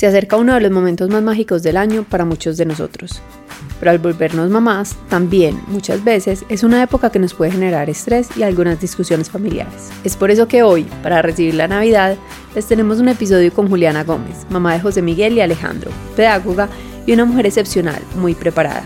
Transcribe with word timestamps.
Se 0.00 0.06
acerca 0.06 0.38
uno 0.38 0.54
de 0.54 0.62
los 0.62 0.70
momentos 0.70 1.10
más 1.10 1.22
mágicos 1.22 1.62
del 1.62 1.76
año 1.76 2.06
para 2.08 2.24
muchos 2.24 2.56
de 2.56 2.64
nosotros. 2.64 3.20
Pero 3.78 3.90
al 3.90 3.98
volvernos 3.98 4.48
mamás, 4.48 4.96
también, 5.10 5.60
muchas 5.66 6.02
veces, 6.02 6.46
es 6.48 6.62
una 6.62 6.82
época 6.82 7.10
que 7.10 7.18
nos 7.18 7.34
puede 7.34 7.50
generar 7.50 7.90
estrés 7.90 8.30
y 8.34 8.42
algunas 8.42 8.80
discusiones 8.80 9.28
familiares. 9.28 9.90
Es 10.02 10.16
por 10.16 10.30
eso 10.30 10.48
que 10.48 10.62
hoy, 10.62 10.84
para 11.02 11.20
recibir 11.20 11.52
la 11.52 11.68
Navidad, 11.68 12.16
les 12.54 12.64
tenemos 12.64 12.98
un 12.98 13.10
episodio 13.10 13.52
con 13.52 13.68
Juliana 13.68 14.02
Gómez, 14.02 14.46
mamá 14.48 14.72
de 14.72 14.80
José 14.80 15.02
Miguel 15.02 15.34
y 15.34 15.42
Alejandro, 15.42 15.90
pedagoga 16.16 16.70
y 17.04 17.12
una 17.12 17.26
mujer 17.26 17.44
excepcional, 17.44 18.00
muy 18.16 18.34
preparada. 18.34 18.84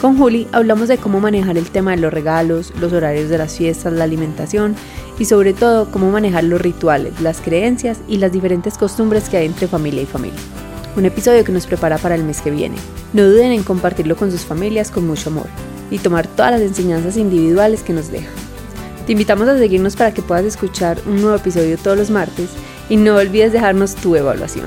Con 0.00 0.16
Juli 0.16 0.46
hablamos 0.52 0.86
de 0.86 0.98
cómo 0.98 1.18
manejar 1.18 1.58
el 1.58 1.70
tema 1.70 1.90
de 1.90 1.96
los 1.96 2.12
regalos, 2.12 2.72
los 2.80 2.92
horarios 2.92 3.30
de 3.30 3.38
las 3.38 3.56
fiestas, 3.56 3.94
la 3.94 4.04
alimentación 4.04 4.76
y 5.18 5.24
sobre 5.24 5.54
todo 5.54 5.90
cómo 5.90 6.10
manejar 6.10 6.44
los 6.44 6.60
rituales, 6.60 7.20
las 7.20 7.40
creencias 7.40 7.98
y 8.08 8.18
las 8.18 8.32
diferentes 8.32 8.76
costumbres 8.76 9.28
que 9.28 9.38
hay 9.38 9.46
entre 9.46 9.68
familia 9.68 10.02
y 10.02 10.06
familia. 10.06 10.38
Un 10.96 11.04
episodio 11.04 11.44
que 11.44 11.52
nos 11.52 11.66
prepara 11.66 11.98
para 11.98 12.14
el 12.14 12.24
mes 12.24 12.40
que 12.40 12.50
viene. 12.50 12.76
No 13.12 13.24
duden 13.24 13.52
en 13.52 13.62
compartirlo 13.62 14.16
con 14.16 14.30
sus 14.30 14.44
familias 14.44 14.90
con 14.90 15.06
mucho 15.06 15.30
amor 15.30 15.46
y 15.90 15.98
tomar 15.98 16.26
todas 16.26 16.52
las 16.52 16.60
enseñanzas 16.62 17.16
individuales 17.16 17.82
que 17.82 17.92
nos 17.92 18.10
deja. 18.10 18.30
Te 19.06 19.12
invitamos 19.12 19.46
a 19.48 19.58
seguirnos 19.58 19.94
para 19.94 20.12
que 20.12 20.22
puedas 20.22 20.44
escuchar 20.44 20.98
un 21.06 21.20
nuevo 21.20 21.36
episodio 21.36 21.78
todos 21.78 21.96
los 21.96 22.10
martes 22.10 22.50
y 22.88 22.96
no 22.96 23.16
olvides 23.16 23.52
dejarnos 23.52 23.94
tu 23.94 24.16
evaluación. 24.16 24.66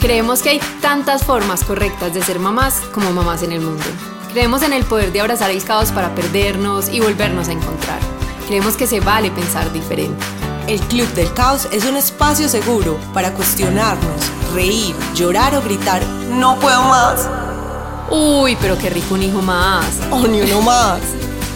Creemos 0.00 0.42
que 0.42 0.50
hay 0.50 0.60
tantas 0.82 1.24
formas 1.24 1.64
correctas 1.64 2.12
de 2.12 2.22
ser 2.22 2.38
mamás 2.38 2.80
como 2.92 3.10
mamás 3.10 3.42
en 3.42 3.52
el 3.52 3.60
mundo. 3.60 3.84
Creemos 4.34 4.62
en 4.62 4.72
el 4.72 4.82
poder 4.84 5.12
de 5.12 5.20
abrazar 5.20 5.52
el 5.52 5.62
caos 5.62 5.92
para 5.92 6.12
perdernos 6.12 6.88
y 6.88 6.98
volvernos 6.98 7.46
a 7.46 7.52
encontrar. 7.52 8.00
Creemos 8.48 8.76
que 8.76 8.88
se 8.88 8.98
vale 8.98 9.30
pensar 9.30 9.72
diferente. 9.72 10.24
El 10.66 10.80
Club 10.80 11.06
del 11.14 11.32
Caos 11.34 11.68
es 11.70 11.84
un 11.84 11.96
espacio 11.96 12.48
seguro 12.48 12.98
para 13.12 13.32
cuestionarnos, 13.32 14.32
reír, 14.52 14.96
llorar 15.14 15.54
o 15.54 15.62
gritar, 15.62 16.02
no 16.32 16.58
puedo 16.58 16.82
más. 16.82 17.28
Uy, 18.10 18.58
pero 18.60 18.76
qué 18.76 18.90
rico 18.90 19.14
un 19.14 19.22
hijo 19.22 19.40
más. 19.40 20.00
O 20.10 20.26
ni 20.26 20.40
uno 20.40 20.62
más. 20.62 20.98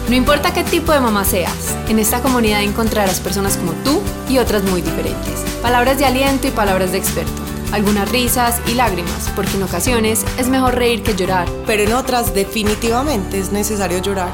No 0.07 0.15
importa 0.15 0.53
qué 0.53 0.63
tipo 0.63 0.93
de 0.93 1.01
mamá 1.01 1.25
seas, 1.25 1.75
en 1.89 1.99
esta 1.99 2.21
comunidad 2.21 2.63
encontrarás 2.63 3.19
personas 3.19 3.57
como 3.57 3.73
tú 3.83 4.01
y 4.29 4.37
otras 4.37 4.63
muy 4.63 4.81
diferentes. 4.81 5.43
Palabras 5.61 5.97
de 5.97 6.05
aliento 6.05 6.47
y 6.47 6.51
palabras 6.51 6.93
de 6.93 6.99
experto 6.99 7.48
algunas 7.71 8.09
risas 8.09 8.61
y 8.67 8.73
lágrimas, 8.73 9.31
porque 9.35 9.57
en 9.57 9.63
ocasiones 9.63 10.25
es 10.37 10.47
mejor 10.47 10.75
reír 10.75 11.03
que 11.03 11.15
llorar. 11.15 11.47
Pero 11.65 11.83
en 11.83 11.93
otras 11.93 12.33
definitivamente 12.33 13.39
es 13.39 13.51
necesario 13.51 13.99
llorar. 13.99 14.31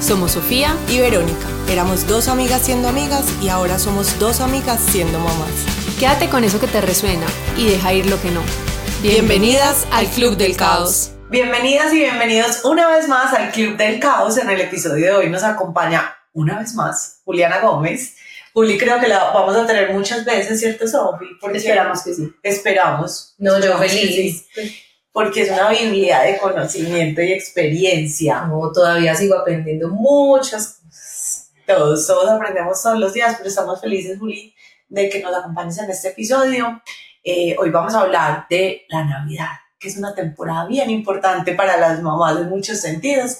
Somos 0.00 0.32
Sofía 0.32 0.74
y 0.88 0.98
Verónica. 0.98 1.46
Éramos 1.68 2.06
dos 2.06 2.28
amigas 2.28 2.62
siendo 2.62 2.88
amigas 2.88 3.24
y 3.42 3.48
ahora 3.48 3.78
somos 3.78 4.18
dos 4.18 4.40
amigas 4.40 4.80
siendo 4.80 5.18
mamás. 5.18 5.50
Quédate 5.98 6.28
con 6.28 6.44
eso 6.44 6.58
que 6.58 6.66
te 6.66 6.80
resuena 6.80 7.26
y 7.56 7.68
deja 7.68 7.92
ir 7.92 8.06
lo 8.06 8.20
que 8.20 8.30
no. 8.30 8.40
Bienvenidas 9.02 9.86
al 9.92 10.06
Club 10.06 10.36
del 10.36 10.56
Caos. 10.56 11.12
Bienvenidas 11.28 11.92
y 11.92 11.98
bienvenidos 11.98 12.64
una 12.64 12.88
vez 12.88 13.08
más 13.08 13.32
al 13.34 13.52
Club 13.52 13.76
del 13.76 14.00
Caos. 14.00 14.38
En 14.38 14.48
el 14.48 14.60
episodio 14.60 15.06
de 15.06 15.12
hoy 15.12 15.30
nos 15.30 15.42
acompaña 15.42 16.16
una 16.32 16.58
vez 16.58 16.74
más 16.74 17.20
Juliana 17.24 17.60
Gómez 17.60 18.16
Juli 18.52 18.76
creo 18.76 18.98
que 18.98 19.08
la 19.08 19.30
vamos 19.32 19.56
a 19.56 19.66
tener 19.66 19.92
muchas 19.92 20.24
veces, 20.24 20.58
¿cierto, 20.58 20.86
Sofi? 20.86 21.26
Esperamos 21.54 22.02
que 22.02 22.14
sí. 22.14 22.32
Esperamos. 22.42 23.34
No, 23.38 23.60
yo 23.60 23.78
feliz. 23.78 24.46
porque 25.12 25.42
es 25.42 25.50
una 25.50 25.70
Biblia 25.70 26.20
de 26.20 26.38
conocimiento 26.38 27.22
y 27.22 27.32
experiencia. 27.32 28.42
No, 28.42 28.72
todavía 28.72 29.14
sigo 29.14 29.36
aprendiendo 29.36 29.88
muchas 29.88 30.80
cosas. 30.84 31.50
Todos, 31.66 32.06
todos 32.06 32.28
aprendemos 32.28 32.82
todos 32.82 32.98
los 32.98 33.12
días, 33.12 33.34
pero 33.36 33.48
estamos 33.48 33.80
felices, 33.80 34.18
Juli, 34.18 34.54
de 34.88 35.08
que 35.08 35.20
nos 35.20 35.34
acompañes 35.36 35.78
en 35.78 35.88
este 35.90 36.08
episodio. 36.08 36.82
Eh, 37.22 37.54
hoy 37.58 37.70
vamos 37.70 37.94
a 37.94 38.00
hablar 38.00 38.46
de 38.50 38.86
la 38.88 39.04
Navidad, 39.04 39.50
que 39.78 39.88
es 39.88 39.96
una 39.96 40.12
temporada 40.14 40.66
bien 40.66 40.90
importante 40.90 41.54
para 41.54 41.76
las 41.76 42.02
mamás 42.02 42.38
en 42.38 42.48
muchos 42.48 42.80
sentidos. 42.80 43.38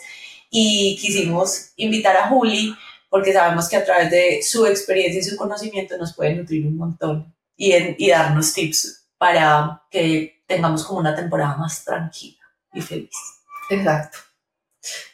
Y 0.48 0.96
quisimos 1.00 1.72
invitar 1.76 2.16
a 2.16 2.28
Juli 2.28 2.74
porque 3.10 3.32
sabemos 3.32 3.68
que 3.68 3.76
a 3.76 3.84
través 3.84 4.10
de 4.10 4.40
su 4.42 4.64
experiencia 4.64 5.20
y 5.20 5.24
su 5.24 5.36
conocimiento 5.36 5.98
nos 5.98 6.14
puede 6.14 6.34
nutrir 6.34 6.66
un 6.66 6.76
montón 6.76 7.34
y, 7.56 7.74
y 7.98 8.10
darnos 8.10 8.54
tips 8.54 9.08
para 9.18 9.82
que 9.90 10.42
tengamos 10.46 10.84
como 10.84 11.00
una 11.00 11.14
temporada 11.14 11.56
más 11.56 11.84
tranquila 11.84 12.38
y 12.72 12.80
feliz. 12.80 13.10
Exacto. 13.68 14.18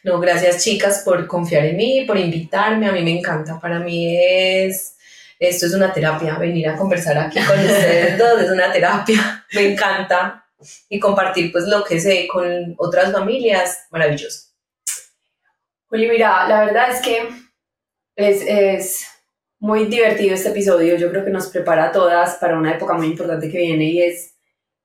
No, 0.04 0.20
gracias 0.20 0.62
chicas 0.62 1.02
por 1.04 1.26
confiar 1.26 1.64
en 1.64 1.76
mí, 1.76 2.04
por 2.06 2.16
invitarme, 2.16 2.88
a 2.88 2.92
mí 2.92 3.02
me 3.02 3.18
encanta, 3.18 3.58
para 3.58 3.80
mí 3.80 4.16
es, 4.16 4.96
esto 5.38 5.66
es 5.66 5.74
una 5.74 5.92
terapia, 5.92 6.38
venir 6.38 6.68
a 6.68 6.76
conversar 6.76 7.18
aquí 7.18 7.40
con 7.40 7.58
ustedes 7.58 8.16
dos 8.18 8.40
es 8.40 8.50
una 8.50 8.70
terapia, 8.70 9.44
me 9.52 9.72
encanta 9.72 10.46
y 10.88 11.00
compartir 11.00 11.50
pues 11.50 11.64
lo 11.64 11.82
que 11.82 11.98
sé 11.98 12.28
con 12.28 12.74
otras 12.78 13.12
familias, 13.12 13.86
maravilloso. 13.90 14.50
Juli, 15.88 16.08
mira, 16.08 16.46
la 16.48 16.64
verdad 16.64 16.90
es 16.90 17.00
que 17.00 17.28
es, 18.16 18.42
es 18.42 19.06
muy 19.58 19.84
divertido 19.86 20.34
este 20.34 20.48
episodio. 20.48 20.96
Yo 20.96 21.10
creo 21.10 21.24
que 21.24 21.30
nos 21.30 21.48
prepara 21.48 21.86
a 21.86 21.92
todas 21.92 22.36
para 22.36 22.58
una 22.58 22.72
época 22.72 22.94
muy 22.94 23.06
importante 23.06 23.50
que 23.50 23.58
viene 23.58 23.84
y 23.84 24.02
es 24.02 24.36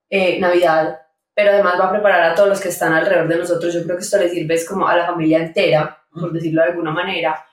eh, 0.10 0.40
Navidad. 0.40 1.00
Pero 1.34 1.52
además 1.52 1.80
va 1.80 1.86
a 1.86 1.92
preparar 1.92 2.24
a 2.24 2.36
todos 2.36 2.50
los 2.50 2.60
que 2.60 2.70
están 2.70 2.94
alrededor 2.94 3.28
de 3.28 3.38
nosotros. 3.38 3.74
Yo 3.74 3.84
creo 3.84 3.98
que 3.98 4.04
esto 4.04 4.18
le 4.18 4.30
sirve 4.30 4.56
es 4.56 4.68
como 4.68 4.88
a 4.88 4.98
la 4.98 5.08
familia 5.08 5.40
entera, 5.40 6.04
por 6.12 6.32
decirlo 6.32 6.62
de 6.62 6.70
alguna 6.70 6.92
manera. 6.92 7.46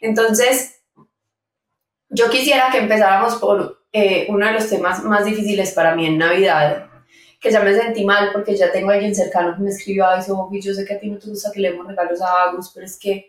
Entonces, 0.00 0.82
yo 2.10 2.28
quisiera 2.28 2.68
que 2.70 2.78
empezáramos 2.78 3.36
por 3.36 3.86
eh, 3.92 4.26
uno 4.28 4.46
de 4.46 4.52
los 4.52 4.68
temas 4.68 5.02
más 5.02 5.24
difíciles 5.24 5.72
para 5.72 5.94
mí 5.94 6.06
en 6.06 6.18
Navidad, 6.18 6.90
que 7.40 7.50
ya 7.50 7.60
me 7.60 7.74
sentí 7.74 8.04
mal 8.04 8.30
porque 8.32 8.54
ya 8.54 8.70
tengo 8.70 8.90
a 8.90 8.94
alguien 8.94 9.14
cercano 9.14 9.54
que 9.56 9.62
me 9.62 9.70
escribió, 9.70 10.06
ay, 10.06 10.22
Sofi, 10.22 10.60
yo 10.60 10.74
sé 10.74 10.84
que 10.84 10.94
a 10.94 11.00
ti 11.00 11.10
no 11.10 11.18
te 11.18 11.28
gusta 11.28 11.50
que 11.52 11.60
leemos 11.60 11.86
regalos 11.86 12.20
a 12.20 12.48
Agus, 12.48 12.70
pero 12.74 12.84
es 12.84 12.98
que 12.98 13.28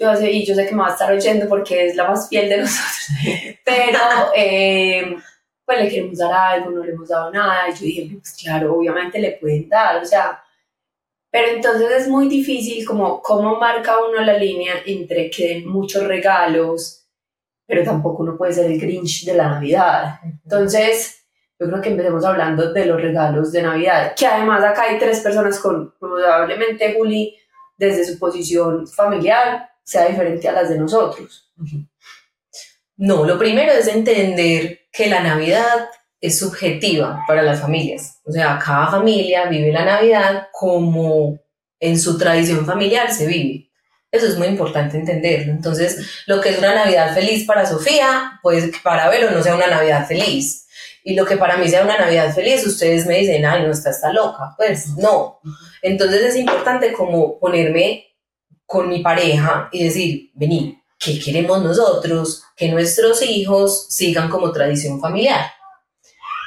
yo 0.00 0.16
sé, 0.16 0.30
y 0.30 0.46
yo 0.46 0.54
sé 0.54 0.66
que 0.66 0.74
me 0.74 0.82
va 0.82 0.88
a 0.88 0.92
estar 0.92 1.12
oyendo 1.12 1.46
porque 1.46 1.86
es 1.86 1.94
la 1.94 2.08
más 2.08 2.28
fiel 2.28 2.48
de 2.48 2.56
nosotros, 2.58 3.08
pero 3.64 3.98
eh, 4.34 5.14
pues 5.64 5.78
le 5.78 5.88
queremos 5.90 6.18
dar 6.18 6.32
algo, 6.32 6.70
no 6.70 6.82
le 6.82 6.92
hemos 6.92 7.08
dado 7.08 7.30
nada, 7.30 7.68
y 7.68 7.72
yo 7.72 7.80
dije, 7.80 8.16
pues 8.18 8.34
claro, 8.42 8.76
obviamente 8.76 9.18
le 9.18 9.32
pueden 9.32 9.68
dar, 9.68 10.02
o 10.02 10.06
sea, 10.06 10.42
pero 11.30 11.48
entonces 11.48 11.90
es 11.90 12.08
muy 12.08 12.28
difícil 12.28 12.84
como 12.84 13.20
cómo 13.20 13.56
marca 13.56 13.96
uno 14.04 14.20
la 14.22 14.36
línea 14.36 14.76
entre 14.86 15.30
que 15.30 15.48
den 15.48 15.68
muchos 15.68 16.04
regalos, 16.04 17.06
pero 17.66 17.84
tampoco 17.84 18.22
uno 18.22 18.36
puede 18.36 18.54
ser 18.54 18.66
el 18.66 18.80
Grinch 18.80 19.24
de 19.24 19.34
la 19.34 19.48
Navidad. 19.48 20.18
Entonces, 20.24 21.24
yo 21.56 21.68
creo 21.68 21.80
que 21.80 21.90
empecemos 21.90 22.24
hablando 22.24 22.72
de 22.72 22.86
los 22.86 23.00
regalos 23.00 23.52
de 23.52 23.62
Navidad, 23.62 24.14
que 24.16 24.26
además 24.26 24.64
acá 24.64 24.84
hay 24.84 24.98
tres 24.98 25.20
personas 25.20 25.60
con 25.60 25.94
probablemente 26.00 26.94
Juli 26.94 27.36
desde 27.76 28.04
su 28.04 28.18
posición 28.18 28.88
familiar, 28.88 29.69
sea 29.90 30.06
diferente 30.06 30.48
a 30.48 30.52
las 30.52 30.68
de 30.68 30.78
nosotros. 30.78 31.52
No, 32.96 33.24
lo 33.24 33.38
primero 33.38 33.72
es 33.72 33.88
entender 33.88 34.82
que 34.92 35.08
la 35.08 35.20
Navidad 35.20 35.88
es 36.20 36.38
subjetiva 36.38 37.24
para 37.26 37.42
las 37.42 37.60
familias. 37.60 38.20
O 38.24 38.30
sea, 38.30 38.58
cada 38.64 38.88
familia 38.88 39.46
vive 39.46 39.72
la 39.72 39.84
Navidad 39.84 40.48
como 40.52 41.40
en 41.80 41.98
su 41.98 42.16
tradición 42.18 42.64
familiar 42.64 43.12
se 43.12 43.26
vive. 43.26 43.70
Eso 44.12 44.26
es 44.26 44.36
muy 44.36 44.48
importante 44.48 44.96
entenderlo. 44.96 45.52
Entonces, 45.52 46.22
lo 46.26 46.40
que 46.40 46.50
es 46.50 46.58
una 46.58 46.74
Navidad 46.74 47.14
feliz 47.14 47.46
para 47.46 47.66
Sofía, 47.66 48.38
pues 48.42 48.70
para 48.82 49.08
Vero 49.08 49.30
no 49.30 49.42
sea 49.42 49.56
una 49.56 49.68
Navidad 49.68 50.06
feliz. 50.06 50.68
Y 51.02 51.14
lo 51.14 51.24
que 51.24 51.36
para 51.36 51.56
mí 51.56 51.68
sea 51.68 51.84
una 51.84 51.98
Navidad 51.98 52.32
feliz, 52.34 52.64
ustedes 52.66 53.06
me 53.06 53.18
dicen, 53.18 53.44
ay, 53.44 53.62
no, 53.62 53.72
está, 53.72 53.90
está 53.90 54.12
loca. 54.12 54.54
Pues 54.56 54.88
no. 54.98 55.40
Entonces 55.82 56.22
es 56.22 56.36
importante 56.36 56.92
como 56.92 57.40
ponerme 57.40 58.09
con 58.70 58.88
mi 58.88 59.00
pareja 59.00 59.68
y 59.72 59.82
decir, 59.82 60.30
vení, 60.32 60.80
¿qué 60.96 61.18
queremos 61.18 61.60
nosotros? 61.60 62.44
Que 62.54 62.68
nuestros 62.68 63.20
hijos 63.20 63.88
sigan 63.88 64.30
como 64.30 64.52
tradición 64.52 65.00
familiar. 65.00 65.50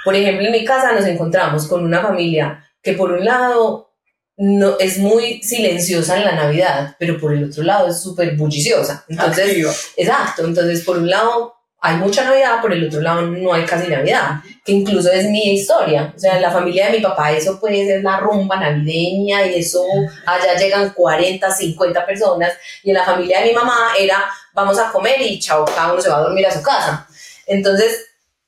Por 0.06 0.16
ejemplo, 0.16 0.46
en 0.46 0.54
mi 0.54 0.64
casa 0.64 0.94
nos 0.94 1.04
encontramos 1.06 1.68
con 1.68 1.84
una 1.84 2.02
familia 2.02 2.66
que 2.81 2.94
por 2.94 3.12
un 3.12 3.25
lado 3.25 3.92
no, 4.38 4.80
es 4.80 5.00
muy 5.00 5.44
silenciosa 5.44 6.16
en 6.16 6.24
la 6.24 6.36
Navidad, 6.36 6.96
pero 6.98 7.20
por 7.20 7.34
el 7.34 7.44
otro 7.44 7.62
lado 7.62 7.90
es 7.90 8.02
súper 8.02 8.38
bulliciosa. 8.38 9.04
Entonces, 9.10 9.92
exacto, 9.98 10.46
entonces 10.46 10.81
por 10.86 11.00
un 11.00 11.10
lado 11.10 11.56
hay 11.81 11.98
mucha 11.98 12.24
Navidad, 12.24 12.62
por 12.62 12.72
el 12.72 12.88
otro 12.88 13.02
lado 13.02 13.24
no 13.24 13.54
hay 13.54 13.66
casi 13.66 13.90
Navidad, 13.90 14.40
que 14.63 14.71
incluso 14.71 15.12
es 15.12 15.30
mi 15.30 15.54
historia. 15.54 16.13
O 16.15 16.19
sea, 16.19 16.36
en 16.36 16.42
la 16.42 16.51
familia 16.51 16.88
de 16.88 16.98
mi 16.98 17.04
papá 17.04 17.31
eso 17.31 17.60
puede 17.60 17.86
ser 17.86 18.01
la 18.01 18.19
rumba 18.19 18.57
navideña 18.57 19.45
y 19.45 19.56
eso, 19.56 19.83
allá 20.25 20.57
llegan 20.57 20.94
40, 20.94 21.51
50 21.51 22.06
personas, 22.06 22.54
y 22.81 22.89
en 22.89 22.95
la 22.95 23.04
familia 23.04 23.42
de 23.42 23.48
mi 23.48 23.54
mamá 23.54 23.94
era, 24.00 24.24
vamos 24.54 24.80
a 24.80 24.92
comer 24.92 25.21
y 25.21 25.38
chao, 25.39 25.65
cada 25.65 25.92
uno 25.92 26.01
se 26.01 26.10
va 26.10 26.18
a 26.18 26.21
dormir 26.21 26.48
a 26.48 26.51
su 26.51 26.62
casa. 26.62 27.07
Entonces, 27.45 28.06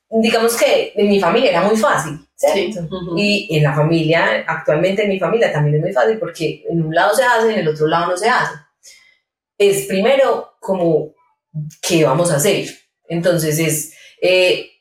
digamos 0.09 0.55
que 0.55 0.93
en 0.95 1.09
mi 1.09 1.19
familia 1.19 1.49
era 1.49 1.61
muy 1.63 1.75
fácil, 1.75 2.25
¿cierto? 2.33 2.87
Y 3.17 3.57
en 3.57 3.63
la 3.63 3.75
familia, 3.75 4.45
actualmente 4.47 5.03
en 5.03 5.09
mi 5.09 5.19
familia 5.19 5.51
también 5.51 5.75
es 5.75 5.81
muy 5.81 5.93
fácil 5.93 6.17
porque 6.17 6.63
en 6.69 6.81
un 6.81 6.95
lado 6.95 7.13
se 7.13 7.23
hace, 7.23 7.51
en 7.51 7.59
el 7.59 7.67
otro 7.67 7.87
lado 7.87 8.07
no 8.07 8.17
se 8.17 8.29
hace. 8.29 8.53
Es 9.57 9.85
primero 9.85 10.55
como, 10.61 11.13
¿qué 11.81 12.05
vamos 12.05 12.31
a 12.31 12.37
hacer? 12.37 12.67
Entonces 13.07 13.59
es, 13.59 13.93
eh, 14.21 14.74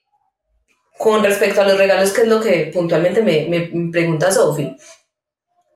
con 0.98 1.22
respecto 1.22 1.60
a 1.60 1.66
los 1.66 1.78
regalos, 1.78 2.12
que 2.12 2.22
es 2.22 2.28
lo 2.28 2.40
que 2.40 2.70
puntualmente 2.72 3.22
me, 3.22 3.46
me 3.48 3.90
pregunta 3.90 4.30
Sofi, 4.30 4.76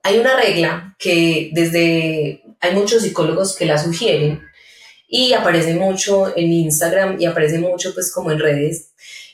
hay 0.03 0.17
una 0.19 0.35
regla 0.35 0.95
que 0.97 1.49
desde, 1.53 2.43
hay 2.59 2.73
muchos 2.73 3.03
psicólogos 3.03 3.55
que 3.55 3.65
la 3.65 3.77
sugieren 3.77 4.41
y 5.07 5.33
aparece 5.33 5.73
mucho 5.73 6.35
en 6.35 6.51
Instagram 6.51 7.17
y 7.19 7.25
aparece 7.25 7.59
mucho 7.59 7.93
pues 7.93 8.11
como 8.13 8.31
en 8.31 8.39
redes 8.39 8.91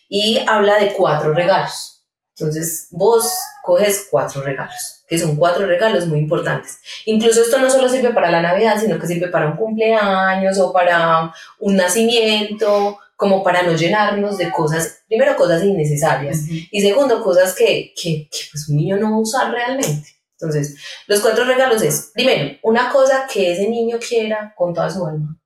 y 0.09 0.39
habla 0.47 0.79
de 0.79 0.93
cuatro 0.93 1.33
regalos. 1.33 2.03
Entonces 2.37 2.87
vos 2.91 3.31
coges 3.63 4.07
cuatro 4.11 4.41
regalos, 4.41 5.03
que 5.07 5.17
son 5.17 5.37
cuatro 5.37 5.65
regalos 5.65 6.05
muy 6.07 6.19
importantes. 6.19 6.79
Incluso 7.05 7.41
esto 7.41 7.59
no 7.59 7.69
solo 7.69 7.87
sirve 7.87 8.13
para 8.13 8.29
la 8.29 8.41
Navidad, 8.41 8.79
sino 8.79 8.99
que 8.99 9.07
sirve 9.07 9.29
para 9.29 9.47
un 9.47 9.55
cumpleaños 9.55 10.59
o 10.59 10.73
para 10.73 11.33
un 11.59 11.75
nacimiento, 11.77 12.99
como 13.15 13.43
para 13.43 13.63
no 13.63 13.73
llenarnos 13.73 14.37
de 14.37 14.51
cosas, 14.51 15.03
primero 15.07 15.35
cosas 15.35 15.63
innecesarias 15.63 16.45
y 16.49 16.81
segundo 16.81 17.23
cosas 17.23 17.55
que, 17.55 17.93
que, 17.95 18.27
que 18.29 18.39
pues 18.51 18.67
un 18.69 18.77
niño 18.77 18.97
no 18.97 19.11
va 19.11 19.17
a 19.17 19.21
usar 19.21 19.51
realmente. 19.51 20.15
Entonces, 20.39 20.77
los 21.07 21.21
cuatro 21.21 21.45
regalos 21.45 21.81
es, 21.81 22.11
primero, 22.13 22.57
una 22.63 22.89
cosa 22.89 23.25
que 23.31 23.53
ese 23.53 23.69
niño 23.69 23.97
quiera 24.05 24.53
con 24.55 24.73
toda 24.73 24.89
su 24.89 25.05
alma. 25.05 25.39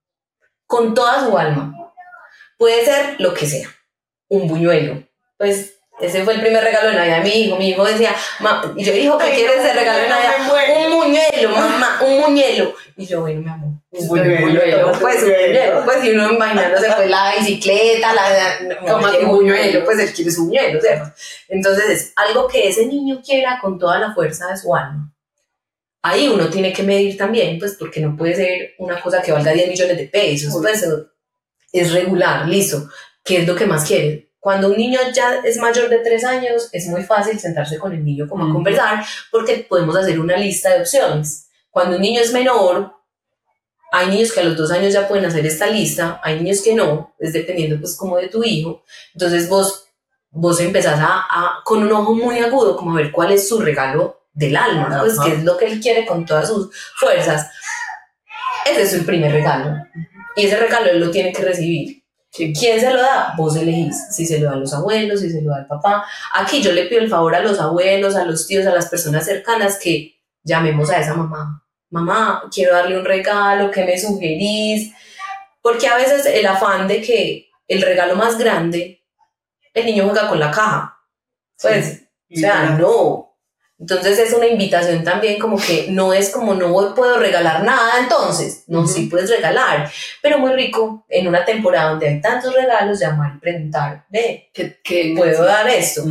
Con 0.65 0.95
toda 0.95 1.25
su 1.25 1.37
alma. 1.37 1.93
Puede 2.57 2.83
ser 2.83 3.15
lo 3.19 3.33
que 3.33 3.45
sea. 3.45 3.69
Un 4.29 4.47
buñuelo. 4.47 5.07
Pues 5.37 5.78
ese 5.99 6.23
fue 6.23 6.35
el 6.35 6.41
primer 6.41 6.63
regalo 6.63 6.89
de 6.89 6.95
Navidad 6.95 7.23
mi 7.23 7.29
hijo. 7.29 7.55
Mi 7.57 7.69
hijo 7.69 7.83
decía, 7.83 8.15
y 8.75 8.83
yo, 8.83 8.93
hijo, 8.93 9.17
¿qué 9.17 9.31
quieres 9.31 9.63
de 9.63 9.73
regalo 9.73 9.99
de 9.99 10.09
Navidad? 10.09 10.85
Un 10.85 10.91
muñuelo, 10.91 11.49
mamá, 11.51 11.99
un 12.01 12.19
muñelo. 12.21 12.73
Y 12.95 13.05
yo, 13.05 13.21
bueno, 13.21 13.41
mi 13.41 13.49
amor, 13.49 13.69
un 13.91 14.07
buñuelo, 14.07 14.91
pues 14.99 15.23
un 15.23 15.29
buñuelo. 15.29 15.83
Pues 15.85 16.01
si 16.01 16.11
uno 16.11 16.31
imaginándose 16.31 16.91
pues 16.95 17.09
la 17.09 17.35
bicicleta, 17.37 18.13
la, 18.13 18.85
como 18.87 19.07
un 19.07 19.37
buñuelo, 19.37 19.83
pues 19.83 19.99
él 19.99 20.13
quiere 20.13 20.31
su 20.31 20.45
buñuelo, 20.45 20.79
¿cierto? 20.79 21.11
Entonces 21.47 21.89
es 21.89 22.13
algo 22.15 22.47
que 22.47 22.67
ese 22.67 22.85
niño 22.85 23.21
quiera 23.25 23.59
con 23.61 23.77
toda 23.77 23.99
la 23.99 24.13
fuerza 24.13 24.47
de 24.47 24.57
su 24.57 24.73
alma. 24.75 25.13
Ahí 26.01 26.29
uno 26.29 26.49
tiene 26.49 26.71
que 26.71 26.83
medir 26.83 27.17
también, 27.17 27.59
pues 27.59 27.75
porque 27.77 27.99
no 27.99 28.15
puede 28.15 28.35
ser 28.35 28.73
una 28.77 29.01
cosa 29.01 29.21
que 29.21 29.33
valga 29.33 29.51
10 29.51 29.67
millones 29.67 29.97
de 29.97 30.07
pesos, 30.07 30.53
pues 30.61 30.85
es 31.73 31.91
regular, 31.91 32.47
listo. 32.47 32.89
¿Qué 33.23 33.39
es 33.39 33.47
lo 33.47 33.55
que 33.55 33.65
más 33.65 33.85
quiere? 33.85 34.28
Cuando 34.39 34.69
un 34.69 34.77
niño 34.77 34.99
ya 35.13 35.41
es 35.43 35.57
mayor 35.57 35.89
de 35.89 35.99
tres 35.99 36.23
años, 36.23 36.69
es 36.71 36.87
muy 36.87 37.03
fácil 37.03 37.37
sentarse 37.39 37.77
con 37.77 37.93
el 37.93 38.03
niño 38.03 38.27
como 38.27 38.45
a 38.45 38.53
conversar 38.53 39.03
porque 39.31 39.65
podemos 39.67 39.95
hacer 39.97 40.19
una 40.19 40.37
lista 40.37 40.73
de 40.73 40.81
opciones. 40.81 41.49
Cuando 41.69 41.97
un 41.97 42.01
niño 42.01 42.21
es 42.21 42.31
menor, 42.31 42.93
hay 43.91 44.07
niños 44.07 44.31
que 44.31 44.39
a 44.39 44.43
los 44.43 44.55
dos 44.55 44.71
años 44.71 44.93
ya 44.93 45.07
pueden 45.07 45.25
hacer 45.25 45.45
esta 45.45 45.67
lista, 45.67 46.21
hay 46.23 46.39
niños 46.39 46.61
que 46.61 46.73
no, 46.73 47.15
es 47.19 47.33
dependiendo 47.33 47.79
pues 47.79 47.97
como 47.97 48.17
de 48.17 48.29
tu 48.29 48.43
hijo. 48.43 48.83
Entonces 49.13 49.49
vos, 49.49 49.87
vos 50.29 50.59
empezás 50.61 50.99
a, 51.01 51.59
con 51.65 51.83
un 51.83 51.91
ojo 51.91 52.13
muy 52.13 52.39
agudo 52.39 52.77
como 52.77 52.91
a 52.91 53.01
ver 53.01 53.11
cuál 53.11 53.31
es 53.31 53.49
su 53.49 53.59
regalo 53.59 54.21
del 54.31 54.55
alma, 54.55 54.99
pues 55.01 55.19
qué 55.19 55.33
es 55.33 55.43
lo 55.43 55.57
que 55.57 55.65
él 55.65 55.81
quiere 55.81 56.05
con 56.05 56.25
todas 56.25 56.47
sus 56.47 56.69
fuerzas. 56.97 57.51
Ese 58.65 58.83
es 58.83 58.93
el 58.93 59.05
primer 59.05 59.31
regalo. 59.33 59.75
Y 60.35 60.45
ese 60.45 60.57
regalo 60.57 60.91
él 60.91 60.99
lo 60.99 61.11
tiene 61.11 61.33
que 61.33 61.43
recibir. 61.43 61.98
¿Quién 62.31 62.79
se 62.79 62.91
lo 62.91 63.01
da? 63.01 63.33
Vos 63.35 63.55
elegís 63.55 63.95
si 64.15 64.25
se 64.25 64.39
lo 64.39 64.49
da 64.49 64.53
a 64.53 64.57
los 64.57 64.73
abuelos, 64.73 65.21
si 65.21 65.31
se 65.31 65.41
lo 65.41 65.51
da 65.51 65.57
al 65.57 65.67
papá. 65.67 66.05
Aquí 66.35 66.61
yo 66.61 66.71
le 66.71 66.85
pido 66.85 67.01
el 67.01 67.09
favor 67.09 67.35
a 67.35 67.41
los 67.41 67.59
abuelos, 67.59 68.15
a 68.15 68.25
los 68.25 68.45
tíos, 68.45 68.65
a 68.67 68.73
las 68.73 68.87
personas 68.87 69.25
cercanas 69.25 69.79
que 69.79 70.19
llamemos 70.43 70.89
a 70.89 70.99
esa 70.99 71.15
mamá. 71.15 71.65
Mamá, 71.89 72.43
quiero 72.53 72.73
darle 72.75 72.99
un 72.99 73.05
regalo, 73.05 73.71
¿qué 73.71 73.83
me 73.83 73.97
sugerís? 73.97 74.93
Porque 75.61 75.87
a 75.87 75.97
veces 75.97 76.25
el 76.27 76.45
afán 76.45 76.87
de 76.87 77.01
que 77.01 77.49
el 77.67 77.81
regalo 77.81 78.15
más 78.15 78.37
grande, 78.37 79.03
el 79.73 79.85
niño 79.85 80.05
juega 80.05 80.29
con 80.29 80.39
la 80.39 80.51
caja. 80.51 80.97
Pues, 81.59 82.03
o 82.31 82.35
sea, 82.35 82.77
no, 82.79 83.28
entonces 83.79 84.19
es 84.19 84.33
una 84.33 84.47
invitación 84.47 85.03
también 85.03 85.39
como 85.39 85.57
que 85.57 85.87
no 85.89 86.13
es 86.13 86.31
como 86.31 86.53
no 86.53 86.93
puedo 86.93 87.17
regalar 87.17 87.63
nada 87.63 87.99
entonces, 87.99 88.63
no, 88.67 88.85
sí 88.85 89.05
puedes 89.05 89.29
regalar, 89.29 89.89
pero 90.21 90.37
muy 90.37 90.51
rico 90.53 91.05
en 91.07 91.27
una 91.27 91.45
temporada 91.45 91.91
donde 91.91 92.09
hay 92.09 92.21
tantos 92.21 92.53
regalos, 92.53 92.99
llamar 92.99 93.35
y 93.35 93.39
preguntar, 93.39 94.05
ve, 94.09 94.49
¿qué, 94.53 95.13
puedo 95.15 95.45
dar 95.45 95.67
esto? 95.69 96.03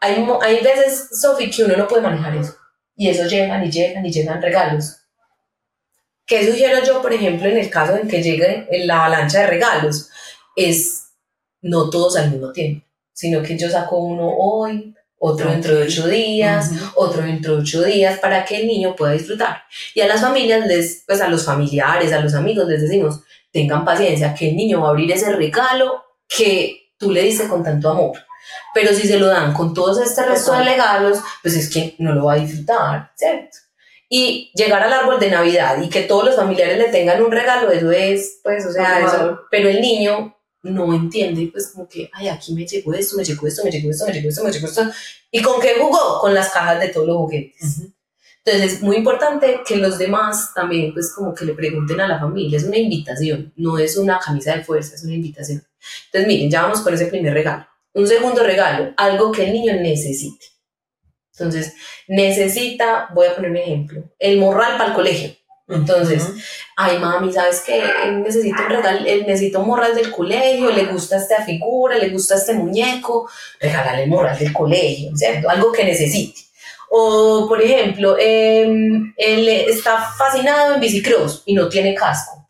hay, 0.00 0.26
hay 0.42 0.60
veces, 0.62 1.08
Sofi, 1.20 1.50
que 1.50 1.64
uno 1.64 1.76
no 1.76 1.86
puede 1.86 2.02
manejar 2.02 2.34
eso 2.36 2.56
y 2.96 3.08
eso 3.08 3.26
llegan 3.26 3.64
y 3.64 3.70
llegan 3.70 4.04
y 4.06 4.10
llegan 4.10 4.40
regalos. 4.40 4.96
¿Qué 6.24 6.44
sugiero 6.44 6.82
yo, 6.84 7.02
por 7.02 7.12
ejemplo, 7.12 7.48
en 7.48 7.58
el 7.58 7.70
caso 7.70 7.96
en 7.96 8.08
que 8.08 8.22
llegue 8.22 8.66
la 8.84 9.04
avalancha 9.04 9.40
de 9.40 9.46
regalos? 9.46 10.10
Es 10.56 11.10
no 11.60 11.90
todos 11.90 12.16
al 12.16 12.32
mismo 12.32 12.52
tiempo, 12.52 12.84
sino 13.12 13.42
que 13.42 13.56
yo 13.56 13.70
saco 13.70 13.98
uno 13.98 14.28
hoy, 14.28 14.95
otro 15.18 15.50
dentro 15.50 15.74
de 15.74 15.84
ocho 15.84 16.06
días, 16.06 16.70
otro 16.94 17.22
dentro 17.22 17.56
de 17.56 17.62
ocho 17.62 17.82
días, 17.82 18.18
para 18.18 18.44
que 18.44 18.60
el 18.60 18.66
niño 18.66 18.94
pueda 18.94 19.12
disfrutar. 19.12 19.62
Y 19.94 20.00
a 20.00 20.06
las 20.06 20.20
familias, 20.20 20.66
les, 20.66 21.04
pues 21.06 21.20
a 21.20 21.28
los 21.28 21.44
familiares, 21.44 22.12
a 22.12 22.20
los 22.20 22.34
amigos, 22.34 22.68
les 22.68 22.82
decimos, 22.82 23.20
tengan 23.50 23.84
paciencia, 23.84 24.34
que 24.34 24.50
el 24.50 24.56
niño 24.56 24.82
va 24.82 24.88
a 24.88 24.90
abrir 24.90 25.10
ese 25.10 25.32
regalo 25.32 26.04
que 26.28 26.90
tú 26.98 27.10
le 27.10 27.22
dices 27.22 27.48
con 27.48 27.64
tanto 27.64 27.90
amor. 27.90 28.18
Pero 28.74 28.92
si 28.94 29.08
se 29.08 29.18
lo 29.18 29.26
dan 29.26 29.54
con 29.54 29.72
todos 29.72 30.00
estos 30.00 30.26
restos 30.26 30.58
de 30.58 30.64
regalos, 30.64 31.18
pues 31.42 31.56
es 31.56 31.70
que 31.70 31.94
no 31.98 32.14
lo 32.14 32.26
va 32.26 32.34
a 32.34 32.36
disfrutar, 32.36 33.10
¿cierto? 33.16 33.56
Y 34.08 34.52
llegar 34.54 34.82
al 34.82 34.92
árbol 34.92 35.18
de 35.18 35.30
Navidad 35.30 35.80
y 35.82 35.88
que 35.88 36.02
todos 36.02 36.26
los 36.26 36.36
familiares 36.36 36.78
le 36.78 36.90
tengan 36.90 37.22
un 37.22 37.32
regalo, 37.32 37.70
eso 37.70 37.90
es, 37.90 38.38
pues, 38.44 38.64
o 38.66 38.72
sea, 38.72 39.00
eso, 39.00 39.40
pero 39.50 39.68
el 39.68 39.80
niño 39.80 40.35
no 40.70 40.94
entiende, 40.94 41.48
pues 41.52 41.68
como 41.68 41.88
que, 41.88 42.10
ay, 42.12 42.28
aquí 42.28 42.52
me 42.54 42.66
llegó 42.66 42.94
esto, 42.94 43.16
me 43.16 43.24
llegó 43.24 43.46
esto, 43.46 43.64
me 43.64 43.70
llegó 43.70 43.90
esto, 43.90 44.06
me 44.06 44.12
llegó 44.12 44.28
esto, 44.28 44.44
me 44.44 44.52
llegó 44.52 44.66
esto. 44.66 44.82
¿Y 45.30 45.42
con 45.42 45.60
qué 45.60 45.74
jugó? 45.80 46.20
Con 46.20 46.34
las 46.34 46.50
cajas 46.50 46.80
de 46.80 46.88
todos 46.88 47.06
los 47.06 47.16
juguetes. 47.16 47.82
Entonces 48.44 48.74
es 48.74 48.82
muy 48.82 48.96
importante 48.96 49.60
que 49.66 49.76
los 49.76 49.98
demás 49.98 50.52
también, 50.54 50.92
pues 50.92 51.12
como 51.12 51.34
que 51.34 51.44
le 51.44 51.54
pregunten 51.54 52.00
a 52.00 52.06
la 52.06 52.18
familia, 52.18 52.58
es 52.58 52.64
una 52.64 52.78
invitación, 52.78 53.52
no 53.56 53.78
es 53.78 53.96
una 53.96 54.20
camisa 54.20 54.56
de 54.56 54.64
fuerza, 54.64 54.94
es 54.94 55.02
una 55.02 55.14
invitación. 55.14 55.64
Entonces 56.06 56.28
miren, 56.28 56.50
ya 56.50 56.62
vamos 56.62 56.80
con 56.80 56.94
ese 56.94 57.06
primer 57.06 57.34
regalo. 57.34 57.66
Un 57.92 58.06
segundo 58.06 58.42
regalo, 58.42 58.92
algo 58.96 59.32
que 59.32 59.44
el 59.44 59.52
niño 59.52 59.72
necesite. 59.74 60.46
Entonces, 61.38 61.74
necesita, 62.08 63.08
voy 63.14 63.26
a 63.26 63.34
poner 63.34 63.50
un 63.50 63.56
ejemplo, 63.58 64.04
el 64.18 64.38
morral 64.38 64.78
para 64.78 64.90
el 64.90 64.94
colegio. 64.94 65.35
Entonces, 65.68 66.24
ay 66.76 66.98
mami, 66.98 67.32
¿sabes 67.32 67.62
qué? 67.66 67.82
Él 68.04 68.22
necesita 68.22 68.62
un 68.62 68.70
regalo, 68.70 69.00
él 69.04 69.24
necesita 69.26 69.58
un 69.58 69.66
morral 69.66 69.96
del 69.96 70.12
colegio, 70.12 70.70
le 70.70 70.84
gusta 70.84 71.16
esta 71.16 71.44
figura, 71.44 71.98
le 71.98 72.10
gusta 72.10 72.36
este 72.36 72.54
muñeco, 72.54 73.28
regálale 73.58 74.04
el 74.04 74.10
morral 74.10 74.38
del 74.38 74.52
colegio, 74.52 75.10
¿cierto? 75.16 75.50
Algo 75.50 75.72
que 75.72 75.84
necesite. 75.84 76.40
O, 76.88 77.46
por 77.48 77.60
ejemplo, 77.60 78.16
em, 78.16 79.12
él 79.16 79.48
está 79.48 79.98
fascinado 79.98 80.74
en 80.74 80.80
bicicross 80.80 81.42
y 81.46 81.54
no 81.54 81.68
tiene 81.68 81.94
casco. 81.94 82.48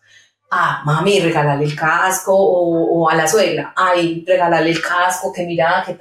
Ah, 0.51 0.83
mami, 0.85 1.19
regálale 1.21 1.65
el 1.65 1.75
casco 1.75 2.35
o, 2.37 3.09
a 3.09 3.15
la 3.15 3.27
suegra. 3.27 3.73
Ay, 3.75 4.25
regálale 4.27 4.71
el 4.71 4.83
casco, 4.83 5.33
que 5.33 5.45
mira, 5.45 5.83
que 5.87 5.97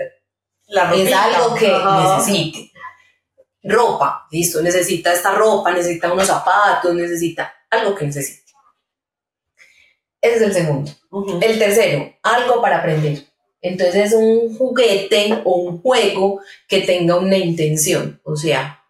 la 0.67 0.93
es 0.93 1.13
algo 1.13 1.55
que 1.55 1.71
necesite 1.71 2.74
ropa, 3.65 4.27
listo, 4.31 4.61
necesita 4.61 5.13
esta 5.13 5.33
ropa, 5.33 5.71
necesita 5.71 6.13
unos 6.13 6.27
zapatos, 6.27 6.93
necesita 6.93 7.53
algo 7.69 7.95
que 7.95 8.05
necesite. 8.05 8.43
Ese 10.21 10.35
es 10.35 10.41
el 10.41 10.53
segundo. 10.53 10.91
El 11.41 11.59
tercero, 11.59 12.13
algo 12.23 12.61
para 12.61 12.77
aprender. 12.77 13.23
Entonces 13.61 13.95
es 13.95 14.13
un 14.13 14.55
juguete 14.55 15.41
o 15.43 15.57
un 15.57 15.81
juego 15.81 16.41
que 16.67 16.81
tenga 16.81 17.17
una 17.17 17.37
intención, 17.37 18.19
o 18.23 18.35
sea, 18.35 18.83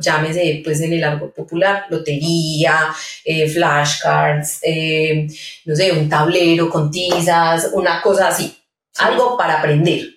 llámese 0.00 0.62
pues 0.64 0.80
en 0.80 0.94
el 0.94 1.04
algo 1.04 1.30
popular, 1.30 1.86
lotería, 1.90 2.94
eh, 3.24 3.48
flashcards, 3.48 4.60
eh, 4.62 5.26
no 5.66 5.76
sé, 5.76 5.92
un 5.92 6.08
tablero 6.08 6.70
con 6.70 6.90
tizas, 6.90 7.70
una 7.72 8.00
cosa 8.00 8.28
así, 8.28 8.56
algo 8.96 9.36
para 9.36 9.58
aprender 9.58 10.08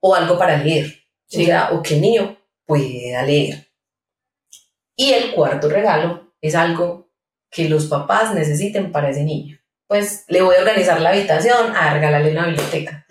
o 0.00 0.14
algo 0.14 0.36
para 0.36 0.56
leer. 0.56 0.86
O 1.32 1.36
sea, 1.36 1.70
o 1.72 1.82
que 1.82 1.96
niño 1.96 2.36
pueda 2.72 3.22
leer. 3.22 3.68
Y 4.96 5.12
el 5.12 5.32
cuarto 5.32 5.68
regalo 5.68 6.32
es 6.40 6.54
algo 6.54 7.10
que 7.50 7.68
los 7.68 7.86
papás 7.86 8.34
necesiten 8.34 8.90
para 8.90 9.10
ese 9.10 9.24
niño. 9.24 9.58
Pues 9.86 10.24
le 10.28 10.40
voy 10.40 10.56
a 10.56 10.60
organizar 10.60 10.98
la 11.02 11.10
habitación, 11.10 11.76
a 11.76 11.92
regalarle 11.92 12.30
una 12.30 12.46
biblioteca. 12.46 13.04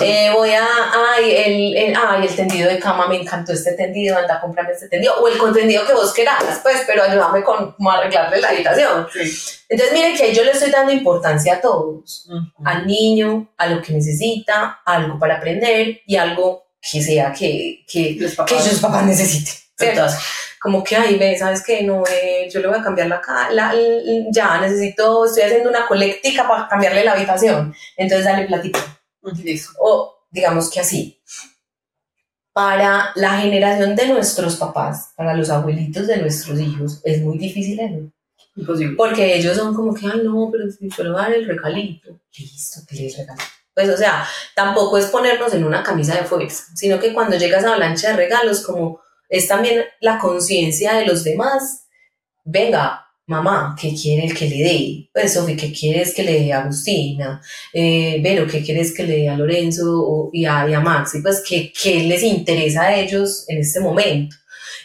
Eh, 0.00 0.30
voy 0.32 0.50
a, 0.50 0.64
ay 1.16 1.34
el, 1.34 1.76
el, 1.76 1.96
ay, 1.96 2.28
el 2.28 2.36
tendido 2.36 2.70
de 2.70 2.78
cama, 2.78 3.08
me 3.08 3.20
encantó 3.20 3.52
este 3.52 3.72
tendido, 3.72 4.16
anda 4.16 4.36
a 4.36 4.40
comprarme 4.40 4.72
este 4.72 4.88
tendido, 4.88 5.14
o 5.20 5.26
el 5.26 5.36
contenido 5.36 5.84
que 5.84 5.94
vos 5.94 6.14
querás, 6.14 6.60
pues, 6.62 6.84
pero 6.86 7.02
ayúdame 7.02 7.42
con 7.42 7.72
cómo 7.72 7.90
arreglarle 7.90 8.40
la 8.40 8.50
habitación. 8.50 9.08
Entonces, 9.68 9.92
miren 9.92 10.16
que 10.16 10.32
yo 10.32 10.44
le 10.44 10.52
estoy 10.52 10.70
dando 10.70 10.92
importancia 10.92 11.54
a 11.54 11.60
todos, 11.60 12.28
al 12.64 12.86
niño, 12.86 13.52
a 13.56 13.66
lo 13.66 13.82
que 13.82 13.94
necesita, 13.94 14.80
algo 14.84 15.18
para 15.18 15.38
aprender 15.38 16.02
y 16.06 16.14
algo 16.14 16.67
que 16.80 17.02
sea 17.02 17.32
que, 17.32 17.84
que, 17.86 18.16
los 18.18 18.34
papás. 18.34 18.52
que 18.52 18.68
ellos 18.68 18.80
papás 18.80 19.06
necesiten. 19.06 19.54
Entonces, 19.78 20.20
como 20.60 20.82
que, 20.82 20.96
ay, 20.96 21.16
ve, 21.18 21.38
¿sabes 21.38 21.62
qué? 21.64 21.82
No, 21.82 22.02
eh, 22.06 22.48
yo 22.52 22.60
le 22.60 22.68
voy 22.68 22.78
a 22.78 22.82
cambiar 22.82 23.08
la, 23.08 23.22
la, 23.52 23.74
ya 24.30 24.60
necesito, 24.60 25.24
estoy 25.24 25.44
haciendo 25.44 25.70
una 25.70 25.86
colectica 25.86 26.46
para 26.48 26.68
cambiarle 26.68 27.04
la 27.04 27.12
habitación. 27.12 27.74
Entonces, 27.96 28.24
dale 28.24 28.46
platito. 28.46 28.80
O 29.78 30.26
digamos 30.30 30.70
que 30.70 30.80
así, 30.80 31.20
para 32.52 33.12
la 33.14 33.38
generación 33.40 33.94
de 33.94 34.08
nuestros 34.08 34.56
papás, 34.56 35.12
para 35.16 35.34
los 35.34 35.50
abuelitos 35.50 36.06
de 36.06 36.16
nuestros 36.16 36.58
hijos, 36.58 37.00
es 37.04 37.22
muy 37.22 37.38
difícil 37.38 37.78
eso. 37.78 38.10
Imposible. 38.56 38.96
Porque 38.96 39.36
ellos 39.36 39.56
son 39.56 39.74
como 39.74 39.94
que, 39.94 40.06
ay, 40.06 40.22
no, 40.24 40.48
pero 40.50 40.68
si 40.70 40.88
yo 40.88 41.04
le 41.04 41.10
voy 41.10 41.20
a 41.20 41.22
dar 41.22 41.34
el 41.34 41.46
regalito. 41.46 42.18
Listo, 42.36 42.80
que 42.88 42.96
les 42.96 43.16
regalo. 43.16 43.40
Pues, 43.78 43.90
o 43.90 43.96
sea, 43.96 44.26
tampoco 44.56 44.98
es 44.98 45.06
ponernos 45.06 45.54
en 45.54 45.62
una 45.62 45.84
camisa 45.84 46.16
de 46.16 46.24
fuerza, 46.24 46.64
sino 46.74 46.98
que 46.98 47.12
cuando 47.14 47.36
llegas 47.36 47.62
a 47.62 47.68
avalancha 47.68 48.08
de 48.10 48.16
regalos, 48.16 48.64
como 48.66 49.00
es 49.28 49.46
también 49.46 49.84
la 50.00 50.18
conciencia 50.18 50.94
de 50.94 51.06
los 51.06 51.22
demás, 51.22 51.86
venga, 52.44 53.06
mamá, 53.26 53.76
¿qué 53.80 53.94
quiere 53.94 54.26
el 54.26 54.34
que 54.36 54.48
le 54.48 54.56
dé? 54.56 55.10
Pues, 55.14 55.34
Sofi, 55.34 55.54
¿qué 55.54 55.72
quieres 55.72 56.12
que 56.12 56.24
le 56.24 56.40
dé 56.40 56.52
a 56.52 56.62
Agustina? 56.62 57.40
Eh, 57.72 58.20
Vero, 58.20 58.48
¿qué 58.50 58.64
quieres 58.64 58.92
que 58.92 59.04
le 59.04 59.16
dé 59.18 59.28
a 59.28 59.36
Lorenzo 59.36 59.84
o- 59.86 60.30
y 60.32 60.44
a, 60.44 60.68
y 60.68 60.74
a 60.74 60.80
Maxi? 60.80 61.20
Pues, 61.22 61.40
¿qué, 61.48 61.72
¿qué 61.80 62.00
les 62.02 62.24
interesa 62.24 62.82
a 62.82 62.96
ellos 62.96 63.44
en 63.48 63.58
este 63.58 63.78
momento? 63.78 64.34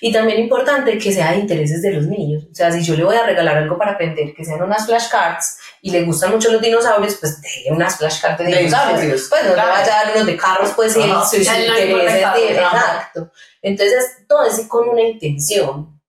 Y 0.02 0.12
también 0.12 0.40
importante 0.40 0.98
que 0.98 1.12
sea 1.14 1.32
de 1.32 1.40
intereses 1.40 1.82
de 1.82 1.92
los 1.94 2.06
niños. 2.06 2.44
O 2.52 2.54
sea, 2.54 2.72
si 2.72 2.84
yo 2.84 2.96
le 2.96 3.06
voy 3.06 3.16
a 3.16 3.26
regalar 3.26 3.58
algo 3.58 3.78
para 3.78 3.94
aprender, 3.94 4.34
que 4.36 4.44
sean 4.46 4.62
unas 4.62 4.86
flashcards 4.86 5.58
y 5.86 5.92
le 5.92 6.04
gustan 6.04 6.32
mucho 6.32 6.50
los 6.50 6.62
dinosaurios, 6.62 7.16
pues 7.16 7.42
déle 7.42 7.76
unas 7.76 7.98
flashcards 7.98 8.38
de 8.38 8.46
De 8.46 8.58
dinosaurios. 8.58 9.28
Pues 9.30 9.44
no 9.44 9.50
le 9.50 9.54
claro. 9.54 9.70
vaya 9.70 10.00
a 10.00 10.06
dar 10.06 10.16
unos 10.16 10.26
de 10.28 10.38
carros, 10.38 10.72
pues 10.78 10.96
no 10.96 11.06
mercado, 11.06 12.66
ajá. 12.66 12.94
Exacto. 12.94 13.32
Entonces, 13.62 14.06
todo 14.26 14.46
es 14.46 14.66
con 14.70 14.88
una 14.88 15.02
intención. 15.02 16.02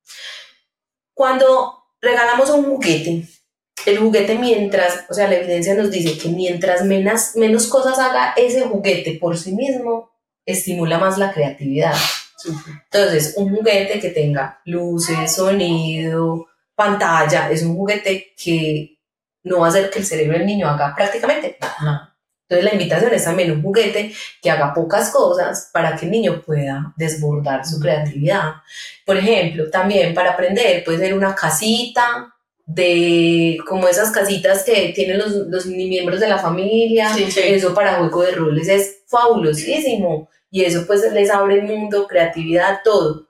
Cuando 1.13 1.87
regalamos 2.01 2.51
un 2.51 2.67
juguete, 2.67 3.27
el 3.87 3.99
juguete 3.99 4.39
mientras, 4.39 5.07
o 5.11 5.15
sea, 5.15 5.27
la 5.27 5.39
evidencia 5.39 5.75
nos 5.75 5.91
dice 5.91 6.17
que 6.19 6.29
mientras 6.29 6.85
menos, 6.85 7.35
menos 7.35 7.67
cosas 7.67 7.99
haga 7.99 8.33
ese 8.37 8.63
juguete 8.63 9.19
por 9.21 9.37
sí 9.37 9.57
mismo, 9.57 10.13
estimula 10.47 10.99
más 10.99 11.19
la 11.19 11.33
creatividad. 11.33 11.97
Entonces, 12.93 13.35
un 13.37 13.57
juguete 13.57 13.99
que 13.99 14.11
tenga 14.11 14.61
luces, 14.67 15.35
sonido, 15.35 16.47
pantalla, 16.77 17.51
es 17.51 17.65
un 17.65 17.75
juguete 17.75 18.35
que 18.37 18.94
no 19.45 19.61
va 19.61 19.67
a 19.67 19.69
hacer 19.71 19.91
que 19.91 20.01
el 20.01 20.07
cerebro 20.07 20.39
del 20.39 20.47
niño 20.47 20.69
haga 20.69 20.95
prácticamente 20.95 21.57
nada. 21.61 22.15
Entonces, 22.49 22.65
la 22.65 22.73
invitación 22.73 23.15
es 23.15 23.25
también 23.25 23.53
un 23.53 23.63
juguete 23.63 24.13
que 24.43 24.51
haga 24.51 24.75
pocas 24.75 25.11
cosas 25.11 25.71
para 25.73 25.97
que 25.97 26.05
el 26.05 26.11
niño 26.11 26.43
pueda 26.43 26.93
desbordar 26.97 27.67
su 27.67 27.81
creatividad. 27.81 28.55
Por 29.07 29.17
ejemplo, 29.17 29.71
también 29.71 30.13
para 30.13 30.33
aprender 30.33 30.85
puede 30.85 30.99
ser 30.99 31.15
una 31.15 31.35
casita 31.35 32.35
de 32.67 33.59
como 33.67 33.89
esas 33.89 34.11
casitas 34.11 34.63
que 34.63 34.93
tienen 34.95 35.19
los, 35.19 35.33
los 35.33 35.67
miembros 35.67 36.21
de 36.21 36.29
la 36.29 36.39
familia. 36.39 37.13
Sí, 37.15 37.31
sí. 37.31 37.41
Eso 37.45 37.75
para 37.75 37.97
juego 37.97 38.23
de 38.23 38.33
roles 38.33 38.69
es 38.69 39.05
fabulosísimo. 39.07 40.29
Y 40.51 40.65
eso 40.65 40.87
pues 40.87 41.11
les 41.13 41.31
abre 41.31 41.57
el 41.57 41.63
mundo, 41.63 42.07
creatividad, 42.07 42.81
todo. 42.85 43.27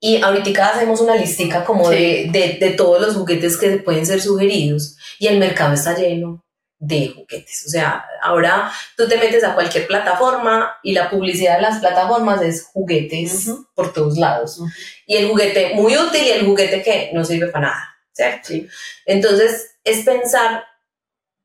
Y 0.00 0.22
ahorita 0.22 0.68
hacemos 0.70 1.00
una 1.00 1.14
listica 1.14 1.64
como 1.64 1.90
Sí. 1.90 1.94
de, 1.94 2.28
de, 2.30 2.58
de 2.58 2.70
todos 2.72 3.00
los 3.00 3.14
juguetes 3.14 3.58
que 3.58 3.70
pueden 3.78 4.06
ser 4.06 4.20
sugeridos. 4.20 4.96
Y 5.18 5.26
el 5.26 5.38
mercado 5.38 5.74
está 5.74 5.94
lleno 5.94 6.42
de 6.78 7.08
juguetes. 7.14 7.64
O 7.66 7.68
sea, 7.68 8.06
ahora 8.22 8.72
tú 8.96 9.06
te 9.06 9.18
metes 9.18 9.44
a 9.44 9.54
cualquier 9.54 9.86
plataforma 9.86 10.76
y 10.82 10.94
la 10.94 11.10
publicidad 11.10 11.56
de 11.56 11.62
las 11.62 11.78
plataformas 11.80 12.40
es 12.40 12.64
juguetes 12.72 13.50
por 13.74 13.92
todos 13.92 14.16
lados. 14.16 14.58
Y 15.06 15.16
el 15.16 15.28
juguete 15.28 15.74
muy 15.74 15.94
útil 15.98 16.22
y 16.24 16.30
el 16.30 16.46
juguete 16.46 16.82
que 16.82 17.10
no 17.12 17.22
sirve 17.22 17.48
para 17.48 17.66
nada, 17.68 17.94
¿cierto? 18.12 18.48
Sí. 18.48 18.66
Entonces, 19.04 19.72
es 19.84 20.04
pensar 20.06 20.64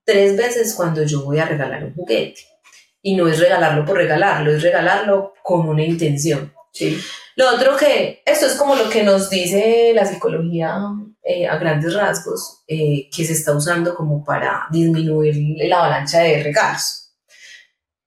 tres 0.05 0.38
veces 0.38 0.74
cuando 0.74 1.03
yo 1.03 1.24
voy 1.25 1.39
a 1.39 1.45
regalar 1.45 1.83
un 1.83 1.93
juguete. 1.93 2.39
Y 3.01 3.15
no 3.17 3.27
es 3.27 3.38
regalarlo 3.39 3.83
por 3.85 3.97
regalarlo, 3.97 4.51
es 4.55 4.63
regalarlo 4.63 5.33
con 5.43 5.67
una 5.67 5.83
intención. 5.83 6.53
Sí. 6.75 7.00
Lo 7.38 7.55
otro 7.55 7.75
que, 7.77 8.22
esto 8.25 8.46
es 8.46 8.55
como 8.55 8.75
lo 8.75 8.89
que 8.89 9.03
nos 9.03 9.29
dice 9.29 9.94
la 9.96 10.05
psicología 10.05 10.77
eh, 11.24 11.48
a 11.48 11.58
grandes 11.58 11.94
rasgos, 11.94 12.63
eh, 12.67 13.10
que 13.15 13.25
se 13.25 13.34
está 13.34 13.53
usando 13.53 13.96
como 13.96 14.24
para 14.24 14.67
disminuir 14.72 15.58
la 15.67 15.79
avalancha 15.79 16.20
de 16.20 16.44
regalos. 16.44 17.13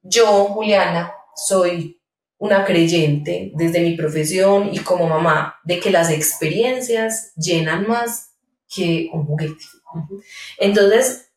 Yo, 0.02 0.26
Juliana, 0.44 1.12
soy 1.34 2.00
una 2.36 2.64
creyente 2.64 3.50
desde 3.54 3.80
mi 3.80 3.96
profesión 3.96 4.70
y 4.72 4.78
como 4.80 5.08
mamá 5.08 5.56
de 5.64 5.80
que 5.80 5.90
las 5.90 6.10
experiencias 6.10 7.32
llenan 7.34 7.86
más 7.86 8.34
que 8.72 9.08
un 9.12 9.26
juguete. 9.26 9.64
Entonces, 10.58 11.30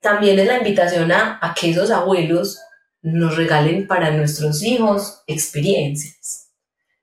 también 0.00 0.38
es 0.38 0.46
la 0.46 0.58
invitación 0.58 1.10
a, 1.10 1.38
a 1.42 1.52
que 1.52 1.70
esos 1.70 1.90
abuelos 1.90 2.60
nos 3.02 3.36
regalen 3.36 3.86
para 3.86 4.10
nuestros 4.10 4.62
hijos 4.62 5.22
experiencias. 5.26 6.45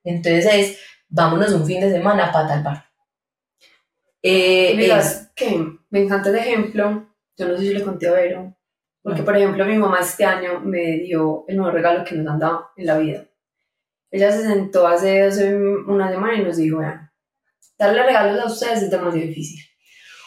Entonces 0.03 0.45
es, 0.53 0.79
vámonos 1.09 1.51
un 1.53 1.65
fin 1.65 1.81
de 1.81 1.91
semana 1.91 2.31
para 2.31 2.47
tal 2.47 2.63
bar. 2.63 2.85
Eh, 4.21 4.75
es- 4.97 5.29
que 5.35 5.65
me 5.89 6.01
encanta 6.03 6.29
el 6.29 6.35
ejemplo. 6.35 7.07
Yo 7.37 7.47
no 7.47 7.57
sé 7.57 7.63
si 7.63 7.73
le 7.73 7.83
conté 7.83 8.07
a 8.07 8.11
Vero. 8.13 8.55
Porque, 9.01 9.23
por 9.23 9.35
ejemplo, 9.35 9.65
mi 9.65 9.77
mamá 9.77 9.99
este 9.99 10.23
año 10.23 10.61
me 10.61 10.99
dio 10.99 11.43
el 11.47 11.57
nuevo 11.57 11.71
regalo 11.71 12.05
que 12.05 12.15
nos 12.15 12.31
han 12.33 12.39
dado 12.39 12.69
en 12.77 12.85
la 12.85 12.97
vida. 12.97 13.25
Ella 14.11 14.31
se 14.31 14.43
sentó 14.43 14.87
hace, 14.87 15.23
hace 15.23 15.55
una 15.57 16.09
semana 16.09 16.35
y 16.35 16.43
nos 16.43 16.55
dijo, 16.55 16.77
vean, 16.77 17.11
darle 17.77 18.03
regalos 18.03 18.39
a 18.41 18.45
ustedes 18.45 18.83
es 18.83 18.91
demasiado 18.91 19.27
difícil. 19.27 19.59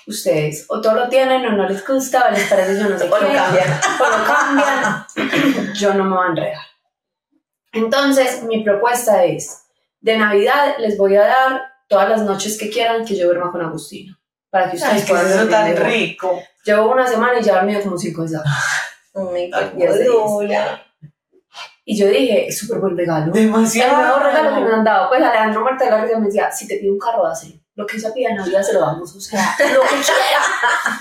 Ustedes 0.09 0.67
o 0.69 0.81
todo 0.81 0.95
lo 0.95 1.09
tienen 1.09 1.45
o 1.47 1.53
no 1.53 1.67
les 1.69 1.85
gusta 1.87 2.29
o 2.29 2.31
les 2.33 2.45
parece 2.49 2.79
yo 2.79 2.89
no 2.89 2.99
sé 2.99 3.05
O 3.11 3.19
lo 3.19 3.19
cambian. 3.19 3.81
o 4.01 4.19
lo 4.19 4.25
cambian, 4.25 5.07
yo 5.75 5.95
no 5.95 6.05
me 6.05 6.17
voy 6.17 6.27
a 6.27 6.31
enredar. 6.31 6.63
Entonces, 7.73 8.43
mi 8.45 8.63
propuesta 8.63 9.25
es, 9.25 9.65
de 10.01 10.19
Navidad 10.19 10.77
les 10.79 10.97
voy 10.97 11.17
a 11.17 11.23
dar 11.23 11.63
todas 11.89 12.09
las 12.09 12.23
noches 12.23 12.59
que 12.59 12.71
quieran 12.71 13.05
que 13.05 13.17
yo 13.17 13.27
duerma 13.27 13.51
con 13.51 13.63
Agustino. 13.63 14.17
Para 14.51 14.71
que 14.71 14.77
ustedes 14.77 15.09
puedan 15.09 15.29
dormir 15.31 15.51
tan 15.51 15.71
mejor. 15.71 15.87
rico. 15.87 16.43
Llevo 16.65 16.93
una 16.93 17.07
semana 17.07 17.39
y 17.39 17.43
ya 17.43 17.53
he 17.53 17.57
dormido 17.57 17.83
como 17.83 17.99
cinco 17.99 18.23
veces. 18.23 18.41
Y 21.89 21.97
yo 21.97 22.09
dije, 22.09 22.49
es 22.49 22.59
súper 22.59 22.81
buen 22.81 22.97
regalo. 22.97 23.27
El 23.27 23.33
Demasiado. 23.33 23.97
mejor 23.97 24.23
regalo 24.25 24.57
que 24.57 24.65
me 24.65 24.75
han 24.75 24.85
dado. 24.85 25.09
Pues 25.09 25.23
Alejandro 25.23 25.61
Marta 25.63 25.85
de 25.85 25.91
la 25.93 26.19
me 26.19 26.27
decía, 26.27 26.51
si 26.51 26.67
te 26.67 26.79
pide 26.79 26.91
un 26.91 26.99
carro, 26.99 27.23
dáselo. 27.23 27.55
Lo 27.77 27.87
que 27.87 27.97
ella 27.97 28.13
pida 28.13 28.31
en 28.31 28.37
Navidad 28.37 28.63
se 28.63 28.73
lo 28.73 28.81
damos. 28.81 29.15
O 29.15 29.21
sea, 29.21 29.55
lo 29.61 29.83
que 29.83 29.89
quiera. 29.89 31.01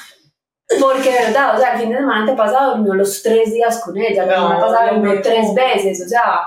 Porque 0.80 1.12
de 1.12 1.20
verdad, 1.26 1.56
o 1.56 1.60
sea, 1.60 1.74
el 1.74 1.80
fin 1.80 1.90
de 1.90 1.98
semana 1.98 2.20
antepasado 2.22 2.76
durmió 2.76 2.94
los 2.94 3.24
tres 3.24 3.52
días 3.52 3.82
con 3.84 3.98
ella. 3.98 4.28
La 4.28 4.36
semana 4.36 4.60
pasada 4.60 4.92
durmió 4.92 5.20
tres 5.22 5.56
veces. 5.56 6.04
O 6.06 6.08
sea, 6.08 6.42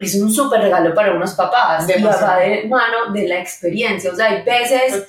es 0.00 0.14
un 0.14 0.32
súper 0.32 0.62
regalo 0.62 0.94
para 0.94 1.12
unos 1.12 1.34
papás. 1.34 1.86
Demasiado. 1.86 2.26
va 2.26 2.38
de 2.38 2.64
mano 2.66 3.12
de 3.12 3.28
la 3.28 3.38
experiencia. 3.38 4.10
O 4.10 4.14
sea, 4.16 4.30
hay 4.30 4.42
veces 4.42 5.06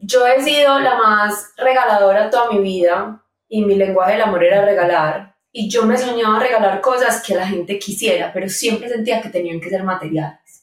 yo 0.00 0.26
he 0.26 0.42
sido 0.42 0.80
la 0.80 0.98
más 0.98 1.52
regaladora 1.56 2.28
toda 2.28 2.50
mi 2.50 2.58
vida 2.58 3.24
y 3.48 3.64
mi 3.64 3.76
lenguaje 3.76 4.12
del 4.12 4.22
amor 4.22 4.42
era 4.42 4.64
regalar. 4.64 5.36
Y 5.52 5.70
yo 5.70 5.86
me 5.86 5.96
soñaba 5.96 6.40
regalar 6.40 6.80
cosas 6.80 7.22
que 7.22 7.36
la 7.36 7.46
gente 7.46 7.78
quisiera, 7.78 8.32
pero 8.32 8.48
siempre 8.48 8.88
sentía 8.88 9.22
que 9.22 9.28
tenían 9.28 9.60
que 9.60 9.70
ser 9.70 9.84
materiales. 9.84 10.62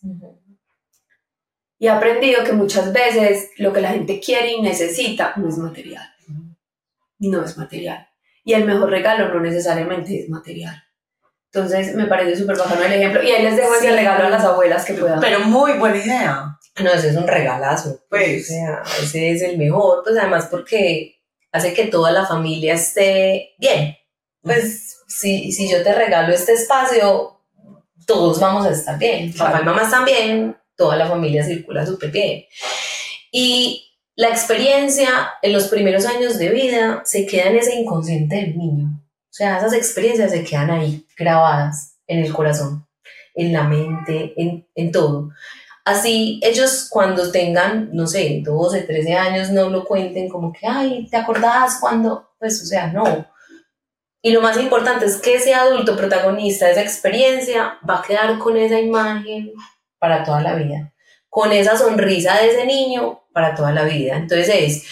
Y 1.80 1.88
he 1.88 1.90
aprendido 1.90 2.44
que 2.44 2.52
muchas 2.52 2.92
veces 2.92 3.52
lo 3.58 3.72
que 3.72 3.82
la 3.82 3.92
gente 3.92 4.20
quiere 4.20 4.52
y 4.52 4.62
necesita 4.62 5.34
no 5.38 5.48
es 5.48 5.58
material. 5.58 6.08
No 7.20 7.44
es 7.44 7.58
material. 7.58 8.10
Y 8.44 8.54
el 8.54 8.66
mejor 8.66 8.90
regalo 8.90 9.34
no 9.34 9.40
necesariamente 9.40 10.20
es 10.20 10.30
material. 10.30 10.84
Entonces 11.54 11.94
me 11.96 12.06
parece 12.06 12.38
súper 12.40 12.58
bacano 12.58 12.84
el 12.84 12.94
ejemplo. 12.94 13.22
Y 13.22 13.32
ahí 13.32 13.44
les 13.44 13.58
dejo 13.58 13.74
ese 13.76 13.90
Sí. 13.90 13.92
regalo 13.96 14.26
a 14.26 14.30
las 14.30 14.44
abuelas 14.44 14.86
que 14.86 14.94
puedan. 14.94 15.20
Pero 15.20 15.42
muy 15.42 15.74
buena 15.74 15.98
idea. 15.98 16.58
No, 16.82 16.92
ese 16.92 17.10
es 17.10 17.18
un 17.18 17.28
regalazo. 17.28 18.00
Pues. 18.10 18.44
O 18.46 18.48
sea, 18.54 18.84
ese 19.02 19.32
es 19.32 19.42
el 19.42 19.58
mejor, 19.58 20.02
pues 20.04 20.18
además 20.18 20.48
porque 20.50 21.18
hace 21.52 21.74
que 21.74 21.88
toda 21.88 22.12
la 22.12 22.26
familia 22.26 22.76
esté 22.76 23.56
bien. 23.60 23.98
Pues 24.42 25.00
si, 25.08 25.52
si 25.52 25.70
yo 25.70 25.84
te 25.84 25.94
regalo 25.94 26.34
este 26.34 26.54
espacio, 26.54 27.42
todos 28.08 28.40
vamos 28.40 28.66
a 28.66 28.72
estar 28.72 28.98
bien. 28.98 29.34
Papá 29.34 29.60
y 29.62 29.66
mamá 29.66 29.84
están 29.84 30.06
bien, 30.06 30.58
toda 30.78 30.96
la 30.96 31.08
familia 31.08 31.44
circula 31.44 31.86
súper 31.86 32.12
bien. 32.12 32.46
Y 33.32 33.88
la 34.16 34.30
experiencia 34.30 35.10
en 35.42 35.52
los 35.54 35.68
primeros 35.68 36.06
años 36.06 36.38
de 36.38 36.50
vida 36.50 37.02
se 37.06 37.26
queda 37.26 37.50
en 37.50 37.58
ese 37.58 37.76
inconsciente 37.76 38.36
del 38.38 38.58
niño. 38.58 38.88
O 39.32 39.34
sea, 39.34 39.58
esas 39.58 39.74
experiencias 39.74 40.32
se 40.32 40.44
quedan 40.44 40.72
ahí, 40.72 41.08
grabadas 41.18 41.96
en 42.06 42.20
el 42.20 42.34
corazón, 42.34 42.86
en 43.34 43.54
la 43.54 43.64
mente, 43.64 44.34
en, 44.36 44.68
en 44.76 44.92
todo. 44.92 45.30
Así 45.86 46.42
ellos 46.44 46.88
cuando 46.92 47.32
tengan, 47.32 47.90
no 47.94 48.08
sé, 48.08 48.42
12, 48.44 48.82
13 48.82 49.14
años, 49.14 49.50
no 49.50 49.70
lo 49.70 49.86
cuenten 49.86 50.28
como 50.28 50.52
que, 50.52 50.68
ay, 50.68 51.08
¿te 51.10 51.16
acordás 51.16 51.78
cuando? 51.80 52.34
Pues, 52.38 52.62
o 52.62 52.66
sea, 52.66 52.88
no. 52.88 53.26
Y 54.22 54.32
lo 54.32 54.42
más 54.42 54.60
importante 54.60 55.06
es 55.06 55.16
que 55.16 55.36
ese 55.36 55.54
adulto 55.54 55.96
protagonista 55.96 56.66
de 56.66 56.74
esa 56.74 56.82
experiencia 56.82 57.80
va 57.90 58.00
a 58.00 58.04
quedar 58.04 58.38
con 58.38 58.58
esa 58.58 58.82
imagen 58.82 59.54
para 59.98 60.26
toda 60.26 60.42
la 60.42 60.56
vida, 60.56 60.94
con 61.30 61.54
esa 61.54 61.78
sonrisa 61.78 62.36
de 62.36 62.50
ese 62.50 62.66
niño 62.66 63.24
para 63.32 63.56
toda 63.56 63.72
la 63.72 63.86
vida. 63.86 64.18
Entonces 64.18 64.50
es, 64.50 64.86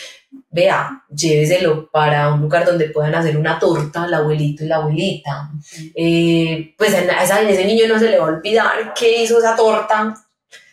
vea, 0.49 1.03
lléveselo 1.09 1.89
para 1.91 2.33
un 2.33 2.41
lugar 2.41 2.65
donde 2.65 2.89
puedan 2.89 3.15
hacer 3.15 3.37
una 3.37 3.59
torta, 3.59 4.05
el 4.05 4.13
abuelito 4.13 4.63
y 4.63 4.67
la 4.67 4.77
abuelita. 4.77 5.51
Eh, 5.95 6.73
pues 6.77 6.93
a 6.93 7.41
ese 7.41 7.65
niño 7.65 7.87
no 7.87 7.99
se 7.99 8.09
le 8.09 8.17
va 8.17 8.25
a 8.25 8.29
olvidar 8.29 8.93
que 8.93 9.23
hizo 9.23 9.39
esa 9.39 9.55
torta 9.55 10.15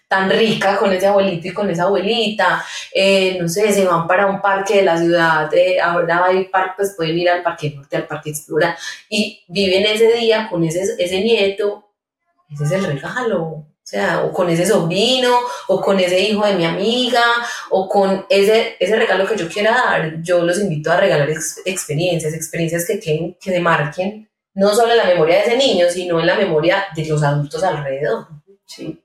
tan 0.08 0.30
rica 0.30 0.76
con 0.76 0.92
ese 0.92 1.06
abuelito 1.06 1.48
y 1.48 1.52
con 1.52 1.68
esa 1.68 1.84
abuelita, 1.84 2.64
eh, 2.94 3.38
no 3.40 3.48
sé, 3.48 3.72
se 3.72 3.84
van 3.84 4.06
para 4.06 4.26
un 4.26 4.40
parque 4.40 4.76
de 4.76 4.82
la 4.82 4.96
ciudad, 4.96 5.52
eh, 5.52 5.80
ahora 5.80 6.26
hay 6.26 6.44
parque, 6.44 6.74
pues 6.76 6.94
pueden 6.96 7.18
ir 7.18 7.28
al 7.28 7.42
Parque 7.42 7.70
Norte, 7.70 7.96
al 7.96 8.06
Parque 8.06 8.30
Explora, 8.30 8.76
y 9.08 9.44
viven 9.48 9.84
ese 9.84 10.12
día 10.12 10.48
con 10.48 10.62
ese, 10.62 10.94
ese 10.98 11.20
nieto, 11.22 11.90
ese 12.48 12.64
es 12.64 12.72
el 12.72 12.86
regalo, 12.86 13.66
o 13.86 13.88
sea, 13.88 14.24
o 14.24 14.32
con 14.32 14.50
ese 14.50 14.66
sobrino, 14.66 15.38
o 15.68 15.80
con 15.80 16.00
ese 16.00 16.18
hijo 16.18 16.44
de 16.44 16.56
mi 16.56 16.64
amiga, 16.64 17.22
o 17.70 17.88
con 17.88 18.26
ese, 18.28 18.74
ese 18.80 18.96
regalo 18.96 19.28
que 19.28 19.36
yo 19.36 19.48
quiera 19.48 19.70
dar. 19.70 20.22
Yo 20.22 20.42
los 20.42 20.58
invito 20.58 20.90
a 20.90 20.96
regalar 20.96 21.30
experiencias, 21.30 22.34
experiencias 22.34 22.84
que, 22.84 22.98
queden, 22.98 23.36
que 23.40 23.52
se 23.52 23.60
marquen, 23.60 24.28
no 24.54 24.74
solo 24.74 24.90
en 24.90 24.98
la 24.98 25.04
memoria 25.04 25.36
de 25.36 25.42
ese 25.42 25.56
niño, 25.56 25.86
sino 25.88 26.18
en 26.18 26.26
la 26.26 26.34
memoria 26.34 26.86
de 26.96 27.06
los 27.06 27.22
adultos 27.22 27.62
alrededor. 27.62 28.26
Sí. 28.66 29.00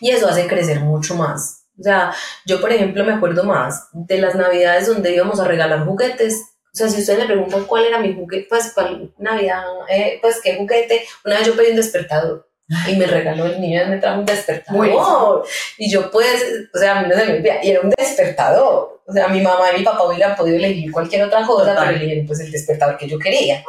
Y 0.00 0.08
eso 0.08 0.26
hace 0.26 0.46
crecer 0.46 0.80
mucho 0.80 1.14
más. 1.14 1.66
O 1.78 1.82
sea, 1.82 2.14
yo 2.46 2.62
por 2.62 2.72
ejemplo 2.72 3.04
me 3.04 3.12
acuerdo 3.12 3.44
más 3.44 3.88
de 3.92 4.16
las 4.16 4.34
navidades 4.34 4.86
donde 4.86 5.14
íbamos 5.14 5.38
a 5.38 5.44
regalar 5.44 5.84
juguetes. 5.84 6.40
O 6.72 6.74
sea, 6.76 6.88
si 6.88 7.00
ustedes 7.00 7.18
me 7.18 7.26
preguntan 7.26 7.64
cuál 7.64 7.84
era 7.84 7.98
mi 7.98 8.14
juguete, 8.14 8.46
pues 8.48 8.72
cuál 8.72 9.12
Navidad, 9.18 9.64
eh, 9.90 10.18
pues 10.22 10.40
qué 10.42 10.56
juguete, 10.56 11.04
una 11.26 11.36
vez 11.36 11.46
yo 11.46 11.54
pedí 11.54 11.72
un 11.72 11.76
despertador 11.76 12.51
y 12.88 12.96
me 12.96 13.06
regaló 13.06 13.46
el 13.46 13.60
niño 13.60 13.86
me 13.86 13.98
trajo 13.98 14.20
un 14.20 14.26
despertador. 14.26 15.44
Y 15.78 15.90
yo 15.90 16.10
pues, 16.10 16.68
o 16.74 16.78
sea, 16.78 16.98
a 16.98 17.02
mí 17.02 17.08
no 17.08 17.16
se 17.16 17.26
me 17.26 17.32
olvida, 17.34 17.62
y 17.62 17.70
era 17.70 17.80
un 17.80 17.90
despertador. 17.90 19.02
O 19.06 19.12
sea, 19.12 19.28
mi 19.28 19.40
mamá 19.40 19.72
y 19.72 19.78
mi 19.78 19.84
papá 19.84 20.04
hubieran 20.04 20.36
podido 20.36 20.56
elegir 20.56 20.90
cualquier 20.92 21.24
otra 21.24 21.44
cosa, 21.46 21.74
pero 21.78 21.90
eligieron 21.90 22.26
pues 22.26 22.40
el 22.40 22.50
despertador 22.50 22.96
que 22.96 23.08
yo 23.08 23.18
quería. 23.18 23.64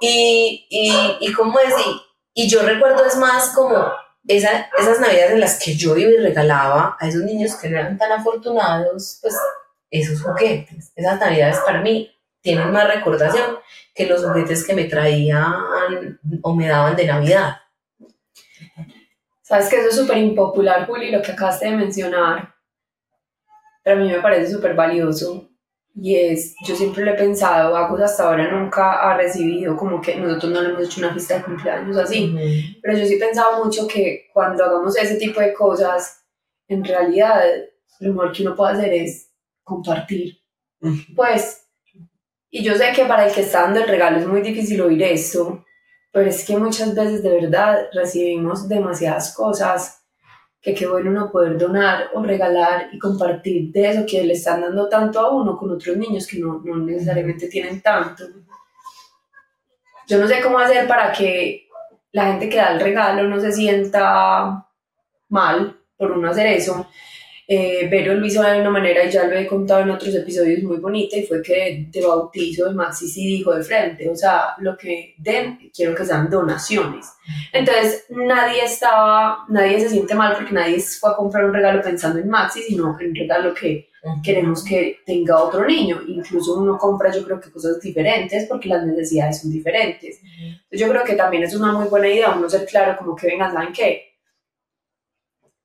Y, 0.00 0.66
y, 0.70 1.16
y 1.20 1.32
cómo 1.32 1.58
decir, 1.58 1.94
y 2.34 2.48
yo 2.48 2.62
recuerdo 2.62 3.04
es 3.04 3.16
más 3.16 3.50
como 3.50 3.90
esas 4.28 5.00
navidades 5.00 5.32
en 5.32 5.40
las 5.40 5.58
que 5.58 5.74
yo 5.74 5.96
iba 5.96 6.10
y 6.10 6.18
regalaba 6.18 6.96
a 7.00 7.08
esos 7.08 7.22
niños 7.22 7.56
que 7.56 7.68
no 7.68 7.78
eran 7.78 7.98
tan 7.98 8.12
afortunados, 8.12 9.18
pues 9.22 9.34
esos 9.90 10.22
juguetes. 10.22 10.92
Esas 10.94 11.18
navidades 11.18 11.58
para 11.58 11.80
mí 11.80 12.14
tienen 12.40 12.70
más 12.70 12.86
recordación 12.86 13.58
que 13.94 14.06
los 14.06 14.24
juguetes 14.24 14.64
que 14.64 14.74
me 14.74 14.84
traían 14.84 15.54
o 16.42 16.54
me 16.54 16.68
daban 16.68 16.94
de 16.94 17.06
Navidad. 17.06 17.56
Sabes 19.48 19.70
que 19.70 19.76
eso 19.76 19.88
es 19.88 19.96
súper 19.96 20.18
impopular, 20.18 20.86
Juli, 20.86 21.10
lo 21.10 21.22
que 21.22 21.32
acabaste 21.32 21.70
de 21.70 21.76
mencionar. 21.76 22.54
Pero 23.82 23.96
a 23.96 23.98
mí 23.98 24.12
me 24.12 24.20
parece 24.20 24.52
súper 24.52 24.74
valioso 24.74 25.48
y 25.94 26.16
es, 26.16 26.54
yo 26.66 26.76
siempre 26.76 27.02
lo 27.02 27.12
he 27.12 27.16
pensado, 27.16 27.74
Agus 27.74 28.02
hasta 28.02 28.24
ahora 28.24 28.52
nunca 28.52 29.00
ha 29.00 29.16
recibido 29.16 29.74
como 29.74 30.02
que 30.02 30.16
nosotros 30.16 30.52
no 30.52 30.60
le 30.60 30.68
hemos 30.68 30.84
hecho 30.84 31.00
una 31.00 31.12
fiesta 31.12 31.38
de 31.38 31.44
cumpleaños 31.44 31.96
así, 31.96 32.78
pero 32.82 32.98
yo 32.98 33.06
sí 33.06 33.14
he 33.14 33.18
pensado 33.18 33.64
mucho 33.64 33.88
que 33.88 34.28
cuando 34.34 34.64
hagamos 34.64 34.96
ese 34.98 35.16
tipo 35.16 35.40
de 35.40 35.54
cosas, 35.54 36.24
en 36.68 36.84
realidad 36.84 37.42
lo 38.00 38.12
mejor 38.12 38.32
que 38.32 38.42
uno 38.42 38.54
puede 38.54 38.74
hacer 38.74 38.92
es 38.92 39.30
compartir. 39.64 40.38
Pues, 41.16 41.66
y 42.50 42.62
yo 42.62 42.74
sé 42.74 42.92
que 42.94 43.06
para 43.06 43.26
el 43.26 43.34
que 43.34 43.40
está 43.40 43.62
dando 43.62 43.80
el 43.80 43.88
regalo 43.88 44.18
es 44.18 44.26
muy 44.26 44.42
difícil 44.42 44.82
oír 44.82 45.02
esto, 45.02 45.64
pero 46.10 46.28
es 46.28 46.44
que 46.44 46.56
muchas 46.56 46.94
veces 46.94 47.22
de 47.22 47.40
verdad 47.40 47.88
recibimos 47.92 48.68
demasiadas 48.68 49.34
cosas 49.34 49.98
que 50.60 50.74
qué 50.74 50.86
bueno 50.86 51.10
uno 51.10 51.30
poder 51.30 51.56
donar 51.56 52.10
o 52.14 52.22
regalar 52.22 52.88
y 52.92 52.98
compartir 52.98 53.70
de 53.72 53.90
eso 53.90 54.06
que 54.06 54.24
le 54.24 54.32
están 54.32 54.60
dando 54.60 54.88
tanto 54.88 55.20
a 55.20 55.30
uno 55.30 55.56
con 55.56 55.70
otros 55.70 55.96
niños 55.96 56.26
que 56.26 56.38
no, 56.38 56.60
no 56.64 56.76
necesariamente 56.78 57.48
tienen 57.48 57.80
tanto. 57.80 58.24
Yo 60.08 60.18
no 60.18 60.26
sé 60.26 60.40
cómo 60.40 60.58
hacer 60.58 60.88
para 60.88 61.12
que 61.12 61.68
la 62.12 62.26
gente 62.26 62.48
que 62.48 62.56
da 62.56 62.72
el 62.72 62.80
regalo 62.80 63.28
no 63.28 63.38
se 63.40 63.52
sienta 63.52 64.66
mal 65.28 65.78
por 65.96 66.12
uno 66.12 66.30
hacer 66.30 66.46
eso, 66.46 66.88
eh, 67.50 67.88
Vero 67.90 68.12
lo 68.12 68.26
hizo 68.26 68.42
de 68.42 68.60
una 68.60 68.68
manera, 68.68 69.02
y 69.04 69.10
ya 69.10 69.24
lo 69.24 69.34
he 69.34 69.46
contado 69.46 69.80
en 69.80 69.88
otros 69.88 70.14
episodios, 70.14 70.62
muy 70.62 70.76
bonita, 70.76 71.16
y 71.16 71.24
fue 71.24 71.40
que 71.40 71.86
de 71.88 72.06
bautizo 72.06 72.66
de 72.68 72.74
Maxi 72.74 73.08
sí 73.08 73.26
dijo 73.26 73.54
de 73.54 73.64
frente, 73.64 74.06
o 74.10 74.14
sea, 74.14 74.54
lo 74.58 74.76
que 74.76 75.14
den, 75.16 75.58
quiero 75.74 75.94
que 75.94 76.04
sean 76.04 76.28
donaciones. 76.28 77.06
Entonces, 77.50 78.04
nadie 78.10 78.64
estaba, 78.64 79.46
nadie 79.48 79.80
se 79.80 79.88
siente 79.88 80.14
mal 80.14 80.34
porque 80.36 80.52
nadie 80.52 80.78
fue 80.78 81.10
a 81.10 81.16
comprar 81.16 81.46
un 81.46 81.54
regalo 81.54 81.80
pensando 81.80 82.18
en 82.18 82.28
Maxi, 82.28 82.60
sino 82.64 82.94
en 83.00 83.08
un 83.08 83.14
regalo 83.14 83.54
que 83.54 83.88
queremos 84.22 84.62
que 84.62 84.98
tenga 85.06 85.42
otro 85.42 85.64
niño. 85.64 86.02
Incluso 86.06 86.58
uno 86.58 86.76
compra, 86.76 87.10
yo 87.10 87.24
creo 87.24 87.40
que 87.40 87.50
cosas 87.50 87.80
diferentes 87.80 88.46
porque 88.46 88.68
las 88.68 88.84
necesidades 88.84 89.40
son 89.40 89.50
diferentes. 89.50 90.20
Entonces, 90.22 90.80
yo 90.80 90.88
creo 90.90 91.02
que 91.02 91.14
también 91.14 91.44
es 91.44 91.54
una 91.54 91.72
muy 91.72 91.88
buena 91.88 92.08
idea 92.08 92.30
uno 92.36 92.48
ser 92.48 92.66
claro 92.66 92.94
como 92.98 93.16
que 93.16 93.28
vengan, 93.28 93.54
¿saben 93.54 93.72
qué? 93.72 94.07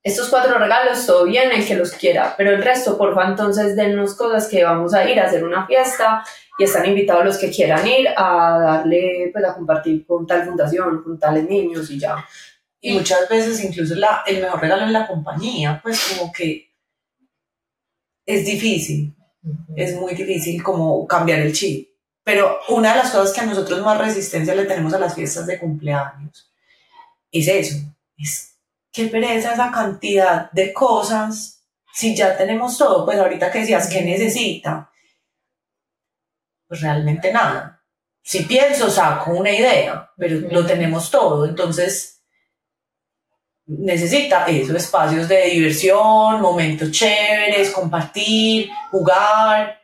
Estos 0.04 0.28
cuatro 0.28 0.58
regalos, 0.58 1.06
todo 1.06 1.24
bien, 1.24 1.50
el 1.50 1.66
que 1.66 1.74
los 1.74 1.92
quiera, 1.92 2.34
pero 2.36 2.50
el 2.50 2.62
resto, 2.62 2.98
porfa, 2.98 3.26
entonces 3.26 3.74
dennos 3.74 4.14
cosas 4.14 4.46
que 4.48 4.62
vamos 4.62 4.92
a 4.92 5.10
ir 5.10 5.18
a 5.18 5.24
hacer 5.24 5.42
una 5.42 5.66
fiesta 5.66 6.22
y 6.58 6.64
están 6.64 6.84
invitados 6.84 7.24
los 7.24 7.38
que 7.38 7.50
quieran 7.50 7.86
ir 7.88 8.08
a 8.14 8.58
darle, 8.62 9.30
pues 9.32 9.44
a 9.46 9.54
compartir 9.54 10.06
con 10.06 10.26
tal 10.26 10.44
fundación, 10.44 11.02
con 11.02 11.18
tales 11.18 11.48
niños 11.48 11.90
y 11.90 11.98
ya. 11.98 12.22
Y 12.82 12.92
muchas 12.92 13.26
veces 13.30 13.64
incluso 13.64 13.94
la, 13.94 14.22
el 14.26 14.42
mejor 14.42 14.60
regalo 14.60 14.84
es 14.84 14.92
la 14.92 15.06
compañía, 15.06 15.80
pues 15.82 16.14
como 16.14 16.30
que 16.30 16.70
es 18.26 18.44
difícil, 18.44 19.16
es 19.74 19.96
muy 19.96 20.14
difícil 20.14 20.62
como 20.62 21.06
cambiar 21.06 21.40
el 21.40 21.54
chip. 21.54 21.88
Pero 22.22 22.60
una 22.68 22.90
de 22.90 22.98
las 22.98 23.10
cosas 23.10 23.32
que 23.32 23.40
a 23.40 23.46
nosotros 23.46 23.80
más 23.80 23.96
resistencia 23.96 24.54
le 24.54 24.66
tenemos 24.66 24.92
a 24.92 24.98
las 24.98 25.14
fiestas 25.14 25.46
de 25.46 25.58
cumpleaños 25.58 26.52
es 27.32 27.48
eso, 27.48 27.76
es 28.18 28.53
qué 28.94 29.08
pereza 29.08 29.52
esa 29.52 29.72
cantidad 29.72 30.50
de 30.52 30.72
cosas 30.72 31.66
si 31.92 32.16
ya 32.16 32.36
tenemos 32.36 32.78
todo. 32.78 33.04
Pues 33.04 33.18
ahorita 33.18 33.50
que 33.50 33.58
decías, 33.58 33.88
¿qué 33.88 34.02
necesita? 34.02 34.90
Pues 36.66 36.80
realmente 36.80 37.32
nada. 37.32 37.82
Si 38.22 38.44
pienso, 38.44 38.88
saco 38.88 39.32
una 39.32 39.50
idea, 39.50 40.10
pero 40.16 40.48
lo 40.48 40.64
tenemos 40.64 41.10
todo. 41.10 41.44
Entonces, 41.44 42.22
necesita 43.66 44.46
eso, 44.46 44.76
espacios 44.76 45.28
de 45.28 45.46
diversión, 45.46 46.40
momentos 46.40 46.90
chéveres, 46.92 47.70
compartir, 47.70 48.70
jugar. 48.90 49.78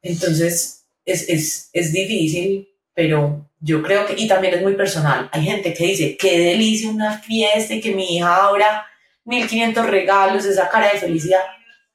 Entonces, 0.00 0.86
es, 1.04 1.28
es, 1.28 1.70
es 1.72 1.92
difícil, 1.92 2.68
pero 2.94 3.50
yo 3.66 3.82
creo 3.82 4.06
que, 4.06 4.14
y 4.16 4.28
también 4.28 4.54
es 4.54 4.62
muy 4.62 4.74
personal, 4.74 5.28
hay 5.32 5.42
gente 5.42 5.74
que 5.74 5.86
dice, 5.86 6.16
qué 6.16 6.38
delicia 6.38 6.88
una 6.88 7.18
fiesta 7.18 7.74
y 7.74 7.80
que 7.80 7.92
mi 7.92 8.16
hija 8.16 8.46
abra 8.46 8.86
1500 9.24 9.86
regalos, 9.86 10.44
esa 10.44 10.68
cara 10.68 10.92
de 10.92 11.00
felicidad, 11.00 11.40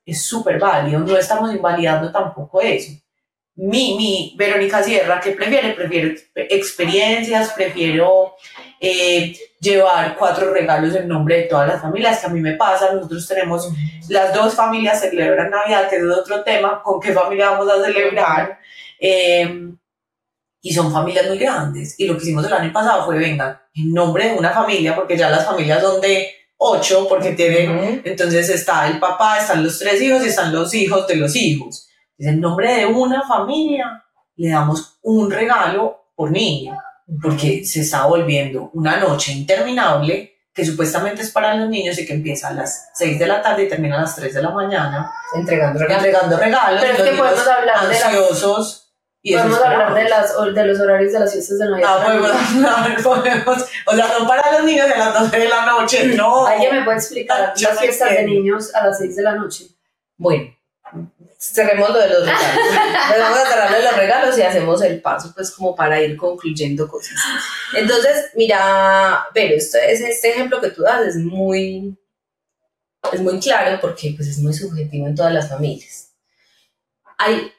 es 0.05 0.21
súper 0.21 0.59
válido, 0.59 0.99
no 0.99 1.17
estamos 1.17 1.55
invalidando 1.55 2.11
tampoco 2.11 2.59
eso. 2.61 2.91
Mi, 3.55 3.95
mi, 3.95 4.35
Verónica 4.37 4.83
Sierra, 4.83 5.21
¿qué 5.21 5.31
prefiere? 5.31 5.71
Prefiero 5.71 6.13
experiencias, 6.35 7.53
prefiero 7.53 8.35
eh, 8.81 9.33
llevar 9.61 10.17
cuatro 10.17 10.53
regalos 10.53 10.93
en 10.95 11.07
nombre 11.07 11.37
de 11.37 11.43
todas 11.43 11.69
las 11.69 11.81
familias, 11.81 12.19
que 12.19 12.27
a 12.27 12.29
mí 12.29 12.41
me 12.41 12.55
pasa, 12.55 12.91
nosotros 12.91 13.25
tenemos, 13.25 13.71
las 14.09 14.33
dos 14.33 14.55
familias 14.55 14.99
celebran 14.99 15.51
Navidad, 15.51 15.89
que 15.89 15.97
es 15.97 16.03
otro 16.03 16.43
tema, 16.43 16.81
¿con 16.83 16.99
qué 16.99 17.13
familia 17.13 17.51
vamos 17.51 17.71
a 17.71 17.81
celebrar? 17.81 18.59
Eh, 18.99 19.71
y 20.61 20.73
son 20.73 20.91
familias 20.91 21.27
muy 21.27 21.37
grandes. 21.37 21.95
Y 21.97 22.05
lo 22.05 22.15
que 22.15 22.23
hicimos 22.23 22.45
el 22.45 22.53
año 22.53 22.71
pasado 22.71 23.05
fue, 23.05 23.17
venga, 23.17 23.67
en 23.73 23.91
nombre 23.91 24.29
de 24.29 24.37
una 24.37 24.51
familia, 24.51 24.95
porque 24.95 25.17
ya 25.17 25.29
las 25.29 25.45
familias 25.45 25.81
son 25.81 25.99
de 25.99 26.29
ocho, 26.57 27.07
porque 27.09 27.31
tienen, 27.31 28.01
entonces 28.05 28.47
está 28.49 28.87
el 28.87 28.99
papá, 28.99 29.39
están 29.39 29.63
los 29.63 29.79
tres 29.79 29.99
hijos 30.01 30.23
y 30.23 30.29
están 30.29 30.53
los 30.53 30.73
hijos 30.73 31.07
de 31.07 31.15
los 31.15 31.35
hijos. 31.35 31.87
Entonces, 32.17 32.35
en 32.35 32.39
nombre 32.39 32.75
de 32.75 32.85
una 32.85 33.27
familia, 33.27 34.03
le 34.35 34.49
damos 34.49 34.99
un 35.01 35.31
regalo 35.31 36.11
por 36.15 36.29
niño, 36.29 36.77
porque 37.21 37.65
se 37.65 37.81
está 37.81 38.05
volviendo 38.05 38.69
una 38.73 38.97
noche 38.97 39.31
interminable 39.31 40.31
que 40.53 40.65
supuestamente 40.65 41.21
es 41.21 41.31
para 41.31 41.55
los 41.55 41.69
niños 41.69 41.97
y 41.97 42.05
que 42.05 42.13
empieza 42.13 42.49
a 42.49 42.53
las 42.53 42.89
6 42.95 43.17
de 43.17 43.25
la 43.25 43.41
tarde 43.41 43.63
y 43.63 43.69
termina 43.69 43.97
a 43.97 44.01
las 44.01 44.15
3 44.15 44.33
de 44.33 44.41
la 44.41 44.51
mañana 44.51 45.11
entregando 45.33 45.79
regalos. 45.79 46.05
Entregando 46.05 46.37
regalos 46.37 46.81
Pero 46.81 46.93
es 46.93 47.09
que 47.09 47.17
podemos 47.17 47.47
hablar 47.47 47.77
ansiosos. 47.77 48.90
Y 49.23 49.35
Podemos 49.35 49.61
hablar 49.61 49.93
de, 49.93 50.09
las, 50.09 50.33
de 50.55 50.65
los 50.65 50.79
horarios 50.79 51.13
de 51.13 51.19
las 51.19 51.31
fiestas 51.31 51.59
de 51.59 51.69
Navidad. 51.69 51.99
Ah, 52.01 52.97
podemos, 53.03 53.03
podemos, 53.03 53.69
o 53.85 53.95
sea, 53.95 54.07
no 54.17 54.27
para 54.27 54.51
los 54.51 54.63
niños 54.63 54.87
a 54.91 54.97
las 54.97 55.19
12 55.21 55.37
de 55.37 55.47
la 55.47 55.65
noche, 55.67 56.05
no. 56.15 56.47
¿Alguien 56.47 56.75
me 56.75 56.83
puede 56.83 56.97
explicar 56.97 57.53
las 57.55 57.79
fiestas 57.79 58.09
de 58.09 58.23
niños 58.23 58.73
a 58.73 58.87
las 58.87 58.97
6 58.97 59.15
de 59.15 59.21
la 59.21 59.35
noche? 59.35 59.65
Bueno, 60.17 60.55
cerremos 61.37 61.89
lo 61.91 61.99
de 61.99 62.09
los 62.09 62.25
regalos. 62.25 62.65
vamos 63.19 63.39
a 63.39 63.49
cerrar 63.49 63.75
de 63.75 63.83
los 63.83 63.95
regalos 63.95 64.37
y 64.39 64.41
hacemos 64.41 64.81
el 64.81 65.01
paso, 65.01 65.31
pues, 65.35 65.51
como 65.51 65.75
para 65.75 66.01
ir 66.01 66.17
concluyendo 66.17 66.87
cosas. 66.87 67.15
Entonces, 67.75 68.31
mira, 68.35 69.27
pero 69.35 69.55
este, 69.55 69.91
este 69.91 70.31
ejemplo 70.31 70.59
que 70.59 70.71
tú 70.71 70.81
das 70.81 71.01
es 71.01 71.17
muy, 71.17 71.95
es 73.11 73.21
muy 73.21 73.39
claro 73.39 73.79
porque, 73.79 74.13
pues, 74.15 74.29
es 74.29 74.39
muy 74.39 74.53
subjetivo 74.53 75.05
en 75.05 75.15
todas 75.15 75.31
las 75.31 75.47
familias. 75.47 76.11
hay, 77.19 77.51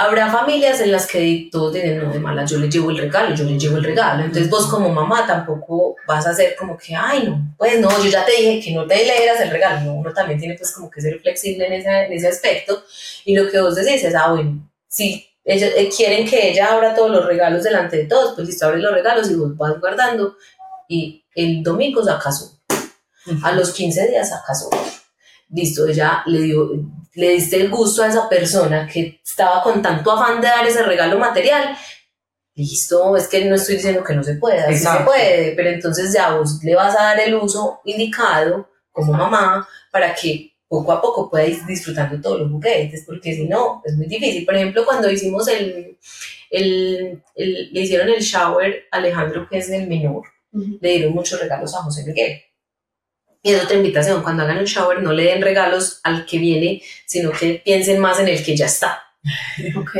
habrá 0.00 0.32
familias 0.32 0.80
en 0.80 0.92
las 0.92 1.06
que 1.06 1.48
todos 1.52 1.74
dicen, 1.74 1.98
no, 1.98 2.10
de 2.10 2.18
malas, 2.18 2.50
yo 2.50 2.58
le 2.58 2.70
llevo 2.70 2.90
el 2.90 2.96
regalo, 2.96 3.34
yo 3.34 3.44
le 3.44 3.58
llevo 3.58 3.76
el 3.76 3.84
regalo. 3.84 4.24
Entonces 4.24 4.48
vos 4.48 4.66
como 4.66 4.88
mamá 4.88 5.26
tampoco 5.26 5.96
vas 6.06 6.26
a 6.26 6.32
ser 6.34 6.56
como 6.56 6.78
que, 6.78 6.94
ay, 6.96 7.24
no, 7.28 7.54
pues 7.58 7.78
no, 7.78 7.90
yo 8.02 8.10
ya 8.10 8.24
te 8.24 8.32
dije 8.32 8.60
que 8.64 8.72
no 8.72 8.86
te 8.86 8.96
leeras 8.96 9.40
el 9.42 9.50
regalo. 9.50 9.80
No, 9.82 9.94
uno 9.94 10.12
también 10.12 10.38
tiene 10.38 10.54
pues 10.54 10.72
como 10.72 10.90
que 10.90 11.02
ser 11.02 11.20
flexible 11.20 11.66
en 11.66 11.74
ese, 11.74 11.90
en 12.06 12.12
ese 12.12 12.28
aspecto. 12.28 12.82
Y 13.26 13.36
lo 13.36 13.50
que 13.50 13.60
vos 13.60 13.74
decís 13.74 14.02
es, 14.02 14.14
ah, 14.14 14.32
bueno, 14.32 14.70
si 14.88 15.26
ellos 15.44 15.70
eh, 15.76 15.90
quieren 15.94 16.26
que 16.26 16.50
ella 16.50 16.72
abra 16.72 16.94
todos 16.94 17.10
los 17.10 17.26
regalos 17.26 17.62
delante 17.62 17.98
de 17.98 18.04
todos, 18.06 18.34
pues 18.34 18.48
listo, 18.48 18.66
abre 18.66 18.78
los 18.78 18.94
regalos 18.94 19.30
y 19.30 19.34
vos 19.34 19.54
vas 19.56 19.78
guardando. 19.78 20.36
Y 20.88 21.24
el 21.34 21.62
domingo 21.62 22.02
sacas 22.02 22.58
uno. 23.26 23.40
A 23.44 23.52
los 23.52 23.70
15 23.72 24.08
días 24.08 24.30
sacas 24.30 24.66
otro. 24.66 24.99
Listo, 25.52 25.86
ella 25.88 26.22
le 26.26 26.42
dio, 26.42 26.70
le 27.14 27.28
diste 27.30 27.56
el 27.56 27.70
gusto 27.70 28.02
a 28.02 28.08
esa 28.08 28.28
persona 28.28 28.86
que 28.86 29.20
estaba 29.24 29.62
con 29.62 29.82
tanto 29.82 30.12
afán 30.12 30.40
de 30.40 30.46
dar 30.48 30.66
ese 30.66 30.82
regalo 30.82 31.18
material. 31.18 31.76
Listo, 32.54 33.16
es 33.16 33.26
que 33.28 33.44
no 33.46 33.54
estoy 33.54 33.76
diciendo 33.76 34.04
que 34.04 34.14
no 34.14 34.22
se 34.22 34.34
pueda, 34.34 34.68
sí 34.72 34.78
se 34.98 35.04
puede, 35.04 35.52
pero 35.56 35.70
entonces 35.70 36.12
ya 36.12 36.36
vos 36.36 36.62
le 36.62 36.74
vas 36.74 36.94
a 36.98 37.02
dar 37.04 37.20
el 37.20 37.34
uso 37.34 37.80
indicado 37.84 38.68
como 38.92 39.12
mamá 39.12 39.66
para 39.90 40.14
que 40.14 40.52
poco 40.68 40.92
a 40.92 41.00
poco 41.00 41.30
pueda 41.30 41.46
ir 41.46 41.64
disfrutando 41.66 42.20
todos 42.20 42.40
los 42.40 42.50
juguetes, 42.50 43.04
porque 43.06 43.34
si 43.34 43.44
no, 43.48 43.82
es 43.84 43.96
muy 43.96 44.06
difícil. 44.06 44.44
Por 44.44 44.54
ejemplo, 44.56 44.84
cuando 44.84 45.10
hicimos 45.10 45.48
el, 45.48 45.96
el, 46.50 47.22
el- 47.34 47.72
le 47.72 47.80
hicieron 47.80 48.08
el 48.08 48.20
shower 48.20 48.84
a 48.90 48.96
Alejandro, 48.98 49.48
que 49.48 49.58
es 49.58 49.70
el 49.70 49.86
menor, 49.88 50.22
le 50.52 50.90
dieron 50.92 51.12
muchos 51.14 51.40
regalos 51.40 51.74
a 51.74 51.78
José 51.82 52.04
Miguel. 52.04 52.40
Y 53.42 53.52
es 53.54 53.62
otra 53.64 53.76
invitación, 53.76 54.22
cuando 54.22 54.42
hagan 54.42 54.58
un 54.58 54.64
shower 54.64 55.02
no 55.02 55.12
le 55.12 55.24
den 55.24 55.40
regalos 55.42 56.00
al 56.02 56.26
que 56.26 56.38
viene, 56.38 56.82
sino 57.06 57.32
que 57.32 57.62
piensen 57.64 57.98
más 57.98 58.20
en 58.20 58.28
el 58.28 58.44
que 58.44 58.54
ya 58.56 58.66
está. 58.66 59.02
Ok. 59.76 59.96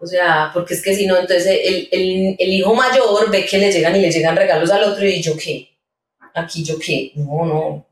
O 0.00 0.06
sea, 0.06 0.50
porque 0.54 0.74
es 0.74 0.82
que 0.82 0.94
si 0.94 1.06
no, 1.06 1.16
entonces 1.16 1.46
el, 1.64 1.88
el, 1.92 2.36
el 2.38 2.48
hijo 2.50 2.74
mayor 2.74 3.30
ve 3.30 3.44
que 3.46 3.58
le 3.58 3.72
llegan 3.72 3.94
y 3.96 4.00
le 4.00 4.10
llegan 4.10 4.36
regalos 4.36 4.70
al 4.70 4.84
otro 4.84 5.04
y 5.06 5.20
yo 5.22 5.36
qué, 5.36 5.68
aquí 6.34 6.64
yo 6.64 6.78
qué, 6.78 7.12
no, 7.16 7.44
no, 7.46 7.86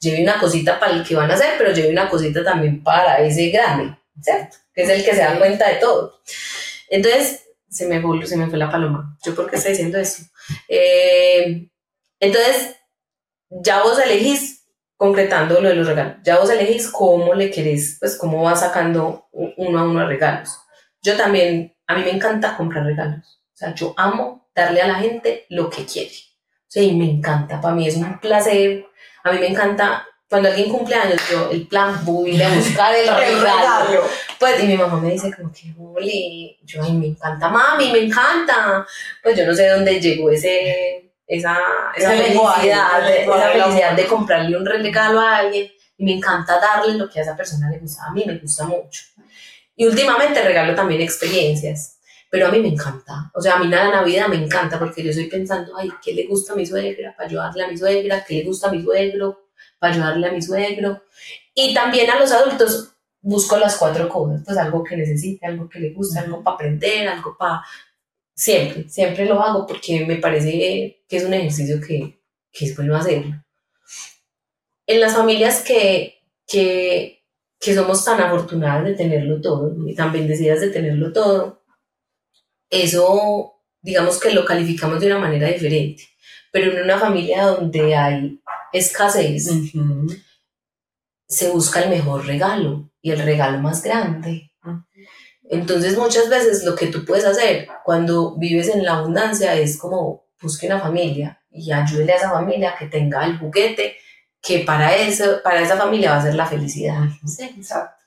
lleve 0.00 0.22
una 0.22 0.38
cosita 0.38 0.78
para 0.78 0.92
el 0.94 1.04
que 1.04 1.14
van 1.16 1.30
a 1.30 1.34
hacer, 1.34 1.54
pero 1.58 1.72
lleve 1.72 1.90
una 1.90 2.08
cosita 2.08 2.44
también 2.44 2.82
para 2.82 3.18
ese 3.20 3.48
grande, 3.50 3.96
¿cierto? 4.20 4.56
Que 4.74 4.82
es 4.82 4.88
el 4.90 5.04
que 5.04 5.12
se 5.12 5.20
da 5.22 5.38
cuenta 5.38 5.68
de 5.68 5.76
todo. 5.76 6.20
Entonces, 6.90 7.42
se 7.70 7.86
me, 7.86 8.00
fue- 8.00 8.26
se 8.26 8.36
me 8.36 8.48
fue 8.48 8.58
la 8.58 8.70
paloma. 8.70 9.18
¿Yo 9.24 9.34
por 9.34 9.50
qué 9.50 9.56
estoy 9.56 9.72
diciendo 9.72 9.98
eso? 9.98 10.22
Eh, 10.68 11.68
entonces, 12.20 12.76
ya 13.50 13.82
vos 13.82 13.98
elegís 13.98 14.66
concretando 14.96 15.60
lo 15.60 15.68
de 15.68 15.76
los 15.76 15.86
regalos. 15.86 16.16
Ya 16.24 16.38
vos 16.38 16.50
elegís 16.50 16.88
cómo 16.88 17.34
le 17.34 17.50
querés, 17.50 17.96
pues 18.00 18.16
cómo 18.16 18.42
vas 18.42 18.60
sacando 18.60 19.28
uno 19.32 19.78
a 19.78 19.84
uno 19.84 20.06
regalos. 20.06 20.58
Yo 21.00 21.16
también, 21.16 21.76
a 21.86 21.96
mí 21.96 22.02
me 22.02 22.10
encanta 22.10 22.56
comprar 22.56 22.84
regalos. 22.84 23.40
O 23.54 23.56
sea, 23.56 23.74
yo 23.74 23.94
amo 23.96 24.48
darle 24.54 24.82
a 24.82 24.88
la 24.88 24.96
gente 24.96 25.46
lo 25.48 25.70
que 25.70 25.84
quiere. 25.84 26.10
O 26.10 26.70
sea, 26.70 26.82
y 26.82 26.94
me 26.94 27.10
encanta. 27.10 27.60
Para 27.60 27.74
mí 27.74 27.86
es 27.86 27.96
un 27.96 28.18
placer. 28.18 28.84
A 29.24 29.32
mí 29.32 29.38
me 29.38 29.48
encanta. 29.48 30.04
Cuando 30.28 30.48
alguien 30.48 30.68
cumple 30.68 30.94
años, 30.94 31.20
yo 31.30 31.50
el 31.50 31.66
plan 31.66 32.04
voy 32.04 32.40
a 32.42 32.54
buscar 32.54 32.94
el 32.94 33.08
regalo. 33.14 34.02
Pues, 34.38 34.62
y 34.62 34.66
mi 34.66 34.76
mamá 34.76 35.00
me 35.00 35.12
dice 35.12 35.32
como 35.34 35.50
que, 35.50 35.72
ole, 35.78 36.58
yo, 36.64 36.82
ay, 36.82 36.92
me 36.92 37.06
encanta, 37.06 37.48
mami, 37.48 37.90
me 37.90 38.00
encanta. 38.00 38.86
Pues 39.22 39.38
yo 39.38 39.46
no 39.46 39.54
sé 39.54 39.68
dónde 39.68 39.98
llegó 39.98 40.28
ese, 40.28 41.07
esa, 41.28 41.58
esa 41.94 42.10
felicidad, 42.10 43.00
el 43.00 43.06
de, 43.06 43.22
esa 43.22 43.50
felicidad 43.50 43.92
de 43.92 44.06
comprarle 44.06 44.56
un 44.56 44.64
regalo 44.64 45.20
a 45.20 45.36
alguien. 45.36 45.70
Y 45.98 46.04
me 46.04 46.12
encanta 46.12 46.58
darle 46.58 46.94
lo 46.94 47.08
que 47.10 47.18
a 47.18 47.22
esa 47.22 47.36
persona 47.36 47.68
le 47.70 47.78
gusta. 47.78 48.04
A 48.06 48.12
mí 48.12 48.24
me 48.26 48.38
gusta 48.38 48.64
mucho. 48.64 49.02
Y 49.76 49.86
últimamente 49.86 50.42
regalo 50.42 50.74
también 50.74 51.02
experiencias. 51.02 51.98
Pero 52.30 52.46
a 52.46 52.50
mí 52.50 52.60
me 52.60 52.68
encanta. 52.68 53.30
O 53.34 53.40
sea, 53.40 53.56
a 53.56 53.58
mí 53.58 53.68
la 53.68 53.90
Navidad 53.90 54.28
me 54.28 54.36
encanta 54.36 54.78
porque 54.78 55.02
yo 55.02 55.10
estoy 55.10 55.26
pensando, 55.26 55.76
ay, 55.76 55.90
¿qué 56.02 56.14
le 56.14 56.26
gusta 56.26 56.52
a 56.52 56.56
mi 56.56 56.66
suegra? 56.66 57.14
Para 57.16 57.28
ayudarle 57.28 57.64
a 57.64 57.68
mi 57.68 57.76
suegra. 57.76 58.24
¿Qué 58.24 58.34
le 58.34 58.44
gusta 58.44 58.68
a 58.68 58.72
mi 58.72 58.82
suegro? 58.82 59.48
Para 59.78 59.94
ayudarle 59.94 60.28
a 60.28 60.32
mi 60.32 60.42
suegro. 60.42 61.02
Y 61.54 61.74
también 61.74 62.10
a 62.10 62.18
los 62.18 62.30
adultos 62.32 62.92
busco 63.20 63.56
las 63.58 63.76
cuatro 63.76 64.08
cosas, 64.08 64.42
pues 64.44 64.56
algo 64.56 64.82
que 64.84 64.96
necesite, 64.96 65.46
algo 65.46 65.68
que 65.68 65.80
le 65.80 65.90
guste, 65.90 66.18
algo 66.20 66.42
para 66.42 66.54
aprender, 66.54 67.08
algo 67.08 67.36
para... 67.36 67.62
Siempre, 68.38 68.88
siempre 68.88 69.26
lo 69.26 69.42
hago 69.42 69.66
porque 69.66 70.06
me 70.06 70.14
parece 70.14 71.02
que 71.08 71.16
es 71.16 71.24
un 71.24 71.34
ejercicio 71.34 71.80
que, 71.80 72.22
que 72.52 72.66
es 72.66 72.76
bueno 72.76 72.94
hacerlo. 72.94 73.34
En 74.86 75.00
las 75.00 75.16
familias 75.16 75.64
que, 75.64 76.20
que, 76.46 77.24
que 77.58 77.74
somos 77.74 78.04
tan 78.04 78.20
afortunadas 78.20 78.84
de 78.84 78.94
tenerlo 78.94 79.40
todo 79.40 79.74
y 79.84 79.92
tan 79.92 80.12
bendecidas 80.12 80.60
de 80.60 80.70
tenerlo 80.70 81.12
todo, 81.12 81.64
eso 82.70 83.54
digamos 83.82 84.20
que 84.20 84.30
lo 84.30 84.44
calificamos 84.44 85.00
de 85.00 85.08
una 85.08 85.18
manera 85.18 85.48
diferente. 85.48 86.04
Pero 86.52 86.70
en 86.70 86.84
una 86.84 86.96
familia 86.96 87.44
donde 87.44 87.96
hay 87.96 88.40
escasez, 88.72 89.50
se 91.26 91.50
busca 91.50 91.82
el 91.82 91.90
mejor 91.90 92.24
regalo 92.24 92.88
y 93.02 93.10
el 93.10 93.18
regalo 93.18 93.58
más 93.58 93.82
grande. 93.82 94.47
Entonces 95.50 95.96
muchas 95.96 96.28
veces 96.28 96.64
lo 96.64 96.74
que 96.74 96.88
tú 96.88 97.04
puedes 97.04 97.24
hacer 97.24 97.68
cuando 97.84 98.36
vives 98.36 98.68
en 98.68 98.84
la 98.84 98.98
abundancia 98.98 99.54
es 99.54 99.78
como 99.78 100.26
busque 100.40 100.66
una 100.66 100.78
familia 100.78 101.40
y 101.50 101.72
ayúdele 101.72 102.12
a 102.12 102.16
esa 102.16 102.30
familia 102.30 102.74
que 102.78 102.86
tenga 102.86 103.24
el 103.24 103.38
juguete 103.38 103.96
que 104.42 104.60
para, 104.60 104.94
eso, 104.96 105.40
para 105.42 105.62
esa 105.62 105.76
familia 105.76 106.12
va 106.12 106.18
a 106.18 106.22
ser 106.22 106.34
la 106.34 106.46
felicidad. 106.46 107.00
¿sí? 107.26 107.44
Exacto. 107.56 108.04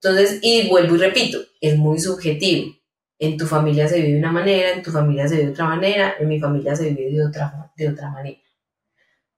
Entonces, 0.00 0.38
y 0.42 0.68
vuelvo 0.68 0.96
y 0.96 0.98
repito, 0.98 1.38
es 1.60 1.76
muy 1.76 1.98
subjetivo. 1.98 2.74
En 3.18 3.36
tu 3.36 3.46
familia 3.46 3.86
se 3.86 4.00
vive 4.00 4.14
de 4.14 4.18
una 4.18 4.32
manera, 4.32 4.70
en 4.70 4.82
tu 4.82 4.90
familia 4.90 5.28
se 5.28 5.36
vive 5.36 5.46
de 5.46 5.52
otra 5.52 5.66
manera, 5.66 6.14
en 6.18 6.28
mi 6.28 6.40
familia 6.40 6.74
se 6.74 6.90
vive 6.90 7.12
de 7.12 7.24
otra, 7.24 7.72
de 7.76 7.88
otra 7.88 8.10
manera. 8.10 8.38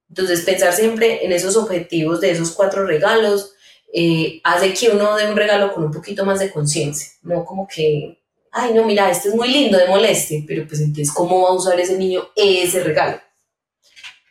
Entonces, 0.09 0.43
pensar 0.43 0.73
siempre 0.73 1.25
en 1.25 1.33
esos 1.33 1.57
objetivos 1.57 2.21
de 2.21 2.31
esos 2.31 2.53
cuatro 2.53 2.87
regalos 2.87 3.54
eh, 3.97 4.41
hace 4.43 4.75
que 4.75 4.91
uno 4.91 5.15
dé 5.15 5.31
un 5.31 5.37
regalo 5.37 5.73
con 5.73 5.85
un 5.85 5.93
poquito 5.93 6.25
más 6.25 6.41
de 6.41 6.51
conciencia, 6.51 7.13
no 7.23 7.45
como 7.45 7.65
que, 7.69 8.21
ay, 8.51 8.75
no, 8.75 8.85
mira, 8.85 9.09
este 9.09 9.29
es 9.29 9.37
muy 9.37 9.49
lindo, 9.49 9.79
de 9.79 9.87
moleste, 9.87 10.45
pero 10.49 10.67
pues 10.67 10.81
entonces, 10.81 11.15
¿cómo 11.15 11.43
va 11.43 11.51
a 11.51 11.53
usar 11.53 11.79
ese 11.79 11.97
niño 11.97 12.25
ese 12.35 12.83
regalo? 12.83 13.21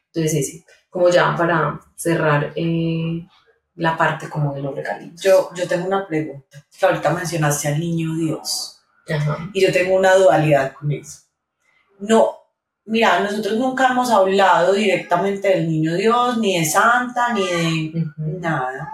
Entonces, 0.08 0.34
ese, 0.34 0.65
como 0.89 1.08
ya 1.10 1.34
para 1.38 1.80
cerrar 1.95 2.52
eh, 2.58 3.26
la 3.76 3.95
parte 3.95 4.30
como 4.30 4.54
de 4.54 4.62
los 4.62 4.76
regalitos. 4.76 5.21
Yo, 5.21 5.49
yo 5.56 5.65
tengo 5.65 5.88
una 5.88 6.06
pregunta. 6.06 6.65
Que 6.78 6.86
ahorita 6.86 7.12
mencionaste 7.12 7.69
al 7.69 7.80
niño 7.80 8.13
Dios. 8.15 8.82
Ajá. 9.08 9.49
Y 9.54 9.62
yo 9.62 9.71
tengo 9.71 9.95
una 9.95 10.13
dualidad 10.15 10.73
con 10.73 10.91
eso. 10.91 11.19
No, 11.99 12.36
mira, 12.84 13.21
nosotros 13.21 13.58
nunca 13.58 13.88
hemos 13.88 14.12
hablado 14.12 14.73
directamente 14.73 15.47
del 15.47 15.69
niño 15.69 15.95
Dios, 15.95 16.38
ni 16.38 16.60
de 16.60 16.65
Santa, 16.65 17.32
ni 17.34 17.45
de 17.45 18.06
nada. 18.17 18.89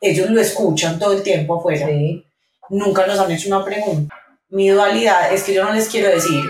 Ellos 0.00 0.30
lo 0.30 0.40
escuchan 0.40 0.98
todo 0.98 1.12
el 1.12 1.22
tiempo 1.22 1.58
afuera. 1.58 1.86
Sí. 1.86 2.24
Nunca 2.70 3.06
nos 3.06 3.18
han 3.18 3.30
hecho 3.30 3.48
una 3.48 3.64
pregunta. 3.64 4.14
Mi 4.48 4.68
dualidad 4.70 5.32
es 5.32 5.42
que 5.44 5.54
yo 5.54 5.64
no 5.64 5.72
les 5.72 5.88
quiero 5.88 6.08
decir 6.08 6.42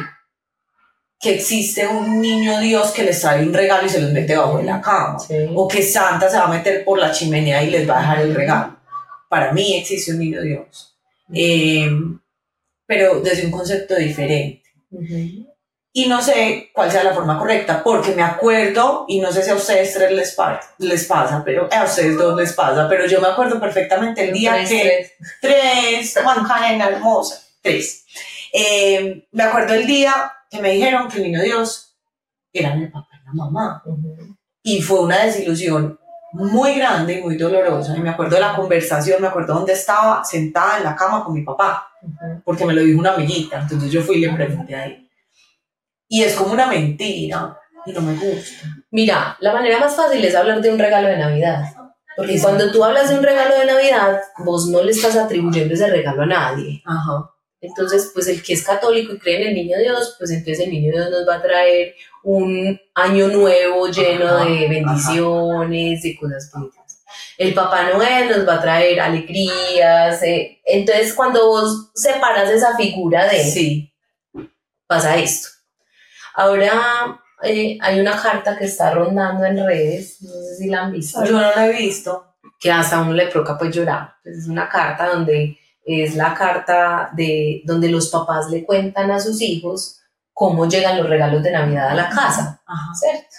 que 1.18 1.34
existe 1.34 1.86
un 1.86 2.20
niño 2.20 2.60
Dios 2.60 2.92
que 2.92 3.02
les 3.02 3.20
trae 3.20 3.42
un 3.42 3.52
regalo 3.52 3.86
y 3.86 3.90
se 3.90 4.00
los 4.00 4.10
mete 4.10 4.36
bajo 4.36 4.58
de 4.58 4.64
la 4.64 4.80
cama. 4.80 5.18
Sí. 5.18 5.34
O 5.54 5.68
que 5.68 5.82
Santa 5.82 6.30
se 6.30 6.38
va 6.38 6.44
a 6.44 6.48
meter 6.48 6.84
por 6.84 6.98
la 6.98 7.10
chimenea 7.10 7.62
y 7.62 7.70
les 7.70 7.88
va 7.88 7.98
a 7.98 8.00
dejar 8.00 8.20
el 8.20 8.34
regalo. 8.34 8.76
Para 9.28 9.52
mí 9.52 9.74
existe 9.76 10.12
un 10.12 10.18
niño 10.18 10.40
Dios. 10.40 10.96
Eh, 11.32 11.90
pero 12.86 13.20
desde 13.20 13.44
un 13.44 13.52
concepto 13.52 13.94
diferente. 13.96 14.62
Ujú. 14.90 15.49
Y 15.92 16.06
no 16.06 16.22
sé 16.22 16.70
cuál 16.72 16.88
sea 16.90 17.02
la 17.02 17.12
forma 17.12 17.36
correcta, 17.38 17.82
porque 17.82 18.12
me 18.14 18.22
acuerdo, 18.22 19.06
y 19.08 19.18
no 19.20 19.32
sé 19.32 19.42
si 19.42 19.50
a 19.50 19.56
ustedes 19.56 19.92
tres 19.92 20.12
les, 20.12 20.32
pa- 20.36 20.60
les 20.78 21.04
pasa, 21.06 21.42
pero 21.44 21.68
a 21.72 21.82
ustedes 21.84 22.16
dos 22.16 22.36
les 22.36 22.52
pasa, 22.52 22.88
pero 22.88 23.06
yo 23.06 23.20
me 23.20 23.26
acuerdo 23.26 23.58
perfectamente 23.58 24.28
el 24.28 24.32
día 24.32 24.52
Tres, 24.52 24.68
que... 24.68 25.10
tres. 25.40 26.12
Tres, 26.12 26.18
Juan 26.22 26.44
Karen 26.46 26.80
hermosa, 26.80 27.42
tres. 27.60 28.04
Eh, 28.52 29.26
me 29.32 29.42
acuerdo 29.42 29.74
el 29.74 29.84
día 29.86 30.32
que 30.48 30.60
me 30.60 30.70
dijeron 30.72 31.08
que 31.08 31.16
el 31.18 31.24
niño 31.24 31.42
Dios 31.42 31.96
era 32.52 32.72
el 32.74 32.90
papá 32.90 33.08
y 33.12 33.26
la 33.26 33.32
mamá. 33.32 33.82
Ujú. 33.84 34.36
Y 34.62 34.82
fue 34.82 35.00
una 35.00 35.24
desilusión 35.24 35.98
muy 36.32 36.74
grande 36.74 37.14
y 37.14 37.22
muy 37.22 37.36
dolorosa. 37.36 37.96
Y 37.96 38.00
me 38.00 38.10
acuerdo 38.10 38.36
de 38.36 38.42
la 38.42 38.54
conversación, 38.54 39.20
me 39.22 39.28
acuerdo 39.28 39.54
dónde 39.54 39.72
estaba 39.72 40.24
sentada 40.24 40.78
en 40.78 40.84
la 40.84 40.94
cama 40.94 41.24
con 41.24 41.34
mi 41.34 41.42
papá, 41.42 41.88
Ujú. 42.02 42.42
porque 42.44 42.64
me 42.64 42.74
lo 42.74 42.82
dijo 42.82 42.98
una 43.00 43.14
amiguita. 43.14 43.60
Entonces 43.60 43.90
yo 43.90 44.02
fui 44.02 44.16
y 44.16 44.20
le 44.20 44.32
pregunté 44.32 44.74
a 44.76 44.84
él. 44.86 45.09
Y 46.12 46.24
es 46.24 46.34
como 46.34 46.52
una 46.52 46.66
mentira 46.66 47.56
y 47.86 47.92
no 47.92 48.00
me 48.02 48.14
gusta. 48.14 48.66
Mira, 48.90 49.36
la 49.40 49.52
manera 49.54 49.78
más 49.78 49.94
fácil 49.96 50.22
es 50.24 50.34
hablar 50.34 50.60
de 50.60 50.70
un 50.70 50.78
regalo 50.78 51.06
de 51.08 51.16
Navidad. 51.16 51.62
Porque 52.16 52.34
Exacto. 52.34 52.56
cuando 52.56 52.72
tú 52.72 52.84
hablas 52.84 53.08
de 53.08 53.14
un 53.16 53.22
regalo 53.22 53.56
de 53.58 53.64
Navidad, 53.64 54.20
vos 54.44 54.66
no 54.66 54.82
le 54.82 54.90
estás 54.90 55.16
atribuyendo 55.16 55.72
ese 55.72 55.86
regalo 55.88 56.22
a 56.22 56.26
nadie. 56.26 56.82
Ajá. 56.84 57.30
Entonces, 57.62 58.10
pues 58.12 58.26
el 58.26 58.42
que 58.42 58.54
es 58.54 58.64
católico 58.64 59.12
y 59.14 59.18
cree 59.18 59.40
en 59.42 59.48
el 59.48 59.54
niño 59.54 59.78
Dios, 59.78 60.16
pues 60.18 60.30
entonces 60.32 60.64
el 60.64 60.70
niño 60.72 60.92
Dios 60.92 61.10
nos 61.10 61.28
va 61.28 61.36
a 61.36 61.42
traer 61.42 61.94
un 62.24 62.78
año 62.94 63.28
nuevo 63.28 63.86
lleno 63.88 64.26
Ajá, 64.26 64.44
de 64.46 64.68
bendiciones, 64.68 66.02
de 66.02 66.16
cosas 66.18 66.50
bonitas. 66.52 67.02
el 67.38 67.54
Papá 67.54 67.90
Noel 67.90 68.28
nos 68.30 68.46
va 68.48 68.54
a 68.56 68.60
traer 68.60 69.00
alegrías. 69.00 70.22
eh. 70.22 70.60
Entonces, 70.64 71.14
cuando 71.14 71.46
vos 71.46 71.90
separas 71.94 72.50
esa 72.50 72.76
figura 72.76 73.26
de 73.28 73.44
Sí. 73.44 73.92
pasa 74.86 75.16
esto. 75.16 75.48
Ahora 76.34 77.20
eh, 77.42 77.78
hay 77.80 78.00
una 78.00 78.20
carta 78.20 78.56
que 78.56 78.64
está 78.66 78.92
rondando 78.92 79.44
en 79.44 79.64
redes, 79.64 80.20
no 80.22 80.30
sé 80.30 80.56
si 80.56 80.68
la 80.68 80.82
han 80.82 80.92
visto, 80.92 81.24
Yo 81.24 81.32
no 81.32 81.40
lo 81.40 81.60
he 81.60 81.72
visto. 81.72 82.34
que 82.58 82.70
hasta 82.70 82.96
a 82.98 83.02
uno 83.02 83.12
le 83.12 83.26
provoca 83.28 83.56
pues 83.58 83.74
llorar. 83.74 84.14
Pues 84.22 84.38
es 84.38 84.46
una 84.48 84.68
carta 84.68 85.08
donde 85.08 85.58
es 85.84 86.14
la 86.14 86.34
carta 86.34 87.10
de 87.14 87.62
donde 87.64 87.88
los 87.88 88.08
papás 88.10 88.50
le 88.50 88.64
cuentan 88.64 89.10
a 89.10 89.18
sus 89.18 89.40
hijos 89.40 90.00
cómo 90.32 90.68
llegan 90.68 90.98
los 90.98 91.08
regalos 91.08 91.42
de 91.42 91.50
Navidad 91.50 91.88
a 91.90 91.94
la 91.94 92.08
casa, 92.08 92.62
Ajá. 92.66 92.94
¿cierto? 92.94 93.36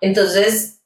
Entonces, 0.00 0.80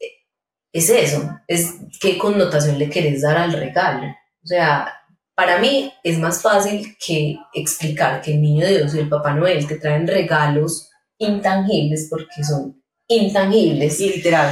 es 0.73 0.89
eso, 0.89 1.39
es 1.49 1.75
qué 2.01 2.17
connotación 2.17 2.79
le 2.79 2.89
querés 2.89 3.23
dar 3.23 3.37
al 3.37 3.53
regalo. 3.53 4.07
O 4.43 4.47
sea, 4.47 4.93
para 5.41 5.59
mí 5.59 5.91
es 6.05 6.19
más 6.19 6.43
fácil 6.43 6.97
que 7.05 7.37
explicar 7.55 8.21
que 8.21 8.33
el 8.35 8.43
niño 8.43 8.67
Dios 8.67 8.95
y 8.95 8.99
el 8.99 9.09
Papá 9.09 9.33
Noel 9.33 9.67
te 9.67 9.77
traen 9.77 10.07
regalos 10.07 10.91
intangibles 11.17 12.09
porque 12.11 12.45
son 12.45 12.83
intangibles 13.09 13.97
Sí, 13.97 14.11
literal. 14.11 14.51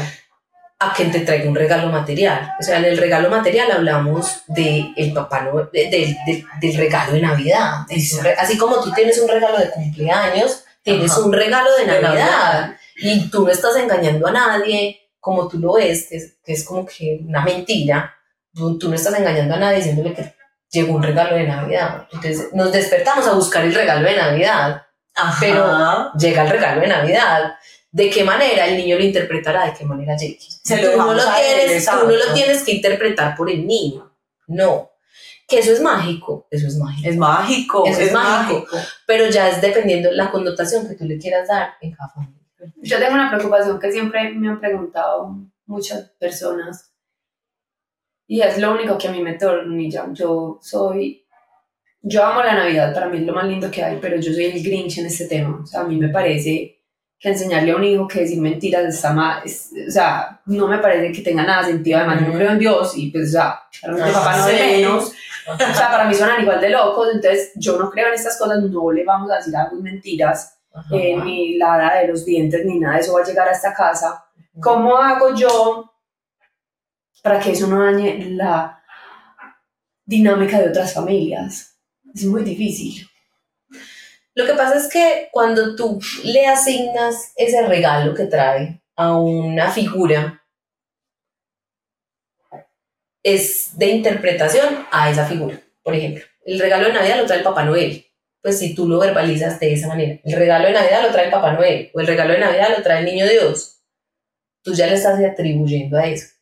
a 0.81 0.94
que 0.94 1.05
te 1.07 1.20
traiga 1.20 1.46
un 1.48 1.57
regalo 1.57 1.88
material. 1.90 2.53
O 2.59 2.62
sea, 2.62 2.79
en 2.79 2.87
el 2.87 2.96
regalo 2.96 3.29
material 3.29 3.70
hablamos 3.70 4.42
de 4.46 4.87
el 4.96 5.12
Papá 5.12 5.42
Noel, 5.42 5.68
de- 5.72 5.90
de- 5.90 6.16
de- 6.27 6.44
del 6.62 6.77
regalo 6.79 7.12
de 7.12 7.20
Navidad. 7.20 7.85
Así 8.38 8.57
como 8.57 8.81
tú 8.83 8.90
tienes 8.92 9.18
un 9.20 9.29
regalo 9.29 9.59
de 9.59 9.70
cumpleaños, 9.70 10.64
tienes 10.83 11.11
Ajá. 11.12 11.20
un 11.20 11.33
regalo 11.35 11.68
de 11.77 11.85
De 11.85 11.87
Navidad. 11.92 12.12
Navidad. 12.14 12.77
Y 13.03 13.29
tú 13.29 13.44
no 13.44 13.51
estás 13.53 13.77
engañando 13.77 14.27
a 14.27 14.33
nadie 14.33 15.01
como 15.20 15.48
tú 15.48 15.59
lo 15.59 15.74
ves, 15.74 16.07
que 16.09 16.16
es, 16.16 16.37
que 16.42 16.53
es 16.55 16.64
como 16.64 16.87
que 16.87 17.20
una 17.27 17.44
mentira. 17.44 18.14
Tú, 18.55 18.79
tú 18.79 18.88
no 18.88 18.94
estás 18.94 19.18
engañando 19.18 19.55
a 19.55 19.59
nadie 19.59 19.77
diciéndole 19.79 20.14
que 20.14 20.38
llegó 20.70 20.94
un 20.94 21.02
regalo 21.02 21.37
de 21.37 21.44
Navidad. 21.46 22.07
Entonces 22.12 22.48
nos 22.52 22.72
despertamos 22.72 23.26
a 23.26 23.33
buscar 23.33 23.64
el 23.64 23.74
regalo 23.74 24.09
de 24.09 24.16
Navidad. 24.16 24.83
Ajá. 25.14 25.37
Pero- 25.40 26.12
Llega 26.18 26.42
el 26.44 26.50
regalo 26.50 26.81
de 26.81 26.87
Navidad. 26.88 27.54
¿De 27.90 28.11
qué 28.11 28.22
manera 28.22 28.66
el 28.66 28.76
niño 28.76 28.96
lo 28.98 29.04
interpretará? 29.04 29.64
¿De 29.66 29.72
qué 29.74 29.85
manera 29.85 30.16
llegue? 30.16 30.38
Se 30.40 30.81
lo 30.83 30.90
tú, 30.92 30.98
no 30.98 31.14
lo 31.14 31.22
tienes, 31.35 31.87
tú 31.87 32.07
no 32.07 32.12
lo 32.12 32.35
tienes 32.35 32.62
que 32.62 32.72
interpretar 32.72 33.35
por 33.35 33.50
el 33.50 33.66
niño. 33.66 34.12
No. 34.46 34.90
Que 35.46 35.61
eso 35.61 35.72
es 35.72 35.81
mágico, 35.81 36.46
eso 36.50 36.66
es 36.66 36.76
mágico. 36.76 37.09
Es 37.09 37.16
mágico. 37.16 37.87
Eso 37.87 38.00
es 38.00 38.07
es 38.09 38.12
mágico. 38.12 38.66
mágico. 38.70 38.76
Pero 39.07 39.31
ya 39.31 39.48
es 39.48 39.62
dependiendo 39.62 40.11
de 40.11 40.16
la 40.16 40.31
connotación 40.31 40.87
que 40.87 40.94
tú 40.94 41.04
le 41.07 41.18
quieras 41.18 41.48
dar 41.48 41.74
en 41.81 41.92
cada 41.92 42.11
familia. 42.11 42.35
Yo 42.83 42.98
tengo 42.98 43.14
una 43.14 43.31
preocupación 43.31 43.81
que 43.81 43.90
siempre 43.90 44.31
me 44.35 44.48
han 44.50 44.61
preguntado 44.61 45.35
muchas 45.64 46.11
personas 46.18 46.88
y 48.28 48.40
es 48.42 48.58
lo 48.58 48.72
único 48.72 48.96
que 48.96 49.08
a 49.08 49.10
mí 49.10 49.20
me 49.22 49.34
tornilla. 49.34 50.06
Yo 50.12 50.58
soy, 50.62 51.24
yo 52.02 52.24
amo 52.24 52.42
la 52.42 52.54
Navidad, 52.54 52.94
para 52.94 53.08
mí 53.08 53.18
es 53.18 53.24
lo 53.24 53.32
más 53.34 53.46
lindo 53.46 53.70
que 53.70 53.82
hay, 53.82 53.98
pero 54.00 54.16
yo 54.18 54.32
soy 54.32 54.44
el 54.44 54.62
Grinch 54.62 54.98
en 54.98 55.06
este 55.06 55.26
tema. 55.26 55.60
O 55.62 55.66
sea, 55.66 55.80
a 55.80 55.84
mí 55.84 55.96
me 55.96 56.08
parece 56.10 56.76
que 57.18 57.28
enseñarle 57.30 57.72
a 57.72 57.76
un 57.76 57.82
hijo 57.82 58.06
que 58.06 58.20
decir 58.20 58.40
mentiras 58.40 58.84
está 58.94 59.12
mal, 59.12 59.42
es- 59.44 59.72
o 59.88 59.90
sea, 59.90 60.40
no 60.46 60.68
me 60.68 60.78
parece 60.78 61.10
que 61.10 61.22
tenga 61.22 61.42
nada 61.42 61.64
sentido. 61.64 61.98
Además, 61.98 62.20
yo 62.20 62.28
no 62.28 62.34
creo 62.34 62.50
en 62.52 62.58
Dios 62.60 62.96
y 62.96 63.10
pues, 63.10 63.30
o 63.30 63.32
sea, 63.32 63.60
realmente 63.82 64.12
papá 64.12 64.36
no 64.36 64.46
de 64.46 64.52
menos. 64.52 65.12
O 65.50 65.56
sea, 65.56 65.90
para 65.90 66.04
mí 66.04 66.14
suenan 66.14 66.42
igual 66.42 66.60
de 66.60 66.68
locos, 66.68 67.08
entonces 67.12 67.52
yo 67.56 67.78
no 67.78 67.90
creo 67.90 68.08
en 68.08 68.14
estas 68.14 68.38
cosas, 68.38 68.62
no 68.62 68.92
le 68.92 69.02
vamos 69.04 69.30
a 69.30 69.36
decir 69.38 69.56
algo 69.56 69.76
mentiras 69.82 70.58
Ajá. 70.74 70.94
eh, 70.94 71.16
ni 71.24 71.56
la 71.56 71.94
de 72.02 72.08
los 72.08 72.24
dientes, 72.26 72.64
ni 72.66 72.78
nada 72.78 72.96
de 72.96 73.00
eso 73.00 73.14
va 73.14 73.22
a 73.22 73.24
llegar 73.24 73.48
a 73.48 73.52
esta 73.52 73.72
casa. 73.72 74.24
¿Cómo 74.60 74.96
hago 74.98 75.34
yo 75.34 75.90
para 77.22 77.40
que 77.40 77.52
eso 77.52 77.66
no 77.66 77.83
dañe 77.83 78.31
la 78.31 78.83
dinámica 80.04 80.61
de 80.61 80.70
otras 80.70 80.94
familias? 80.94 81.78
Es 82.14 82.24
muy 82.24 82.42
difícil. 82.42 83.07
Lo 84.35 84.46
que 84.46 84.54
pasa 84.54 84.76
es 84.76 84.88
que 84.88 85.28
cuando 85.33 85.74
tú 85.74 86.00
le 86.24 86.46
asignas 86.46 87.33
ese 87.37 87.66
regalo 87.66 88.14
que 88.14 88.26
trae 88.26 88.81
a 88.94 89.16
una 89.16 89.70
figura, 89.70 90.44
es 93.22 93.76
de 93.76 93.87
interpretación 93.87 94.87
a 94.90 95.11
esa 95.11 95.26
figura. 95.26 95.61
Por 95.83 95.94
ejemplo, 95.94 96.24
el 96.44 96.59
regalo 96.59 96.87
de 96.87 96.92
Navidad 96.92 97.18
lo 97.18 97.26
trae 97.26 97.38
el 97.38 97.44
Papá 97.44 97.64
Noel. 97.64 98.07
Pues 98.40 98.59
si 98.59 98.74
tú 98.74 98.88
lo 98.88 99.00
verbalizas 99.00 99.59
de 99.59 99.72
esa 99.72 99.88
manera, 99.88 100.20
el 100.24 100.33
regalo 100.33 100.66
de 100.66 100.72
Navidad 100.72 101.02
lo 101.02 101.11
trae 101.11 101.24
el 101.26 101.31
Papá 101.31 101.52
Noel 101.52 101.90
o 101.92 102.00
el 102.00 102.07
regalo 102.07 102.33
de 102.33 102.38
Navidad 102.40 102.68
lo 102.76 102.83
trae 102.83 103.00
el 103.00 103.07
Niño 103.07 103.26
Dios, 103.26 103.83
tú 104.62 104.72
ya 104.72 104.87
le 104.87 104.94
estás 104.94 105.20
atribuyendo 105.20 105.98
a 105.98 106.07
eso. 106.07 106.38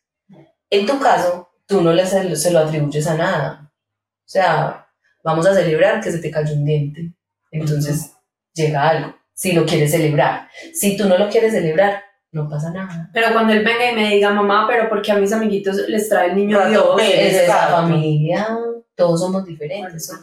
En 0.69 0.85
tu 0.85 0.99
caso, 0.99 1.49
tú 1.65 1.81
no 1.81 1.93
le 1.93 2.05
se 2.05 2.35
se 2.35 2.51
lo 2.51 2.59
atribuyes 2.59 3.07
a 3.07 3.15
nada. 3.15 3.71
O 3.71 4.29
sea, 4.29 4.87
vamos 5.23 5.45
a 5.47 5.53
celebrar 5.53 6.01
que 6.01 6.11
se 6.11 6.19
te 6.19 6.31
cayó 6.31 6.53
un 6.53 6.65
diente. 6.65 7.13
Entonces 7.51 8.13
llega 8.53 8.87
algo, 8.89 9.15
si 9.33 9.53
lo 9.53 9.65
quieres 9.65 9.91
celebrar. 9.91 10.49
Si 10.73 10.97
tú 10.97 11.07
no 11.07 11.17
lo 11.17 11.29
quieres 11.29 11.53
celebrar, 11.53 12.03
no 12.31 12.49
pasa 12.49 12.71
nada. 12.71 13.09
Pero 13.13 13.31
cuando 13.31 13.53
él 13.53 13.63
venga 13.63 13.89
y 13.91 13.95
me 13.95 14.09
diga, 14.09 14.31
mamá, 14.31 14.65
pero 14.67 14.89
porque 14.89 15.11
a 15.11 15.15
mis 15.15 15.31
amiguitos 15.31 15.77
les 15.87 16.09
trae 16.09 16.29
el 16.31 16.35
niño 16.35 16.67
Dios. 16.67 17.01
Es 17.01 17.35
Exacto. 17.41 17.75
familia, 17.77 18.47
todos 18.95 19.21
somos 19.21 19.45
diferentes. 19.45 20.09
o 20.11 20.17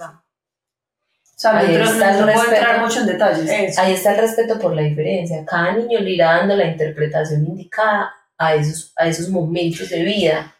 sea, 1.37 1.59
Ahí 1.59 1.75
está 1.75 2.13
el 2.15 2.21
no 2.21 2.27
puedo 2.27 2.27
respeto. 2.43 2.55
entrar 2.57 2.81
mucho 2.83 3.01
en 3.01 3.07
detalles. 3.07 3.51
Eso. 3.51 3.81
Ahí 3.81 3.93
está 3.95 4.15
el 4.15 4.21
respeto 4.21 4.59
por 4.59 4.75
la 4.77 4.83
diferencia. 4.83 5.45
Cada 5.45 5.73
niño 5.75 6.01
le 6.01 6.11
irá 6.11 6.37
dando 6.39 6.57
la 6.57 6.67
interpretación 6.67 7.45
indicada 7.47 8.13
a 8.39 8.55
esos, 8.55 8.93
a 8.97 9.09
esos 9.09 9.29
momentos 9.29 9.89
de 9.91 10.03
vida. 10.03 10.55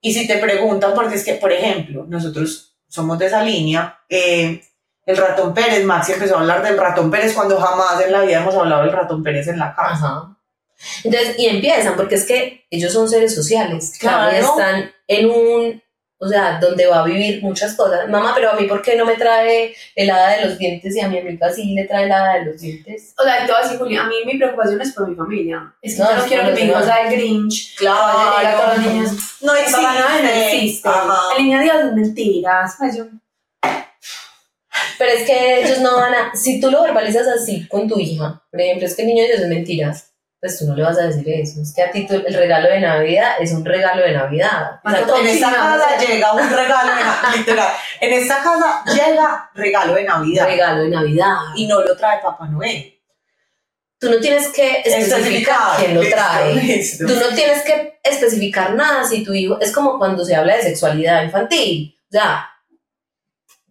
Y 0.00 0.14
si 0.14 0.26
te 0.26 0.38
preguntan, 0.38 0.94
porque 0.94 1.16
es 1.16 1.24
que, 1.24 1.34
por 1.34 1.52
ejemplo, 1.52 2.06
nosotros 2.08 2.76
somos 2.88 3.18
de 3.18 3.26
esa 3.26 3.42
línea, 3.42 3.98
eh, 4.08 4.62
el 5.06 5.16
ratón 5.16 5.52
Pérez, 5.54 5.84
Maxi 5.84 6.12
empezó 6.12 6.36
a 6.36 6.40
hablar 6.40 6.62
del 6.62 6.78
ratón 6.78 7.10
Pérez 7.10 7.34
cuando 7.34 7.60
jamás 7.60 8.00
en 8.04 8.12
la 8.12 8.22
vida 8.22 8.40
hemos 8.40 8.54
hablado 8.54 8.82
del 8.82 8.92
ratón 8.92 9.22
Pérez 9.22 9.48
en 9.48 9.58
la 9.58 9.74
casa. 9.74 10.06
Ajá. 10.06 10.36
Entonces, 11.04 11.38
y 11.38 11.46
empiezan, 11.46 11.96
porque 11.96 12.14
es 12.14 12.24
que 12.24 12.66
ellos 12.70 12.92
son 12.92 13.08
seres 13.08 13.34
sociales. 13.34 13.96
Claro. 13.98 14.30
están 14.30 14.90
en 15.06 15.30
un, 15.30 15.82
o 16.22 16.28
sea, 16.28 16.58
donde 16.60 16.86
va 16.86 17.00
a 17.00 17.04
vivir 17.04 17.42
muchas 17.42 17.74
cosas. 17.74 18.06
Mamá, 18.08 18.32
pero 18.34 18.50
a 18.50 18.54
mí, 18.54 18.66
¿por 18.66 18.82
qué 18.82 18.94
no 18.94 19.06
me 19.06 19.14
trae 19.14 19.74
el 19.96 20.10
hada 20.10 20.36
de 20.36 20.44
los 20.44 20.58
dientes 20.58 20.94
y 20.94 21.00
a 21.00 21.08
mi 21.08 21.18
amiga 21.18 21.50
sí 21.50 21.72
le 21.74 21.84
trae 21.86 22.04
el 22.04 22.12
hada 22.12 22.34
de 22.34 22.44
los 22.44 22.60
dientes? 22.60 23.14
O 23.18 23.22
sea, 23.22 23.42
y 23.42 23.46
todo 23.46 23.56
así, 23.56 23.76
Juli, 23.78 23.96
a 23.96 24.04
mí 24.04 24.14
mi 24.26 24.36
preocupación 24.36 24.80
es 24.82 24.92
por 24.92 25.08
mi 25.08 25.14
familia. 25.16 25.74
Es 25.80 25.96
que 25.96 26.02
No, 26.02 26.10
yo 26.10 26.16
no 26.18 26.24
quiero 26.26 26.44
que 26.46 26.52
mi 26.52 26.70
hijo 26.70 26.82
sea 26.82 27.08
el 27.08 27.12
Grinch. 27.16 27.74
Claro, 27.76 28.30
Vaya 28.36 28.50
a 28.50 28.60
todos 28.60 28.76
los 28.78 28.86
niños. 28.86 29.10
no 29.40 29.54
existe. 29.54 29.80
Papá 29.82 29.94
Noel 29.98 30.22
no 30.24 30.30
existe. 30.30 30.88
Ajá. 30.88 31.18
El 31.38 31.44
niño 31.44 31.60
Dios 31.62 31.76
es 31.86 31.92
mentiras. 31.94 32.74
Yo- 32.96 33.06
Pero 34.98 35.12
es 35.12 35.26
que 35.26 35.62
ellos 35.64 35.78
no 35.80 35.96
van 35.96 36.12
a, 36.14 36.34
si 36.36 36.60
tú 36.60 36.70
lo 36.70 36.82
verbalizas 36.82 37.26
así 37.26 37.66
con 37.68 37.88
tu 37.88 37.98
hija, 37.98 38.42
por 38.50 38.60
ejemplo, 38.60 38.86
es 38.86 38.94
que 38.94 39.02
el 39.02 39.08
niño 39.08 39.24
Dios 39.24 39.40
es 39.40 39.48
mentiras, 39.48 40.09
pues 40.40 40.58
tú 40.58 40.64
no 40.66 40.74
le 40.74 40.82
vas 40.82 40.98
a 40.98 41.02
decir 41.02 41.28
eso. 41.28 41.60
Es 41.60 41.74
que 41.74 41.82
a 41.82 41.90
ti 41.90 42.06
tú- 42.06 42.14
el 42.26 42.32
regalo 42.34 42.68
de 42.70 42.80
Navidad 42.80 43.32
es 43.40 43.52
un 43.52 43.64
regalo 43.64 44.02
de 44.02 44.12
Navidad. 44.12 44.80
O 44.84 44.90
sea, 44.90 45.02
¿Cuánto 45.04 45.16
En 45.18 45.26
esta 45.26 45.50
casa 45.50 45.98
llega 45.98 46.32
un 46.32 46.50
regalo 46.50 46.90
de 46.94 47.00
Navidad, 47.00 47.34
literal. 47.36 47.68
En 48.00 48.12
esta 48.14 48.36
casa 48.42 48.84
llega 48.86 49.50
regalo 49.54 49.94
de 49.94 50.04
Navidad 50.04 50.46
regalo 50.46 50.82
de 50.82 50.88
Navidad. 50.88 51.36
y 51.56 51.66
no 51.66 51.82
lo 51.82 51.94
trae 51.96 52.20
Papá 52.22 52.46
Noel. 52.46 52.96
Tú 53.98 54.08
no 54.10 54.18
tienes 54.18 54.48
que 54.48 54.80
especificar 54.82 55.76
quién 55.78 55.94
lo 55.94 56.00
Listo, 56.00 56.16
trae. 56.16 56.54
listo. 56.54 57.06
Tú 57.06 57.14
no 57.16 57.28
tienes 57.36 57.62
que 57.62 58.00
especificar 58.02 58.72
nada 58.72 59.04
si 59.04 59.22
tu 59.22 59.34
hijo. 59.34 59.60
Es 59.60 59.72
como 59.72 59.98
cuando 59.98 60.24
se 60.24 60.34
habla 60.34 60.56
de 60.56 60.62
sexualidad 60.62 61.22
infantil. 61.22 61.94
O 62.08 62.12
sea, 62.12 62.48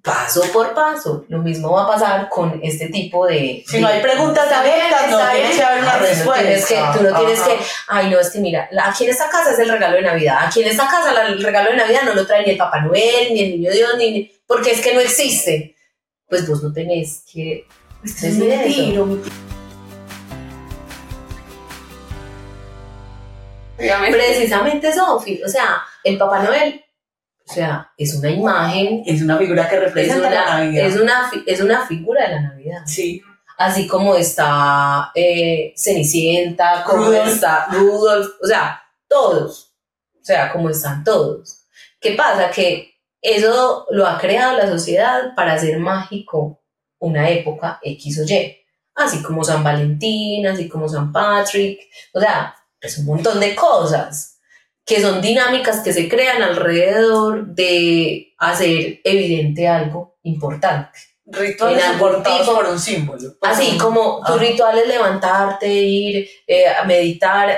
paso 0.09 0.41
por 0.51 0.73
paso. 0.73 1.25
Lo 1.29 1.39
mismo 1.39 1.71
va 1.71 1.83
a 1.83 1.87
pasar 1.87 2.29
con 2.29 2.59
este 2.63 2.87
tipo 2.89 3.25
de. 3.27 3.63
Si 3.67 3.79
no 3.79 3.87
hay 3.87 4.01
preguntas 4.01 4.51
abiertas, 4.51 5.09
no 5.09 5.19
está 5.19 5.31
tiene 5.31 5.47
bien. 5.47 5.57
que 5.59 5.63
haber 5.63 5.79
una 5.83 5.93
Ah, 5.93 5.99
respuesta. 5.99 6.41
tienes 6.43 6.65
que, 6.65 6.75
tú 6.97 7.03
no 7.03 7.17
tienes 7.19 7.39
que, 7.41 7.57
ay 7.87 8.09
no, 8.09 8.19
es 8.19 8.29
que 8.29 8.39
mira, 8.39 8.69
aquí 8.85 9.03
en 9.05 9.09
esta 9.11 9.29
casa 9.29 9.51
es 9.51 9.59
el 9.59 9.69
regalo 9.69 9.95
de 9.97 10.01
Navidad, 10.03 10.37
aquí 10.45 10.61
en 10.61 10.69
esta 10.69 10.87
casa 10.87 11.11
el 11.27 11.43
regalo 11.43 11.69
de 11.71 11.77
Navidad 11.77 12.01
no 12.05 12.13
lo 12.13 12.25
trae 12.25 12.43
ni 12.43 12.51
el 12.51 12.57
Papá 12.57 12.81
Noel, 12.81 13.33
ni 13.33 13.39
el 13.41 13.51
Niño 13.51 13.71
Dios, 13.71 13.89
ni, 13.97 14.31
porque 14.47 14.71
es 14.71 14.81
que 14.81 14.93
no 14.93 14.99
existe. 14.99 15.75
Pues 16.27 16.47
vos 16.47 16.61
no 16.63 16.71
tenés 16.73 17.23
que 17.31 17.65
Es. 18.03 18.37
Dígame. 23.77 24.11
Precisamente 24.11 24.91
Sofi, 24.93 25.41
o 25.43 25.47
sea, 25.47 25.81
el 26.03 26.17
Papá 26.17 26.39
Noel, 26.39 26.83
o 27.49 27.51
sea, 27.51 27.91
es 27.97 28.13
una 28.13 28.29
imagen, 28.29 29.01
Es 29.07 29.23
una 29.23 29.35
figura 29.37 29.67
que 29.67 29.75
es 29.75 29.81
representa 29.81 30.29
la 30.29 30.45
Navidad. 30.45 30.85
es, 30.85 30.95
una, 30.99 31.31
es 31.47 31.61
una 31.61 31.87
figura 31.87 32.27
de 32.27 32.35
la 32.35 32.41
Navidad. 32.41 32.81
Sí. 32.85 33.23
Así 33.57 33.87
como 33.87 34.13
está 34.13 35.11
eh, 35.15 35.73
Cenicienta, 35.75 36.83
como 36.85 37.11
está 37.11 37.65
Rudolph, 37.71 38.29
o 38.41 38.45
sea, 38.45 38.79
todos, 39.07 39.73
o 40.13 40.23
sea, 40.23 40.51
como 40.51 40.69
están 40.69 41.03
todos. 41.03 41.65
¿Qué 41.99 42.11
pasa? 42.11 42.51
Que 42.51 42.93
eso 43.19 43.87
lo 43.89 44.05
ha 44.05 44.19
creado 44.19 44.55
la 44.55 44.67
sociedad 44.67 45.33
para 45.35 45.53
hacer 45.53 45.79
mágico 45.79 46.61
una 46.99 47.29
época 47.29 47.79
X 47.81 48.19
o 48.19 48.31
Y. 48.31 48.57
Así 48.93 49.23
como 49.23 49.43
San 49.43 49.63
Valentín, 49.63 50.45
así 50.45 50.69
como 50.69 50.87
San 50.87 51.11
Patrick, 51.11 51.79
o 52.13 52.19
sea, 52.19 52.55
es 52.79 52.99
un 52.99 53.05
montón 53.07 53.39
de 53.39 53.55
cosas 53.55 54.38
que 54.89 54.99
son 55.01 55.21
dinámicas 55.21 55.81
que 55.81 55.93
se 55.93 56.09
crean 56.09 56.41
alrededor 56.41 57.45
de 57.47 58.33
hacer 58.39 58.99
evidente 59.03 59.67
algo 59.67 60.17
importante. 60.23 60.97
Rituales 61.27 61.83
soportados 61.85 62.49
por 62.49 62.65
un 62.65 62.79
símbolo. 62.79 63.37
por 63.39 63.49
Así 63.49 63.69
un- 63.73 63.77
como 63.77 64.21
tu 64.25 64.35
ritual 64.39 64.79
es 64.79 64.87
levantarte, 64.87 65.67
ir 65.71 66.27
eh, 66.47 66.67
a 66.67 66.83
meditar, 66.85 67.55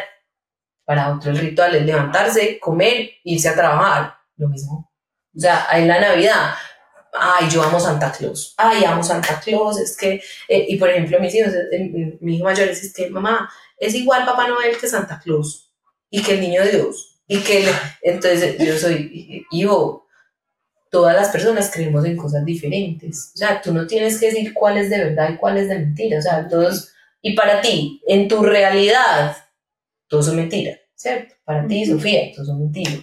para 0.84 1.16
otro 1.16 1.32
el 1.32 1.38
ritual 1.38 1.74
es 1.76 1.86
levantarse, 1.86 2.60
comer, 2.60 3.10
irse 3.24 3.48
a 3.48 3.56
trabajar, 3.56 4.14
lo 4.36 4.50
mismo. 4.50 4.92
O 5.34 5.40
sea, 5.40 5.68
en 5.72 5.88
la 5.88 6.02
Navidad, 6.02 6.54
ay, 7.14 7.50
yo 7.50 7.64
amo 7.64 7.80
Santa 7.80 8.12
Claus, 8.12 8.54
ay, 8.58 8.84
amo 8.84 9.02
Santa 9.02 9.40
Claus, 9.40 9.80
es 9.80 9.96
que, 9.96 10.22
eh, 10.50 10.66
y 10.68 10.76
por 10.76 10.90
ejemplo, 10.90 11.18
mis 11.22 11.34
hijos, 11.34 11.54
eh, 11.54 11.70
eh, 11.72 12.18
mi 12.20 12.36
hijo 12.36 12.44
mayor 12.44 12.68
es 12.68 12.94
que, 12.94 13.10
mamá, 13.10 13.50
es 13.78 13.96
igual 13.96 14.26
Papá 14.26 14.48
Noel 14.50 14.78
que 14.78 14.88
Santa 14.90 15.18
Claus, 15.24 15.72
y 16.10 16.22
que 16.22 16.34
el 16.34 16.42
niño 16.42 16.62
Dios, 16.66 17.11
y 17.34 17.40
que, 17.40 17.62
le- 17.62 17.72
entonces 18.02 18.58
yo 18.60 18.78
soy, 18.78 19.46
hijo, 19.52 20.06
todas 20.90 21.16
las 21.16 21.30
personas 21.30 21.72
creemos 21.74 22.04
en 22.06 22.18
cosas 22.18 22.44
diferentes. 22.44 23.32
O 23.34 23.38
sea, 23.38 23.62
tú 23.62 23.74
no 23.74 23.88
tienes 23.88 24.20
que 24.20 24.26
decir 24.28 24.54
cuál 24.54 24.78
es 24.78 24.90
de 24.90 24.98
verdad 24.98 25.30
y 25.30 25.38
cuál 25.38 25.58
es 25.58 25.70
de 25.70 25.80
mentira. 25.80 26.20
O 26.20 26.22
sea, 26.22 26.48
todos. 26.50 26.90
Y 27.22 27.34
para 27.34 27.62
ti, 27.62 28.02
en 28.08 28.28
tu 28.28 28.44
realidad, 28.44 29.38
todos 30.10 30.26
son 30.26 30.36
mentiras, 30.36 30.80
¿cierto? 30.94 31.36
Para 31.46 31.66
ti. 31.68 31.86
Sofía, 31.86 32.32
todos 32.34 32.48
son 32.50 32.60
mentiras. 32.60 33.00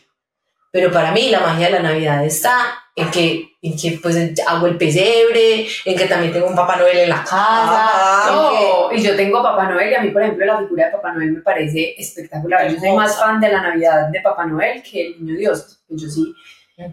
Pero 0.71 0.93
para 0.93 1.13
mí, 1.13 1.31
la 1.31 1.41
magia 1.41 1.69
de 1.69 1.73
la 1.73 1.83
Navidad 1.83 2.27
está 2.27 2.75
en 3.01 3.11
que, 3.11 3.49
en 3.63 3.77
que 3.77 3.99
pues, 4.03 4.17
hago 4.47 4.67
el 4.67 4.77
pesebre, 4.77 5.67
en 5.85 5.97
que 5.97 6.07
también 6.07 6.33
tengo 6.33 6.47
un 6.49 6.55
Papá 6.57 6.77
Noel 6.77 6.99
en 6.99 7.09
la 7.09 7.17
casa. 7.23 7.35
Ah, 7.37 8.89
en 8.91 8.91
que- 8.91 8.97
y 9.01 9.03
yo 9.03 9.17
tengo 9.17 9.43
Papá 9.43 9.65
Noel 9.69 9.91
y 9.91 9.95
a 9.95 10.01
mí, 10.03 10.11
por 10.11 10.23
ejemplo, 10.23 10.45
la 10.47 10.59
figura 10.59 10.87
de 10.87 10.93
Papá 10.93 11.13
Noel 11.13 11.33
me 11.33 11.41
parece 11.41 11.95
espectacular. 11.99 12.69
Yo 12.71 12.79
soy 12.79 12.93
más 12.93 13.19
fan 13.19 13.41
de 13.41 13.49
la 13.53 13.61
Navidad 13.63 14.09
de 14.09 14.21
Papá 14.21 14.47
Noel 14.47 14.83
que 14.83 15.07
el 15.09 15.25
Niño 15.25 15.39
Dios. 15.39 15.81
Pues 15.89 16.03
Yo 16.03 16.09
sí, 16.09 16.35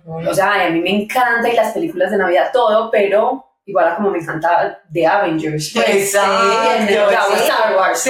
o 0.05 0.33
sea, 0.33 0.65
a 0.65 0.69
mí 0.69 0.81
me 0.81 0.89
encanta 0.89 1.47
y 1.49 1.55
las 1.55 1.73
películas 1.73 2.11
de 2.11 2.17
Navidad, 2.17 2.49
todo, 2.51 2.89
pero 2.89 3.45
igual 3.67 3.87
a 3.87 3.95
como 3.95 4.11
me 4.11 4.19
encanta 4.19 4.79
The 4.93 5.05
Avengers. 5.07 5.71
pues, 5.73 5.89
Exacto, 5.89 7.17
hago 7.17 7.35
sí. 7.35 7.41
Star 7.43 7.75
Wars. 7.75 7.99
Sí. 7.99 8.09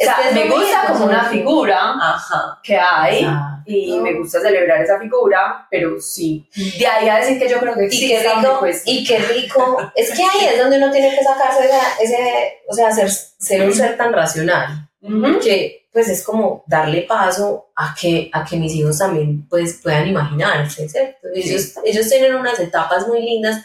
O 0.00 0.04
sea, 0.04 0.12
Es 0.14 0.20
que 0.20 0.28
es 0.28 0.34
me 0.34 0.54
gusta 0.54 0.84
como 0.88 1.04
una 1.06 1.24
figura 1.24 1.94
Ajá. 2.00 2.60
que 2.62 2.76
hay 2.78 3.18
Exacto. 3.20 3.53
Y 3.66 3.98
me 3.98 4.12
gusta 4.14 4.40
celebrar 4.40 4.82
esa 4.82 4.98
figura, 4.98 5.66
pero 5.70 6.00
sí. 6.00 6.48
De 6.78 6.86
ahí 6.86 7.08
a 7.08 7.16
decir 7.18 7.38
que 7.38 7.48
yo 7.48 7.58
creo 7.60 7.74
que 7.74 7.86
Y 7.86 7.88
qué 8.08 8.16
existe, 8.16 8.34
rico, 8.34 8.66
y 8.86 9.04
qué 9.04 9.18
rico. 9.18 9.92
Es 9.94 10.10
que 10.10 10.22
ahí 10.22 10.46
es 10.52 10.58
donde 10.58 10.78
uno 10.78 10.90
tiene 10.90 11.10
que 11.16 11.22
sacarse 11.24 11.64
esa- 11.64 11.96
ese, 12.02 12.58
o 12.68 12.74
sea, 12.74 12.90
ser, 12.92 13.10
ser 13.10 13.62
un 13.62 13.72
ser 13.74 13.96
tan 13.96 14.12
racional. 14.12 14.88
Ujú. 15.02 15.38
que 15.38 15.86
pues 15.92 16.08
es 16.08 16.24
como 16.24 16.64
darle 16.66 17.02
paso 17.02 17.70
a 17.76 17.94
que, 17.94 18.30
a 18.32 18.42
que 18.42 18.56
mis 18.56 18.72
hijos 18.72 18.96
también 18.98 19.46
pues 19.48 19.80
puedan 19.82 20.08
imaginarse, 20.08 20.88
¿cierto? 20.88 21.28
Ellos, 21.34 21.74
ellos 21.84 22.08
tienen 22.08 22.34
unas 22.34 22.58
etapas 22.58 23.06
muy 23.06 23.20
lindas 23.22 23.64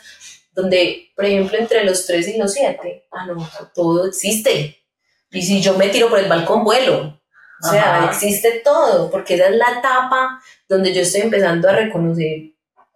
donde, 0.54 1.08
por 1.16 1.24
ejemplo, 1.26 1.58
entre 1.58 1.86
los 1.86 2.06
3 2.06 2.28
y 2.28 2.38
los 2.38 2.54
7, 2.54 3.06
ah, 3.14 3.26
no, 3.26 3.50
todo 3.74 4.06
existe. 4.08 4.78
Y 5.32 5.42
si 5.42 5.62
yo 5.62 5.76
me 5.78 5.88
tiro 5.88 6.10
por 6.10 6.20
el 6.20 6.28
balcón, 6.30 6.64
vuelo. 6.66 7.19
O 7.62 7.70
sea, 7.70 7.98
Ajá. 7.98 8.06
existe 8.12 8.62
todo, 8.64 9.10
porque 9.12 9.36
esa 9.36 9.48
es 9.48 9.56
la 9.56 9.80
etapa 9.80 10.42
donde 10.68 10.94
yo 10.94 11.02
estoy 11.02 11.22
empezando 11.22 11.70
a 11.70 11.74
reconocer 11.74 12.52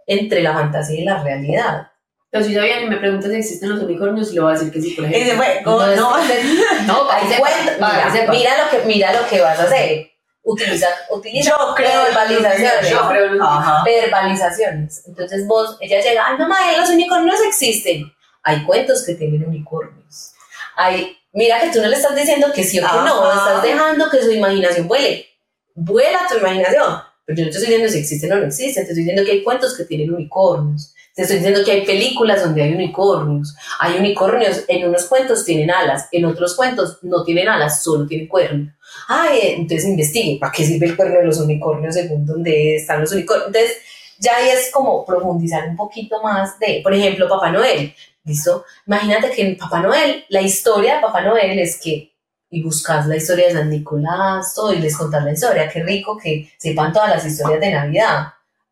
entre 0.08 0.41
la 0.41 0.54
fantasía 0.54 1.02
y 1.02 1.06
la 1.06 1.21
realidad. 1.23 1.88
Pero 2.30 2.45
si 2.45 2.56
sabían 2.56 2.84
y 2.84 2.88
me 2.88 2.97
preguntan 2.97 3.32
si 3.32 3.38
existen 3.38 3.69
los 3.69 3.82
unicornios, 3.84 4.32
le 4.34 4.41
voy 4.41 4.52
a 4.52 4.54
decir 4.58 4.71
que 4.71 4.82
sí, 4.82 4.91
por 4.91 5.06
Y 5.06 5.08
dice, 5.10 5.34
ejemplo. 5.34 5.76
bueno, 5.76 5.89
Entonces, 5.93 6.45
no. 6.45 6.93
No, 6.93 7.08
para 7.08 7.21
Hay 7.21 7.28
que 7.28 7.36
sepa, 7.36 7.49
mira, 7.78 8.32
mira 8.32 8.63
lo 8.63 8.69
que, 8.71 8.86
mira 8.86 9.13
lo 9.21 9.28
que 9.28 9.41
vas 9.41 9.60
a 9.60 9.63
hacer. 9.63 10.10
Utiliza, 10.41 10.88
utiliza 11.10 11.52
Yo 11.52 11.76
creo 11.76 12.04
verbalizaciones. 12.04 12.89
Yo 12.89 13.08
creo 13.08 13.26
en 13.28 13.39
verbalizaciones. 13.86 15.04
Entonces 15.08 15.47
vos, 15.47 15.78
ella 15.80 16.02
llega, 16.02 16.26
ay 16.28 16.38
mamá, 16.38 16.58
los 16.78 16.89
unicornios 16.89 17.39
existen. 17.47 18.12
Hay 18.41 18.63
cuentos 18.65 19.06
que 19.06 19.15
tienen 19.15 19.45
unicornios. 19.47 20.33
Hay, 20.76 21.18
mira 21.32 21.62
que 21.62 21.72
tú 21.72 21.82
no 21.82 21.88
le 21.88 21.96
estás 21.96 22.16
diciendo 22.16 22.48
que 22.54 22.64
sí 22.64 22.80
o 22.80 22.84
que 22.84 22.98
no, 22.98 23.24
Ajá. 23.26 23.50
estás 23.50 23.64
dejando 23.64 24.10
que 24.10 24.22
su 24.22 24.32
imaginación 24.32 24.88
vuele. 24.88 25.28
Vuela 25.76 26.20
tu 26.30 26.38
imaginación. 26.38 27.02
Pero 27.26 27.38
yo 27.38 27.46
no 27.46 27.52
te 27.52 27.58
estoy 27.58 27.70
diciendo 27.70 27.92
si 27.92 28.00
existen 28.00 28.32
o 28.34 28.36
no 28.36 28.46
existen, 28.46 28.86
te 28.86 28.92
estoy 28.92 29.04
diciendo 29.04 29.24
que 29.26 29.32
hay 29.32 29.44
cuentos 29.44 29.78
que 29.78 29.86
tienen 29.86 30.14
unicornios. 30.14 30.94
Te 31.16 31.22
estoy 31.22 31.38
diciendo 31.38 31.62
que 31.64 31.72
hay 31.72 31.86
películas 31.86 32.44
donde 32.44 32.64
hay 32.64 32.74
unicornios. 32.74 33.56
Hay 33.80 33.98
unicornios, 33.98 34.64
en 34.68 34.88
unos 34.88 35.06
cuentos 35.06 35.46
tienen 35.46 35.70
alas, 35.70 36.08
en 36.12 36.26
otros 36.26 36.56
cuentos 36.56 36.98
no 37.04 37.24
tienen 37.24 37.48
alas, 37.48 37.84
solo 37.84 38.08
tienen 38.08 38.28
cuernos. 38.28 38.74
Ay, 39.08 39.38
eh, 39.38 39.56
entonces 39.58 39.88
investigue, 39.88 40.38
¿para 40.40 40.52
qué 40.52 40.66
sirve 40.66 40.88
el 40.88 40.96
cuerno 40.96 41.20
de 41.20 41.26
los 41.26 41.40
unicornios 41.40 41.94
según 41.94 42.26
dónde 42.26 42.78
están 42.78 43.02
los 43.02 43.12
unicornios? 43.12 43.48
Entonces, 43.48 43.78
ya 44.18 44.38
ahí 44.38 44.50
es 44.50 44.72
como 44.72 45.06
profundizar 45.06 45.68
un 45.70 45.76
poquito 45.76 46.22
más 46.22 46.60
de, 46.60 46.82
por 46.84 46.94
ejemplo, 46.94 47.28
Papá 47.30 47.52
Noel. 47.52 47.94
¿Listo? 48.26 48.66
Imagínate 48.88 49.32
que 49.32 49.42
en 49.46 49.58
Papá 49.58 49.82
Noel, 49.82 50.26
la 50.30 50.42
historia 50.42 50.96
de 50.96 51.02
Papá 51.02 51.22
Noel 51.22 51.60
es 51.60 51.80
que, 51.82 52.14
y 52.50 52.64
buscas 52.64 53.08
la 53.08 53.18
historia 53.18 53.48
de 53.48 53.54
San 53.54 53.70
Nicolás, 53.70 54.54
todo, 54.56 54.74
y 54.74 54.80
les 54.80 54.96
contás 54.96 55.24
la 55.24 55.34
historia. 55.34 55.68
Qué 55.68 55.84
rico 55.84 56.18
que 56.18 56.52
sepan 56.58 56.94
todas 56.94 57.10
las 57.10 57.26
historias 57.26 57.60
de 57.60 57.72
Navidad. 57.72 58.28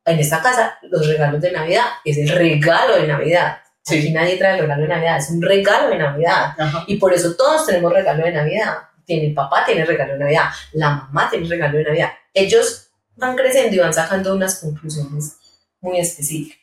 En 0.06 0.20
esta 0.20 0.42
casa, 0.42 0.78
los 0.84 1.06
regalos 1.06 1.42
de 1.42 1.52
Navidad 1.52 1.86
es 2.06 2.18
el 2.18 2.30
regalo 2.30 2.96
de 2.96 3.08
Navidad. 3.08 3.58
Sí. 3.84 3.98
Aquí 3.98 4.12
nadie 4.12 4.38
trae 4.38 4.54
el 4.54 4.62
regalo 4.62 4.84
de 4.84 4.88
Navidad, 4.88 5.18
es 5.18 5.30
un 5.32 5.42
regalo 5.42 5.90
de 5.90 5.98
Navidad. 5.98 6.56
Ajá. 6.58 6.84
Y 6.88 6.98
por 6.98 7.14
eso 7.14 7.36
todos 7.36 7.66
tenemos 7.66 7.92
regalo 7.92 8.24
de 8.24 8.32
Navidad. 8.32 8.78
Tiene 9.06 9.28
el 9.28 9.34
papá, 9.34 9.66
tiene 9.66 9.84
regalo 9.84 10.14
de 10.14 10.20
Navidad. 10.20 10.46
La 10.74 10.92
mamá 10.92 11.30
tiene 11.30 11.48
regalo 11.48 11.78
de 11.78 11.84
Navidad. 11.84 12.12
Ellos 12.34 12.92
van 13.16 13.36
creciendo 13.36 13.76
y 13.76 13.80
van 13.80 13.94
sacando 13.94 14.34
unas 14.34 14.60
conclusiones 14.60 15.38
muy 15.82 16.00
específicas. 16.00 16.61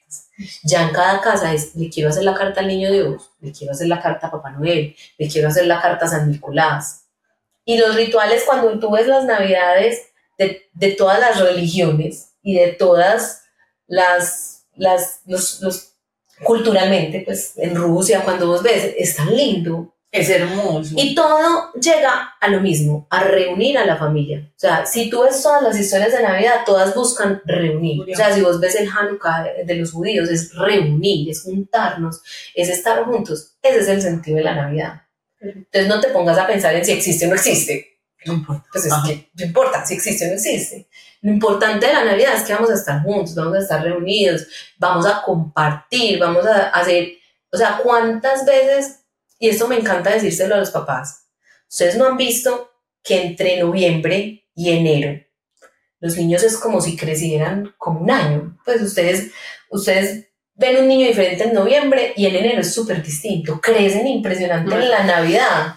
Ya 0.62 0.82
en 0.82 0.90
cada 0.94 1.20
casa 1.20 1.52
es, 1.52 1.74
le 1.74 1.90
quiero 1.90 2.10
hacer 2.10 2.22
la 2.24 2.34
carta 2.34 2.60
al 2.60 2.68
niño 2.68 2.92
Dios, 2.92 3.30
le 3.40 3.52
quiero 3.52 3.72
hacer 3.72 3.88
la 3.88 4.00
carta 4.00 4.28
a 4.28 4.30
Papá 4.30 4.50
Noel, 4.50 4.94
le 5.18 5.28
quiero 5.28 5.48
hacer 5.48 5.66
la 5.66 5.80
carta 5.80 6.06
a 6.06 6.08
San 6.08 6.30
Nicolás. 6.30 7.04
Y 7.64 7.76
los 7.78 7.94
rituales, 7.96 8.44
cuando 8.46 8.78
tú 8.78 8.90
ves 8.92 9.06
las 9.06 9.24
Navidades 9.24 10.00
de, 10.38 10.62
de 10.72 10.92
todas 10.92 11.20
las 11.20 11.40
religiones 11.40 12.30
y 12.42 12.54
de 12.54 12.68
todas 12.68 13.42
las, 13.86 14.64
las 14.76 15.22
los, 15.26 15.60
los- 15.60 15.84
culturalmente, 16.44 17.22
pues 17.26 17.54
en 17.58 17.74
Rusia, 17.74 18.22
cuando 18.24 18.46
vos 18.46 18.62
ves, 18.62 18.94
es 18.96 19.16
tan 19.16 19.34
lindo. 19.36 19.92
Es 20.10 20.30
hermoso. 20.30 20.94
Y 20.96 21.14
todo 21.14 21.70
llega 21.74 22.34
a 22.40 22.48
lo 22.48 22.60
mismo, 22.60 23.06
a 23.10 23.24
reunir 23.24 23.76
a 23.76 23.84
la 23.84 23.96
familia. 23.96 24.50
O 24.56 24.58
sea, 24.58 24.86
si 24.86 25.10
tú 25.10 25.22
ves 25.22 25.42
todas 25.42 25.62
las 25.62 25.78
historias 25.78 26.12
de 26.12 26.22
Navidad, 26.22 26.62
todas 26.64 26.94
buscan 26.94 27.42
reunir. 27.44 28.02
O 28.10 28.16
sea, 28.16 28.32
si 28.32 28.40
vos 28.40 28.58
ves 28.58 28.74
el 28.76 28.88
Hanukkah 28.88 29.44
de- 29.66 29.74
los 29.74 29.92
judíos, 29.92 30.30
es 30.30 30.54
reunir, 30.54 31.28
es 31.28 31.42
juntarnos, 31.42 32.22
es 32.54 32.70
estar 32.70 33.04
juntos. 33.04 33.56
Ese 33.62 33.80
es 33.80 33.88
el 33.88 34.00
sentido 34.02 34.38
de 34.38 34.44
la 34.44 34.54
Navidad. 34.54 35.02
Entonces 35.40 35.86
no 35.88 36.00
te 36.00 36.08
pongas 36.08 36.38
a 36.38 36.46
pensar 36.46 36.74
en 36.74 36.84
si 36.84 36.92
existe 36.92 37.26
o 37.26 37.28
no 37.28 37.34
existe. 37.34 37.98
No 38.24 38.32
importa. 38.32 38.64
Pues 38.72 38.86
es 38.86 38.94
que 39.06 39.30
no 39.34 39.44
importa 39.44 39.84
si 39.86 39.94
existe 39.94 40.24
o 40.24 40.28
no 40.28 40.34
existe. 40.34 40.88
Lo 41.20 41.32
importante 41.32 41.86
de 41.86 41.92
la 41.92 42.04
Navidad 42.04 42.34
es 42.34 42.42
que 42.44 42.54
vamos 42.54 42.70
a 42.70 42.74
estar 42.74 43.02
juntos, 43.02 43.34
vamos 43.34 43.54
a 43.56 43.60
estar 43.60 43.82
reunidos, 43.82 44.46
vamos 44.78 45.06
a 45.06 45.22
compartir, 45.22 46.18
vamos 46.18 46.46
a 46.46 46.68
hacer, 46.70 47.10
o 47.52 47.56
sea, 47.56 47.78
cuántas 47.82 48.44
veces, 48.46 48.97
y 49.38 49.48
esto 49.48 49.68
me 49.68 49.76
encanta 49.76 50.10
decírselo 50.10 50.54
a 50.54 50.58
los 50.58 50.70
papás, 50.70 51.26
ustedes 51.68 51.96
no 51.96 52.06
han 52.06 52.16
visto 52.16 52.70
que 53.02 53.22
entre 53.22 53.58
noviembre 53.60 54.46
y 54.54 54.70
enero 54.70 55.20
los 56.00 56.16
niños 56.16 56.42
es 56.42 56.56
como 56.56 56.80
si 56.80 56.96
crecieran 56.96 57.74
como 57.76 58.00
un 58.00 58.10
año. 58.10 58.58
Pues 58.64 58.80
ustedes, 58.82 59.30
ustedes 59.70 60.26
ven 60.54 60.76
un 60.76 60.88
niño 60.88 61.08
diferente 61.08 61.44
en 61.44 61.54
noviembre 61.54 62.12
y 62.16 62.26
en 62.26 62.36
enero 62.36 62.60
es 62.60 62.72
súper 62.72 63.02
distinto, 63.02 63.60
crecen 63.60 64.06
impresionante 64.06 64.74
en 64.74 64.90
la 64.90 65.04
Navidad. 65.04 65.74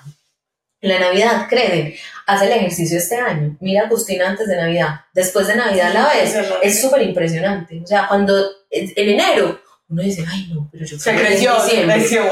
En 0.80 0.90
la 0.90 1.00
Navidad 1.00 1.48
crecen, 1.48 1.94
haz 2.26 2.42
el 2.42 2.52
ejercicio 2.52 2.98
este 2.98 3.16
año. 3.16 3.56
Mira 3.60 3.84
a 3.84 3.86
Agustina 3.86 4.30
antes 4.30 4.48
de 4.48 4.56
Navidad, 4.56 5.02
después 5.14 5.48
de 5.48 5.56
Navidad 5.56 5.94
la 5.94 6.10
ves. 6.10 6.36
Es 6.64 6.82
súper 6.82 7.04
impresionante. 7.04 7.82
O 7.84 7.88
sea, 7.88 8.08
cuando 8.08 8.36
en 8.70 8.92
en 8.96 9.10
enero 9.10 9.62
uno 9.90 10.02
dice, 10.02 10.24
ay 10.28 10.48
no, 10.52 10.70
pero 10.72 10.86
yo 10.86 10.98
crecí 10.98 11.10
en 11.10 11.18
creció, 11.18 11.60
se 11.60 11.64
diciembre". 11.66 11.96
creció. 11.98 12.24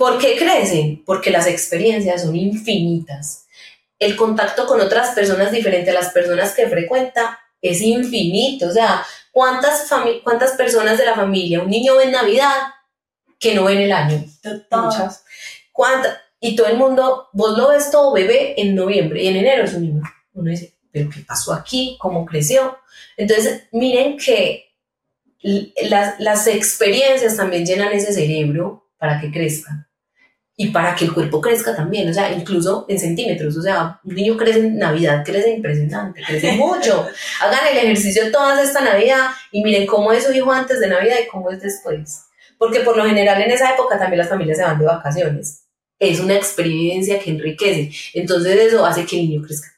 ¿Por 0.00 0.16
qué 0.16 0.38
crecen? 0.38 1.04
Porque 1.04 1.28
las 1.28 1.46
experiencias 1.46 2.22
son 2.22 2.34
infinitas. 2.34 3.44
El 3.98 4.16
contacto 4.16 4.66
con 4.66 4.80
otras 4.80 5.10
personas 5.10 5.52
diferentes 5.52 5.94
a 5.94 6.00
las 6.00 6.10
personas 6.10 6.54
que 6.54 6.66
frecuenta 6.68 7.38
es 7.60 7.82
infinito. 7.82 8.68
O 8.68 8.72
sea, 8.72 9.04
¿cuántas, 9.30 9.86
cuántas 10.24 10.52
personas 10.52 10.96
de 10.96 11.04
la 11.04 11.16
familia 11.16 11.60
un 11.60 11.68
niño 11.68 11.96
ve 11.96 12.04
en 12.04 12.12
Navidad 12.12 12.54
que 13.38 13.54
no 13.54 13.64
ve 13.64 13.74
en 13.74 13.80
el 13.82 13.92
año? 13.92 14.24
Muchas. 14.70 15.22
¿Cuántas? 15.70 16.16
Y 16.40 16.56
todo 16.56 16.68
el 16.68 16.78
mundo, 16.78 17.28
vos 17.34 17.58
lo 17.58 17.68
ves 17.68 17.90
todo 17.90 18.14
bebé 18.14 18.54
en 18.56 18.74
noviembre 18.74 19.22
y 19.22 19.28
en 19.28 19.36
enero 19.36 19.64
es 19.64 19.74
un 19.74 19.82
niño. 19.82 20.02
Uno 20.32 20.50
dice, 20.50 20.78
¿pero 20.90 21.10
qué 21.10 21.20
pasó 21.28 21.52
aquí? 21.52 21.98
¿Cómo 22.00 22.24
creció? 22.24 22.78
Entonces, 23.18 23.64
miren 23.70 24.16
que 24.16 24.72
las, 25.42 26.18
las 26.20 26.46
experiencias 26.46 27.36
también 27.36 27.66
llenan 27.66 27.92
ese 27.92 28.14
cerebro 28.14 28.88
para 28.96 29.20
que 29.20 29.30
crezca. 29.30 29.88
Y 30.62 30.68
para 30.68 30.94
que 30.94 31.06
el 31.06 31.14
cuerpo 31.14 31.40
crezca 31.40 31.74
también, 31.74 32.10
o 32.10 32.12
sea, 32.12 32.30
incluso 32.30 32.84
en 32.86 32.98
centímetros, 32.98 33.56
o 33.56 33.62
sea, 33.62 33.98
un 34.04 34.14
niño 34.14 34.36
crece 34.36 34.58
en 34.58 34.76
Navidad, 34.76 35.22
crece 35.24 35.52
impresionante, 35.52 36.22
crece 36.22 36.52
mucho. 36.58 37.08
Hagan 37.40 37.68
el 37.72 37.78
ejercicio 37.78 38.30
toda 38.30 38.62
esta 38.62 38.82
Navidad 38.82 39.30
y 39.52 39.64
miren 39.64 39.86
cómo 39.86 40.12
es 40.12 40.24
su 40.24 40.32
hijo 40.32 40.52
antes 40.52 40.78
de 40.78 40.88
Navidad 40.88 41.16
y 41.24 41.28
cómo 41.28 41.50
es 41.50 41.62
después. 41.62 42.26
Porque 42.58 42.80
por 42.80 42.94
lo 42.94 43.06
general 43.06 43.40
en 43.40 43.50
esa 43.50 43.72
época 43.72 43.98
también 43.98 44.18
las 44.18 44.28
familias 44.28 44.58
se 44.58 44.64
van 44.64 44.78
de 44.78 44.84
vacaciones. 44.84 45.64
Es 45.98 46.20
una 46.20 46.34
experiencia 46.34 47.18
que 47.18 47.30
enriquece. 47.30 47.90
Entonces 48.12 48.54
eso 48.60 48.84
hace 48.84 49.06
que 49.06 49.18
el 49.18 49.30
niño 49.30 49.42
crezca. 49.42 49.68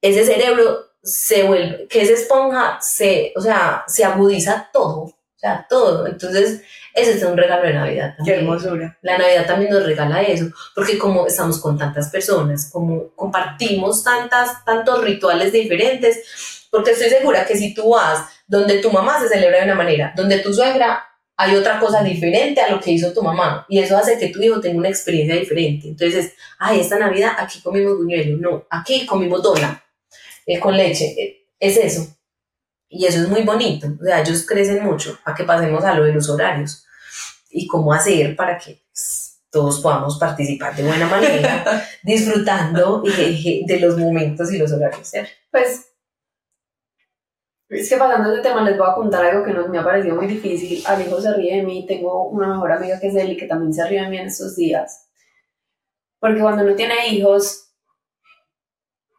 Ese 0.00 0.24
cerebro 0.24 0.90
se 1.02 1.42
vuelve, 1.42 1.88
que 1.88 2.02
esa 2.02 2.12
esponja 2.12 2.78
se, 2.80 3.32
o 3.34 3.40
sea, 3.40 3.82
se 3.88 4.04
agudiza 4.04 4.70
todo, 4.72 5.12
sea, 5.44 5.66
todo. 5.68 6.06
Entonces, 6.06 6.62
ese 6.94 7.12
es 7.12 7.22
un 7.24 7.36
regalo 7.36 7.66
de 7.66 7.74
Navidad 7.74 8.14
Qué 8.24 8.34
hermosura. 8.34 8.96
La 9.02 9.18
Navidad 9.18 9.46
también 9.46 9.72
nos 9.72 9.84
regala 9.84 10.22
eso, 10.22 10.46
porque 10.74 10.96
como 10.96 11.26
estamos 11.26 11.60
con 11.60 11.76
tantas 11.76 12.08
personas, 12.10 12.70
como 12.72 13.14
compartimos 13.14 14.02
tantas, 14.04 14.64
tantos 14.64 15.02
rituales 15.02 15.52
diferentes, 15.52 16.66
porque 16.70 16.92
estoy 16.92 17.10
segura 17.10 17.44
que 17.44 17.56
si 17.56 17.74
tú 17.74 17.90
vas 17.90 18.26
donde 18.46 18.78
tu 18.78 18.90
mamá 18.90 19.20
se 19.20 19.28
celebra 19.28 19.58
de 19.58 19.64
una 19.64 19.74
manera, 19.74 20.12
donde 20.16 20.38
tu 20.38 20.52
suegra 20.52 21.04
hay 21.36 21.56
otra 21.56 21.80
cosa 21.80 22.02
diferente 22.02 22.60
a 22.60 22.70
lo 22.70 22.80
que 22.80 22.92
hizo 22.92 23.12
tu 23.12 23.22
mamá 23.22 23.66
y 23.68 23.80
eso 23.80 23.96
hace 23.96 24.18
que 24.18 24.28
tu 24.28 24.40
hijo 24.40 24.60
tenga 24.60 24.78
una 24.78 24.88
experiencia 24.88 25.34
diferente. 25.34 25.88
Entonces, 25.88 26.34
ay, 26.58 26.80
esta 26.80 26.98
Navidad 26.98 27.32
aquí 27.38 27.60
comimos 27.60 27.96
buñuelo, 27.96 28.36
no, 28.38 28.66
aquí 28.70 29.04
comimos 29.04 29.42
dona 29.42 29.82
eh, 30.46 30.60
con 30.60 30.76
leche, 30.76 31.06
eh, 31.18 31.46
es 31.58 31.76
eso. 31.76 32.16
Y 32.96 33.06
eso 33.06 33.22
es 33.22 33.28
muy 33.28 33.42
bonito, 33.42 33.88
o 34.00 34.04
sea, 34.04 34.20
ellos 34.20 34.46
crecen 34.46 34.84
mucho 34.84 35.18
a 35.24 35.34
que 35.34 35.42
pasemos 35.42 35.82
a 35.82 35.94
lo 35.94 36.04
de 36.04 36.12
los 36.12 36.30
horarios 36.30 36.86
y 37.50 37.66
cómo 37.66 37.92
hacer 37.92 38.36
para 38.36 38.56
que 38.56 38.84
pues, 38.86 39.40
todos 39.50 39.80
podamos 39.80 40.16
participar 40.16 40.76
de 40.76 40.84
buena 40.84 41.08
manera, 41.08 41.84
disfrutando 42.04 43.02
de, 43.02 43.78
los 43.80 43.98
momentos 43.98 44.52
y 44.52 44.58
los 44.58 44.70
horarios. 44.70 45.10
Pues, 45.50 45.88
es 47.68 47.88
que 47.88 47.96
pasando 47.96 48.32
ese 48.32 48.42
tema 48.42 48.62
les 48.62 48.78
voy 48.78 48.88
a 48.88 48.94
contar 48.94 49.24
algo 49.24 49.44
que 49.44 49.52
nos 49.52 49.68
me 49.68 49.78
ha 49.78 49.84
parecido 49.84 50.14
muy 50.14 50.28
difícil. 50.28 50.80
Alejo 50.86 51.20
se 51.20 51.34
ríe 51.34 51.56
de 51.56 51.62
mí, 51.64 51.86
tengo 51.88 52.28
una 52.28 52.46
mejor 52.46 52.70
amiga 52.70 53.00
que 53.00 53.08
es 53.08 53.16
Eli 53.16 53.36
que 53.36 53.46
también 53.46 53.74
se 53.74 53.84
ríe 53.88 54.02
de 54.02 54.08
mí 54.08 54.18
en 54.18 54.28
estos 54.28 54.54
días. 54.54 55.08
Porque 56.20 56.40
cuando 56.40 56.62
uno 56.62 56.76
tiene 56.76 57.08
hijos, 57.08 57.63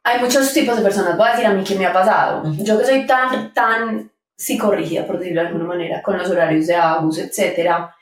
hay 0.05 0.21
muchos 0.21 0.53
tipos 0.53 0.77
de 0.77 0.83
personas. 0.83 1.17
Voy 1.17 1.27
a 1.27 1.31
decir 1.31 1.47
a 1.47 1.53
mí 1.53 1.63
qué 1.63 1.75
me 1.75 1.87
ha 1.87 1.91
pasado. 1.91 2.43
Yo 2.59 2.77
que 2.77 2.85
soy 2.85 3.07
tan, 3.07 3.51
tan 3.53 4.11
psicorrígida, 4.37 5.07
por 5.07 5.17
decirlo 5.17 5.41
de 5.41 5.47
alguna 5.47 5.65
manera, 5.65 6.03
con 6.03 6.17
los 6.17 6.29
horarios 6.29 6.67
de 6.67 6.75
Agus, 6.75 7.17
etcétera, 7.17 7.93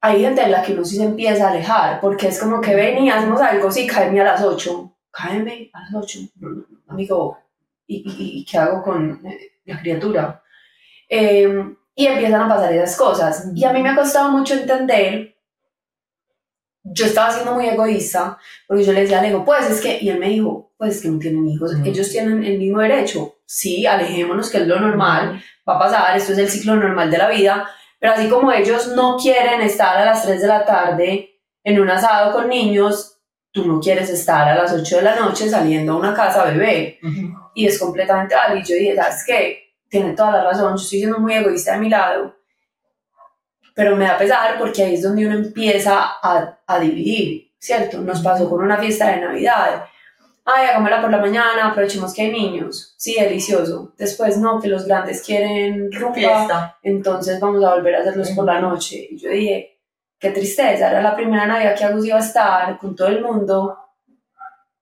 hay 0.00 0.20
gente 0.22 0.42
en 0.42 0.52
la 0.52 0.62
que 0.62 0.72
uno 0.72 0.84
sí 0.84 0.96
se 0.96 1.02
empieza 1.02 1.48
a 1.48 1.50
alejar, 1.50 2.00
porque 2.00 2.28
es 2.28 2.38
como 2.38 2.60
que 2.60 2.76
ven 2.76 3.02
y 3.02 3.10
hacemos 3.10 3.40
algo, 3.40 3.72
sí, 3.72 3.88
cáeme 3.88 4.20
a 4.20 4.24
las 4.24 4.42
8, 4.42 4.96
cáeme 5.10 5.68
a 5.72 5.80
las 5.80 5.94
8, 5.94 6.18
no, 6.36 6.48
no, 6.48 6.56
no, 6.56 6.92
amigo, 6.92 7.38
¿y, 7.86 7.96
y, 7.96 8.40
y 8.40 8.44
qué 8.44 8.56
hago 8.56 8.82
con 8.82 9.20
la 9.64 9.80
criatura? 9.80 10.42
Eh, 11.08 11.74
y 11.96 12.06
empiezan 12.06 12.42
a 12.42 12.48
pasar 12.48 12.72
esas 12.72 12.96
cosas. 12.96 13.48
Y 13.52 13.64
a 13.64 13.72
mí 13.72 13.82
me 13.82 13.90
ha 13.90 13.96
costado 13.96 14.30
mucho 14.30 14.54
entender, 14.54 15.34
yo 16.82 17.06
estaba 17.06 17.30
siendo 17.30 17.54
muy 17.54 17.68
egoísta, 17.68 18.38
porque 18.66 18.84
yo 18.84 18.92
le 18.92 19.02
decía, 19.02 19.20
le 19.20 19.28
digo, 19.28 19.44
pues 19.44 19.68
es 19.70 19.80
que, 19.80 19.98
y 20.00 20.08
él 20.08 20.18
me 20.18 20.28
dijo, 20.28 20.72
pues 20.78 20.96
es 20.96 21.02
que 21.02 21.08
no 21.08 21.18
tienen 21.18 21.46
hijos, 21.48 21.74
Mm. 21.74 21.86
ellos 21.86 22.10
tienen 22.10 22.44
el 22.44 22.58
mismo 22.58 22.80
derecho, 22.80 23.36
sí, 23.44 23.86
alejémonos, 23.86 24.50
que 24.50 24.58
es 24.58 24.66
lo 24.66 24.80
normal, 24.80 25.42
va 25.68 25.76
a 25.76 25.78
pasar, 25.78 26.16
esto 26.16 26.32
es 26.32 26.38
el 26.38 26.48
ciclo 26.48 26.76
normal 26.76 27.10
de 27.10 27.18
la 27.18 27.28
vida, 27.28 27.68
pero 27.98 28.14
así 28.14 28.28
como 28.28 28.50
ellos 28.50 28.88
no 28.96 29.16
quieren 29.18 29.60
estar 29.60 29.96
a 29.98 30.04
las 30.06 30.22
3 30.24 30.40
de 30.40 30.48
la 30.48 30.64
tarde 30.64 31.40
en 31.62 31.80
un 31.80 31.90
asado 31.90 32.32
con 32.32 32.48
niños, 32.48 33.18
tú 33.52 33.66
no 33.66 33.78
quieres 33.80 34.08
estar 34.08 34.48
a 34.48 34.54
las 34.54 34.72
8 34.72 34.96
de 34.96 35.02
la 35.02 35.16
noche 35.16 35.48
saliendo 35.50 35.92
a 35.92 35.96
una 35.98 36.14
casa 36.14 36.42
a 36.42 36.50
beber. 36.50 36.96
Y 37.54 37.66
es 37.66 37.78
completamente 37.78 38.34
válido. 38.34 38.60
Y 38.60 38.64
yo 38.64 38.74
dije, 38.76 38.96
¿sabes 38.96 39.24
qué? 39.26 39.58
Tiene 39.88 40.14
toda 40.14 40.30
la 40.32 40.44
razón, 40.44 40.76
yo 40.76 40.82
estoy 40.82 41.00
siendo 41.00 41.18
muy 41.18 41.34
egoísta 41.34 41.72
de 41.72 41.78
mi 41.80 41.90
lado, 41.90 42.34
pero 43.74 43.96
me 43.96 44.04
da 44.04 44.18
pesar 44.18 44.58
porque 44.58 44.82
ahí 44.82 44.94
es 44.94 45.02
donde 45.02 45.26
uno 45.26 45.36
empieza 45.36 46.00
a, 46.22 46.58
a 46.66 46.78
dividir, 46.80 47.52
¿cierto? 47.58 47.98
Nos 48.00 48.20
pasó 48.20 48.48
con 48.48 48.62
una 48.62 48.78
fiesta 48.78 49.10
de 49.10 49.20
Navidad. 49.20 49.84
Ay, 50.44 50.68
hagámosla 50.68 51.00
por 51.00 51.10
la 51.10 51.18
mañana, 51.18 51.68
aprovechemos 51.68 52.12
que 52.12 52.22
hay 52.22 52.32
niños. 52.32 52.94
Sí, 52.96 53.14
delicioso. 53.14 53.92
Después, 53.96 54.38
no, 54.38 54.60
que 54.60 54.68
los 54.68 54.86
grandes 54.86 55.22
quieren 55.22 55.92
rumba 55.92 56.14
Fiesta. 56.14 56.78
entonces 56.82 57.38
vamos 57.38 57.62
a 57.64 57.74
volver 57.74 57.94
a 57.94 58.00
hacerlos 58.00 58.30
por 58.30 58.44
la 58.44 58.60
noche. 58.60 59.06
Y 59.10 59.18
yo 59.18 59.30
dije, 59.30 59.78
qué 60.18 60.30
tristeza, 60.30 60.90
era 60.90 61.02
la 61.02 61.14
primera 61.14 61.46
Navidad 61.46 61.76
que 61.76 61.84
Agus 61.84 62.06
iba 62.06 62.16
a 62.16 62.20
estar 62.20 62.78
con 62.78 62.94
todo 62.94 63.08
el 63.08 63.22
mundo, 63.22 63.76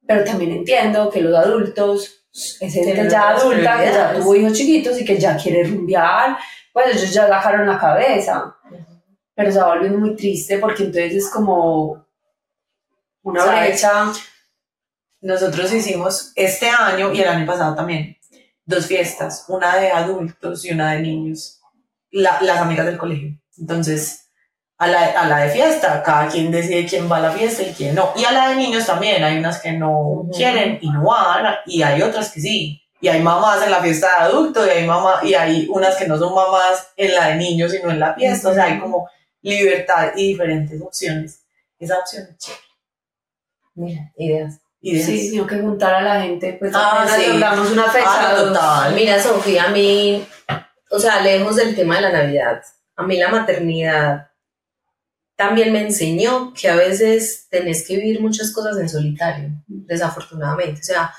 pero 0.06 0.24
también 0.24 0.52
entiendo 0.52 1.10
que 1.10 1.20
los 1.20 1.36
adultos, 1.36 2.26
es 2.32 2.72
gente 2.72 3.08
ya 3.10 3.30
adulta 3.30 3.78
que 3.78 3.86
ya 3.86 4.14
tuvo 4.14 4.34
hijos 4.34 4.52
chiquitos 4.52 5.00
y 5.00 5.04
que 5.04 5.18
ya 5.18 5.36
quiere 5.36 5.64
rumbear, 5.64 6.38
pues 6.72 6.96
ellos 6.96 7.12
ya 7.12 7.26
sacaron 7.28 7.66
la 7.66 7.78
cabeza, 7.78 8.56
pero 9.34 9.52
se 9.52 9.58
va 9.60 9.68
volviendo 9.68 9.98
muy 9.98 10.14
triste 10.16 10.58
porque 10.58 10.84
entonces 10.84 11.14
es 11.14 11.30
como 11.30 12.04
una 13.22 13.44
¿Sabes? 13.44 13.68
brecha. 13.70 14.12
Nosotros 15.20 15.72
hicimos 15.72 16.32
este 16.36 16.68
año 16.70 17.12
y 17.12 17.20
el 17.20 17.28
año 17.28 17.46
pasado 17.46 17.74
también 17.74 18.16
dos 18.64 18.86
fiestas, 18.86 19.44
una 19.48 19.76
de 19.76 19.90
adultos 19.90 20.64
y 20.64 20.70
una 20.72 20.92
de 20.92 21.00
niños, 21.00 21.60
la- 22.10 22.38
las 22.42 22.58
amigas 22.58 22.86
del 22.86 22.98
colegio. 22.98 23.30
Entonces, 23.58 24.26
a 24.76 24.86
la, 24.86 25.06
a 25.06 25.26
la 25.26 25.38
de 25.38 25.50
fiesta, 25.50 26.02
cada 26.04 26.28
quien 26.28 26.52
decide 26.52 26.86
quién 26.86 27.10
va 27.10 27.16
a 27.16 27.20
la 27.20 27.32
fiesta 27.32 27.62
y 27.64 27.72
quién 27.72 27.94
no. 27.96 28.12
Y 28.14 28.24
a 28.24 28.30
la 28.30 28.50
de 28.50 28.56
niños 28.56 28.86
también, 28.86 29.24
hay 29.24 29.38
unas 29.38 29.58
que 29.60 29.72
no 29.72 29.98
Ujú. 30.00 30.30
quieren 30.30 30.78
y 30.80 30.88
no 30.90 31.02
van, 31.04 31.56
y 31.66 31.82
hay 31.82 32.00
otras 32.02 32.30
que 32.30 32.40
sí. 32.40 32.82
Y 33.00 33.08
hay 33.08 33.20
mamás 33.22 33.62
en 33.62 33.70
la 33.70 33.80
fiesta 33.80 34.06
de 34.08 34.24
adultos 34.24 34.66
y 34.66 34.70
hay, 34.70 34.86
mamá, 34.86 35.20
y 35.22 35.34
hay 35.34 35.68
unas 35.70 35.96
que 35.96 36.06
no 36.08 36.18
son 36.18 36.34
mamás 36.34 36.88
en 36.96 37.14
la 37.14 37.28
de 37.28 37.36
niños, 37.36 37.70
sino 37.72 37.90
en 37.90 38.00
la 38.00 38.14
fiesta. 38.14 38.48
O 38.48 38.54
sea, 38.54 38.64
hay 38.64 38.80
como 38.80 39.08
libertad 39.42 40.12
y 40.16 40.28
diferentes 40.28 40.80
opciones. 40.82 41.42
Esa 41.78 41.98
opción 41.98 42.26
es 42.30 42.38
chévere. 42.38 42.62
Mira, 43.74 44.12
ideas. 44.16 44.58
Ideas. 44.80 45.06
Sí, 45.06 45.30
tengo 45.32 45.46
que 45.46 45.58
juntar 45.60 45.94
a 45.94 46.02
la 46.02 46.22
gente, 46.22 46.54
pues 46.58 46.72
Ah, 46.74 47.06
sí. 47.16 47.26
logramos 47.32 47.70
una 47.70 47.84
fecha. 47.90 48.06
Ah, 48.08 48.32
no, 48.32 48.38
dos. 48.38 48.48
total. 48.54 48.94
Mira, 48.94 49.22
Sofía, 49.22 49.64
a 49.64 49.68
mí, 49.70 50.26
o 50.90 50.98
sea, 50.98 51.20
lejos 51.20 51.56
del 51.56 51.76
tema 51.76 51.96
de 51.96 52.02
la 52.02 52.12
Navidad, 52.12 52.62
a 52.96 53.02
mí 53.04 53.16
la 53.16 53.28
maternidad 53.28 54.28
también 55.36 55.72
me 55.72 55.82
enseñó 55.82 56.52
que 56.52 56.68
a 56.68 56.74
veces 56.74 57.46
tenés 57.48 57.86
que 57.86 57.96
vivir 57.96 58.20
muchas 58.20 58.50
cosas 58.52 58.76
en 58.78 58.88
solitario, 58.88 59.50
desafortunadamente. 59.68 60.80
O 60.80 60.84
sea, 60.84 61.14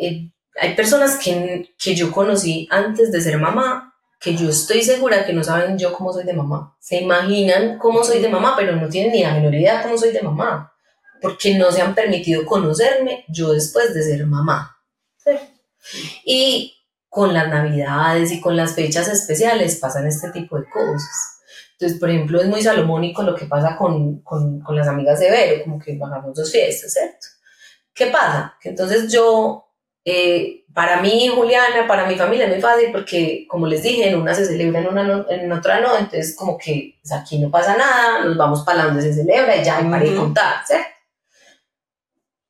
eh, 0.00 0.30
hay 0.60 0.74
personas 0.74 1.18
que, 1.18 1.74
que 1.78 1.94
yo 1.94 2.12
conocí 2.12 2.68
antes 2.70 3.10
de 3.10 3.20
ser 3.20 3.38
mamá, 3.38 3.94
que 4.20 4.36
yo 4.36 4.50
estoy 4.50 4.82
segura 4.82 5.24
que 5.24 5.32
no 5.32 5.42
saben 5.42 5.78
yo 5.78 5.94
cómo 5.94 6.12
soy 6.12 6.24
de 6.24 6.34
mamá. 6.34 6.76
Se 6.78 6.98
imaginan 7.00 7.78
cómo 7.78 8.04
soy 8.04 8.20
de 8.20 8.28
mamá, 8.28 8.54
pero 8.56 8.76
no 8.76 8.88
tienen 8.88 9.12
ni 9.12 9.22
la 9.22 9.32
menor 9.32 9.54
idea 9.54 9.82
cómo 9.82 9.96
soy 9.96 10.12
de 10.12 10.20
mamá, 10.20 10.70
porque 11.22 11.56
no 11.56 11.72
se 11.72 11.80
han 11.80 11.94
permitido 11.94 12.44
conocerme 12.44 13.24
yo 13.28 13.52
después 13.54 13.94
de 13.94 14.02
ser 14.02 14.26
mamá. 14.26 14.76
Y 16.24 16.76
con 17.08 17.32
las 17.32 17.48
navidades 17.48 18.30
y 18.30 18.40
con 18.40 18.54
las 18.54 18.74
fechas 18.74 19.08
especiales 19.08 19.76
pasan 19.76 20.06
este 20.06 20.30
tipo 20.30 20.58
de 20.58 20.68
cosas. 20.68 21.40
Entonces, 21.72 21.98
por 21.98 22.10
ejemplo, 22.10 22.38
es 22.38 22.46
muy 22.46 22.62
salomónico 22.62 23.22
lo 23.22 23.34
que 23.34 23.46
pasa 23.46 23.78
con, 23.78 24.20
con, 24.20 24.60
con 24.60 24.76
las 24.76 24.86
amigas 24.86 25.18
de 25.20 25.30
Vero, 25.30 25.64
como 25.64 25.78
que 25.78 25.98
hagamos 26.00 26.34
dos 26.34 26.52
fiestas, 26.52 26.92
¿cierto? 26.92 27.26
¿Qué 27.94 28.08
pasa? 28.08 28.54
Que 28.60 28.68
entonces 28.68 29.10
yo, 29.10 29.69
eh, 30.04 30.64
para 30.72 31.00
mí, 31.02 31.28
Juliana, 31.34 31.86
para 31.88 32.06
mi 32.06 32.14
familia 32.16 32.46
es 32.46 32.52
muy 32.52 32.60
fácil 32.60 32.90
porque, 32.92 33.46
como 33.48 33.66
les 33.66 33.82
dije, 33.82 34.08
en 34.08 34.20
una 34.20 34.34
se 34.34 34.46
celebra, 34.46 34.80
en, 34.80 34.88
una 34.88 35.02
no- 35.02 35.28
en 35.30 35.50
otra 35.52 35.80
no, 35.80 35.96
entonces 35.96 36.34
como 36.36 36.56
que 36.58 36.98
pues, 37.02 37.12
aquí 37.12 37.38
no 37.38 37.50
pasa 37.50 37.76
nada, 37.76 38.24
nos 38.24 38.36
vamos 38.36 38.62
para 38.62 38.84
donde 38.84 39.02
se 39.02 39.12
celebra 39.12 39.56
y 39.56 39.64
ya, 39.64 39.80
y 39.80 39.84
para 39.90 40.04
de 40.04 40.14
contar, 40.16 40.64
¿cierto? 40.66 40.86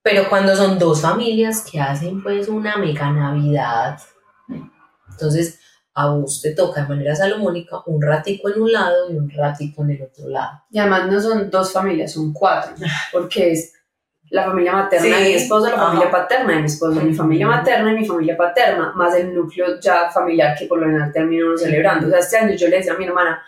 Pero 0.02 0.28
cuando 0.28 0.54
son 0.56 0.78
dos 0.78 1.00
familias 1.00 1.62
que 1.70 1.80
hacen 1.80 2.22
pues 2.22 2.48
una 2.48 2.76
mega 2.76 3.10
Navidad, 3.10 3.98
entonces 5.10 5.58
a 5.94 6.08
vos 6.10 6.40
te 6.40 6.54
toca 6.54 6.82
de 6.82 6.88
manera 6.88 7.16
salomónica 7.16 7.82
un 7.86 8.00
ratico 8.00 8.48
en 8.48 8.62
un 8.62 8.72
lado 8.72 9.10
y 9.10 9.16
un 9.16 9.28
ratico 9.30 9.82
en 9.82 9.90
el 9.90 10.02
otro 10.02 10.28
lado. 10.28 10.62
Y 10.70 10.78
además 10.78 11.06
no 11.10 11.20
son 11.20 11.50
dos 11.50 11.72
familias, 11.72 12.12
son 12.12 12.32
cuatro, 12.32 12.74
porque 13.12 13.52
es 13.52 13.72
la 14.30 14.44
familia 14.44 14.72
materna 14.72 15.06
de 15.18 15.24
Sí, 15.24 15.28
mi 15.30 15.34
esposo, 15.34 15.68
la 15.68 15.74
ajá. 15.74 15.86
familia 15.86 16.10
paterna 16.10 16.52
de 16.54 16.60
mi 16.60 16.66
esposo, 16.66 17.00
mi 17.00 17.14
familia 17.14 17.46
materna 17.48 17.92
y 17.92 17.96
mi 17.96 18.06
familia 18.06 18.36
paterna, 18.36 18.92
más 18.94 19.14
el 19.16 19.34
núcleo 19.34 19.78
ya 19.80 20.08
familiar 20.10 20.56
que 20.56 20.66
por 20.66 20.78
lo 20.78 20.86
general 20.86 21.12
termino 21.12 21.56
celebrando. 21.58 22.06
O 22.06 22.10
sea, 22.10 22.20
este 22.20 22.38
año 22.38 22.54
yo 22.54 22.68
le 22.68 22.76
decía 22.78 22.92
a 22.92 22.96
mi 22.96 23.04
hermana, 23.06 23.42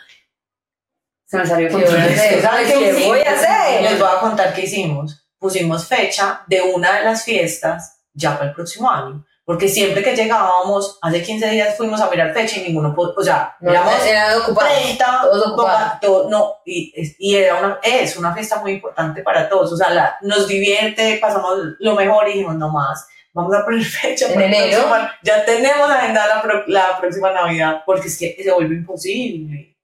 se 1.24 1.38
me 1.38 1.46
salió 1.46 1.68
¿Qué 1.68 1.72
con 1.74 1.82
voy 1.82 1.90
a 1.94 2.04
hacer? 2.04 2.42
¿Saben 2.42 2.66
¿Qué 2.66 2.90
hicimos? 2.90 3.06
voy 3.08 3.20
a 3.20 3.32
hacer? 3.32 3.82
Les 3.82 3.98
voy 3.98 4.08
a 4.16 4.20
contar 4.20 4.54
qué 4.54 4.60
hicimos. 4.62 5.26
Pusimos 5.38 5.86
fecha 5.88 6.42
de 6.46 6.60
una 6.62 6.98
de 6.98 7.04
las 7.04 7.24
fiestas 7.24 8.00
ya 8.12 8.36
para 8.36 8.50
el 8.50 8.54
próximo 8.54 8.90
año. 8.90 9.24
Porque 9.44 9.68
siempre 9.68 10.02
que 10.02 10.14
llegábamos, 10.14 10.98
hace 11.02 11.22
15 11.22 11.48
días 11.50 11.76
fuimos 11.76 12.00
a 12.00 12.08
mirar 12.08 12.32
fecha 12.32 12.60
y 12.60 12.64
ninguno, 12.68 12.94
o 12.96 13.22
sea, 13.22 13.56
No, 13.60 13.70
miramos 13.70 14.06
era 14.06 14.38
ocupado. 14.38 14.68
30, 14.82 15.20
todos 15.22 15.46
ocupados. 15.48 16.00
todo- 16.00 16.30
no, 16.30 16.54
y, 16.64 16.92
es- 16.94 17.16
y 17.18 17.34
era 17.36 17.56
una, 17.58 17.78
es 17.82 18.16
una 18.16 18.32
fiesta 18.34 18.60
muy 18.60 18.72
importante 18.72 19.22
para 19.22 19.48
todos, 19.48 19.72
o 19.72 19.76
sea, 19.76 19.90
la- 19.90 20.16
nos 20.22 20.46
divierte, 20.46 21.18
pasamos 21.20 21.58
lo 21.80 21.94
mejor 21.96 22.28
y 22.28 22.32
dijimos, 22.34 22.54
no 22.54 22.70
más, 22.70 23.06
vamos 23.34 23.52
a 23.54 23.64
poner 23.64 23.82
fecha 23.84 24.26
En 24.28 24.34
para 24.34 24.46
enero. 24.46 24.78
ya 25.24 25.44
tenemos 25.44 25.90
agendada 25.90 26.36
la, 26.36 26.42
pro- 26.42 26.64
la 26.68 26.98
próxima 27.00 27.32
Navidad, 27.32 27.82
porque 27.84 28.06
es 28.08 28.16
que 28.18 28.36
se 28.42 28.52
vuelve 28.52 28.76
imposible. 28.76 29.76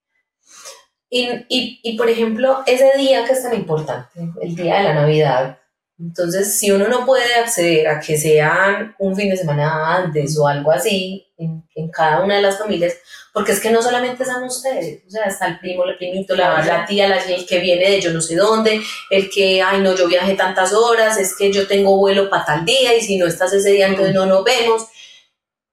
Y, 1.11 1.27
y, 1.49 1.81
y, 1.83 1.97
por 1.97 2.09
ejemplo, 2.11 2.63
ese 2.67 2.93
día 2.99 3.25
que 3.25 3.33
es 3.33 3.43
tan 3.43 3.55
importante, 3.55 4.11
el 4.43 4.55
día 4.55 4.77
de 4.77 4.83
la 4.85 4.95
Navidad, 4.95 5.59
entonces 5.99 6.59
si 6.59 6.71
uno 6.71 6.87
no 6.87 7.05
puede 7.05 7.35
acceder 7.35 7.89
a 7.89 7.99
que 7.99 8.17
sean 8.17 8.95
un 8.99 9.17
fin 9.17 9.31
de 9.31 9.37
semana 9.37 9.97
antes 9.97 10.39
o 10.39 10.47
algo 10.47 10.71
así 10.71 11.27
en, 11.37 11.65
en 11.75 11.91
cada 11.91 12.23
una 12.23 12.37
de 12.37 12.43
las 12.43 12.59
familias, 12.59 12.95
porque 13.33 13.53
es 13.53 13.61
que 13.61 13.71
no 13.71 13.83
solamente 13.83 14.23
están 14.23 14.45
ustedes, 14.45 15.03
o 15.07 15.11
sea, 15.11 15.25
está 15.25 15.47
el 15.47 15.59
primo, 15.59 15.85
el 15.85 15.97
primito, 15.97 16.37
la, 16.37 16.63
la 16.65 16.87
tía, 16.87 17.09
la, 17.09 17.17
el 17.17 17.45
que 17.47 17.59
viene 17.59 17.91
de 17.91 18.01
yo 18.01 18.13
no 18.13 18.21
sé 18.21 18.37
dónde, 18.37 18.81
el 19.11 19.29
que, 19.29 19.61
ay 19.61 19.81
no, 19.81 19.97
yo 19.97 20.07
viajé 20.07 20.35
tantas 20.35 20.73
horas, 20.73 21.19
es 21.19 21.37
que 21.37 21.53
yo 21.53 21.67
tengo 21.67 21.97
vuelo 21.97 22.31
para 22.31 22.45
tal 22.45 22.65
día 22.65 22.97
y 22.97 23.01
si 23.01 23.19
no 23.19 23.27
estás 23.27 23.53
ese 23.53 23.71
día, 23.71 23.89
entonces 23.89 24.15
no 24.15 24.27
nos 24.27 24.45
vemos. 24.45 24.87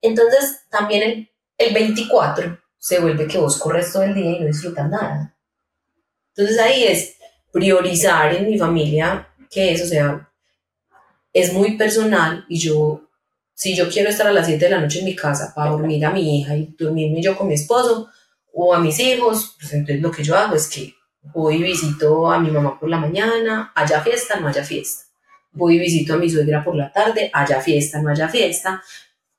Entonces 0.01 0.65
también 0.69 1.03
el, 1.03 1.32
el 1.57 1.73
24 1.73 2.59
se 2.78 2.99
vuelve 2.99 3.28
que 3.28 3.38
vos 3.38 3.57
corres 3.57 3.91
todo 3.91 4.03
el 4.03 4.15
día 4.15 4.32
y 4.32 4.39
no 4.39 4.47
disfrutas 4.47 4.89
nada. 4.89 5.36
Entonces 6.36 6.59
ahí 6.59 6.84
es 6.86 7.15
priorizar 7.51 8.34
en 8.36 8.49
mi 8.49 8.57
familia 8.57 9.28
que 9.55 9.71
eso, 9.71 9.85
o 9.85 9.87
sea, 9.87 10.29
es 11.31 11.53
muy 11.53 11.77
personal 11.77 12.45
y 12.49 12.59
yo, 12.59 13.07
si 13.53 13.73
yo 13.73 13.89
quiero 13.89 14.09
estar 14.09 14.27
a 14.27 14.33
las 14.33 14.47
7 14.47 14.65
de 14.65 14.71
la 14.71 14.81
noche 14.81 14.99
en 14.99 15.05
mi 15.05 15.15
casa 15.15 15.53
para 15.55 15.71
dormir 15.71 16.05
a 16.05 16.11
mi 16.11 16.41
hija 16.41 16.57
y 16.57 16.75
dormirme 16.77 17.21
yo 17.21 17.37
con 17.37 17.47
mi 17.47 17.53
esposo 17.53 18.09
o 18.53 18.75
a 18.75 18.79
mis 18.79 18.99
hijos, 18.99 19.55
pues 19.57 19.71
entonces 19.71 20.01
lo 20.01 20.11
que 20.11 20.23
yo 20.23 20.35
hago 20.35 20.55
es 20.55 20.67
que 20.67 20.93
voy 21.33 21.55
y 21.55 21.63
visito 21.63 22.29
a 22.29 22.37
mi 22.37 22.51
mamá 22.51 22.77
por 22.77 22.89
la 22.89 22.97
mañana, 22.97 23.71
haya 23.75 24.01
fiesta, 24.01 24.39
no 24.41 24.49
haya 24.49 24.63
fiesta. 24.63 25.05
Voy 25.53 25.77
y 25.77 25.79
visito 25.79 26.15
a 26.15 26.17
mi 26.17 26.29
suegra 26.29 26.61
por 26.61 26.75
la 26.75 26.91
tarde, 26.91 27.31
haya 27.33 27.61
fiesta, 27.61 28.01
no 28.01 28.09
haya 28.09 28.27
fiesta. 28.27 28.83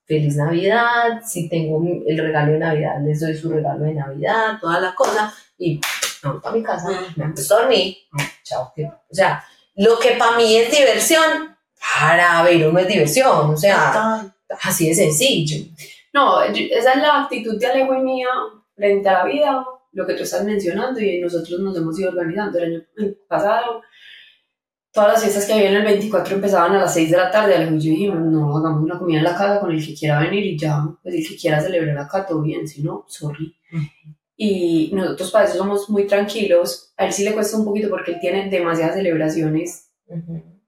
Feliz 0.03 0.35
Navidad, 0.35 1.21
si 1.23 1.47
tengo 1.47 1.79
el 2.07 2.17
regalo 2.17 2.53
de 2.53 2.59
Navidad, 2.59 2.95
les 3.05 3.19
doy 3.19 3.35
su 3.35 3.51
regalo 3.51 3.83
de 3.83 3.93
Navidad, 3.93 4.57
toda 4.59 4.79
la 4.79 4.95
cosa, 4.95 5.31
y 5.59 5.79
voy 6.23 6.39
para 6.41 6.55
mi 6.55 6.63
casa, 6.63 6.87
me 7.15 7.25
acuesto 7.25 7.55
a 7.55 7.59
dormir, 7.59 7.97
chao. 8.41 8.73
O 9.09 9.13
sea, 9.13 9.43
lo 9.77 9.99
que 9.99 10.11
para 10.11 10.37
mí 10.37 10.57
es 10.57 10.71
diversión, 10.71 11.55
para 11.99 12.43
ver 12.43 12.71
no 12.71 12.79
es 12.79 12.87
diversión, 12.87 13.51
o 13.51 13.57
sea, 13.57 13.87
Total. 13.87 14.35
así 14.63 14.89
de 14.89 14.95
sencillo. 14.95 15.65
No, 16.13 16.41
esa 16.41 16.93
es 16.93 17.01
la 17.01 17.23
actitud 17.23 17.59
de 17.59 17.67
Alejo 17.67 17.93
y 17.93 17.99
mía 17.99 18.29
frente 18.75 19.07
a 19.07 19.13
la 19.13 19.25
vida, 19.25 19.65
lo 19.91 20.07
que 20.07 20.15
tú 20.15 20.23
estás 20.23 20.43
mencionando, 20.43 20.99
y 20.99 21.19
nosotros 21.21 21.59
nos 21.59 21.77
hemos 21.77 21.99
ido 21.99 22.09
organizando. 22.09 22.57
El 22.57 22.87
año 22.97 23.13
pasado, 23.27 23.81
todas 24.91 25.13
las 25.13 25.21
fiestas 25.21 25.45
que 25.45 25.53
había 25.53 25.69
en 25.69 25.77
el 25.77 25.83
24 25.83 26.35
empezaban 26.35 26.75
a 26.75 26.79
las 26.79 26.93
6 26.95 27.11
de 27.11 27.17
la 27.17 27.29
tarde. 27.29 27.55
Alejo 27.55 27.75
y 27.75 27.79
yo 27.79 27.91
dijimos, 27.91 28.19
no, 28.19 28.57
hagamos 28.57 28.81
una 28.81 28.97
comida 28.97 29.19
en 29.19 29.25
la 29.25 29.37
casa 29.37 29.59
con 29.59 29.71
el 29.71 29.85
que 29.85 29.93
quiera 29.93 30.19
venir 30.19 30.43
y 30.43 30.57
ya, 30.57 30.83
pues 31.03 31.13
el 31.13 31.27
que 31.27 31.37
quiera 31.37 31.61
celebrar 31.61 31.97
acá, 31.99 32.25
todo 32.25 32.41
bien, 32.41 32.67
si 32.67 32.81
no, 32.81 33.05
sorry. 33.07 33.55
Y 34.39 34.91
nosotros 34.93 35.31
para 35.31 35.45
eso 35.45 35.57
somos 35.57 35.89
muy 35.89 36.05
tranquilos. 36.05 36.93
A 36.95 37.05
él 37.05 37.13
sí 37.13 37.23
le 37.23 37.33
cuesta 37.33 37.57
un 37.57 37.65
poquito 37.65 37.89
porque 37.89 38.11
él 38.11 38.19
tiene 38.21 38.49
demasiadas 38.49 38.95
celebraciones 38.95 39.89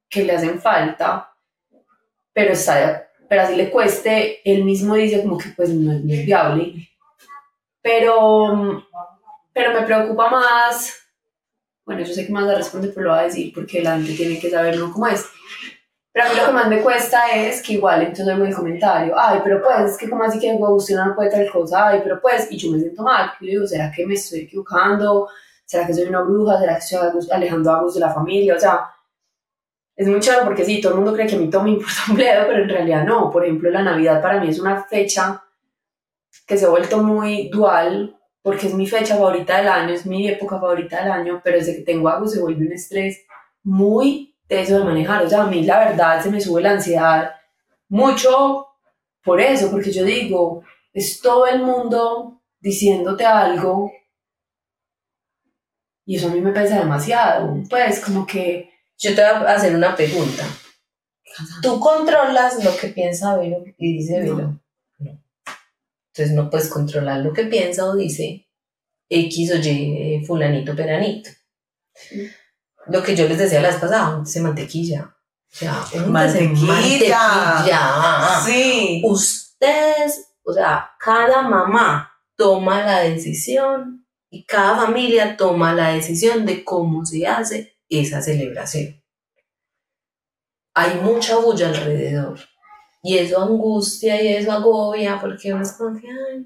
que 0.10 0.24
le 0.24 0.34
hacen 0.34 0.60
falta, 0.60 1.32
pero 2.34 2.54
está, 2.54 3.08
pero 3.28 3.44
así 3.44 3.56
le 3.56 3.70
cueste, 3.70 4.42
él 4.44 4.64
mismo 4.64 4.96
dice 4.96 5.22
como 5.22 5.38
que 5.38 5.50
pues 5.56 5.70
no 5.70 5.94
es 5.94 6.04
muy 6.04 6.26
viable. 6.26 6.90
Pero, 7.82 8.84
pero 9.54 9.74
me 9.80 9.86
preocupa 9.86 10.30
más, 10.30 10.96
bueno, 11.86 12.02
yo 12.02 12.14
sé 12.14 12.26
que 12.26 12.34
más 12.34 12.46
la 12.46 12.56
responde, 12.56 12.90
pero 12.90 13.08
lo 13.08 13.12
voy 13.12 13.20
a 13.20 13.24
decir 13.24 13.54
porque 13.54 13.82
la 13.82 13.96
gente 13.98 14.14
tiene 14.14 14.40
que 14.40 14.50
saber 14.50 14.78
¿no? 14.78 14.92
cómo 14.92 15.08
es. 15.08 15.26
Pero 16.20 16.32
a 16.32 16.34
mí 16.34 16.40
lo 16.42 16.48
que 16.48 16.52
más 16.52 16.68
me 16.68 16.82
cuesta 16.82 17.30
es 17.34 17.62
que 17.62 17.74
igual 17.74 18.02
entonces 18.02 18.28
oigo 18.28 18.44
el 18.44 18.54
comentario, 18.54 19.14
ay, 19.18 19.40
pero 19.42 19.62
pues, 19.64 19.92
es 19.92 19.98
que 19.98 20.10
como 20.10 20.26
así 20.26 20.38
que 20.38 20.52
usted 20.52 20.98
no 20.98 21.16
puede 21.16 21.30
tal 21.30 21.50
cosa, 21.50 21.88
ay, 21.88 22.02
pero 22.04 22.20
pues, 22.20 22.52
y 22.52 22.58
yo 22.58 22.72
me 22.72 22.80
siento 22.80 23.04
mal, 23.04 23.32
yo 23.40 23.48
digo, 23.48 23.66
¿será 23.66 23.90
que 23.90 24.06
me 24.06 24.16
estoy 24.16 24.40
equivocando? 24.40 25.30
¿Será 25.64 25.88
que 25.88 25.94
soy 25.94 26.08
una 26.08 26.22
bruja? 26.22 26.60
¿Será 26.60 26.74
que 26.74 26.80
estoy 26.80 27.32
alejando 27.32 27.72
a 27.72 27.78
Agus 27.78 27.94
de 27.94 28.02
la 28.02 28.14
familia? 28.14 28.56
O 28.56 28.60
sea, 28.60 28.90
es 29.96 30.10
muy 30.10 30.20
chévere 30.20 30.44
porque 30.44 30.66
sí, 30.66 30.82
todo 30.82 30.92
el 30.92 30.98
mundo 30.98 31.14
cree 31.14 31.26
que 31.26 31.38
a 31.38 31.40
mí 31.40 31.50
todo 31.50 31.64
me 31.64 31.70
importa 31.70 32.02
un 32.10 32.16
bledo, 32.16 32.48
pero 32.48 32.64
en 32.64 32.70
realidad 32.70 33.06
no. 33.06 33.32
Por 33.32 33.46
ejemplo, 33.46 33.70
la 33.70 33.82
Navidad 33.82 34.22
para 34.22 34.42
mí 34.42 34.50
es 34.50 34.60
una 34.60 34.84
fecha 34.84 35.42
que 36.46 36.58
se 36.58 36.66
ha 36.66 36.70
vuelto 36.70 36.98
muy 36.98 37.48
dual 37.48 38.20
porque 38.42 38.68
es 38.68 38.74
mi 38.74 38.88
fecha 38.88 39.16
favorita 39.16 39.56
del 39.56 39.70
año, 39.70 39.94
es 39.94 40.06
mi 40.06 40.28
época 40.28 40.60
favorita 40.60 41.02
del 41.02 41.14
año, 41.14 41.40
pero 41.42 41.60
desde 41.60 41.78
que 41.78 41.84
tengo 41.84 42.10
algo 42.10 42.28
se 42.28 42.42
vuelve 42.42 42.66
un 42.66 42.74
estrés 42.74 43.26
muy 43.64 44.36
teso 44.50 44.80
de 44.80 44.84
manejar. 44.84 45.24
O 45.24 45.30
sea, 45.30 45.44
a 45.44 45.48
mí 45.48 45.64
la 45.64 45.80
verdad 45.80 46.22
se 46.22 46.30
me 46.30 46.42
sube 46.42 46.62
la 46.62 46.72
ansiedad 46.72 47.36
mucho 47.88 48.68
por 49.24 49.40
eso, 49.40 49.72
porque 49.72 49.92
yo 49.92 50.04
digo, 50.04 50.64
es 50.92 51.22
todo 51.22 51.48
el 51.48 51.64
mundo 51.64 52.42
diciéndote 52.60 53.26
algo 53.26 53.92
y 56.06 56.16
eso 56.16 56.28
a 56.28 56.32
mí 56.32 56.42
me 56.42 56.52
pesa 56.52 56.80
demasiado. 56.80 57.56
Pues 57.70 58.00
como 58.00 58.26
que 58.26 58.72
Yo 58.98 59.16
te 59.16 59.22
voy 59.22 59.46
a 59.48 59.54
hacer 59.54 59.76
una 59.76 59.96
pregunta. 59.96 60.44
¿Tú 61.62 61.80
controlas 61.80 62.64
lo 62.64 62.76
que 62.76 62.88
piensa 62.88 63.38
Vero 63.38 63.64
y 63.78 63.98
dice. 63.98 64.20
Vero? 64.20 64.60
No. 64.98 65.24
Entonces 66.12 66.36
no 66.36 66.50
puedes 66.50 66.68
controlar 66.68 67.20
lo 67.20 67.32
que 67.32 67.44
piensa 67.44 67.86
o 67.86 67.96
dice 67.96 68.50
X 69.08 69.52
o 69.52 69.58
Y, 69.58 69.70
eh, 69.70 70.24
fulanito, 70.26 70.76
peranito. 70.76 71.30
Lo 72.92 73.04
que 73.04 73.16
yo 73.16 73.28
les 73.28 73.38
decía 73.38 73.62
la 73.62 73.70
vez 73.70 73.78
pasada, 73.78 74.16
úntese 74.18 74.42
mantequilla. 74.42 75.16
O 75.52 75.56
sea, 75.56 75.84
úntese 75.94 76.08
Mantequilla. 76.10 76.68
mantequilla. 76.68 78.42
Sí. 78.46 79.02
Ustedes, 79.06 80.34
o 80.44 80.54
sea, 80.54 80.92
cada 81.00 81.42
mamá 81.42 82.12
toma 82.36 82.84
la 82.84 83.00
decisión 83.02 84.06
y 84.30 84.46
cada 84.46 84.76
familia 84.78 85.36
toma 85.36 85.74
la 85.74 85.90
decisión 85.90 86.46
de 86.46 86.64
cómo 86.64 87.06
se 87.06 87.28
hace 87.28 87.78
esa 87.90 88.22
celebración. 88.22 89.04
Hay 90.76 90.96
mucha 91.02 91.38
bulla 91.38 91.70
alrededor 91.70 92.40
y 93.04 93.18
eso 93.18 93.42
angustia 93.42 94.22
y 94.22 94.36
eso 94.36 94.52
agobia 94.52 95.20
porque 95.20 95.52
uno 95.54 95.64
es 95.64 95.74
como 95.74 96.00
que, 96.00 96.08
ay, 96.08 96.46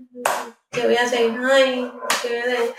¿qué 0.74 0.82
voy 0.86 0.96
a 0.98 1.04
hacer? 1.04 1.32
Ay, 1.52 1.92
¿qué 2.22 2.28
voy 2.30 2.38
a 2.38 2.44
hacer? 2.44 2.74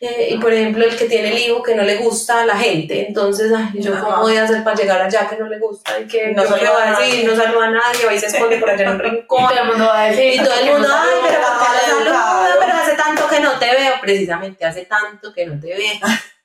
Eh, 0.00 0.28
y 0.30 0.38
por 0.38 0.52
ejemplo, 0.52 0.84
el 0.84 0.96
que 0.96 1.06
tiene 1.06 1.30
el 1.32 1.38
hijo 1.38 1.60
que 1.62 1.74
no 1.74 1.82
le 1.82 1.96
gusta 1.96 2.42
a 2.42 2.46
la 2.46 2.56
gente, 2.56 3.08
entonces, 3.08 3.50
ay, 3.52 3.80
¿yo 3.82 3.98
cómo 4.00 4.18
voy 4.20 4.36
a 4.36 4.44
hacer 4.44 4.62
para 4.62 4.76
llegar 4.76 5.00
allá 5.02 5.28
que 5.28 5.36
no 5.36 5.48
le 5.48 5.58
gusta? 5.58 5.98
Y 5.98 6.06
que 6.06 6.28
No 6.28 6.44
no 6.44 6.56
le 6.56 6.68
va 6.68 6.96
a 6.96 7.00
decir, 7.00 7.28
no 7.28 7.34
saluda 7.34 7.66
a 7.66 7.70
nadie, 7.70 8.06
va 8.06 8.14
y 8.14 8.18
se 8.20 8.26
esconde 8.26 8.58
por 8.58 8.70
allá 8.70 8.84
en 8.84 8.90
un 8.90 8.98
rincón. 9.00 9.48
todo 9.48 9.58
el 9.60 9.66
mundo 9.66 9.86
va 9.86 10.02
a 10.02 10.06
decir. 10.10 10.34
Y 10.40 10.44
todo 10.44 10.54
el 10.54 10.70
mundo, 10.70 10.88
ay, 10.88 11.08
saluda, 11.08 11.28
pero 11.28 11.40
¿por 11.40 11.58
qué 11.58 11.90
no 11.90 11.98
educado". 11.98 12.46
saluda? 12.46 12.56
Pero 12.60 12.72
hace 12.78 12.94
tanto 12.94 13.28
que 13.28 13.40
no 13.40 13.58
te 13.58 13.66
veo, 13.74 13.92
precisamente 14.00 14.64
hace 14.64 14.84
tanto 14.84 15.32
que 15.32 15.46
no 15.46 15.60
te 15.60 15.66
veo. 15.74 16.00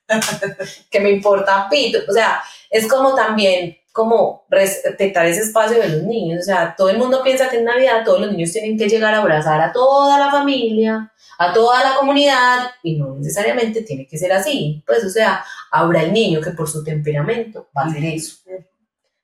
que 0.90 1.00
me 1.00 1.12
importa 1.12 1.68
pito. 1.70 2.00
O 2.10 2.12
sea, 2.14 2.42
es 2.72 2.88
como 2.88 3.14
también 3.14 3.78
como 3.94 4.46
respetar 4.50 5.28
ese 5.28 5.42
espacio 5.42 5.80
de 5.80 5.88
los 5.88 6.04
niños. 6.04 6.42
O 6.42 6.44
sea, 6.44 6.76
todo 6.76 6.90
el 6.90 6.98
mundo 6.98 7.22
piensa 7.24 7.48
que 7.48 7.58
en 7.58 7.66
Navidad 7.66 8.04
todos 8.04 8.20
los 8.20 8.32
niños 8.32 8.52
tienen 8.52 8.76
que 8.76 8.90
llegar 8.90 9.14
a 9.14 9.20
abrazar 9.20 9.62
a 9.62 9.72
toda 9.72 10.18
la 10.18 10.32
familia, 10.32 11.14
a 11.38 11.54
toda 11.54 11.84
la 11.84 11.96
comunidad, 11.96 12.72
y 12.82 12.98
no 12.98 13.16
necesariamente 13.16 13.84
tiene 13.84 14.08
que 14.08 14.18
ser 14.18 14.34
así. 14.34 14.84
Pues, 14.86 15.06
o 15.06 15.10
sea, 15.10 15.46
habrá 15.72 16.02
el 16.02 16.12
niño 16.12 16.42
que 16.42 16.52
por 16.52 16.68
su 16.68 16.84
temperamento 16.84 17.70
va 17.78 17.84
a 17.84 17.86
hacer 17.86 18.04
eso. 18.04 18.38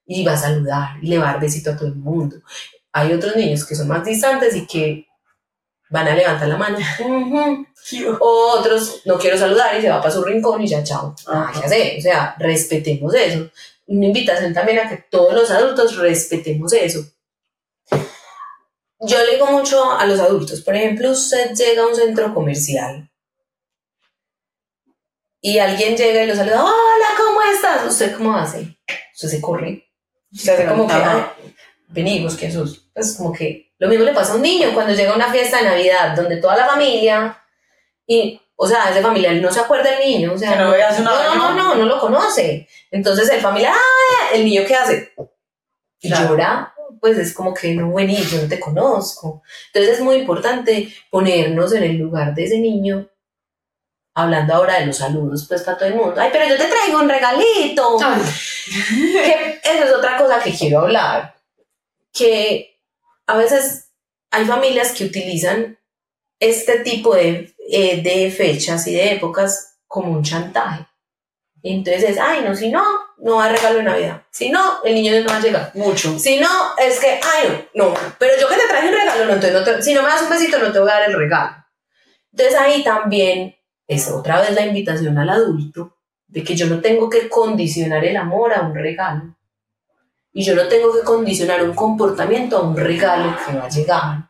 Y 0.06 0.24
va 0.24 0.34
a 0.34 0.38
saludar 0.38 0.90
y 1.02 1.08
le 1.08 1.18
va 1.18 1.30
a 1.30 1.32
dar 1.34 1.42
besito 1.42 1.72
a 1.72 1.76
todo 1.76 1.88
el 1.88 1.96
mundo. 1.96 2.38
Hay 2.94 3.12
otros 3.12 3.36
niños 3.36 3.66
que 3.66 3.76
son 3.76 3.88
más 3.88 4.06
distantes 4.06 4.56
y 4.56 4.68
que 4.68 5.08
van 5.90 6.08
a 6.08 6.16
levantar 6.16 6.48
la 6.48 6.58
mano. 6.58 6.78
O 8.20 8.58
otros, 8.60 9.02
no 9.06 9.18
quiero 9.18 9.38
saludar 9.38 9.76
y 9.78 9.82
se 9.82 9.90
va 9.90 10.00
para 10.00 10.14
su 10.14 10.22
rincón 10.24 10.62
y 10.62 10.68
ya, 10.68 10.84
chao. 10.84 11.16
Nada 11.28 11.52
que 11.52 11.66
hacer. 11.66 11.98
O 11.98 12.02
sea, 12.02 12.36
respetemos 12.38 13.16
eso. 13.16 13.50
Una 13.92 14.06
invitación 14.06 14.54
también 14.54 14.78
a 14.80 14.88
que 14.88 14.98
todos 15.10 15.34
los 15.34 15.50
adultos 15.50 15.98
respetemos 15.98 16.72
eso. 16.74 17.04
Yo 19.00 19.18
le 19.26 19.32
digo 19.34 19.48
mucho 19.48 19.92
a 19.98 20.06
los 20.06 20.20
adultos, 20.20 20.62
por 20.62 20.76
ejemplo, 20.76 21.10
usted 21.10 21.56
llega 21.56 21.82
a 21.84 21.88
un 21.88 21.96
centro 21.96 22.32
comercial 22.34 23.10
y 25.42 25.58
alguien 25.58 25.96
llega 25.98 26.24
y 26.24 26.28
lo 26.28 26.36
saluda, 26.36 26.64
hola, 26.64 27.08
¿cómo 27.18 27.42
estás? 27.42 27.88
¿Usted 27.88 28.16
cómo 28.16 28.36
hace? 28.36 28.78
Usted 29.14 29.28
se 29.30 29.42
corre. 29.42 29.90
Usted 30.32 30.54
hace 30.54 30.66
como 30.68 30.86
que, 30.86 30.94
Ajá. 30.94 31.34
"Ay, 31.42 31.56
venimos, 31.88 32.36
¿quién 32.36 32.52
sos? 32.52 32.92
Pues 32.94 33.16
como 33.16 33.32
que 33.34 33.74
lo 33.80 33.88
mismo 33.88 34.04
le 34.06 34.14
pasa 34.14 34.34
a 34.34 34.36
un 34.36 34.42
niño 34.44 34.72
cuando 34.74 34.94
llega 34.94 35.14
a 35.14 35.16
una 35.16 35.32
fiesta 35.32 35.58
de 35.58 35.64
Navidad 35.64 36.16
donde 36.16 36.38
toda 36.38 36.58
la 36.58 36.68
familia 36.68 37.42
y, 38.06 38.40
o 38.62 38.68
sea, 38.68 38.90
ese 38.90 39.02
familiar 39.02 39.34
no 39.36 39.50
se 39.50 39.62
acuerda 39.62 39.90
del 39.90 40.06
niño, 40.06 40.34
o 40.34 40.38
sea, 40.38 40.58
no 40.58 40.72
no, 40.72 41.36
no, 41.36 41.54
no, 41.54 41.76
no, 41.76 41.86
lo 41.86 41.98
conoce. 41.98 42.68
Entonces 42.92 43.30
el 43.30 43.40
familiar, 43.40 43.74
ah, 43.74 44.36
el 44.36 44.44
niño 44.44 44.64
qué 44.68 44.76
hace? 44.76 45.14
Llora 46.02 46.74
pues 47.00 47.18
es 47.18 47.34
como 47.34 47.54
que 47.54 47.74
no, 47.74 47.94
vení, 47.94 48.18
yo 48.18 48.42
no 48.42 48.50
te 48.50 48.60
conozco. 48.60 49.44
Entonces 49.68 49.98
es 49.98 50.02
muy 50.04 50.18
importante 50.18 50.94
ponernos 51.10 51.74
en 51.74 51.84
el 51.84 51.98
lugar 51.98 52.36
de 52.36 52.44
ese 52.44 52.60
niño, 52.60 53.10
hablando 54.14 54.56
ahora 54.56 54.80
de 54.80 54.88
los 54.88 54.98
saludos, 54.98 55.46
pues 55.48 55.62
para 55.62 55.78
todo 55.78 55.88
el 55.88 55.96
mundo. 55.96 56.16
Ay, 56.20 56.30
pero 56.32 56.46
yo 56.50 56.58
te 56.58 56.66
traigo 56.66 57.00
un 57.00 57.10
regalito. 57.10 57.98
Que 58.94 59.60
esa 59.64 59.86
es 59.86 59.94
otra 59.94 60.18
cosa 60.18 60.44
que 60.44 60.52
quiero 60.52 60.82
hablar. 60.82 61.36
Que 62.12 62.78
a 63.26 63.38
veces 63.38 63.92
hay 64.32 64.44
familias 64.44 64.92
que 64.92 65.06
utilizan 65.06 65.80
este 66.40 66.80
tipo 66.80 67.16
de, 67.16 67.54
eh, 67.72 68.02
de 68.02 68.32
fechas 68.32 68.86
y 68.88 68.94
de 68.96 69.14
épocas 69.14 69.78
como 69.88 70.12
un 70.12 70.24
chantaje. 70.24 70.86
Entonces 71.62 72.12
es, 72.12 72.18
ay, 72.20 72.42
no, 72.44 72.56
si 72.56 72.70
no, 72.70 72.84
no 73.18 73.36
va 73.38 73.46
a 73.46 73.50
regalo 73.50 73.78
de 73.78 73.84
Navidad. 73.84 74.22
Si 74.32 74.50
no, 74.50 74.82
el 74.84 74.96
niño 74.96 75.12
no 75.22 75.30
va 75.30 75.38
a 75.38 75.42
llegar. 75.42 75.72
Mucho. 75.76 76.18
Si 76.18 76.40
no, 76.40 76.48
es 76.78 77.00
que, 77.00 77.20
ay, 77.22 77.68
no, 77.74 77.90
no, 77.90 77.96
pero 78.18 78.34
yo 78.40 78.48
que 78.48 78.56
te 78.56 78.68
traje 78.70 78.88
un 78.88 78.94
regalo, 78.94 79.26
no, 79.26 79.34
entonces 79.34 79.54
no 79.54 79.64
te- 79.64 79.82
si 79.84 79.94
no 79.94 80.02
me 80.02 80.08
das 80.08 80.22
un 80.22 80.30
besito, 80.30 80.58
no 80.60 80.72
te 80.72 80.80
voy 80.80 80.90
a 80.90 80.94
dar 81.00 81.10
el 81.10 81.18
regalo. 81.18 81.56
Entonces 82.32 82.56
ahí 82.60 82.84
también 82.84 83.56
es 83.88 84.08
otra 84.10 84.40
vez 84.40 84.52
la 84.54 84.66
invitación 84.66 85.18
al 85.18 85.30
adulto 85.30 85.98
de 86.28 86.44
que 86.44 86.56
yo 86.56 86.68
no 86.68 86.80
tengo 86.80 87.10
que 87.10 87.28
condicionar 87.28 88.06
el 88.06 88.16
amor 88.16 88.54
a 88.54 88.62
un 88.62 88.74
regalo. 88.74 89.36
Y 90.32 90.44
yo 90.44 90.56
no 90.56 90.68
tengo 90.68 90.94
que 90.94 91.02
condicionar 91.04 91.64
un 91.64 91.74
comportamiento 91.74 92.58
a 92.58 92.62
un 92.62 92.78
regalo 92.78 93.36
que 93.46 93.58
va 93.58 93.66
a 93.66 93.70
llegar. 93.70 94.29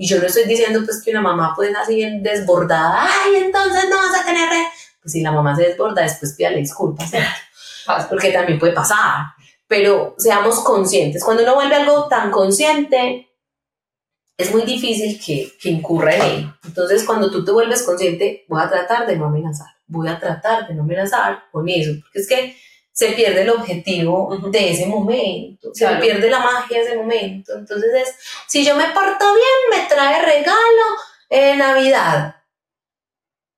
Y 0.00 0.06
yo 0.06 0.18
no 0.18 0.26
estoy 0.26 0.44
diciendo 0.44 0.80
pues 0.82 1.02
que 1.04 1.10
una 1.10 1.20
mamá 1.20 1.52
pues 1.54 1.76
así 1.76 1.96
bien 1.96 2.22
desbordada, 2.22 3.02
ay, 3.02 3.36
entonces 3.36 3.84
no 3.90 3.96
vas 3.96 4.18
a 4.18 4.24
tener 4.24 4.48
re-". 4.48 4.68
Pues 5.02 5.12
si 5.12 5.20
la 5.20 5.30
mamá 5.30 5.54
se 5.54 5.64
desborda, 5.64 6.00
después 6.00 6.32
pídale 6.32 6.56
disculpas, 6.56 7.12
porque 8.08 8.32
también 8.32 8.58
puede 8.58 8.72
pasar. 8.72 9.26
Pero 9.68 10.14
seamos 10.16 10.60
conscientes. 10.60 11.22
Cuando 11.22 11.42
uno 11.42 11.54
vuelve 11.54 11.74
algo 11.74 12.08
tan 12.08 12.30
consciente, 12.30 13.28
es 14.38 14.50
muy 14.54 14.62
difícil 14.62 15.20
que, 15.22 15.52
que 15.60 15.68
incurra 15.68 16.14
en 16.14 16.22
él. 16.22 16.52
Entonces, 16.64 17.04
cuando 17.04 17.30
tú 17.30 17.44
te 17.44 17.52
vuelves 17.52 17.82
consciente, 17.82 18.46
voy 18.48 18.62
a 18.62 18.70
tratar 18.70 19.06
de 19.06 19.16
no 19.18 19.26
amenazar. 19.26 19.68
Voy 19.86 20.08
a 20.08 20.18
tratar 20.18 20.66
de 20.66 20.76
no 20.76 20.82
amenazar 20.84 21.42
con 21.52 21.68
eso. 21.68 21.92
Porque 22.00 22.20
es 22.20 22.26
que 22.26 22.56
se 23.00 23.12
pierde 23.12 23.40
el 23.40 23.48
objetivo 23.50 24.36
de 24.50 24.72
ese 24.72 24.84
momento. 24.86 25.70
Se 25.72 25.86
pierde 25.96 26.28
la 26.28 26.40
magia 26.40 26.78
de 26.80 26.84
ese 26.84 26.96
momento. 26.98 27.54
Entonces, 27.54 27.90
es, 27.94 28.14
si 28.46 28.62
yo 28.62 28.76
me 28.76 28.84
porto 28.90 29.24
bien, 29.34 29.80
me 29.80 29.88
trae 29.88 30.20
regalo 30.22 30.84
en 31.30 31.58
Navidad. 31.58 32.36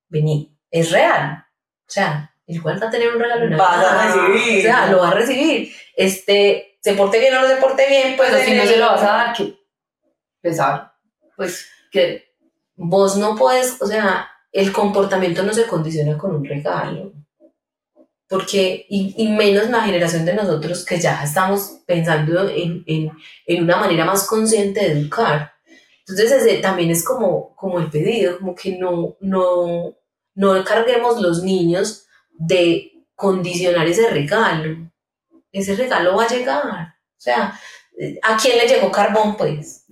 Vení, 0.07 0.57
es 0.71 0.91
real. 0.91 1.45
O 1.85 1.91
sea, 1.91 2.33
igual 2.47 2.81
va 2.81 2.87
a 2.87 2.91
tener 2.91 3.13
un 3.13 3.19
regalo 3.19 3.43
en 3.43 3.49
Navidad. 3.49 3.99
a 3.99 4.07
recibir. 4.31 4.59
O 4.59 4.61
sea, 4.61 4.87
lo 4.87 4.99
va 4.99 5.09
a 5.09 5.13
recibir. 5.13 5.73
Este, 5.97 6.77
se 6.81 6.93
porte 6.93 7.19
bien 7.19 7.35
o 7.35 7.41
no 7.41 7.47
se 7.49 7.57
porte 7.57 7.85
bien, 7.89 8.15
pues 8.15 8.29
Pero 8.31 8.45
si 8.45 8.53
no 8.55 8.61
el- 8.63 8.69
se 8.69 8.77
lo 8.77 8.85
vas 8.87 9.01
a 9.01 9.05
dar, 9.05 9.33
que 9.35 9.55
pesar. 10.41 10.93
Pues 11.35 11.67
que 11.91 12.33
vos 12.75 13.17
no 13.17 13.35
puedes, 13.35 13.81
o 13.81 13.87
sea, 13.87 14.29
el 14.53 14.71
comportamiento 14.71 15.43
no 15.43 15.53
se 15.53 15.67
condiciona 15.67 16.17
con 16.17 16.33
un 16.33 16.45
regalo. 16.45 17.11
Porque, 18.27 18.85
y, 18.89 19.13
y 19.17 19.27
menos 19.29 19.69
la 19.69 19.81
generación 19.81 20.25
de 20.25 20.33
nosotros 20.33 20.85
que 20.85 20.99
ya 20.99 21.23
estamos 21.23 21.81
pensando 21.85 22.49
en, 22.49 22.83
en, 22.87 23.11
en 23.45 23.63
una 23.63 23.77
manera 23.77 24.05
más 24.05 24.27
consciente 24.27 24.79
de 24.79 24.91
educar. 24.93 25.53
Entonces, 25.99 26.31
ese 26.31 26.57
también 26.57 26.89
es 26.91 27.05
como, 27.05 27.55
como 27.55 27.79
el 27.79 27.89
pedido, 27.89 28.39
como 28.39 28.55
que 28.55 28.77
no, 28.77 29.15
no, 29.21 29.95
no 30.35 30.63
carguemos 30.63 31.21
los 31.21 31.43
niños 31.43 32.05
de 32.31 32.91
condicionar 33.15 33.87
ese 33.87 34.09
regalo. 34.09 34.91
Ese 35.51 35.75
regalo 35.75 36.15
va 36.15 36.23
a 36.23 36.27
llegar. 36.27 36.95
O 37.17 37.21
sea, 37.23 37.57
¿a 38.21 38.37
quién 38.37 38.57
le 38.57 38.67
llegó 38.67 38.91
carbón, 38.91 39.35
pues? 39.37 39.85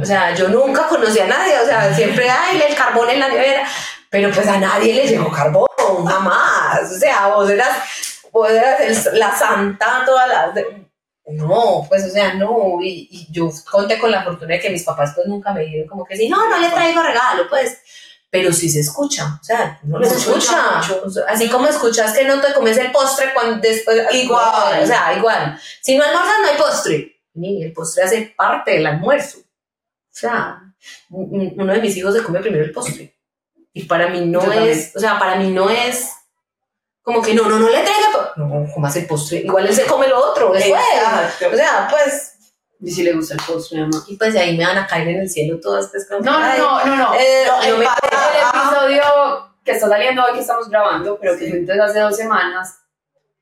O 0.00 0.04
sea, 0.04 0.34
yo 0.34 0.48
nunca 0.48 0.86
conocí 0.88 1.18
a 1.20 1.26
nadie, 1.26 1.58
o 1.60 1.64
sea, 1.66 1.94
siempre 1.94 2.28
hay 2.28 2.60
el 2.68 2.74
carbón 2.74 3.10
en 3.10 3.20
la 3.20 3.28
nevera, 3.28 3.66
pero 4.10 4.30
pues 4.30 4.46
a 4.48 4.58
nadie 4.58 4.94
le 4.94 5.06
llegó 5.06 5.30
carbón, 5.30 5.66
jamás. 6.06 6.90
O 6.94 6.98
sea, 6.98 7.28
vos 7.28 7.48
eras, 7.50 7.76
vos 8.32 8.50
eras 8.50 8.80
el- 8.80 9.18
la 9.18 9.34
santa 9.36 10.02
todas 10.04 10.28
las... 10.28 10.64
No, 11.26 11.86
pues, 11.88 12.04
o 12.04 12.10
sea, 12.10 12.34
no. 12.34 12.78
Y, 12.82 13.08
y 13.10 13.26
yo 13.32 13.48
conté 13.70 13.98
con 13.98 14.10
la 14.10 14.22
fortuna 14.22 14.54
de 14.54 14.60
que 14.60 14.68
mis 14.68 14.82
papás 14.84 15.12
pues 15.14 15.26
nunca 15.26 15.52
me 15.54 15.62
dijeron 15.62 15.88
como 15.88 16.04
que 16.04 16.16
sí, 16.16 16.28
no, 16.28 16.48
no 16.50 16.58
le 16.58 16.68
traigo 16.68 17.02
regalo, 17.02 17.48
pues. 17.48 17.78
Pero 18.28 18.52
sí 18.52 18.68
se 18.68 18.80
escucha, 18.80 19.38
o 19.40 19.44
sea, 19.44 19.78
no 19.84 19.98
lo 20.00 20.06
Se 20.06 20.16
escucha 20.16 20.80
escucha. 20.80 21.20
así 21.28 21.48
como 21.48 21.68
escuchas 21.68 22.12
que 22.12 22.24
no 22.24 22.40
te 22.40 22.52
comes 22.52 22.76
el 22.78 22.90
postre 22.90 23.32
cuando 23.32 23.56
después... 23.60 24.02
Igual. 24.12 24.82
O 24.82 24.86
sea, 24.86 25.14
igual. 25.16 25.58
Si 25.80 25.96
no 25.96 26.04
almorzas, 26.04 26.34
no 26.42 26.48
hay 26.48 26.56
postre. 26.58 27.13
El 27.34 27.72
postre 27.72 28.04
hace 28.04 28.34
parte 28.36 28.72
del 28.72 28.86
almuerzo. 28.86 29.38
O 29.38 30.16
sea, 30.16 30.62
uno 31.10 31.72
de 31.72 31.80
mis 31.80 31.96
hijos 31.96 32.14
se 32.14 32.22
come 32.22 32.40
primero 32.40 32.64
el 32.64 32.72
postre. 32.72 33.14
Y 33.72 33.84
para 33.84 34.08
mí 34.08 34.24
no 34.26 34.52
es, 34.52 34.94
o 34.94 35.00
sea, 35.00 35.18
para 35.18 35.36
mí 35.36 35.50
no 35.50 35.68
es 35.68 36.12
como 37.02 37.20
que 37.20 37.34
no, 37.34 37.48
no, 37.48 37.58
no 37.58 37.66
le 37.68 37.82
traiga. 37.82 38.32
No, 38.36 38.66
comas 38.72 38.94
el 38.96 39.06
postre. 39.06 39.38
Igual 39.40 39.66
él 39.66 39.74
se 39.74 39.84
come 39.86 40.06
lo 40.08 40.18
otro 40.30 40.52
después. 40.52 40.80
Exacto. 40.94 41.48
O 41.52 41.56
sea, 41.56 41.88
pues, 41.90 42.30
Y 42.80 42.90
si 42.90 43.02
le 43.02 43.12
gusta 43.14 43.34
el 43.34 43.40
postre, 43.46 43.80
mamá. 43.80 44.04
y 44.06 44.16
pues 44.16 44.36
ahí 44.36 44.56
me 44.56 44.64
van 44.64 44.78
a 44.78 44.86
caer 44.86 45.08
en 45.08 45.20
el 45.20 45.28
cielo 45.30 45.58
todas. 45.60 45.88
Pues, 45.88 46.06
como, 46.08 46.20
No, 46.20 46.38
no, 46.38 46.56
no, 46.56 46.84
no, 46.86 46.96
no. 46.96 47.14
eh, 47.14 47.44
No, 47.46 47.70
no 47.70 47.78
me- 47.78 47.84
el 47.84 47.90
episodio 48.48 49.02
que 49.64 49.72
está 49.72 49.88
saliendo 49.88 50.22
hoy 50.24 50.34
que 50.34 50.40
estamos 50.40 50.68
grabando, 50.68 51.18
pero 51.20 51.36
que 51.36 51.48
fue 51.48 51.58
entonces 51.58 51.82
hace 51.84 51.98
dos 52.00 52.16
semanas, 52.16 52.78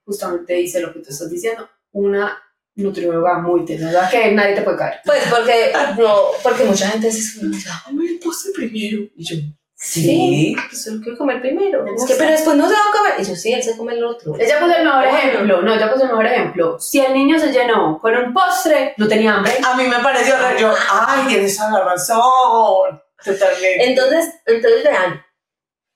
justamente 0.05 0.55
dice 0.55 0.81
lo 0.81 0.93
que 0.93 1.01
tú 1.01 1.11
estás 1.11 1.29
diciendo, 1.31 1.69
una 1.93 2.41
nutrióloga 2.75 3.39
muy 3.39 3.65
tenaz, 3.65 4.11
que 4.11 4.33
nadie 4.33 4.55
te 4.55 4.63
puede 4.63 4.79
caer. 4.79 5.01
Pues 5.05 5.23
porque, 5.29 5.73
no, 5.99 6.17
porque 6.43 6.65
mucha 6.65 6.89
gente 6.89 7.09
dice, 7.09 7.41
dame 7.41 8.07
el 8.07 8.19
postre 8.19 8.53
primero. 8.55 9.03
Y 9.17 9.25
yo, 9.25 9.37
sí, 9.75 10.55
pues 10.69 10.85
yo 10.85 10.93
lo 10.93 11.01
quiero 11.03 11.19
comer 11.19 11.41
primero. 11.41 11.83
Me 11.85 11.95
Es 11.95 12.05
que, 12.07 12.15
pero 12.15 12.31
después 12.31 12.57
no 12.57 12.69
se 12.69 12.75
va 12.75 12.81
a 12.81 12.97
comer. 12.97 13.15
Y 13.21 13.25
yo, 13.25 13.37
sí, 13.37 13.53
él 13.53 13.63
se 13.63 13.77
come 13.77 13.95
el 13.95 14.05
otro. 14.05 14.35
Ella 14.39 14.59
puso 14.59 14.77
el 14.77 14.85
mejor 14.85 15.05
ejemplo, 15.05 15.63
no, 15.63 15.75
ella 15.75 15.93
puso 15.93 16.05
el 16.05 16.11
mejor 16.11 16.27
ejemplo. 16.27 16.79
Si 16.79 17.01
el 17.01 17.13
niño 17.13 17.39
se 17.39 17.53
llenó 17.53 17.99
con 18.01 18.17
un 18.17 18.33
postre, 18.33 18.95
no 18.97 19.07
tenía 19.07 19.35
hambre. 19.35 19.53
A 19.63 19.77
mí 19.77 19.85
me 19.85 19.99
pareció. 19.99 20.35
Yo, 20.59 20.73
ay, 20.91 21.27
tienes 21.29 21.59
la 21.59 21.85
razón. 21.85 23.03
Totalmente. 23.23 23.85
Entonces, 23.85 24.35
entonces 24.47 24.83
vean, 24.83 25.23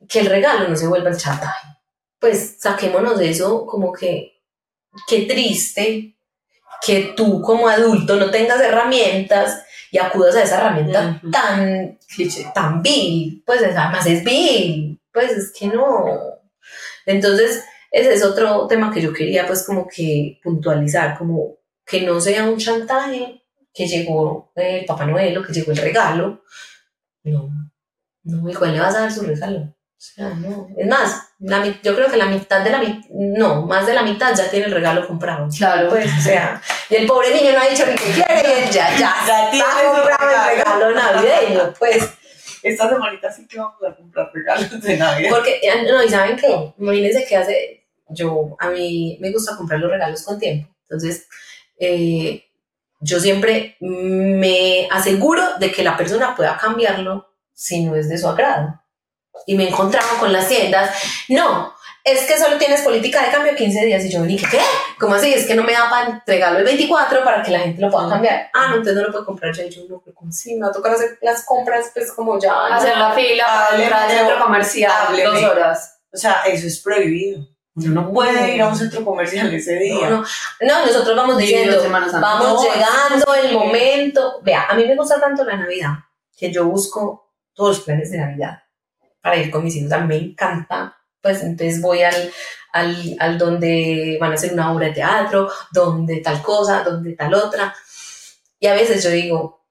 que 0.08 0.20
el 0.20 0.26
regalo 0.26 0.68
no 0.68 0.76
se 0.76 0.86
vuelva 0.86 1.10
el 1.10 1.16
chantaje. 1.16 1.68
Pues 2.18 2.56
saquémonos 2.60 3.18
de 3.18 3.30
eso 3.30 3.66
como 3.66 3.92
que, 3.92 4.42
qué 5.08 5.22
triste 5.22 6.15
que 6.84 7.12
tú 7.16 7.40
como 7.42 7.68
adulto 7.68 8.16
no 8.16 8.30
tengas 8.30 8.60
herramientas 8.60 9.62
y 9.90 9.98
acudas 9.98 10.34
a 10.36 10.42
esa 10.42 10.58
herramienta 10.58 11.18
Ujú. 11.22 11.30
tan 11.30 11.98
Cliché. 12.14 12.50
tan 12.54 12.82
vil, 12.82 13.42
pues 13.46 13.62
es- 13.62 13.76
además 13.76 14.06
es 14.06 14.24
vil, 14.24 15.00
pues 15.12 15.30
es 15.32 15.52
que 15.52 15.66
no. 15.68 16.04
Entonces, 17.06 17.64
ese 17.90 18.14
es 18.14 18.24
otro 18.24 18.66
tema 18.66 18.92
que 18.92 19.00
yo 19.00 19.12
quería 19.12 19.46
pues 19.46 19.64
como 19.64 19.86
que 19.88 20.38
puntualizar, 20.42 21.16
como 21.16 21.56
que 21.84 22.02
no 22.02 22.20
sea 22.20 22.44
un 22.44 22.58
chantaje, 22.58 23.42
que 23.72 23.86
llegó 23.86 24.52
el 24.56 24.84
Papá 24.84 25.06
Noel 25.06 25.38
o 25.38 25.42
que 25.42 25.52
llegó 25.52 25.70
el 25.72 25.78
regalo. 25.78 26.42
No, 27.22 27.48
no, 28.24 28.50
igual 28.50 28.72
le 28.72 28.80
vas 28.80 28.94
a 28.96 29.00
dar 29.02 29.12
su 29.12 29.22
regalo. 29.22 29.58
O 29.60 29.74
sea, 29.98 30.30
no. 30.30 30.68
Es 30.76 30.86
más, 30.88 31.25
la, 31.38 31.64
yo 31.82 31.94
creo 31.94 32.10
que 32.10 32.16
la 32.16 32.26
mitad 32.26 32.62
de 32.62 32.70
la 32.70 32.80
no, 33.10 33.66
más 33.66 33.86
de 33.86 33.94
la 33.94 34.02
mitad 34.02 34.34
ya 34.34 34.48
tiene 34.48 34.66
el 34.66 34.72
regalo 34.72 35.06
comprado. 35.06 35.48
Claro. 35.56 35.90
Pues, 35.90 36.10
o 36.18 36.22
sea, 36.22 36.62
y 36.88 36.96
el 36.96 37.06
pobre 37.06 37.34
niño 37.34 37.52
no 37.52 37.60
ha 37.60 37.68
dicho 37.68 37.84
ni 37.86 37.94
que 37.94 38.10
quiere 38.12 38.42
y 38.42 38.62
él 38.62 38.70
ya, 38.70 38.96
ya, 38.96 39.14
Ya 39.26 39.50
tiene 39.50 39.66
comprado 39.84 40.30
el 40.30 40.56
regalo 40.56 40.90
navideño, 40.94 41.74
pues. 41.78 42.10
Esta 42.62 42.88
semanita 42.88 43.30
sí 43.30 43.46
que 43.46 43.58
vamos 43.58 43.76
a 43.86 43.94
comprar 43.94 44.30
regalos 44.32 44.80
de 44.80 44.96
Navidad. 44.96 45.30
Porque, 45.30 45.60
eh, 45.62 45.86
no, 45.88 46.02
y 46.02 46.08
¿saben 46.08 46.36
qué? 46.36 46.74
Imagínense 46.78 47.24
que 47.24 47.36
hace, 47.36 47.86
yo, 48.08 48.56
a 48.58 48.70
mí 48.70 49.18
me 49.20 49.30
gusta 49.30 49.56
comprar 49.56 49.78
los 49.78 49.90
regalos 49.90 50.22
con 50.24 50.38
tiempo. 50.38 50.68
Entonces, 50.82 51.28
eh, 51.78 52.44
yo 53.00 53.20
siempre 53.20 53.76
me 53.80 54.88
aseguro 54.90 55.58
de 55.58 55.70
que 55.70 55.84
la 55.84 55.96
persona 55.96 56.34
pueda 56.34 56.56
cambiarlo 56.56 57.28
si 57.52 57.84
no 57.84 57.94
es 57.94 58.08
de 58.08 58.18
su 58.18 58.26
agrado. 58.26 58.80
Y 59.44 59.56
me 59.56 59.64
he 59.64 59.68
encontrado 59.68 60.18
con 60.18 60.32
las 60.32 60.48
tiendas, 60.48 60.90
no, 61.28 61.76
es 62.06 62.24
que 62.24 62.38
solo 62.38 62.56
tienes 62.56 62.82
política 62.82 63.20
de 63.20 63.32
cambio 63.32 63.56
15 63.56 63.84
días. 63.84 64.04
Y 64.04 64.10
yo 64.10 64.22
vení, 64.22 64.36
¿qué? 64.36 64.60
¿Cómo 64.96 65.16
así? 65.16 65.34
Es 65.34 65.44
que 65.44 65.56
no 65.56 65.64
me 65.64 65.72
da 65.72 65.90
para 65.90 66.08
entregarlo 66.10 66.60
el 66.60 66.64
24 66.64 67.24
para 67.24 67.42
que 67.42 67.50
la 67.50 67.58
gente 67.58 67.82
lo 67.82 67.90
pueda 67.90 68.08
cambiar. 68.08 68.48
Ah, 68.54 68.68
no, 68.68 68.76
entonces 68.76 68.94
no 68.94 69.02
lo 69.02 69.10
puedo 69.10 69.26
comprar 69.26 69.52
ya. 69.52 69.64
Y 69.64 69.70
yo, 69.70 69.82
no, 69.88 70.00
pero 70.04 70.14
¿cómo 70.14 70.28
así? 70.28 70.54
Me 70.54 70.62
va 70.62 70.68
a 70.68 70.72
tocar 70.72 70.92
hacer 70.92 71.18
las 71.20 71.44
compras, 71.44 71.90
pues 71.92 72.12
como 72.12 72.38
ya. 72.38 72.66
Hacer 72.66 72.96
la 72.96 73.12
fila 73.12 73.44
para 73.44 73.82
entrar 73.82 74.02
al 74.04 74.10
centro 74.10 74.38
comercial 74.38 74.92
hábleme. 75.08 75.40
dos 75.40 75.50
horas. 75.50 75.98
O 76.12 76.16
sea, 76.16 76.42
eso 76.46 76.68
es 76.68 76.80
prohibido. 76.80 77.44
Uno 77.74 78.02
no 78.02 78.12
puede 78.12 78.54
ir 78.54 78.62
a 78.62 78.68
un 78.68 78.76
centro 78.76 79.04
comercial 79.04 79.52
ese 79.52 79.74
día. 79.74 80.08
No, 80.08 80.18
no, 80.18 80.26
no, 80.60 80.86
nosotros 80.86 81.16
vamos 81.16 81.38
diciendo, 81.38 81.76
vamos 81.90 82.62
llegando 82.62 83.34
sí. 83.34 83.40
el 83.48 83.52
momento. 83.52 84.40
Vea, 84.42 84.66
a 84.68 84.74
mí 84.74 84.86
me 84.86 84.94
gusta 84.94 85.20
tanto 85.20 85.42
la 85.42 85.56
Navidad 85.56 85.90
que 86.38 86.52
yo 86.52 86.66
busco 86.66 87.32
todos 87.52 87.78
los 87.78 87.84
planes 87.84 88.12
de 88.12 88.18
Navidad 88.18 88.62
para 89.26 89.38
ir 89.38 89.50
con 89.50 89.64
mis 89.64 89.74
hijos. 89.74 89.90
A 89.90 89.98
mí 89.98 90.06
me 90.06 90.16
encanta. 90.18 90.96
Pues 91.20 91.42
entonces 91.42 91.80
voy 91.80 92.00
al, 92.02 92.14
al, 92.72 93.16
al 93.18 93.38
donde 93.38 94.18
van 94.20 94.30
a 94.30 94.34
hacer 94.34 94.52
una 94.52 94.72
obra 94.72 94.86
de 94.86 94.92
teatro, 94.92 95.50
donde 95.72 96.18
tal 96.18 96.40
cosa, 96.42 96.84
donde 96.84 97.16
tal 97.16 97.34
otra. 97.34 97.74
Y 98.60 98.68
a 98.68 98.74
veces 98.74 99.02
yo 99.02 99.10
digo, 99.10 99.66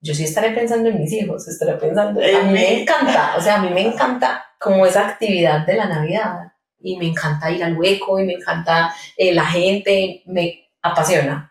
yo 0.00 0.12
sí 0.12 0.24
estaré 0.24 0.50
pensando 0.50 0.88
en 0.88 0.98
mis 0.98 1.12
hijos, 1.12 1.46
estaré 1.46 1.74
pensando, 1.74 2.20
a 2.20 2.42
mí. 2.42 2.52
me 2.52 2.80
encanta, 2.80 3.36
o 3.38 3.40
sea, 3.40 3.56
a 3.56 3.62
mí 3.62 3.70
me 3.70 3.82
encanta 3.82 4.44
como 4.58 4.84
esa 4.84 5.06
actividad 5.06 5.64
de 5.64 5.74
la 5.74 5.86
Navidad 5.86 6.52
y 6.80 6.96
me 6.96 7.06
encanta 7.06 7.52
ir 7.52 7.62
al 7.62 7.78
hueco 7.78 8.18
y 8.18 8.24
me 8.24 8.32
encanta 8.32 8.92
eh, 9.16 9.32
la 9.32 9.46
gente, 9.46 10.24
me 10.26 10.68
apasiona. 10.82 11.48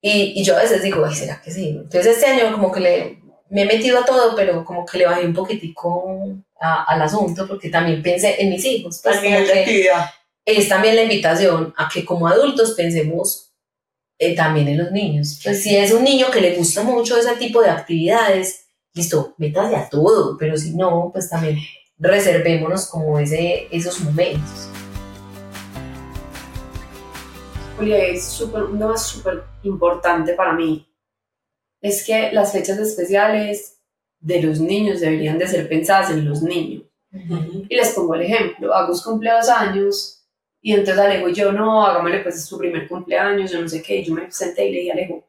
Y, 0.00 0.32
y 0.40 0.42
yo 0.42 0.56
a 0.56 0.62
veces 0.62 0.82
digo, 0.82 1.04
ay, 1.06 1.14
¿será 1.14 1.40
que 1.40 1.52
sí? 1.52 1.68
Entonces 1.68 2.16
este 2.16 2.26
año 2.26 2.50
como 2.50 2.72
que 2.72 2.80
le, 2.80 3.25
me 3.50 3.62
he 3.62 3.66
metido 3.66 3.98
a 4.00 4.04
todo, 4.04 4.34
pero 4.34 4.64
como 4.64 4.84
que 4.84 4.98
le 4.98 5.06
bajé 5.06 5.24
un 5.26 5.34
poquitico 5.34 6.04
a- 6.60 6.84
al 6.84 7.02
asunto 7.02 7.46
porque 7.46 7.68
también 7.70 8.02
pensé 8.02 8.40
en 8.42 8.50
mis 8.50 8.64
hijos. 8.64 9.00
Pues 9.02 9.16
actividad. 9.16 10.10
es 10.44 10.68
también 10.68 10.96
la 10.96 11.02
invitación 11.02 11.74
a 11.76 11.88
que 11.92 12.04
como 12.04 12.26
adultos 12.28 12.72
pensemos 12.72 13.52
eh, 14.18 14.34
también 14.34 14.68
en 14.68 14.78
los 14.78 14.92
niños. 14.92 15.38
Pues 15.44 15.62
si 15.62 15.76
es 15.76 15.92
un 15.92 16.02
niño 16.02 16.30
que 16.30 16.40
le 16.40 16.54
gusta 16.56 16.82
mucho 16.82 17.18
ese 17.18 17.36
tipo 17.36 17.60
de 17.60 17.68
actividades, 17.70 18.66
listo, 18.94 19.34
métase 19.36 19.76
a 19.76 19.88
todo, 19.90 20.36
pero 20.38 20.56
si 20.56 20.74
no, 20.74 21.10
pues 21.12 21.28
también 21.28 21.58
reservémonos 21.98 22.86
como 22.86 23.18
ese, 23.18 23.68
esos 23.70 24.00
momentos. 24.00 24.68
Julia, 27.76 27.98
es 28.06 28.24
súper, 28.24 28.62
un 28.62 28.78
tema 28.78 28.96
súper 28.96 29.42
importante 29.64 30.32
para 30.32 30.54
mí. 30.54 30.86
Es 31.86 32.04
que 32.06 32.32
las 32.32 32.52
fechas 32.52 32.78
especiales 32.78 33.78
de 34.20 34.42
los 34.42 34.60
niños 34.60 35.00
deberían 35.00 35.38
de 35.38 35.46
ser 35.46 35.68
pensadas 35.68 36.10
en 36.10 36.28
los 36.28 36.42
niños. 36.42 36.82
Y 37.68 37.74
les 37.76 37.90
pongo 37.94 38.14
el 38.14 38.22
ejemplo. 38.22 38.74
Agus 38.74 39.02
cumple 39.02 39.30
dos 39.30 39.48
años 39.48 40.24
y 40.60 40.72
entonces 40.72 40.98
Alejo 41.04 41.28
y 41.28 41.34
yo, 41.34 41.52
no, 41.52 41.86
hagámosle 41.86 42.20
pues 42.20 42.36
es 42.36 42.46
su 42.46 42.58
primer 42.58 42.88
cumpleaños, 42.88 43.50
yo 43.52 43.60
no 43.60 43.68
sé 43.68 43.82
qué. 43.82 43.98
Y 43.98 44.04
yo 44.04 44.14
me 44.14 44.30
senté 44.32 44.66
y 44.68 44.72
le 44.72 44.78
dije 44.80 44.90
a 44.90 44.94
Alejo, 44.94 45.24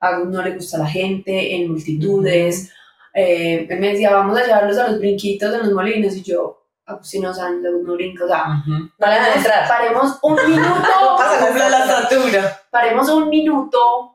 a 0.00 0.08
Agus 0.08 0.28
no 0.28 0.42
le 0.42 0.54
gusta 0.56 0.78
la 0.78 0.86
gente 0.86 1.54
en 1.54 1.70
multitudes. 1.70 2.70
Eh, 3.14 3.66
él 3.70 3.80
me 3.80 3.92
decía, 3.92 4.12
vamos 4.12 4.36
a 4.38 4.44
llevarlos 4.44 4.76
a 4.78 4.88
los 4.88 4.98
brinquitos 4.98 5.52
en 5.54 5.60
los 5.60 5.72
molinos. 5.72 6.14
Y 6.16 6.22
yo, 6.22 6.66
Agus 6.84 7.08
si 7.08 7.18
no 7.20 7.30
Agus 7.30 7.82
no 7.84 7.94
brinca. 7.94 8.24
O 8.24 8.28
sea, 8.28 8.62
No 8.66 9.06
le 9.06 9.14
dejan 9.14 9.38
entrar. 9.38 9.68
paremos 9.68 10.18
un 10.22 10.34
minuto 10.34 10.70
Pasa 11.18 11.68
la 11.70 11.78
estatura. 11.78 12.60
paremos 12.70 13.08
un 13.08 13.28
minuto 13.30 14.13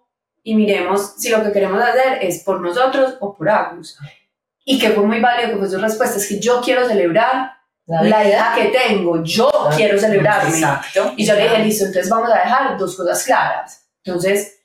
y 0.50 0.56
miremos 0.56 1.14
si 1.18 1.30
lo 1.30 1.44
que 1.44 1.52
queremos 1.52 1.80
hacer 1.80 2.18
es 2.24 2.44
por 2.44 2.60
nosotros 2.60 3.18
o 3.20 3.38
por 3.38 3.48
Agus. 3.48 3.96
Y 4.66 4.80
que 4.80 4.90
fue 4.90 5.06
muy 5.06 5.20
válido 5.20 5.52
que 5.52 5.58
fue 5.58 5.70
su 5.70 5.78
respuesta, 5.78 6.18
es 6.18 6.28
que 6.28 6.40
yo 6.40 6.60
quiero 6.60 6.88
celebrar 6.88 7.52
La 7.86 8.02
la 8.02 8.28
edad 8.28 8.56
que 8.56 8.66
tengo, 8.66 9.24
yo 9.24 9.52
quiero 9.76 10.00
celebrarme. 10.00 10.50
Exacto. 10.50 11.14
Y 11.16 11.24
yo 11.24 11.36
le 11.36 11.44
dije, 11.44 11.60
listo, 11.60 11.86
entonces 11.86 12.10
vamos 12.10 12.32
a 12.32 12.40
dejar 12.40 12.78
dos 12.80 12.96
cosas 12.98 13.24
claras. 13.24 13.88
Entonces, 14.04 14.60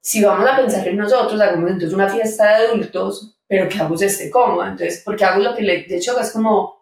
si 0.00 0.24
vamos 0.24 0.48
a 0.48 0.56
pensar 0.56 0.88
en 0.88 0.96
nosotros, 0.96 1.38
hagamos 1.38 1.70
entonces 1.72 1.92
una 1.92 2.08
fiesta 2.08 2.48
de 2.48 2.66
adultos, 2.66 3.36
pero 3.46 3.68
que 3.68 3.78
Agus 3.78 4.00
esté 4.00 4.30
cómoda. 4.30 4.68
Entonces, 4.68 5.02
porque 5.04 5.26
Agus 5.26 5.44
lo 5.44 5.54
que 5.54 5.62
le 5.62 5.82
de 5.84 5.96
hecho 5.96 6.18
es 6.18 6.30
como 6.30 6.80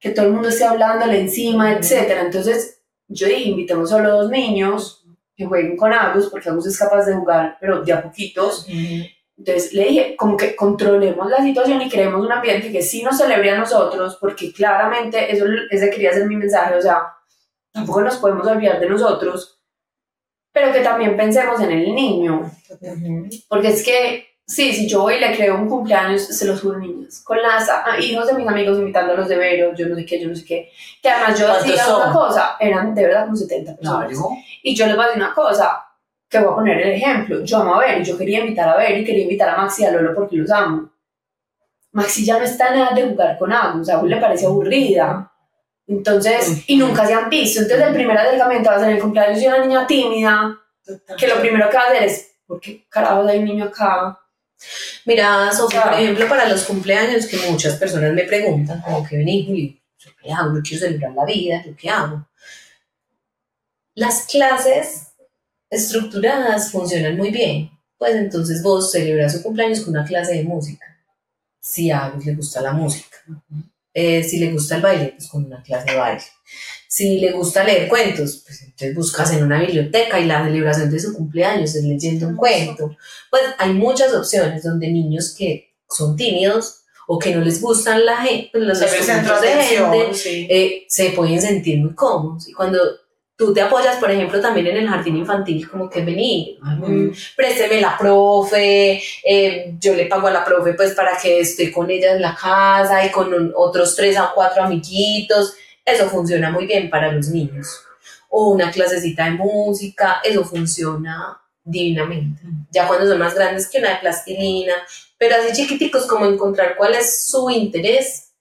que 0.00 0.10
todo 0.10 0.26
el 0.28 0.32
mundo 0.32 0.48
esté 0.48 0.64
hablándole 0.64 1.20
encima, 1.20 1.74
etcétera. 1.74 2.22
Entonces, 2.22 2.80
yo 3.06 3.26
dije, 3.26 3.50
invitemos 3.50 3.90
solo 3.90 4.12
dos 4.12 4.30
niños 4.30 4.97
que 5.38 5.46
jueguen 5.46 5.76
con 5.76 5.92
Agus, 5.92 6.28
porque 6.28 6.48
Agus 6.48 6.66
es 6.66 6.76
capaz 6.76 7.04
de 7.06 7.14
jugar, 7.14 7.56
pero 7.60 7.80
de 7.82 7.92
a 7.92 8.02
poquitos. 8.02 8.66
Entonces 8.68 9.72
le 9.72 9.84
dije, 9.84 10.16
como 10.16 10.36
que 10.36 10.56
controlemos 10.56 11.30
la 11.30 11.36
situación 11.38 11.80
y 11.80 11.88
creemos 11.88 12.26
un 12.26 12.32
ambiente 12.32 12.72
que 12.72 12.82
sí 12.82 13.04
nos 13.04 13.16
celebre 13.18 13.52
a 13.52 13.58
nosotros, 13.58 14.18
porque 14.20 14.52
claramente 14.52 15.32
eso 15.32 15.44
ese 15.70 15.90
quería 15.90 16.12
ser 16.12 16.26
mi 16.26 16.34
mensaje, 16.34 16.74
o 16.74 16.82
sea, 16.82 17.02
tampoco 17.72 18.00
nos 18.00 18.16
podemos 18.16 18.44
olvidar 18.48 18.80
de 18.80 18.88
nosotros, 18.88 19.62
pero 20.52 20.72
que 20.72 20.80
también 20.80 21.16
pensemos 21.16 21.60
en 21.60 21.70
el 21.70 21.94
niño, 21.94 22.50
Ujú. 22.80 23.28
porque 23.48 23.68
es 23.68 23.84
que, 23.84 24.26
sí, 24.48 24.72
si 24.72 24.88
yo 24.88 25.02
voy 25.02 25.14
y 25.14 25.20
le 25.20 25.36
creo 25.36 25.56
un 25.56 25.68
cumpleaños, 25.68 26.22
se 26.22 26.46
los 26.46 26.60
juro, 26.60 26.78
niñas, 26.78 27.20
con 27.22 27.40
las 27.40 27.68
ah, 27.68 28.00
hijos 28.00 28.26
de 28.26 28.32
mis 28.32 28.48
amigos 28.48 28.78
invitándolos 28.78 29.28
de 29.28 29.36
veros, 29.36 29.78
yo 29.78 29.86
no 29.86 29.94
sé 29.94 30.06
qué, 30.06 30.20
yo 30.20 30.28
no 30.28 30.34
sé 30.34 30.44
qué, 30.44 30.70
que 31.02 31.08
además 31.08 31.38
yo 31.38 31.46
¿Cuántos 31.46 31.66
decía 31.66 31.84
son? 31.84 32.02
una 32.02 32.12
cosa, 32.12 32.56
eran 32.58 32.94
de 32.94 33.02
verdad 33.02 33.26
como 33.26 33.36
70 33.36 33.76
personas. 33.76 34.12
Y 34.62 34.74
yo 34.74 34.86
les 34.86 34.96
voy 34.96 35.04
a 35.04 35.08
decir 35.08 35.22
una 35.22 35.34
cosa, 35.34 35.84
que 36.28 36.38
voy 36.38 36.52
a 36.52 36.54
poner 36.56 36.80
el 36.80 36.92
ejemplo. 36.92 37.42
Yo 37.42 37.58
amo 37.58 37.74
a 37.74 37.80
Ver, 37.80 38.02
yo 38.02 38.16
quería 38.16 38.40
invitar 38.40 38.68
a 38.68 38.76
Ver 38.76 38.98
y 38.98 39.04
quería 39.04 39.22
invitar 39.22 39.50
a 39.50 39.56
Maxi 39.56 39.82
y 39.82 39.86
a 39.86 39.92
Lolo 39.92 40.14
porque 40.14 40.36
los 40.36 40.50
amo. 40.50 40.90
Maxi 41.92 42.24
ya 42.24 42.38
no 42.38 42.44
está 42.44 42.74
nada 42.74 42.94
de 42.94 43.08
jugar 43.08 43.38
con 43.38 43.52
Agus, 43.52 43.88
a 43.88 43.94
Agus 43.94 44.10
le 44.10 44.16
parece 44.16 44.46
aburrida. 44.46 45.30
Entonces, 45.86 46.64
y 46.66 46.76
nunca 46.76 47.06
se 47.06 47.14
han 47.14 47.30
visto. 47.30 47.62
Entonces, 47.62 47.86
el 47.86 47.94
primer 47.94 48.16
acercamiento 48.18 48.68
va 48.70 48.76
a 48.76 48.80
ser 48.80 48.90
el 48.90 49.00
cumpleaños 49.00 49.40
de 49.40 49.48
una 49.48 49.64
niña 49.64 49.86
tímida, 49.86 50.58
que 51.18 51.28
lo 51.28 51.36
primero 51.36 51.70
que 51.70 51.76
va 51.76 51.84
a 51.84 51.86
hacer 51.86 52.02
es, 52.02 52.36
¿por 52.46 52.60
qué 52.60 52.86
carajos 52.88 53.26
hay 53.26 53.38
un 53.38 53.44
niño 53.46 53.64
acá? 53.66 54.18
Mira, 55.04 55.52
Sofía, 55.52 55.84
por 55.84 55.94
ejemplo, 55.94 56.28
para 56.28 56.48
los 56.48 56.64
cumpleaños 56.64 57.26
que 57.26 57.36
muchas 57.50 57.76
personas 57.76 58.12
me 58.12 58.24
preguntan, 58.24 58.80
como 58.82 59.06
que 59.06 59.16
vení, 59.16 59.80
¿yo 59.98 60.10
qué 60.20 60.32
hago? 60.32 60.56
Yo 60.56 60.62
quiero 60.62 60.86
celebrar 60.86 61.12
la 61.12 61.24
vida, 61.24 61.62
¿yo 61.64 61.76
qué 61.76 61.88
hago? 61.88 62.26
Las 63.94 64.26
clases 64.26 65.08
estructuradas 65.70 66.70
funcionan 66.70 67.16
muy 67.16 67.30
bien. 67.30 67.70
Pues 67.96 68.14
entonces 68.14 68.62
vos 68.62 68.92
celebras 68.92 69.32
su 69.32 69.42
cumpleaños 69.42 69.80
con 69.80 69.90
una 69.90 70.04
clase 70.04 70.34
de 70.34 70.44
música. 70.44 70.86
Si 71.58 71.90
a 71.90 72.04
Agus 72.04 72.24
le 72.24 72.34
gusta 72.34 72.60
la 72.60 72.72
música. 72.72 73.16
Eh, 73.92 74.22
si 74.22 74.38
le 74.38 74.52
gusta 74.52 74.76
el 74.76 74.82
baile, 74.82 75.14
pues 75.16 75.28
con 75.28 75.44
una 75.44 75.62
clase 75.62 75.90
de 75.90 75.96
baile. 75.96 76.22
Si 76.90 77.20
le 77.20 77.32
gusta 77.32 77.64
leer 77.64 77.86
cuentos, 77.86 78.42
pues 78.46 78.62
entonces 78.62 78.94
buscas 78.94 79.32
en 79.34 79.44
una 79.44 79.60
biblioteca 79.60 80.18
y 80.18 80.24
la 80.24 80.42
celebración 80.44 80.90
de 80.90 80.98
su 80.98 81.12
cumpleaños 81.14 81.74
es 81.74 81.84
leyendo 81.84 82.26
un 82.28 82.36
cuento. 82.36 82.96
Pues 83.30 83.42
hay 83.58 83.74
muchas 83.74 84.14
opciones 84.14 84.62
donde 84.62 84.88
niños 84.88 85.34
que 85.36 85.74
son 85.88 86.16
tímidos 86.16 86.80
o 87.06 87.18
que 87.18 87.34
no 87.34 87.42
les 87.42 87.60
gustan 87.60 88.04
la 88.06 88.16
gente, 88.18 88.50
los 88.54 88.78
Ser 88.78 88.88
el 88.88 89.02
centro 89.04 89.34
conjuntos 89.34 89.40
de 89.42 89.62
gente, 89.64 90.14
sí. 90.14 90.46
eh, 90.50 90.84
se 90.88 91.10
pueden 91.10 91.40
sentir 91.42 91.78
muy 91.78 91.94
cómodos. 91.94 92.48
Y 92.48 92.52
cuando 92.52 92.78
tú 93.36 93.52
te 93.54 93.60
apoyas, 93.60 93.96
por 93.96 94.10
ejemplo, 94.10 94.40
también 94.40 94.66
en 94.68 94.78
el 94.78 94.88
jardín 94.88 95.16
infantil, 95.16 95.68
como 95.70 95.88
que 95.88 96.02
vení, 96.02 96.58
mm, 96.62 97.10
présteme 97.36 97.80
la 97.80 97.96
profe, 97.96 99.00
eh, 99.24 99.74
yo 99.78 99.94
le 99.94 100.06
pago 100.06 100.26
a 100.26 100.32
la 100.32 100.44
profe 100.44 100.72
pues 100.74 100.92
para 100.94 101.16
que 101.16 101.40
esté 101.40 101.70
con 101.70 101.90
ella 101.90 102.12
en 102.12 102.22
la 102.22 102.34
casa 102.34 103.04
y 103.04 103.10
con 103.10 103.32
un- 103.32 103.52
otros 103.54 103.94
tres 103.94 104.16
a 104.16 104.32
cuatro 104.34 104.62
amiguitos. 104.64 105.54
Eso 105.90 106.08
funciona 106.08 106.50
muy 106.50 106.66
bien 106.66 106.90
para 106.90 107.12
los 107.12 107.28
niños. 107.28 107.82
O 108.28 108.50
una 108.50 108.70
clasecita 108.70 109.24
de 109.24 109.32
música, 109.32 110.20
eso 110.22 110.44
funciona 110.44 111.40
divinamente. 111.64 112.42
Ya 112.70 112.86
cuando 112.86 113.06
son 113.06 113.18
más 113.18 113.34
grandes 113.34 113.68
que 113.68 113.78
una 113.78 113.90
de 113.90 113.96
plastilina, 113.96 114.74
pero 115.18 115.36
así 115.36 115.52
chiquiticos 115.52 116.06
como 116.06 116.26
encontrar 116.26 116.76
cuál 116.76 116.94
es 116.94 117.26
su 117.26 117.50
interés 117.50 118.32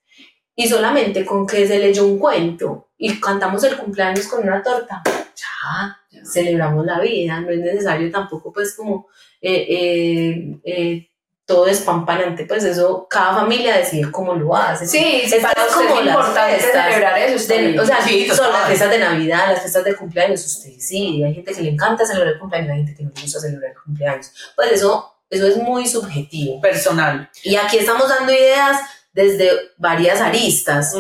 y 0.55 0.67
solamente 0.67 1.25
con 1.25 1.45
que 1.45 1.67
se 1.67 1.79
leyó 1.79 2.05
un 2.05 2.17
cuento 2.17 2.89
y 2.97 3.19
cantamos 3.19 3.63
el 3.63 3.77
cumpleaños 3.77 4.27
con 4.27 4.43
una 4.43 4.61
torta, 4.63 5.03
ya, 5.35 5.99
celebramos 6.25 6.85
la 6.85 6.99
vida, 6.99 7.39
no 7.39 7.51
es 7.51 7.59
necesario 7.59 8.11
tampoco 8.11 8.51
pues 8.51 8.75
como 8.75 9.07
eh, 9.41 9.65
eh, 9.69 10.59
eh, 10.63 11.09
todo 11.47 11.65
despampanante, 11.65 12.45
pues 12.45 12.63
eso 12.65 13.07
cada 13.09 13.33
familia 13.33 13.77
decide 13.77 14.11
cómo 14.11 14.33
lo 14.35 14.55
hace. 14.55 14.85
Sí, 14.85 15.21
Es 15.23 15.33
que 15.33 15.39
para 15.39 15.53
es 15.63 15.69
usted 15.71 15.85
es 15.85 15.89
como 15.91 16.01
las 16.01 16.13
importante 16.15 16.57
fiestas 16.59 16.85
celebrar 16.87 17.17
eso. 17.19 17.35
está 17.37 17.53
de- 17.55 17.79
o 17.79 17.85
sea, 17.85 18.01
Sí, 18.01 18.27
son 18.27 18.35
total. 18.37 18.51
las 18.51 18.67
fiestas 18.67 18.89
de 18.91 18.99
Navidad, 18.99 19.47
las 19.49 19.59
fiestas 19.61 19.83
de 19.85 19.95
cumpleaños, 19.95 20.45
usted 20.45 20.71
sí, 20.77 21.23
hay 21.23 21.33
gente 21.33 21.53
que 21.53 21.61
le 21.61 21.69
encanta 21.69 22.05
celebrar 22.05 22.33
el 22.33 22.39
cumpleaños, 22.39 22.71
hay 22.71 22.77
gente 22.79 22.95
que 22.95 23.03
no 23.05 23.11
le 23.15 23.21
gusta 23.21 23.39
celebrar 23.39 23.71
el 23.71 23.77
cumpleaños. 23.81 24.31
Pues 24.57 24.71
eso, 24.73 25.15
eso 25.29 25.47
es 25.47 25.57
muy 25.57 25.87
subjetivo. 25.87 26.59
Personal. 26.61 27.29
Y 27.43 27.55
aquí 27.55 27.77
estamos 27.77 28.09
dando 28.09 28.33
ideas 28.33 28.81
desde 29.13 29.49
varias 29.77 30.19
aristas. 30.21 30.93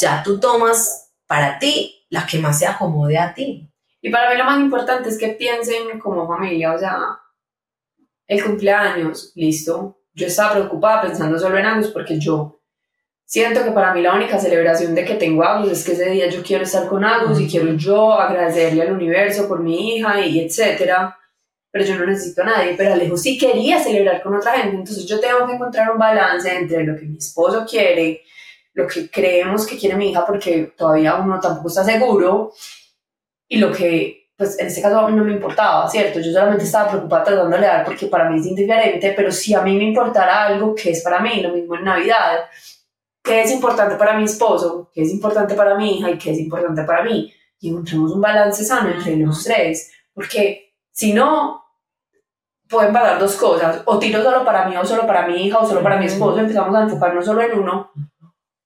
Ya 0.00 0.22
tú 0.24 0.38
tomas 0.40 1.10
para 1.28 1.58
ti 1.60 2.04
la 2.10 2.26
que 2.26 2.38
más 2.38 2.58
se 2.58 2.66
acomode 2.66 3.16
a 3.18 3.32
ti. 3.32 3.68
Y 4.02 4.10
para 4.10 4.30
mí 4.30 4.36
lo 4.36 4.44
más 4.44 4.58
importante 4.58 5.08
es 5.08 5.16
que 5.16 5.28
piensen 5.28 6.00
como 6.00 6.26
familia, 6.26 6.72
o 6.74 6.78
sea, 6.78 6.98
el 8.32 8.44
cumpleaños, 8.44 9.32
listo. 9.34 9.98
Yo 10.14 10.26
estaba 10.26 10.54
preocupada 10.54 11.02
pensando 11.02 11.38
solo 11.38 11.58
en 11.58 11.66
Agus 11.66 11.88
porque 11.88 12.18
yo 12.18 12.60
siento 13.24 13.64
que 13.64 13.70
para 13.70 13.94
mí 13.94 14.02
la 14.02 14.14
única 14.14 14.38
celebración 14.38 14.94
de 14.94 15.04
que 15.04 15.14
tengo 15.14 15.42
a 15.42 15.58
Agus 15.58 15.72
es 15.72 15.84
que 15.84 15.92
ese 15.92 16.10
día 16.10 16.28
yo 16.28 16.42
quiero 16.42 16.64
estar 16.64 16.88
con 16.88 17.04
Agus 17.04 17.40
y 17.40 17.48
quiero 17.48 17.72
yo 17.74 18.12
agradecerle 18.12 18.82
al 18.82 18.92
universo 18.92 19.48
por 19.48 19.60
mi 19.60 19.96
hija 19.96 20.20
y 20.20 20.40
etcétera. 20.40 21.16
Pero 21.70 21.84
yo 21.86 21.96
no 21.96 22.04
necesito 22.04 22.42
a 22.42 22.44
nadie, 22.44 22.74
pero 22.76 22.92
Alejo 22.92 23.16
sí 23.16 23.38
quería 23.38 23.82
celebrar 23.82 24.22
con 24.22 24.36
otra 24.36 24.52
gente, 24.58 24.76
entonces 24.76 25.06
yo 25.06 25.18
tengo 25.18 25.46
que 25.46 25.54
encontrar 25.54 25.90
un 25.90 25.98
balance 25.98 26.54
entre 26.54 26.84
lo 26.84 26.94
que 26.94 27.06
mi 27.06 27.16
esposo 27.16 27.64
quiere, 27.66 28.20
lo 28.74 28.86
que 28.86 29.08
creemos 29.08 29.66
que 29.66 29.78
quiere 29.78 29.96
mi 29.96 30.10
hija, 30.10 30.26
porque 30.26 30.74
todavía 30.76 31.14
uno 31.14 31.40
tampoco 31.40 31.68
está 31.68 31.82
seguro, 31.82 32.52
y 33.48 33.56
lo 33.56 33.72
que, 33.72 34.21
pues 34.42 34.58
en 34.58 34.66
este 34.66 34.82
caso 34.82 34.98
a 34.98 35.08
mí 35.08 35.16
no 35.16 35.22
me 35.22 35.34
importaba, 35.34 35.88
¿cierto? 35.88 36.18
Yo 36.18 36.32
solamente 36.32 36.64
estaba 36.64 36.90
preocupada 36.90 37.22
tratando 37.22 37.56
de 37.56 37.62
dar 37.62 37.84
porque 37.84 38.08
para 38.08 38.28
mí 38.28 38.40
es 38.40 38.46
indiferente, 38.46 39.12
pero 39.16 39.30
si 39.30 39.54
a 39.54 39.60
mí 39.60 39.76
me 39.76 39.84
importara 39.84 40.46
algo 40.46 40.74
que 40.74 40.90
es 40.90 41.00
para 41.00 41.20
mí, 41.20 41.40
lo 41.40 41.50
mismo 41.50 41.76
en 41.76 41.84
Navidad, 41.84 42.40
que 43.22 43.42
es 43.42 43.52
importante 43.52 43.94
para 43.94 44.16
mi 44.18 44.24
esposo, 44.24 44.90
que 44.92 45.02
es 45.02 45.12
importante 45.12 45.54
para 45.54 45.76
mi 45.76 45.96
hija 45.96 46.10
y 46.10 46.18
que 46.18 46.32
es 46.32 46.40
importante 46.40 46.82
para 46.82 47.04
mí, 47.04 47.32
y 47.60 47.70
encontremos 47.70 48.10
un 48.10 48.20
balance 48.20 48.64
sano 48.64 48.90
entre 48.90 49.14
los 49.14 49.44
tres, 49.44 49.92
porque 50.12 50.74
si 50.90 51.12
no, 51.12 51.62
pueden 52.68 52.92
pasar 52.92 53.20
dos 53.20 53.36
cosas, 53.36 53.82
o 53.84 53.96
tiro 54.00 54.24
solo 54.24 54.44
para 54.44 54.66
mí, 54.66 54.76
o 54.76 54.84
solo 54.84 55.06
para 55.06 55.28
mi 55.28 55.46
hija, 55.46 55.58
o 55.58 55.66
solo 55.68 55.84
para 55.84 55.98
mi 55.98 56.06
esposo, 56.06 56.40
empezamos 56.40 56.74
a 56.74 56.82
enfocarnos 56.82 57.24
solo 57.24 57.42
en 57.42 57.60
uno, 57.60 57.92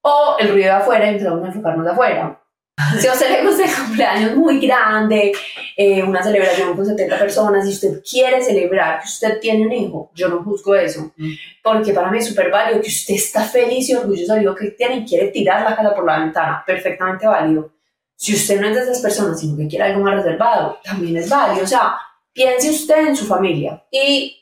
o 0.00 0.36
el 0.38 0.48
ruido 0.48 0.68
de 0.68 0.70
afuera 0.70 1.06
empezamos 1.06 1.44
a 1.44 1.48
enfocarnos 1.48 1.84
de 1.84 1.92
afuera. 1.92 2.45
Si 3.00 3.06
a 3.06 3.12
usted 3.12 3.30
le 3.30 3.46
gusta 3.46 3.64
el 3.64 3.74
cumpleaños 3.74 4.36
muy 4.36 4.60
grande, 4.60 5.32
eh, 5.76 6.02
una 6.02 6.22
celebración 6.22 6.76
con 6.76 6.84
70 6.84 7.18
personas, 7.18 7.66
y 7.66 7.70
usted 7.70 8.02
quiere 8.08 8.42
celebrar 8.42 9.00
que 9.00 9.06
usted 9.08 9.40
tiene 9.40 9.66
un 9.66 9.72
hijo, 9.72 10.10
yo 10.14 10.28
no 10.28 10.42
juzgo 10.42 10.74
eso, 10.74 11.12
Mm. 11.16 11.30
porque 11.62 11.92
para 11.92 12.10
mí 12.10 12.18
es 12.18 12.26
súper 12.28 12.50
válido 12.50 12.80
que 12.82 12.88
usted 12.88 13.14
está 13.14 13.44
feliz 13.44 13.88
y 13.88 13.94
orgulloso 13.94 14.34
de 14.34 14.42
lo 14.42 14.54
que 14.54 14.70
tiene 14.72 14.96
y 14.98 15.04
quiere 15.06 15.28
tirar 15.28 15.62
la 15.62 15.74
casa 15.74 15.94
por 15.94 16.04
la 16.04 16.18
ventana, 16.20 16.62
perfectamente 16.66 17.26
válido. 17.26 17.72
Si 18.14 18.34
usted 18.34 18.60
no 18.60 18.68
es 18.68 18.74
de 18.74 18.82
esas 18.82 19.00
personas, 19.00 19.40
sino 19.40 19.56
que 19.56 19.68
quiere 19.68 19.84
algo 19.84 20.00
más 20.00 20.14
reservado, 20.16 20.78
también 20.84 21.16
es 21.18 21.28
válido. 21.28 21.64
O 21.64 21.66
sea, 21.66 21.96
piense 22.32 22.70
usted 22.70 23.08
en 23.08 23.16
su 23.16 23.26
familia. 23.26 23.82
Y 23.90 24.36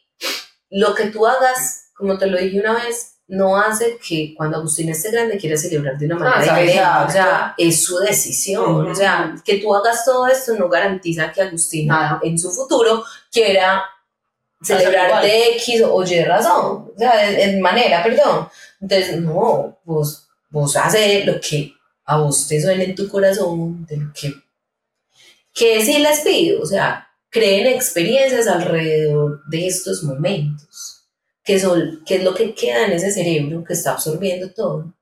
lo 0.70 0.94
que 0.94 1.06
tú 1.06 1.26
hagas, 1.26 1.90
como 1.94 2.16
te 2.18 2.26
lo 2.26 2.38
dije 2.38 2.60
una 2.60 2.74
vez, 2.74 3.13
no 3.26 3.56
hace 3.56 3.98
que 4.06 4.34
cuando 4.36 4.58
Agustín 4.58 4.90
esté 4.90 5.10
grande 5.10 5.38
quiera 5.38 5.56
celebrar 5.56 5.96
de 5.98 6.06
una 6.06 6.16
manera 6.16 6.36
Ah, 6.36 6.40
diferente. 6.42 6.72
exacto. 6.74 7.08
O 7.08 7.12
sea, 7.12 7.54
es 7.56 7.82
su 7.84 7.98
decisión. 7.98 8.86
O 8.90 8.94
sea, 8.94 9.34
que 9.44 9.58
tú 9.58 9.74
hagas 9.74 10.04
todo 10.04 10.26
esto 10.26 10.54
no 10.54 10.68
garantiza 10.68 11.32
que 11.32 11.40
Agustín 11.42 11.86
Nada. 11.88 12.20
en 12.22 12.38
su 12.38 12.50
futuro 12.50 13.02
quiera 13.32 13.82
celebrar 14.62 15.22
de 15.22 15.56
X 15.56 15.82
o 15.86 16.04
Y 16.04 16.22
razón. 16.22 16.92
O 16.94 16.98
sea, 16.98 17.30
en, 17.30 17.60
manera, 17.60 18.02
perdón. 18.02 18.48
Entonces, 18.80 19.20
no, 19.20 19.78
vos, 19.84 20.26
vos 20.50 20.76
haces 20.76 21.24
lo 21.24 21.40
que 21.40 21.72
a 22.06 22.18
vos 22.18 22.46
te 22.46 22.60
suene 22.60 22.84
en 22.84 22.94
tu 22.94 23.08
corazón, 23.08 23.86
de 23.86 23.96
lo 23.96 24.12
que, 24.12 24.32
que 25.54 25.82
sí 25.84 25.98
les 25.98 26.20
pido, 26.20 26.60
o 26.62 26.66
sea, 26.66 27.08
creen 27.30 27.66
experiencias 27.66 28.46
alrededor 28.46 29.42
de 29.46 29.66
estos 29.66 30.02
momentos, 30.02 30.93
que, 31.44 31.58
son, 31.60 32.02
que 32.06 32.16
es 32.16 32.24
lo 32.24 32.34
que 32.34 32.54
queda 32.54 32.86
en 32.86 32.92
ese 32.92 33.12
cerebro 33.12 33.62
que 33.64 33.74
está 33.74 33.92
absorbiendo 33.92 34.50
todo. 34.50 34.92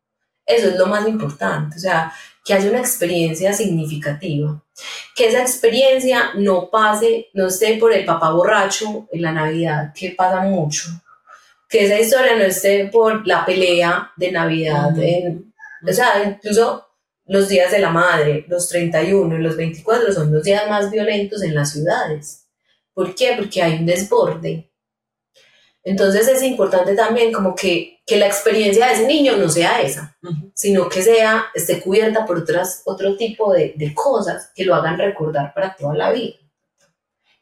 Eso 0.45 0.69
es 0.69 0.77
lo 0.77 0.87
más 0.87 1.07
importante, 1.09 1.77
o 1.77 1.81
sea, 1.81 2.13
que 2.45 2.53
haya 2.55 2.69
una 2.69 2.81
experiencia 2.81 3.53
significativa, 3.53 4.61
que 5.15 5.29
esa 5.29 5.41
experiencia 5.41 6.31
no 6.35 6.69
pase, 6.69 7.29
no 7.35 7.47
esté 7.47 7.77
por 7.77 7.93
el 7.93 8.05
papá 8.05 8.31
borracho 8.33 9.09
en 9.13 9.23
la 9.23 9.31
Navidad, 9.33 9.93
que 9.95 10.11
pasa 10.11 10.41
mucho, 10.43 10.89
que 11.69 11.85
esa 11.85 12.01
historia 12.01 12.35
no 12.37 12.43
esté 12.43 12.87
por 12.87 13.25
la 13.27 13.47
pelea 13.47 14.11
de 14.17 14.33
Navidad, 14.33 14.91
Ujú. 14.93 15.01
en- 15.03 15.55
o 15.89 15.93
sea, 15.93 16.23
incluso 16.25 16.87
los 17.27 17.49
días 17.49 17.71
de 17.71 17.79
la 17.79 17.91
madre, 17.91 18.45
los 18.49 18.69
31 18.69 19.37
y 19.39 19.43
los 19.43 19.57
24 19.57 20.13
son 20.13 20.33
los 20.33 20.43
días 20.43 20.69
más 20.69 20.91
violentos 20.91 21.43
en 21.43 21.55
las 21.55 21.71
ciudades. 21.73 22.47
¿Por 22.93 23.15
qué? 23.15 23.35
Porque 23.39 23.63
hay 23.63 23.75
un 23.79 23.87
desborde. 23.87 24.72
Entonces 25.85 26.29
es 26.29 26.43
importante 26.43 26.95
también 26.95 27.33
como 27.33 27.55
que, 27.55 28.01
que 28.07 28.17
la 28.17 28.27
experiencia 28.27 28.87
de 28.87 28.93
ese 28.95 29.07
niño 29.07 29.37
no 29.37 29.49
sea 29.49 29.83
esa, 29.83 30.17
Ujú. 30.23 30.53
sino 30.55 30.89
que 30.89 31.03
sea, 31.03 31.47
esté 31.55 31.81
cubierta 31.81 32.25
por 32.25 32.39
otras, 32.39 32.83
otro 32.85 33.17
tipo 33.17 33.53
de, 33.53 33.75
de 33.77 33.93
cosas 33.93 34.51
que 34.55 34.65
lo 34.65 34.75
hagan 34.75 34.99
recordar 34.99 35.53
para 35.53 35.75
toda 35.75 35.95
la 35.95 36.13
vida. 36.13 36.37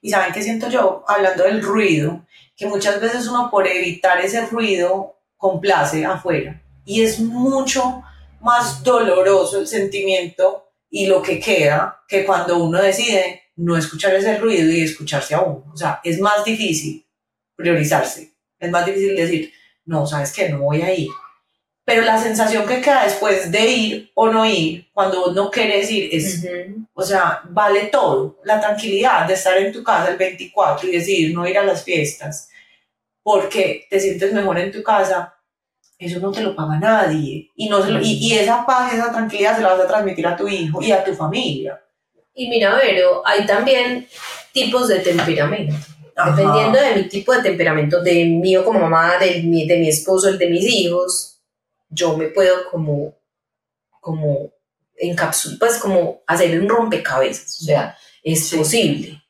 Y 0.01 0.11
saben 0.11 0.33
qué 0.33 0.43
siento 0.43 0.71
yo, 0.71 1.05
hablando 1.07 1.45
del 1.45 1.63
ruido, 1.63 2.25
que 2.57 2.67
muchas 2.67 3.01
veces 3.01 3.29
uno 3.29 3.51
por 3.51 3.67
evitar 3.67 4.21
ese 4.21 4.47
ruido 4.47 5.17
complace 5.37 6.05
afuera. 6.07 6.63
Y 6.87 7.03
es 7.03 7.21
mucho 7.21 8.03
más 8.41 8.83
doloroso 8.83 9.61
el 9.61 9.67
sentimiento 9.67 10.71
y 10.89 11.07
lo 11.07 11.21
que 11.21 11.39
queda 11.39 12.03
que 12.09 12.25
cuando 12.25 12.57
uno 12.65 12.81
decide 12.81 13.43
no 13.57 13.77
escuchar 13.77 14.15
ese 14.15 14.39
ruido 14.39 14.71
y 14.71 14.83
escucharse 14.83 15.35
a 15.35 15.43
uno. 15.43 15.71
O 15.73 15.77
sea, 15.77 16.01
es 16.03 16.19
más 16.19 16.45
difícil 16.45 17.07
priorizarse. 17.61 18.33
Es 18.59 18.71
más 18.71 18.85
difícil 18.87 19.17
decir, 19.17 19.53
no, 19.85 20.07
sabes 20.07 20.33
que 20.33 20.49
no 20.49 20.59
voy 20.61 20.83
a 20.83 20.93
ir. 20.95 21.09
Pero 21.85 22.03
la 22.03 22.19
sensación 22.23 22.67
que 22.67 22.81
queda 22.81 23.05
después 23.05 23.51
de 23.51 23.67
ir 23.67 24.11
o 24.15 24.29
no 24.29 24.45
ir, 24.47 24.89
cuando 24.93 25.21
vos 25.21 25.35
no 25.35 25.51
quieres 25.51 25.91
ir, 25.91 26.09
es 26.13 26.45
o 26.95 27.03
sea, 27.03 27.41
vale 27.49 27.87
todo. 27.87 28.39
La 28.45 28.61
tranquilidad 28.61 29.27
de 29.27 29.35
estar 29.35 29.57
en 29.59 29.73
tu 29.73 29.83
casa 29.83 30.11
el 30.11 30.17
24 30.17 30.89
y 30.89 30.93
decir 30.93 31.35
no 31.35 31.49
ir 31.49 31.59
a 31.59 31.65
las 31.65 31.83
fiestas 31.83 32.49
porque 33.23 33.87
te 33.91 34.01
sientes 34.01 34.33
mejor 34.33 34.59
en 34.59 34.73
tu 34.73 34.83
casa, 34.83 35.35
eso 35.99 36.21
no 36.21 36.31
te 36.33 36.43
lo 36.43 36.55
paga 36.55 36.79
nadie. 36.79 37.51
Y, 37.57 37.69
no 37.69 37.83
se 37.83 37.91
lo- 37.91 38.01
y, 38.01 38.13
y 38.15 38.33
esa 38.39 38.65
paz, 38.65 38.93
esa 38.95 39.11
tranquilidad 39.13 39.57
se 39.57 39.63
la 39.63 39.71
vas 39.75 39.81
a 39.81 39.89
transmitir 39.89 40.27
a 40.27 40.37
tu 40.37 40.49
hijo 40.49 40.81
y 40.83 40.93
a 40.93 41.05
tu 41.05 41.15
familia. 41.15 41.81
Y 42.35 42.49
mira, 42.49 42.75
Vero, 42.77 43.23
hay 43.27 43.45
también 43.47 44.07
tipos 44.53 44.89
de 44.89 45.01
temperamento. 45.01 45.75
Ajá. 46.23 46.31
Dependiendo 46.37 46.79
de 46.81 46.95
mi 46.97 47.09
tipo 47.09 47.33
de 47.33 47.43
temperamento, 47.43 48.03
de 48.03 48.25
mío 48.25 48.65
como 48.65 48.81
mamá, 48.81 49.17
de 49.19 49.43
mi, 49.43 49.67
de 49.67 49.79
mi 49.79 49.89
esposo, 49.89 50.29
el 50.29 50.39
de 50.39 50.49
mis 50.51 50.65
hijos, 50.67 51.41
yo 51.89 52.17
me 52.17 52.29
puedo 52.29 52.69
como, 52.71 53.15
como 54.01 54.53
encapsular, 54.97 55.59
pues 55.59 55.79
como 55.79 56.23
hacer 56.27 56.61
un 56.61 56.69
rompecabezas, 56.69 57.61
o 57.63 57.65
sea, 57.65 57.97
es 58.23 58.49
Sí. 58.49 58.57
posible. 58.57 59.23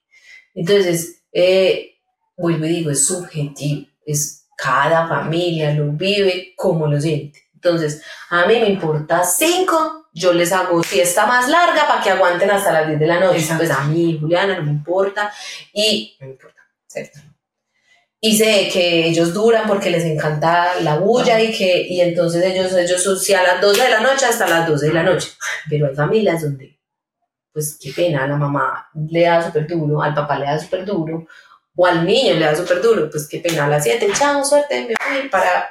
Entonces, 0.54 1.22
eh, 1.32 1.94
vuelvo 2.36 2.64
y 2.66 2.68
digo, 2.68 2.90
es 2.90 3.06
subjetivo, 3.06 3.86
es 4.04 4.48
cada 4.56 5.08
familia 5.08 5.72
lo 5.72 5.92
vive 5.92 6.52
como 6.56 6.86
lo 6.86 7.00
siente. 7.00 7.40
Entonces, 7.54 8.02
a 8.30 8.46
mí 8.46 8.54
me 8.58 8.68
importa 8.68 9.22
cinco, 9.24 10.08
yo 10.12 10.32
les 10.32 10.50
hago 10.52 10.82
fiesta 10.82 11.24
más 11.26 11.48
larga 11.48 11.86
para 11.86 12.02
que 12.02 12.10
aguanten 12.10 12.50
hasta 12.50 12.72
las 12.72 12.88
10 12.88 12.98
de 12.98 13.06
la 13.06 13.20
noche. 13.20 13.38
Exacto. 13.38 13.58
Pues 13.64 13.70
a 13.70 13.84
mí, 13.84 14.18
Juliana, 14.20 14.56
no 14.58 14.64
me 14.64 14.70
importa. 14.70 15.32
Y 15.72 16.16
no 16.20 16.26
me 16.26 16.32
importa, 16.32 16.59
¿cierto? 16.90 17.20
Y 18.20 18.36
sé 18.36 18.68
que 18.70 19.06
ellos 19.06 19.32
duran 19.32 19.66
porque 19.66 19.90
les 19.90 20.04
encanta 20.04 20.80
la 20.82 20.98
bulla 20.98 21.40
y 21.40 21.56
que 21.56 21.86
y 21.88 22.00
entonces 22.02 22.44
ellos, 22.44 22.72
ellos 22.74 23.22
si 23.22 23.32
a 23.32 23.42
las 23.42 23.60
12 23.62 23.82
de 23.82 23.90
la 23.90 24.00
noche 24.00 24.26
hasta 24.26 24.46
las 24.46 24.68
12 24.68 24.88
de 24.88 24.92
la 24.92 25.02
noche. 25.02 25.28
Pero 25.70 25.86
hay 25.86 25.94
familias 25.94 26.42
donde, 26.42 26.78
pues 27.52 27.78
qué 27.80 27.92
pena, 27.92 28.24
a 28.24 28.28
la 28.28 28.36
mamá 28.36 28.90
le 29.08 29.22
da 29.22 29.42
súper 29.42 29.66
duro, 29.66 30.02
al 30.02 30.14
papá 30.14 30.38
le 30.38 30.46
da 30.46 30.58
súper 30.58 30.84
duro, 30.84 31.26
o 31.74 31.86
al 31.86 32.04
niño 32.04 32.34
le 32.34 32.44
da 32.44 32.54
súper 32.54 32.82
duro, 32.82 33.08
pues 33.08 33.26
qué 33.26 33.38
pena, 33.38 33.64
a 33.64 33.68
las 33.68 33.84
7, 33.84 34.06
chao, 34.12 34.44
suerte, 34.44 34.80
me 34.82 34.94
voy 34.94 35.28
para 35.30 35.70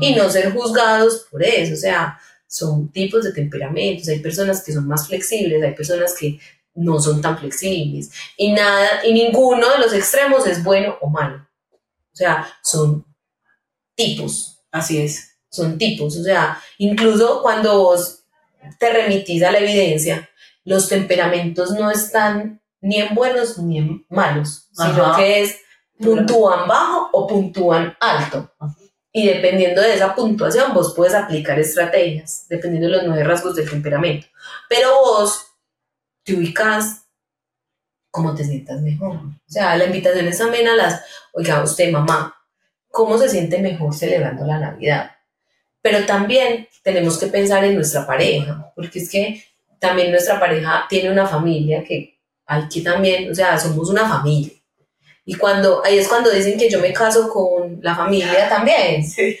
y 0.00 0.14
no 0.14 0.28
ser 0.28 0.52
juzgados 0.52 1.28
por 1.30 1.42
eso. 1.42 1.74
O 1.74 1.76
sea, 1.76 2.18
son 2.46 2.90
tipos 2.90 3.24
de 3.24 3.32
temperamentos. 3.32 4.08
Hay 4.08 4.20
personas 4.20 4.62
que 4.64 4.72
son 4.72 4.86
más 4.86 5.06
flexibles, 5.06 5.62
hay 5.62 5.74
personas 5.74 6.14
que 6.18 6.38
no 6.76 7.00
son 7.00 7.20
tan 7.20 7.38
flexibles. 7.38 8.10
Y 8.36 8.52
nada, 8.52 9.04
y 9.04 9.12
ninguno 9.12 9.68
de 9.70 9.78
los 9.78 9.92
extremos 9.92 10.46
es 10.46 10.62
bueno 10.62 10.96
o 11.00 11.08
malo. 11.08 11.46
O 11.72 12.16
sea, 12.16 12.46
son 12.62 13.04
tipos, 13.94 14.60
Así 14.70 14.98
es. 14.98 15.36
son 15.50 15.78
tipos. 15.78 16.16
O 16.16 16.22
sea, 16.22 16.60
incluso 16.78 17.42
cuando 17.42 17.78
vos 17.78 18.24
te 18.78 18.92
remitís 18.92 19.42
a 19.42 19.52
la 19.52 19.58
evidencia, 19.58 20.28
los 20.64 20.88
temperamentos 20.88 21.70
no 21.72 21.90
están 21.90 22.60
ni 22.80 23.00
en 23.00 23.14
buenos 23.14 23.58
ni 23.58 23.78
en 23.78 24.06
malos, 24.08 24.68
sino 24.72 25.16
que 25.16 25.42
es 25.42 25.56
puntúan 25.98 26.68
bajo 26.68 27.08
o 27.12 27.26
puntúan 27.26 27.96
alto. 28.00 28.52
Y 29.12 29.26
dependiendo 29.28 29.80
de 29.80 29.94
esa 29.94 30.14
puntuación, 30.14 30.74
vos 30.74 30.92
puedes 30.94 31.14
aplicar 31.14 31.58
estrategias, 31.58 32.46
dependiendo 32.48 32.88
de 32.88 32.96
los 32.96 33.04
nueve 33.06 33.24
rasgos 33.24 33.56
del 33.56 33.70
temperamento. 33.70 34.26
Pero 34.68 34.90
vos 35.00 35.45
te 36.26 36.34
ubicas 36.34 37.06
como 38.10 38.34
te 38.34 38.44
sientas 38.44 38.80
mejor. 38.80 39.16
O 39.16 39.32
sea, 39.46 39.76
la 39.76 39.84
invitación 39.84 40.26
es 40.26 40.38
también 40.38 40.66
a 40.66 40.74
las, 40.74 41.02
oiga, 41.32 41.62
usted, 41.62 41.92
mamá, 41.92 42.34
¿cómo 42.90 43.16
se 43.16 43.28
siente 43.28 43.58
mejor 43.58 43.94
celebrando 43.94 44.44
la 44.44 44.58
Navidad? 44.58 45.12
Pero 45.80 46.04
también 46.04 46.66
tenemos 46.82 47.18
que 47.18 47.28
pensar 47.28 47.64
en 47.64 47.76
nuestra 47.76 48.06
pareja, 48.06 48.72
porque 48.74 48.98
es 48.98 49.08
que 49.08 49.44
también 49.78 50.10
nuestra 50.10 50.40
pareja 50.40 50.86
tiene 50.88 51.10
una 51.10 51.26
familia 51.26 51.84
que 51.84 52.18
hay 52.46 52.68
que 52.68 52.80
también, 52.80 53.30
o 53.30 53.34
sea, 53.34 53.58
somos 53.58 53.88
una 53.88 54.08
familia. 54.08 54.52
Y 55.24 55.34
cuando, 55.34 55.84
ahí 55.84 55.98
es 55.98 56.08
cuando 56.08 56.30
dicen 56.30 56.58
que 56.58 56.70
yo 56.70 56.80
me 56.80 56.92
caso 56.92 57.28
con 57.28 57.78
la 57.82 57.94
familia 57.94 58.48
también. 58.48 59.04
Sí. 59.04 59.36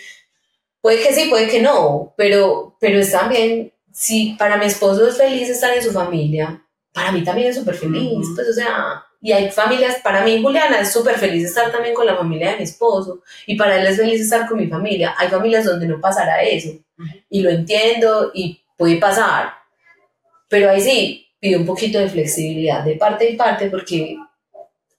Puede 0.80 1.02
que 1.02 1.12
sí, 1.12 1.28
puede 1.28 1.48
que 1.48 1.62
no, 1.62 2.14
pero, 2.16 2.76
pero 2.78 3.00
es 3.00 3.10
también, 3.10 3.72
si 3.90 4.36
para 4.38 4.56
mi 4.56 4.66
esposo 4.66 5.08
es 5.08 5.16
feliz 5.16 5.48
estar 5.48 5.74
en 5.74 5.82
su 5.82 5.92
familia, 5.92 6.62
para 6.96 7.12
mí 7.12 7.22
también 7.22 7.48
es 7.48 7.56
súper 7.56 7.74
feliz, 7.74 8.26
pues 8.34 8.48
o 8.48 8.52
sea, 8.54 9.04
y 9.20 9.30
hay 9.30 9.50
familias, 9.50 9.96
para 10.02 10.24
mí 10.24 10.40
Juliana 10.42 10.80
es 10.80 10.90
súper 10.90 11.18
feliz 11.18 11.44
estar 11.44 11.70
también 11.70 11.94
con 11.94 12.06
la 12.06 12.16
familia 12.16 12.52
de 12.52 12.56
mi 12.56 12.62
esposo, 12.62 13.20
y 13.46 13.54
para 13.54 13.78
él 13.78 13.86
es 13.86 13.98
feliz 13.98 14.18
estar 14.18 14.48
con 14.48 14.56
mi 14.56 14.66
familia, 14.66 15.14
hay 15.18 15.28
familias 15.28 15.66
donde 15.66 15.86
no 15.86 16.00
pasará 16.00 16.42
eso, 16.42 16.70
y 17.28 17.42
lo 17.42 17.50
entiendo, 17.50 18.30
y 18.32 18.62
puede 18.78 18.96
pasar, 18.96 19.52
pero 20.48 20.70
ahí 20.70 20.80
sí, 20.80 21.28
pido 21.38 21.60
un 21.60 21.66
poquito 21.66 21.98
de 21.98 22.08
flexibilidad 22.08 22.82
de 22.82 22.96
parte 22.96 23.28
y 23.28 23.36
parte, 23.36 23.68
porque 23.68 24.16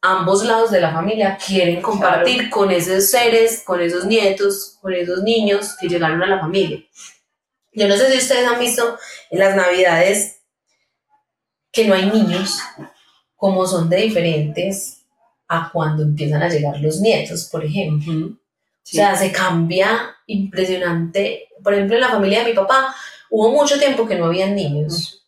ambos 0.03 0.45
lados 0.45 0.69
de 0.69 0.81
la 0.81 0.93
familia 0.93 1.35
quieren 1.43 1.81
compartir 1.81 2.51
con 2.51 2.69
esos 2.69 3.09
seres, 3.09 3.63
con 3.65 3.81
esos 3.81 4.05
nietos, 4.05 4.77
con 4.79 4.93
esos 4.93 5.23
niños 5.23 5.75
que 5.81 5.89
llegaron 5.89 6.21
a 6.21 6.27
la 6.27 6.39
familia. 6.39 6.77
Yo 7.73 7.87
no 7.87 7.97
sé 7.97 8.11
si 8.11 8.19
ustedes 8.19 8.47
han 8.47 8.59
visto 8.59 8.99
en 9.31 9.39
las 9.39 9.55
navidades 9.55 10.36
que 11.71 11.87
no 11.87 11.93
hay 11.93 12.09
niños, 12.09 12.59
como 13.35 13.65
son 13.67 13.89
de 13.89 13.97
diferentes 13.97 14.97
a 15.47 15.69
cuando 15.71 16.03
empiezan 16.03 16.41
a 16.41 16.49
llegar 16.49 16.79
los 16.79 16.99
nietos, 16.99 17.45
por 17.45 17.63
ejemplo. 17.63 18.13
O 18.27 18.89
sea, 18.89 19.15
se 19.15 19.31
cambia 19.31 20.15
impresionante. 20.27 21.49
Por 21.63 21.73
ejemplo, 21.73 21.95
en 21.95 22.01
la 22.01 22.09
familia 22.09 22.39
de 22.39 22.49
mi 22.49 22.53
papá 22.53 22.95
hubo 23.29 23.51
mucho 23.51 23.77
tiempo 23.79 24.07
que 24.07 24.15
no 24.15 24.25
habían 24.25 24.55
niños. 24.55 25.25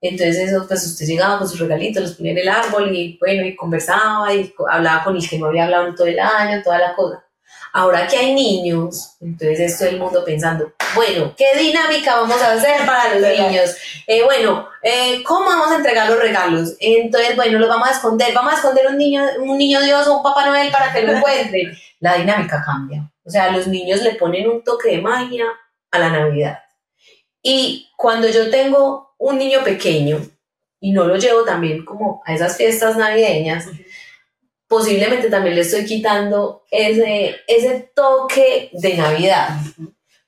Entonces, 0.00 0.50
eso, 0.50 0.66
pues 0.66 0.84
usted 0.84 1.06
llegaba 1.06 1.38
con 1.38 1.48
sus 1.48 1.60
regalitos, 1.60 2.02
los 2.02 2.12
ponía 2.14 2.32
en 2.32 2.38
el 2.38 2.48
árbol 2.48 2.94
y 2.94 3.16
bueno, 3.20 3.46
y 3.46 3.54
conversaba 3.54 4.34
y 4.34 4.52
hablaba 4.68 5.04
con 5.04 5.16
el 5.16 5.28
que 5.28 5.38
no 5.38 5.46
había 5.46 5.64
hablado 5.64 5.86
en 5.86 5.94
todo 5.94 6.08
el 6.08 6.18
año, 6.18 6.60
toda 6.62 6.78
la 6.78 6.94
cosa. 6.94 7.24
Ahora 7.72 8.06
que 8.08 8.16
hay 8.16 8.34
niños, 8.34 9.14
entonces 9.20 9.60
es 9.60 9.78
todo 9.78 9.88
el 9.88 9.98
mundo 9.98 10.24
pensando, 10.24 10.72
bueno, 10.96 11.34
¿qué 11.36 11.56
dinámica 11.56 12.16
vamos 12.16 12.42
a 12.42 12.52
hacer 12.52 12.84
para 12.84 13.14
los 13.14 13.38
niños? 13.38 13.76
Eh, 14.08 14.24
bueno, 14.24 14.68
eh, 14.82 15.22
¿cómo 15.24 15.46
vamos 15.46 15.70
a 15.70 15.76
entregar 15.76 16.08
los 16.08 16.18
regalos? 16.18 16.76
Entonces, 16.80 17.36
bueno, 17.36 17.58
los 17.58 17.68
vamos 17.68 17.88
a 17.88 17.92
esconder, 17.92 18.34
vamos 18.34 18.52
a 18.52 18.56
esconder 18.56 18.86
un 18.88 18.98
niño, 18.98 19.22
un 19.40 19.56
niño 19.56 19.80
Dios 19.80 20.06
o 20.08 20.16
un 20.16 20.22
Papá 20.22 20.46
Noel 20.46 20.72
para 20.72 20.92
que 20.92 21.02
lo 21.02 21.12
encuentren. 21.12 21.76
La 22.00 22.16
dinámica 22.16 22.62
cambia. 22.64 23.08
O 23.24 23.30
sea, 23.30 23.52
los 23.52 23.68
niños 23.68 24.02
le 24.02 24.14
ponen 24.14 24.48
un 24.48 24.64
toque 24.64 24.90
de 24.90 25.00
magia 25.00 25.46
a 25.90 25.98
la 25.98 26.10
Navidad. 26.10 26.58
Y 27.42 27.90
cuando 27.96 28.28
yo 28.28 28.50
tengo 28.50 29.14
un 29.18 29.38
niño 29.38 29.62
pequeño 29.62 30.20
y 30.80 30.92
no 30.92 31.04
lo 31.04 31.16
llevo 31.16 31.44
también 31.44 31.84
como 31.84 32.22
a 32.24 32.34
esas 32.34 32.56
fiestas 32.56 32.96
navideñas, 32.96 33.66
posiblemente 34.66 35.30
también 35.30 35.54
le 35.54 35.60
estoy 35.60 35.84
quitando 35.84 36.64
ese, 36.70 37.36
ese 37.46 37.90
toque 37.94 38.70
de 38.72 38.96
Navidad. 38.96 39.50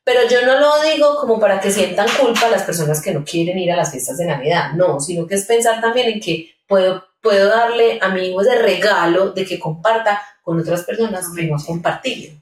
Pero 0.05 0.29
yo 0.29 0.45
no 0.45 0.61
lo 0.61 0.83
digo 0.83 1.17
como 1.17 1.41
para 1.41 1.59
que 1.61 1.71
sientan 1.71 2.07
culpa 2.21 2.51
las 2.51 2.63
personas 2.63 3.01
que 3.03 3.13
no 3.13 3.25
quieren 3.25 3.59
ir 3.59 3.73
a 3.73 3.77
las 3.77 3.91
fiestas 3.91 4.19
de 4.19 4.27
Navidad, 4.27 4.73
no, 4.75 5.01
sino 5.01 5.27
que 5.27 5.35
es 5.35 5.47
pensar 5.47 5.81
también 5.81 6.09
en 6.09 6.21
que 6.21 6.55
puedo, 6.69 7.07
puedo 7.23 7.49
darle 7.49 7.99
a 8.03 8.11
mi 8.11 8.29
hijo 8.29 8.43
ese 8.43 8.57
regalo 8.57 9.31
de 9.31 9.47
que 9.47 9.59
comparta 9.59 10.23
con 10.43 10.61
otras 10.61 10.83
personas 10.83 11.27
que 11.35 11.45
no 11.45 11.57
compartido 11.57 12.35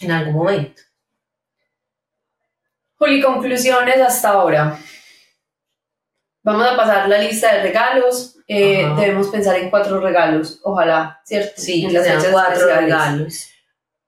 en 0.00 0.10
algún 0.10 0.34
momento. 0.34 0.82
Juli, 2.98 3.20
conclusiones 3.20 4.00
hasta 4.00 4.30
ahora. 4.30 4.78
Vamos 6.42 6.66
a 6.66 6.76
pasar 6.76 7.08
la 7.08 7.18
lista 7.18 7.54
de 7.54 7.62
regalos. 7.62 8.38
Eh, 8.48 8.88
debemos 8.96 9.28
pensar 9.28 9.56
en 9.56 9.68
cuatro 9.68 10.00
regalos, 10.00 10.60
ojalá, 10.62 11.20
¿cierto? 11.24 11.52
Sí, 11.56 11.84
en 11.84 11.90
que 11.90 12.02
sean 12.02 12.22
cuatro 12.30 12.52
especiales. 12.54 12.84
regalos. 12.84 13.50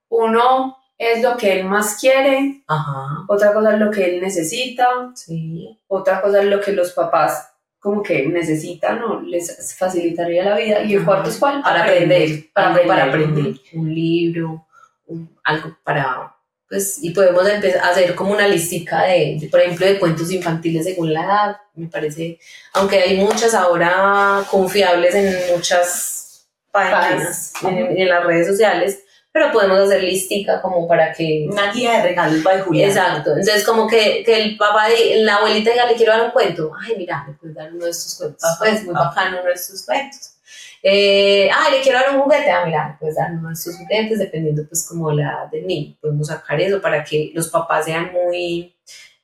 Uno 0.07 0.78
es 0.99 1.23
lo 1.23 1.35
que 1.37 1.59
él 1.59 1.65
más 1.65 1.97
quiere, 1.99 2.61
Ajá, 2.67 3.23
otra 3.27 3.53
cosa 3.53 3.73
es 3.73 3.79
lo 3.79 3.89
que 3.89 4.03
él 4.05 4.21
necesita, 4.21 4.85
sí. 5.15 5.79
otra 5.87 6.21
cosa 6.21 6.41
es 6.41 6.45
lo 6.45 6.59
que 6.61 6.73
los 6.73 6.91
papás 6.91 7.47
como 7.79 8.03
que 8.03 8.27
necesitan 8.27 9.01
o 9.03 9.21
les 9.21 9.73
facilitaría 9.77 10.43
la 10.43 10.57
vida. 10.57 10.83
Y 10.83 10.95
el 10.95 11.05
cuarto 11.05 11.29
es 11.29 11.37
cuál? 11.37 11.61
para 11.63 11.83
aprender, 11.83 12.49
para 12.53 12.73
algo 12.75 12.87
para 12.87 13.03
aprender. 13.05 13.29
aprender, 13.39 13.55
un 13.73 13.95
libro, 13.95 14.67
un- 15.07 15.39
algo 15.45 15.77
para, 15.85 16.35
pues, 16.67 17.01
y 17.01 17.11
podemos 17.11 17.47
empezar 17.47 17.81
a 17.81 17.89
hacer 17.91 18.13
como 18.15 18.33
una 18.33 18.49
listica 18.49 19.03
de, 19.03 19.37
de, 19.39 19.47
por 19.47 19.61
ejemplo, 19.61 19.85
de 19.85 19.97
cuentos 19.97 20.29
infantiles 20.31 20.83
según 20.83 21.13
la 21.13 21.23
edad, 21.23 21.57
me 21.75 21.87
parece, 21.87 22.37
aunque 22.73 22.99
hay 22.99 23.15
muchas 23.17 23.53
ahora 23.53 24.43
confiables 24.51 25.15
en 25.15 25.55
muchas 25.55 26.45
páginas, 26.71 27.53
Páginas. 27.61 27.89
en, 27.91 27.97
en 27.97 28.09
las 28.09 28.23
redes 28.25 28.47
sociales, 28.47 29.03
pero 29.39 29.53
podemos 29.53 29.79
hacer 29.79 30.03
listica 30.03 30.61
como 30.61 30.85
para 30.85 31.13
que... 31.13 31.47
Una 31.49 31.71
guía 31.71 31.93
de 31.93 32.03
regalos 32.03 32.43
para 32.43 32.61
Julián. 32.61 32.89
Exacto, 32.89 33.29
entonces 33.31 33.63
como 33.63 33.87
que, 33.87 34.21
que 34.25 34.41
el 34.41 34.57
papá, 34.57 34.89
de, 34.89 35.23
la 35.23 35.37
abuelita 35.37 35.71
diga, 35.71 35.85
le 35.85 35.95
quiero 35.95 36.11
dar 36.11 36.25
un 36.25 36.31
cuento, 36.31 36.71
ay 36.77 36.95
mira, 36.97 37.23
le 37.25 37.33
puedes 37.35 37.55
dar 37.55 37.71
uno 37.73 37.85
de 37.85 37.91
estos 37.91 38.17
cuentos, 38.17 38.49
pues 38.59 38.83
muy 38.83 38.93
bacano 38.93 39.37
uno 39.39 39.47
de 39.47 39.53
estos 39.53 39.85
cuentos. 39.85 40.35
Eh, 40.83 41.49
ay, 41.53 41.77
le 41.77 41.81
quiero 41.81 41.99
dar 41.99 42.15
un 42.15 42.21
juguete, 42.21 42.51
ah 42.51 42.65
mira, 42.65 42.89
le 42.89 42.97
puedes 42.99 43.15
dar 43.15 43.31
uno 43.31 43.47
de 43.47 43.53
estos 43.53 43.77
juguetes 43.77 44.19
dependiendo 44.19 44.63
pues 44.67 44.85
como 44.87 45.11
la 45.11 45.47
del 45.51 45.65
niño, 45.65 45.95
podemos 46.01 46.27
sacar 46.27 46.59
eso 46.59 46.81
para 46.81 47.03
que 47.03 47.31
los 47.33 47.47
papás 47.47 47.85
sean 47.85 48.11
muy, 48.11 48.75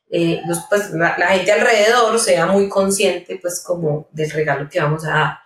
eh, 0.10 0.42
los, 0.48 0.60
pues 0.70 0.92
la, 0.92 1.18
la 1.18 1.28
gente 1.28 1.52
alrededor 1.52 2.18
sea 2.20 2.46
muy 2.46 2.70
consciente 2.70 3.38
pues 3.42 3.62
como 3.62 4.08
del 4.12 4.32
regalo 4.32 4.70
que 4.70 4.80
vamos 4.80 5.04
a 5.06 5.10
dar. 5.10 5.38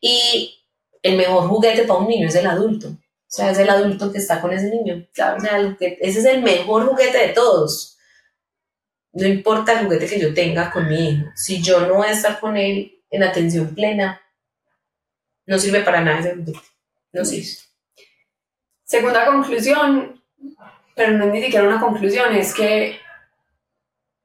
Y 0.00 0.56
el 1.02 1.16
mejor 1.16 1.48
juguete 1.48 1.84
para 1.84 2.00
un 2.00 2.08
niño 2.08 2.26
es 2.26 2.34
el 2.34 2.46
adulto. 2.46 2.88
O 3.30 3.32
sea, 3.32 3.52
es 3.52 3.58
el 3.58 3.70
adulto 3.70 4.10
que 4.10 4.18
está 4.18 4.40
con 4.40 4.52
ese 4.52 4.70
niño. 4.70 5.06
Claro. 5.12 5.36
O 5.36 5.40
sea, 5.40 5.56
el 5.58 5.76
que- 5.76 5.98
ese 6.00 6.18
es 6.18 6.24
el 6.24 6.42
mejor 6.42 6.84
juguete 6.86 7.16
de 7.16 7.28
todos. 7.28 7.96
No 9.12 9.28
importa 9.28 9.72
el 9.72 9.84
juguete 9.84 10.08
que 10.08 10.18
yo 10.18 10.34
tenga 10.34 10.70
con 10.72 10.88
mi 10.88 11.10
hijo. 11.10 11.26
Si 11.36 11.62
yo 11.62 11.80
no 11.86 11.94
voy 11.94 12.08
a 12.08 12.12
estar 12.12 12.40
con 12.40 12.56
él 12.56 13.00
en 13.08 13.22
atención 13.22 13.72
plena, 13.72 14.20
no 15.46 15.58
sirve 15.60 15.82
para 15.82 16.00
nada 16.00 16.18
ese 16.18 16.34
juguete. 16.34 16.58
No 17.12 17.24
sirve. 17.24 17.52
Segunda 18.82 19.24
conclusión, 19.24 20.20
pero 20.96 21.12
no 21.12 21.26
es 21.26 21.32
ni 21.32 21.42
siquiera 21.42 21.68
una 21.68 21.80
conclusión, 21.80 22.34
es 22.34 22.52
que 22.52 22.98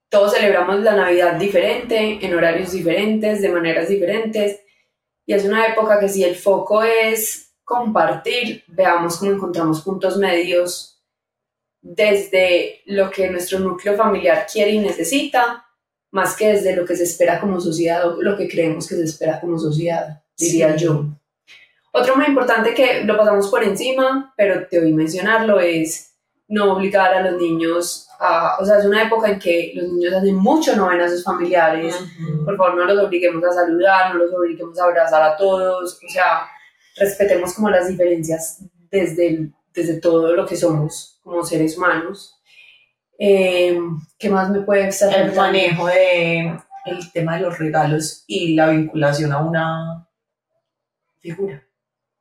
todos 0.09 0.33
celebramos 0.33 0.79
la 0.79 0.95
Navidad 0.95 1.35
diferente, 1.35 2.25
en 2.25 2.33
horarios 2.33 2.71
diferentes, 2.71 3.41
de 3.41 3.49
maneras 3.49 3.87
diferentes, 3.87 4.61
y 5.27 5.33
es 5.33 5.45
una 5.45 5.67
época 5.67 5.99
que 5.99 6.09
si 6.09 6.23
el 6.23 6.35
foco 6.35 6.81
es 6.83 7.44
compartir, 7.65 8.63
veamos 8.67 9.17
cómo 9.17 9.31
encontramos 9.31 9.81
puntos 9.81 10.17
medios 10.17 11.01
desde 11.81 12.81
lo 12.85 13.09
que 13.11 13.29
nuestro 13.29 13.59
núcleo 13.59 13.95
familiar 13.95 14.47
quiere 14.51 14.71
y 14.71 14.79
necesita, 14.79 15.65
más 16.11 16.35
que 16.35 16.53
desde 16.53 16.75
lo 16.75 16.85
que 16.85 16.95
se 16.95 17.03
espera 17.03 17.39
como 17.41 17.59
sociedad 17.59 18.07
o 18.07 18.21
lo 18.21 18.37
que 18.37 18.47
creemos 18.47 18.87
que 18.87 18.95
se 18.95 19.03
espera 19.03 19.41
como 19.41 19.59
sociedad, 19.59 20.23
diría 20.37 20.77
Sí. 20.77 20.85
yo. 20.85 21.05
Otro 21.91 22.15
muy 22.15 22.25
importante 22.25 22.73
que 22.73 23.03
lo 23.03 23.17
pasamos 23.17 23.49
por 23.49 23.63
encima, 23.63 24.33
pero 24.35 24.67
te 24.67 24.79
oí 24.79 24.93
mencionarlo, 24.93 25.59
es 25.59 26.13
no 26.47 26.73
obligar 26.73 27.13
a 27.13 27.21
los 27.21 27.41
niños 27.41 28.07
a... 28.19 28.57
O 28.59 28.65
sea, 28.65 28.79
es 28.79 28.85
una 28.85 29.03
época 29.03 29.29
en 29.29 29.39
que 29.39 29.71
los 29.75 29.91
niños 29.91 30.13
hacen 30.13 30.35
mucho 30.35 30.75
no 30.75 30.89
ven 30.89 31.01
a 31.01 31.09
sus 31.09 31.23
familiares. 31.23 31.95
Por 32.43 32.57
favor, 32.57 32.75
no 32.75 32.85
los 32.85 32.99
obliguemos 33.05 33.43
a 33.45 33.51
saludar, 33.53 34.13
no 34.13 34.25
los 34.25 34.33
obliguemos 34.33 34.77
a 34.79 34.83
abrazar 34.83 35.23
a 35.23 35.37
todos. 35.37 35.99
O 36.03 36.09
sea, 36.09 36.47
respetemos 36.95 37.53
como 37.53 37.69
las 37.69 37.87
diferencias 37.87 38.59
desde, 38.89 39.27
el- 39.27 39.53
desde 39.73 39.99
todo 39.99 40.35
lo 40.35 40.45
que 40.45 40.55
somos 40.55 41.19
como 41.23 41.43
seres 41.43 41.77
humanos. 41.77 42.39
Eh, 43.19 43.77
¿Qué 44.17 44.29
más 44.29 44.49
me 44.49 44.61
puede 44.61 44.87
estar 44.89 45.13
El 45.17 45.33
manejo 45.33 45.87
de 45.87 46.57
el 46.85 47.11
tema 47.13 47.35
de 47.35 47.41
los 47.41 47.57
regalos 47.57 48.23
y 48.27 48.53
la 48.55 48.67
vinculación 48.67 49.31
a 49.31 49.39
una 49.41 50.07
figura. 51.19 51.63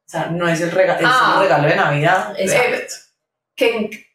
O 0.07 0.09
sea, 0.09 0.27
no 0.31 0.49
es 0.49 0.61
el 0.63 0.71
regalo, 0.71 1.01
es 1.01 1.07
Ah. 1.09 1.35
un 1.37 1.43
regalo 1.43 1.69
de 1.69 1.77
Navidad. 1.77 2.35
Exacto. 2.39 2.95
que 3.57 4.07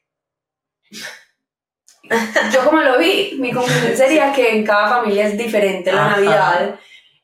yo 2.53 2.65
como 2.65 2.81
lo 2.81 2.97
vi, 2.97 3.37
mi 3.39 3.51
conclusión 3.51 3.95
sería 3.95 4.33
que 4.33 4.55
en 4.57 4.65
cada 4.65 4.89
familia 5.01 5.27
es 5.27 5.37
diferente 5.37 5.91
la 5.91 6.05
Ajá. 6.07 6.15
Navidad 6.15 6.79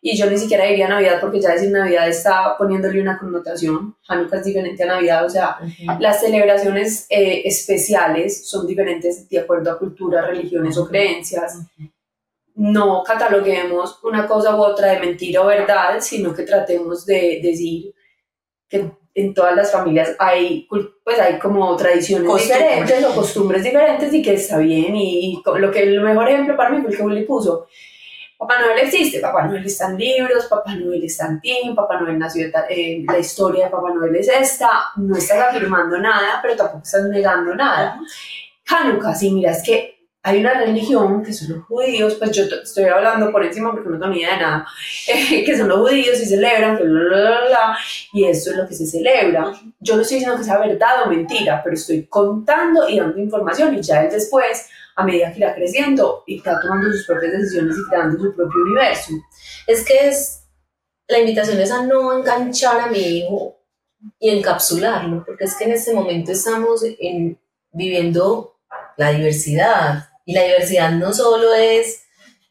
y 0.07 0.15
yo 0.15 0.29
ni 0.29 0.37
siquiera 0.37 0.65
diría 0.65 0.87
Navidad 0.87 1.19
porque 1.19 1.41
ya 1.41 1.49
decir 1.53 1.71
Navidad 1.71 2.07
está 2.07 2.55
poniéndole 2.59 3.01
una 3.01 3.17
connotación, 3.17 3.95
Hanukkah 4.07 4.37
es 4.37 4.45
diferente 4.45 4.83
a 4.83 4.85
Navidad, 4.85 5.25
o 5.25 5.29
sea, 5.29 5.57
Ujú. 5.59 5.99
las 5.99 6.19
celebraciones 6.21 7.07
eh, 7.09 7.41
especiales 7.45 8.47
son 8.47 8.67
diferentes 8.67 9.27
de 9.27 9.39
acuerdo 9.39 9.71
a 9.71 9.79
culturas, 9.79 10.27
religiones 10.27 10.77
o 10.77 10.87
creencias. 10.87 11.57
No 12.53 13.03
cataloguemos 13.03 13.99
una 14.03 14.27
cosa 14.27 14.55
u 14.55 14.61
otra 14.61 14.91
de 14.91 14.99
mentira 14.99 15.41
o 15.41 15.47
verdad, 15.47 15.99
sino 15.99 16.35
que 16.35 16.43
tratemos 16.43 17.05
de 17.07 17.39
decir 17.41 17.93
que 18.69 18.91
en 19.15 19.33
todas 19.33 19.55
las 19.55 19.71
familias 19.71 20.15
hay, 20.19 20.67
pues 21.03 21.19
hay 21.19 21.39
como 21.39 21.75
tradiciones 21.75 22.27
Costumbres. 22.29 22.59
diferentes 22.63 23.05
o 23.05 23.15
costumbres 23.15 23.63
diferentes 23.63 24.13
y 24.13 24.21
que 24.21 24.35
está 24.35 24.59
bien. 24.59 24.95
Y, 24.95 25.33
y 25.33 25.59
lo 25.59 25.71
que 25.71 25.81
el 25.83 25.99
mejor 26.01 26.29
ejemplo 26.29 26.55
para 26.55 26.69
mí 26.69 26.81
fue 26.81 26.91
el 26.91 26.97
que 26.97 27.03
Willy 27.03 27.23
puso. 27.23 27.65
Papá 28.37 28.59
Noel 28.59 28.79
existe, 28.79 29.19
Papá 29.19 29.45
Noel 29.45 29.65
está 29.65 29.89
en 29.89 29.97
libros, 29.97 30.45
Papá 30.45 30.75
Noel 30.75 31.03
está 31.03 31.27
en 31.27 31.39
Tim, 31.39 31.75
Papá 31.75 31.99
Noel 31.99 32.19
nació, 32.19 32.47
eh, 32.69 33.03
la 33.07 33.17
historia 33.17 33.65
de 33.65 33.71
Papá 33.71 33.93
Noel 33.93 34.15
es 34.15 34.27
esta, 34.27 34.69
no 34.97 35.15
estás 35.15 35.49
afirmando 35.49 35.97
nada, 35.97 36.39
pero 36.41 36.55
tampoco 36.55 36.83
estás 36.83 37.05
negando 37.05 37.55
nada. 37.55 37.99
Hanukkah, 38.67 39.15
sí, 39.15 39.31
mira, 39.31 39.51
es 39.51 39.63
que 39.63 39.95
hay 40.25 40.39
una 40.39 40.55
religión 40.55 41.23
que 41.23 41.31
son 41.31 41.55
los 41.55 41.65
judíos, 41.65 42.15
pues 42.15 42.31
yo 42.31 42.45
estoy 42.45 42.85
hablando 42.85 43.31
por 43.31 43.45
encima 43.45 43.71
porque 43.71 43.89
no 43.89 43.99
tengo 43.99 44.11
ni 44.11 44.21
idea 44.21 44.33
de 44.33 44.41
nada, 44.41 44.65
eh, 45.07 45.45
que 45.45 45.55
son 45.55 45.69
los 45.69 45.77
judíos 45.77 46.19
y 46.19 46.25
celebran, 46.25 46.77
bla, 46.77 46.85
bla, 46.87 47.45
bla, 47.45 47.77
y 48.11 48.25
esto 48.25 48.49
es 48.49 48.57
lo 48.57 48.67
que 48.67 48.73
se 48.73 48.87
celebra. 48.87 49.53
Yo 49.79 49.95
no 49.95 50.01
estoy 50.01 50.17
diciendo 50.17 50.37
que 50.37 50.43
sea 50.43 50.57
verdad 50.57 51.03
o 51.05 51.09
mentira, 51.09 51.61
pero 51.63 51.75
estoy 51.75 52.07
contando 52.07 52.89
y 52.89 52.99
dando 52.99 53.19
información 53.19 53.75
y 53.75 53.81
ya 53.81 54.01
él 54.01 54.11
después, 54.11 54.67
a 54.95 55.03
medida 55.03 55.31
que 55.31 55.39
irá 55.39 55.53
creciendo, 55.55 56.23
irá 56.27 56.59
tomando 56.61 56.91
sus 56.91 57.05
propias 57.05 57.33
decisiones 57.33 57.75
y 57.77 57.89
creando 57.89 58.17
su 58.17 58.35
propio 58.35 58.61
universo. 58.65 59.11
Es 59.67 59.83
que 59.83 60.07
es, 60.09 60.43
la 61.07 61.19
invitación 61.19 61.59
es 61.59 61.71
a 61.71 61.83
no 61.85 62.17
enganchar 62.17 62.79
a 62.79 62.87
mi 62.87 62.99
hijo 62.99 63.57
y 64.19 64.29
encapsularlo, 64.29 65.23
porque 65.25 65.45
es 65.45 65.55
que 65.55 65.65
en 65.65 65.71
este 65.73 65.93
momento 65.93 66.31
estamos 66.31 66.81
en- 66.99 67.39
viviendo 67.71 68.57
la 68.97 69.11
diversidad, 69.11 70.07
y 70.25 70.33
la 70.33 70.43
diversidad 70.43 70.91
no 70.91 71.13
solo 71.13 71.53
es, 71.53 72.03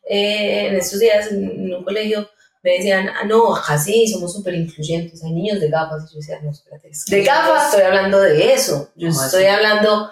eh, 0.09 0.67
en 0.69 0.77
estos 0.77 1.01
días 1.01 1.33
en 1.33 1.75
un 1.75 1.83
colegio 1.83 2.29
me 2.63 2.73
decían, 2.73 3.09
ah, 3.09 3.25
no, 3.27 3.55
acá 3.57 3.77
sí, 3.79 4.07
somos 4.07 4.33
súper 4.33 4.55
incluyentes, 4.55 5.23
hay 5.25 5.33
niños 5.33 5.61
de 5.61 5.69
gafas. 5.69 6.05
Y 6.11 6.15
yo 6.15 6.17
decía, 6.21 6.41
no, 6.43 6.51
espérate. 6.51 6.89
es 6.89 7.05
que 7.05 7.17
¿De 7.17 7.23
gafas? 7.23 7.67
estoy 7.71 7.83
hablando 7.83 8.21
de 8.21 8.53
eso. 8.55 8.91
Yo 8.97 9.09
¿Cómo 9.09 9.23
estoy 9.25 9.45
así? 9.45 9.55
hablando 9.55 10.11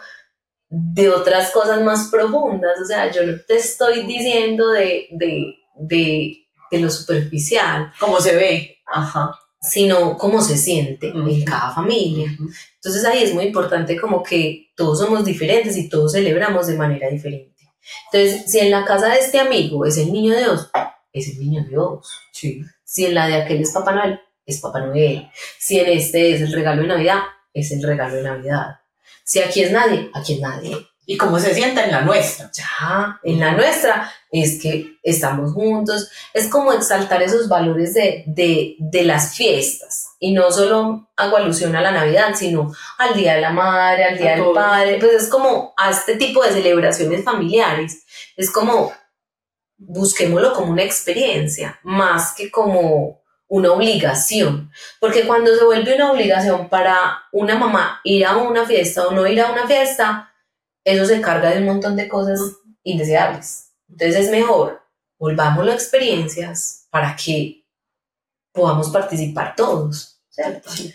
de 0.75 1.11
otras 1.11 1.51
cosas 1.51 1.83
más 1.83 2.09
profundas. 2.11 2.81
O 2.81 2.87
sea, 2.87 3.11
yo 3.13 3.25
no 3.27 3.35
te 3.47 3.57
estoy 3.57 4.07
diciendo 4.07 4.71
de, 4.71 5.07
de, 5.11 5.55
de, 5.77 6.47
de 6.71 6.79
lo 6.81 6.89
superficial, 6.91 7.93
Como 8.01 8.19
se 8.21 8.35
ve. 8.35 8.79
Ajá. 8.87 9.39
sino 9.61 10.17
cómo 10.17 10.41
se 10.41 10.57
siente 10.57 11.09
en 11.09 11.45
cada 11.45 11.75
familia. 11.75 12.31
Entonces 12.75 13.05
ahí 13.05 13.23
es 13.23 13.35
muy 13.35 13.45
importante 13.45 14.01
como 14.01 14.23
que 14.23 14.73
todos 14.77 14.99
somos 14.99 15.25
diferentes 15.25 15.77
y 15.77 15.89
todos 15.89 16.13
celebramos 16.13 16.67
de 16.67 16.77
manera 16.77 17.09
diferente. 17.09 17.53
Entonces, 18.13 18.51
si 18.51 18.59
en 18.61 18.71
la 18.71 18.85
casa 18.85 19.09
de 19.09 19.19
este 19.19 19.41
amigo 19.41 19.85
es 19.85 19.99
el 19.99 20.13
niño 20.13 20.37
Dios, 20.37 20.71
es 21.13 21.29
el 21.29 21.39
niño 21.39 21.65
Dios. 21.69 22.09
Sí. 22.33 22.63
Si 22.85 23.07
en 23.07 23.15
la 23.15 23.27
de 23.29 23.35
aquel 23.37 23.61
es 23.61 23.73
Papá 23.73 23.93
Noel, 23.93 24.21
es 24.47 24.61
Papá 24.61 24.81
Noel. 24.81 25.29
Si 25.59 25.79
en 25.79 25.89
este 25.99 26.35
es 26.35 26.41
el 26.43 26.53
regalo 26.53 26.83
de 26.83 26.89
Navidad, 26.89 27.21
es 27.55 27.71
el 27.73 27.83
regalo 27.83 28.15
de 28.17 28.23
Navidad. 28.23 28.67
Si 29.33 29.41
aquí 29.41 29.63
es 29.63 29.73
nadie, 29.73 30.11
aquí 30.13 30.35
es 30.35 30.41
nadie. 30.41 30.77
Y 31.07 31.17
cómo 31.17 31.39
se 31.39 31.55
sienta 31.55 31.87
en 31.87 31.91
la 31.91 32.03
nuestra. 32.03 32.51
Ya, 32.53 33.19
en 33.23 33.41
la 33.41 33.53
nuestra 33.53 34.13
es 34.31 34.61
que 34.61 34.99
estamos 35.03 35.55
juntos. 35.55 36.11
Es 36.35 36.49
como 36.49 36.71
exaltar 36.71 37.23
esos 37.23 37.49
valores 37.49 37.95
de, 37.95 38.25
de, 38.27 38.77
de 38.79 39.05
las 39.05 39.35
fiestas. 39.35 40.09
Y 40.19 40.33
no 40.33 40.53
solo 40.53 41.09
hago 41.17 41.39
alusión 41.39 41.75
a 41.75 41.81
la 41.81 41.93
Navidad, 41.93 42.35
sino 42.35 42.75
al 42.99 43.15
Día 43.15 43.37
de 43.37 43.41
la 43.41 43.53
Madre, 43.53 44.05
al 44.05 44.19
Día 44.19 44.33
A 44.33 44.35
del 44.35 44.45
todo. 44.45 44.55
Padre. 44.55 44.99
Pues 45.01 45.23
es 45.23 45.29
como 45.31 45.73
a 45.79 45.89
este 45.89 46.17
tipo 46.17 46.45
de 46.45 46.53
celebraciones 46.53 47.25
familiares. 47.25 48.05
Es 48.37 48.51
como, 48.51 48.93
busquémoslo 49.79 50.53
como 50.53 50.73
una 50.73 50.83
experiencia, 50.83 51.81
más 51.85 52.35
que 52.35 52.51
como 52.51 53.22
una 53.53 53.71
obligación. 53.71 54.71
Porque 54.99 55.27
cuando 55.27 55.55
se 55.55 55.63
vuelve 55.65 55.95
una 55.95 56.11
obligación 56.11 56.71
para 56.71 57.25
una 57.33 57.55
mamá 57.55 58.01
ir 58.03 58.25
a 58.25 58.39
una 58.39 58.65
fiesta 58.65 59.07
o 59.07 59.13
no 59.13 59.27
ir 59.27 59.43
a 59.43 59.53
una 59.53 59.67
fiesta, 59.67 60.33
eso 60.85 61.05
se 61.05 61.21
carga 61.21 61.51
de 61.51 61.59
un 61.59 61.67
montón 61.67 61.95
de 61.95 62.09
cosas 62.09 62.41
indeseables. 62.83 63.73
Entonces 63.91 64.25
es 64.25 64.31
mejor, 64.31 64.81
volvámoslo 65.19 65.71
a 65.71 65.75
experiencias 65.75 66.87
para 66.89 67.15
que 67.15 67.67
podamos 68.53 68.89
participar 68.89 69.55
todos, 69.55 70.19
¿cierto? 70.31 70.71
Sí. 70.71 70.95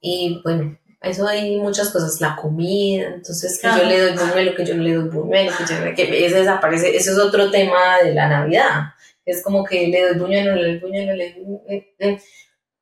Y 0.00 0.40
bueno, 0.42 0.78
eso 1.02 1.28
hay 1.28 1.60
muchas 1.60 1.90
cosas, 1.90 2.22
la 2.22 2.36
comida, 2.36 3.08
entonces 3.08 3.60
que 3.60 3.68
yo 3.68 3.84
le 3.84 4.00
doy 4.00 4.16
buñuelo, 4.16 4.54
que 4.54 4.64
yo 4.64 4.74
no 4.74 4.82
le 4.82 4.94
doy 4.94 5.08
buñuelo, 5.10 5.52
que 5.58 5.64
yo 5.64 5.94
que 5.94 6.26
ese 6.26 6.36
desaparece, 6.36 6.96
ese 6.96 7.10
es 7.10 7.18
otro 7.18 7.50
tema 7.50 7.98
de 7.98 8.14
la 8.14 8.28
Navidad. 8.28 8.94
Es 9.26 9.42
como 9.42 9.64
que 9.64 9.88
le 9.88 10.00
doy 10.02 10.18
buñuelo, 10.18 10.54
le 10.54 10.68
doy 10.68 10.78
buñuelo, 10.78 11.12
le 11.14 11.34
doy, 11.34 11.60
eh, 11.68 11.94
eh. 11.98 12.20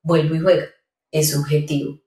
vuelvo 0.03 0.35
y 0.35 0.39
juega, 0.39 0.65
es 1.11 1.31
subjetivo. 1.31 1.99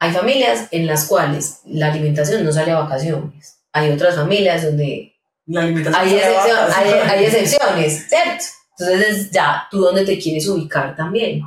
Hay 0.00 0.10
familias 0.10 0.66
en 0.72 0.88
las 0.88 1.06
cuales 1.06 1.60
la 1.64 1.92
alimentación 1.92 2.44
no 2.44 2.50
sale 2.50 2.72
a 2.72 2.80
vacaciones. 2.80 3.62
Hay 3.72 3.90
otras 3.92 4.16
familias 4.16 4.64
donde 4.64 5.14
La 5.46 5.64
limitación. 5.64 5.94
hay, 5.94 6.14
vaca. 6.16 6.76
hay, 6.76 6.90
hay 6.90 7.24
excepciones, 7.24 8.08
¿cierto? 8.08 8.44
Entonces 8.76 9.08
es 9.08 9.30
ya 9.30 9.68
tú 9.70 9.78
dónde 9.78 10.04
te 10.04 10.18
quieres 10.18 10.48
ubicar 10.48 10.96
también. 10.96 11.42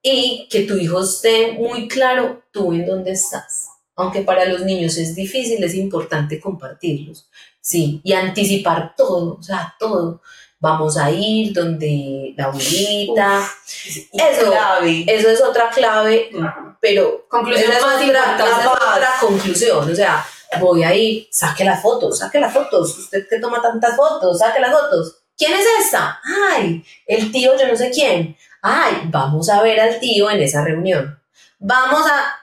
Y 0.00 0.46
que 0.48 0.62
tu 0.62 0.76
hijo 0.76 1.02
esté 1.02 1.52
muy 1.52 1.88
claro 1.88 2.44
tú 2.52 2.72
en 2.72 2.86
dónde 2.86 3.10
estás. 3.10 3.69
Aunque 4.00 4.22
para 4.22 4.44
los 4.44 4.62
niños 4.62 4.96
es 4.96 5.14
difícil, 5.14 5.62
es 5.62 5.74
importante 5.74 6.40
compartirlos. 6.40 7.28
Sí, 7.60 8.00
y 8.02 8.12
anticipar 8.12 8.94
todo, 8.96 9.36
o 9.38 9.42
sea, 9.42 9.74
todo. 9.78 10.22
Vamos 10.58 10.98
a 10.98 11.10
ir 11.10 11.54
donde 11.54 12.34
la 12.36 12.44
abuelita. 12.44 13.42
Eso. 14.12 14.52
Es 15.06 15.40
otra 15.40 15.70
clave, 15.70 16.30
pero 16.80 17.26
Conclusión 17.28 17.70
esa 17.70 17.78
es, 17.78 17.86
más 17.86 18.02
otra, 18.02 18.36
esa 18.36 18.60
es 18.60 18.66
Capaz. 18.66 18.96
otra 18.96 19.10
conclusión. 19.20 19.90
O 19.90 19.94
sea, 19.94 20.26
voy 20.58 20.82
a 20.82 20.94
ir, 20.94 21.28
saque 21.30 21.64
las 21.64 21.80
fotos, 21.80 22.18
saque 22.18 22.40
las 22.40 22.52
fotos. 22.52 22.98
Usted 22.98 23.26
que 23.28 23.38
toma 23.38 23.62
tantas 23.62 23.96
fotos, 23.96 24.38
saque 24.38 24.60
las 24.60 24.72
fotos. 24.72 25.16
¿Quién 25.36 25.52
es 25.54 25.66
esta? 25.84 26.20
Ay, 26.52 26.84
el 27.06 27.32
tío, 27.32 27.56
yo 27.58 27.66
no 27.66 27.74
sé 27.74 27.90
quién. 27.90 28.36
Ay, 28.60 29.02
vamos 29.06 29.48
a 29.48 29.62
ver 29.62 29.80
al 29.80 29.98
tío 29.98 30.30
en 30.30 30.42
esa 30.42 30.62
reunión. 30.62 31.18
Vamos 31.58 32.06
a. 32.06 32.36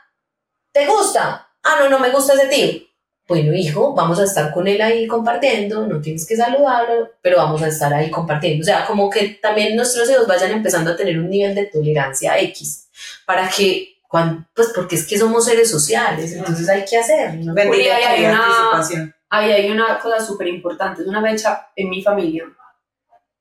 ¿Te 0.72 0.88
gusta? 0.88 1.46
Ah, 1.68 1.78
no, 1.82 1.89
no 1.89 1.99
me 1.99 2.09
gusta 2.09 2.34
ese 2.34 2.47
tío. 2.47 2.88
Bueno, 3.28 3.53
hijo, 3.53 3.93
vamos 3.93 4.20
a 4.20 4.24
estar 4.24 4.53
con 4.53 4.68
él 4.68 4.82
ahí 4.82 5.05
compartiendo, 5.05 5.86
no 5.86 5.99
tienes 5.99 6.26
que 6.26 6.38
saludarlo, 6.38 7.09
pero 7.22 7.38
vamos 7.38 7.61
a 7.61 7.68
estar 7.68 7.93
ahí 7.93 8.09
compartiendo. 8.09 8.61
O 8.61 8.65
sea, 8.65 8.86
como 8.86 9.09
que 9.09 9.38
también 9.41 9.76
nuestros 9.76 10.09
hijos 10.09 10.26
vayan 10.28 10.51
empezando 10.51 10.91
a 10.91 10.95
tener 10.95 11.20
un 11.20 11.30
nivel 11.30 11.53
de 11.53 11.65
tolerancia 11.65 12.39
X, 12.39 12.88
para 13.26 13.49
que, 13.49 13.97
pues 14.55 14.70
porque 14.74 14.95
es 14.95 15.05
que 15.05 15.18
somos 15.18 15.43
seres 15.43 15.70
sociales, 15.70 16.32
entonces 16.32 16.70
hay 16.70 16.86
que 16.86 16.97
hacerlo. 16.97 17.53
Uy, 17.53 17.82
ahí 17.82 18.03
hay 18.03 18.26
una-. 18.26 19.09
Ahí 19.30 19.51
hay 19.51 19.70
una 19.70 19.99
cosa 19.99 20.26
súper 20.26 20.47
importante, 20.47 21.01
es 21.01 21.07
una 21.09 21.22
fecha 21.22 21.68
en 21.76 21.89
mi 21.89 22.01
familia. 22.01 22.45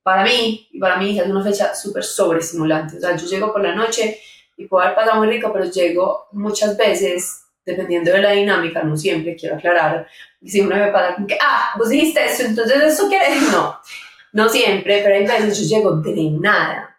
Para 0.03 0.24
mí 0.24 0.68
y 0.72 0.81
para 0.81 0.97
mi 0.97 1.11
hija 1.11 1.22
es 1.22 1.31
una 1.31 1.45
fecha 1.45 1.77
súper 1.77 2.03
sobreestimulante. 2.03 2.97
O 2.97 3.01
sea, 3.01 3.14
yo 3.14 3.27
llego 3.27 3.53
por 3.53 3.62
la 3.62 3.72
noche 3.72 4.18
y 4.57 4.66
puedo 4.66 4.83
haber 4.83 4.97
pasado 4.97 5.18
muy 5.18 5.29
rico, 5.29 5.53
pero 5.53 5.66
llego 5.66 6.27
muchas 6.33 6.77
veces, 6.77 7.43
dependiendo 7.67 8.12
de 8.12 8.23
la 8.23 8.31
dinámica, 8.31 8.83
no 8.85 8.97
siempre, 8.97 9.35
quiero 9.35 9.57
aclarar. 9.57 10.07
Si 10.45 10.61
uno 10.61 10.77
me 10.77 10.93
pasa 10.93 11.17
como 11.17 11.27
que, 11.27 11.37
ah, 11.41 11.75
vos 11.77 11.89
dijiste 11.89 12.25
esto, 12.25 12.45
entonces 12.45 12.81
eso 12.83 13.09
quiere 13.09 13.29
decir, 13.29 13.49
no. 13.51 13.77
No 14.33 14.49
siempre, 14.49 15.01
pero 15.03 15.17
hay 15.17 15.27
veces 15.27 15.69
yo 15.69 15.77
llego 15.77 15.91
drenada. 15.97 16.97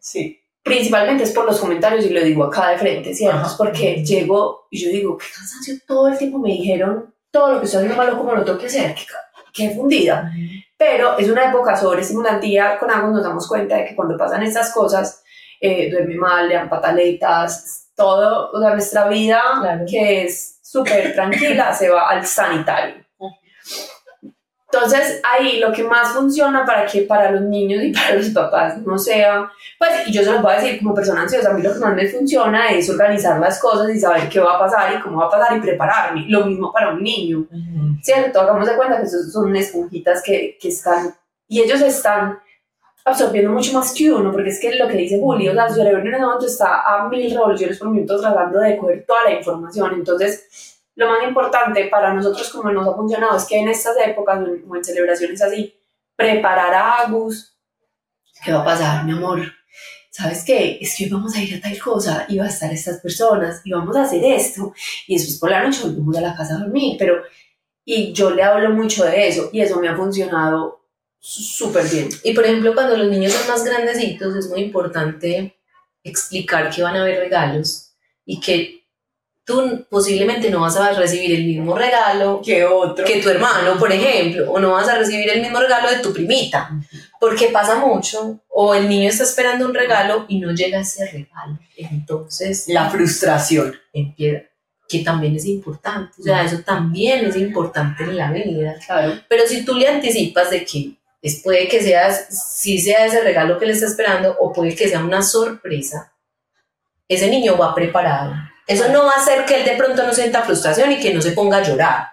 Sí. 0.00 0.40
Principalmente 0.62 1.24
es 1.24 1.32
por 1.32 1.44
los 1.44 1.60
comentarios 1.60 2.04
y 2.06 2.08
lo 2.08 2.22
digo 2.22 2.44
acá 2.44 2.70
de 2.70 2.78
frente, 2.78 3.14
¿cierto? 3.14 3.36
Ajá. 3.36 3.46
Es 3.48 3.54
porque 3.54 4.04
llego 4.04 4.66
y 4.70 4.82
yo 4.82 4.90
digo, 4.90 5.18
qué 5.18 5.26
cansancio, 5.34 5.74
todo 5.86 6.08
el 6.08 6.18
tiempo 6.18 6.38
me 6.38 6.50
dijeron 6.50 7.14
todo 7.30 7.52
lo 7.52 7.60
que 7.60 7.66
estoy 7.66 7.78
haciendo 7.78 7.96
malo, 7.96 8.16
como 8.16 8.32
lo 8.32 8.44
tengo 8.44 8.58
que 8.58 8.66
hacer, 8.66 8.94
qué, 8.94 9.04
qué 9.52 9.74
fundida. 9.74 10.32
Pero 10.76 11.18
es 11.18 11.28
una 11.28 11.50
época 11.50 11.76
sobreestimulante 11.76 12.46
y 12.46 12.54
ya 12.54 12.78
con 12.78 12.90
Agus 12.90 13.12
nos 13.12 13.22
damos 13.22 13.46
cuenta 13.46 13.76
de 13.76 13.84
que 13.84 13.94
cuando 13.94 14.16
pasan 14.16 14.42
estas 14.42 14.72
cosas, 14.72 15.22
eh, 15.60 15.90
duerme 15.90 16.16
mal, 16.16 16.48
le 16.48 16.54
dan 16.54 16.68
pataletas, 16.68 17.83
todo, 17.96 18.50
o 18.52 18.60
sea, 18.60 18.70
nuestra 18.70 19.08
vida, 19.08 19.40
Claro. 19.60 19.84
que 19.88 20.24
es 20.24 20.58
súper 20.62 21.14
tranquila, 21.14 21.72
se 21.74 21.88
va 21.90 22.08
al 22.10 22.24
sanitario. 22.26 23.04
Entonces, 24.72 25.20
ahí 25.22 25.60
lo 25.60 25.72
que 25.72 25.84
más 25.84 26.08
funciona 26.08 26.64
para 26.66 26.84
que 26.84 27.02
para 27.02 27.30
los 27.30 27.42
niños 27.42 27.80
y 27.84 27.92
para 27.92 28.16
los 28.16 28.28
papás 28.30 28.78
no 28.78 28.98
sea, 28.98 29.48
pues, 29.78 30.08
y 30.08 30.12
yo 30.12 30.24
se 30.24 30.32
los 30.32 30.42
voy 30.42 30.52
a 30.52 30.56
decir 30.60 30.80
como 30.80 30.92
persona 30.92 31.22
ansiosa, 31.22 31.50
a 31.50 31.52
mí 31.52 31.62
lo 31.62 31.72
que 31.72 31.78
más 31.78 31.94
me 31.94 32.08
funciona 32.08 32.70
es 32.72 32.90
organizar 32.90 33.38
las 33.38 33.60
cosas 33.60 33.88
y 33.90 34.00
saber 34.00 34.28
qué 34.28 34.40
va 34.40 34.56
a 34.56 34.58
pasar 34.58 34.92
y 34.92 35.00
cómo 35.00 35.20
va 35.20 35.26
a 35.26 35.30
pasar 35.30 35.56
y 35.56 35.60
prepararme. 35.60 36.24
Lo 36.26 36.44
mismo 36.46 36.72
para 36.72 36.90
un 36.90 37.02
niño. 37.04 37.46
¿cierto? 38.02 38.40
Hagamos 38.40 38.66
de 38.68 38.74
cuenta 38.76 38.96
que 38.98 39.04
esos 39.04 39.32
son 39.32 39.54
esponjitas 39.54 40.20
que, 40.22 40.58
que 40.60 40.68
están, 40.68 41.14
y 41.46 41.60
ellos 41.62 41.80
están 41.80 42.38
absorbiendo 43.04 43.50
mucho 43.50 43.72
más 43.74 43.92
que 43.92 44.10
uno, 44.10 44.32
porque 44.32 44.48
es 44.48 44.60
que 44.60 44.74
lo 44.76 44.88
que 44.88 44.96
dice 44.96 45.20
Julio, 45.20 45.52
o 45.52 45.54
sea, 45.54 45.68
su 45.68 45.74
cerebro 45.74 46.00
en 46.00 46.08
ese 46.08 46.22
momento 46.22 46.46
está 46.46 46.82
a 46.82 47.08
mil 47.08 47.30
revoluciones 47.30 47.78
por 47.78 47.90
minuto 47.90 48.18
tratando 48.18 48.58
de 48.60 48.78
coger 48.78 49.04
toda 49.06 49.24
la 49.24 49.32
información, 49.32 49.92
entonces 49.94 50.80
lo 50.96 51.08
más 51.08 51.22
importante 51.26 51.86
para 51.86 52.14
nosotros 52.14 52.48
como 52.50 52.70
nos 52.70 52.88
ha 52.88 52.94
funcionado 52.94 53.36
es 53.36 53.44
que 53.44 53.58
en 53.58 53.68
estas 53.68 53.96
épocas 54.06 54.40
o 54.66 54.76
en, 54.76 54.84
celebraciones 54.84 55.42
así, 55.42 55.74
preparar 56.16 56.72
a 56.72 56.92
Agus, 57.00 57.54
¿qué 58.42 58.52
va 58.52 58.62
a 58.62 58.64
pasar, 58.64 59.04
mi 59.04 59.12
amor? 59.12 59.42
¿Sabes 60.10 60.44
qué? 60.44 60.78
Es 60.80 60.96
que 60.96 61.04
hoy 61.04 61.10
vamos 61.10 61.34
a 61.34 61.42
ir 61.42 61.56
a 61.56 61.60
tal 61.60 61.76
cosa 61.78 62.24
y 62.28 62.38
va 62.38 62.44
a 62.44 62.48
estar 62.48 62.72
estas 62.72 63.00
personas 63.00 63.60
y 63.64 63.72
vamos 63.72 63.96
a 63.96 64.04
hacer 64.04 64.24
esto 64.24 64.72
y 65.08 65.16
después 65.16 65.38
por 65.38 65.50
la 65.50 65.64
noche 65.64 65.82
volvemos 65.82 66.16
a 66.16 66.20
la 66.20 66.36
casa 66.36 66.54
a 66.54 66.58
dormir, 66.58 66.96
pero 66.98 67.16
y 67.84 68.12
yo 68.12 68.30
le 68.30 68.42
hablo 68.42 68.70
mucho 68.70 69.04
de 69.04 69.28
eso 69.28 69.50
y 69.52 69.60
eso 69.60 69.78
me 69.80 69.88
ha 69.88 69.96
funcionado 69.96 70.83
súper 71.24 71.88
bien. 71.88 72.08
Y 72.22 72.34
por 72.34 72.44
ejemplo, 72.44 72.74
cuando 72.74 72.96
los 72.96 73.08
niños 73.08 73.32
son 73.32 73.48
más 73.48 73.64
grandecitos, 73.64 74.36
es 74.36 74.48
muy 74.48 74.60
importante 74.60 75.56
explicar 76.02 76.70
que 76.70 76.82
van 76.82 76.96
a 76.96 77.00
haber 77.00 77.18
regalos 77.18 77.92
y 78.26 78.40
que 78.40 78.84
tú 79.44 79.86
posiblemente 79.90 80.50
no 80.50 80.60
vas 80.60 80.76
a 80.76 80.92
recibir 80.92 81.34
el 81.34 81.44
mismo 81.44 81.76
regalo 81.76 82.40
¿Qué 82.44 82.64
otro? 82.64 83.04
que 83.04 83.20
tu 83.22 83.28
hermano, 83.30 83.78
por 83.78 83.90
ejemplo, 83.92 84.50
o 84.50 84.58
no 84.58 84.72
vas 84.72 84.88
a 84.88 84.98
recibir 84.98 85.30
el 85.30 85.40
mismo 85.40 85.58
regalo 85.60 85.90
de 85.90 85.98
tu 85.98 86.12
primita, 86.12 86.70
porque 87.20 87.48
pasa 87.48 87.76
mucho, 87.76 88.40
o 88.48 88.74
el 88.74 88.88
niño 88.88 89.08
está 89.08 89.24
esperando 89.24 89.66
un 89.66 89.74
regalo 89.74 90.26
y 90.28 90.40
no 90.40 90.52
llega 90.52 90.80
ese 90.80 91.06
regalo. 91.10 91.58
Entonces, 91.76 92.66
La 92.68 92.88
frustración. 92.90 93.74
empieza, 93.92 94.44
que 94.88 94.98
también 95.00 95.36
es 95.36 95.46
importante, 95.46 96.12
o 96.20 96.22
sea, 96.22 96.44
eso 96.44 96.58
también 96.60 97.24
es 97.26 97.36
importante 97.36 98.04
en 98.04 98.16
la 98.16 98.30
vida. 98.30 98.76
Claro. 98.86 99.14
Pero 99.28 99.46
si 99.46 99.64
tú 99.64 99.74
le 99.74 99.88
anticipas 99.88 100.50
de 100.50 100.64
que 100.64 100.94
es, 101.24 101.40
puede 101.42 101.68
que 101.68 101.82
sea, 101.82 102.12
sí 102.12 102.78
sea 102.78 103.06
ese 103.06 103.22
regalo 103.22 103.58
que 103.58 103.64
le 103.64 103.72
está 103.72 103.86
esperando 103.86 104.36
o 104.38 104.52
puede 104.52 104.76
que 104.76 104.88
sea 104.88 105.00
una 105.00 105.22
sorpresa, 105.22 106.12
ese 107.08 107.28
niño 107.28 107.56
va 107.56 107.74
preparado. 107.74 108.34
Eso 108.66 108.88
no 108.88 109.04
va 109.04 109.12
a 109.12 109.16
hacer 109.16 109.46
que 109.46 109.56
él 109.56 109.64
de 109.64 109.76
pronto 109.76 110.06
no 110.06 110.12
sienta 110.12 110.42
frustración 110.42 110.92
y 110.92 111.00
que 111.00 111.14
no 111.14 111.22
se 111.22 111.32
ponga 111.32 111.58
a 111.58 111.62
llorar. 111.62 112.08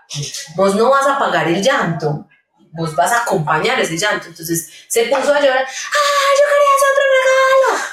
Vos 0.56 0.76
no 0.76 0.90
vas 0.90 1.06
a 1.08 1.16
apagar 1.18 1.50
el 1.50 1.62
llanto, 1.62 2.30
vos 2.72 2.96
vas 2.96 3.12
a 3.12 3.24
acompañar 3.24 3.78
ese 3.82 3.98
llanto. 3.98 4.28
Entonces 4.28 4.72
se 4.88 5.04
puso 5.04 5.34
a 5.34 5.42
llorar, 5.42 5.66
¡ah, 5.66 6.32
yo 6.38 6.46
quería 6.48 6.72
ese 6.78 6.86
otro 6.94 7.04
regalo! 7.20 7.84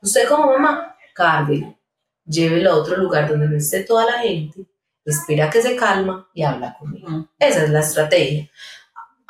Usted 0.00 0.26
como 0.26 0.52
mamá, 0.52 0.96
cárguelo, 1.14 1.78
llévelo 2.24 2.72
a 2.72 2.76
otro 2.76 2.96
lugar 2.96 3.28
donde 3.28 3.46
no 3.46 3.58
esté 3.58 3.84
toda 3.84 4.06
la 4.06 4.20
gente, 4.20 4.64
espera 5.04 5.50
que 5.50 5.60
se 5.60 5.76
calma 5.76 6.30
y 6.32 6.44
habla 6.44 6.74
conmigo. 6.78 7.28
Esa 7.38 7.64
es 7.64 7.68
la 7.68 7.80
estrategia. 7.80 8.50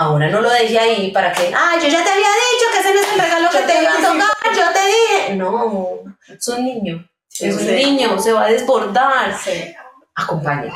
Ahora 0.01 0.31
no 0.31 0.40
lo 0.40 0.48
deje 0.48 0.78
ahí 0.78 1.10
para 1.10 1.31
que, 1.31 1.52
ah, 1.55 1.74
yo 1.74 1.86
ya 1.86 2.02
te 2.02 2.09
había 2.10 2.28
dicho 2.31 2.66
que 2.72 2.78
ese 2.81 2.94
no 2.94 3.01
es 3.01 3.12
el 3.12 3.20
regalo 3.20 3.51
que 3.51 3.59
te 3.59 3.82
iba 3.82 3.93
a 3.93 3.97
tocar, 3.97 4.56
yo 4.56 4.72
te 4.72 4.86
dije. 4.86 5.36
No, 5.36 6.16
es 6.27 6.48
un 6.48 6.64
niño, 6.64 7.06
es 7.39 7.55
un 7.55 7.60
Sí. 7.60 7.72
niño, 7.85 8.18
se 8.18 8.32
va 8.32 8.44
a 8.47 8.51
desbordar. 8.51 9.36
Sí. 9.39 9.74
Acompáñala. 10.14 10.74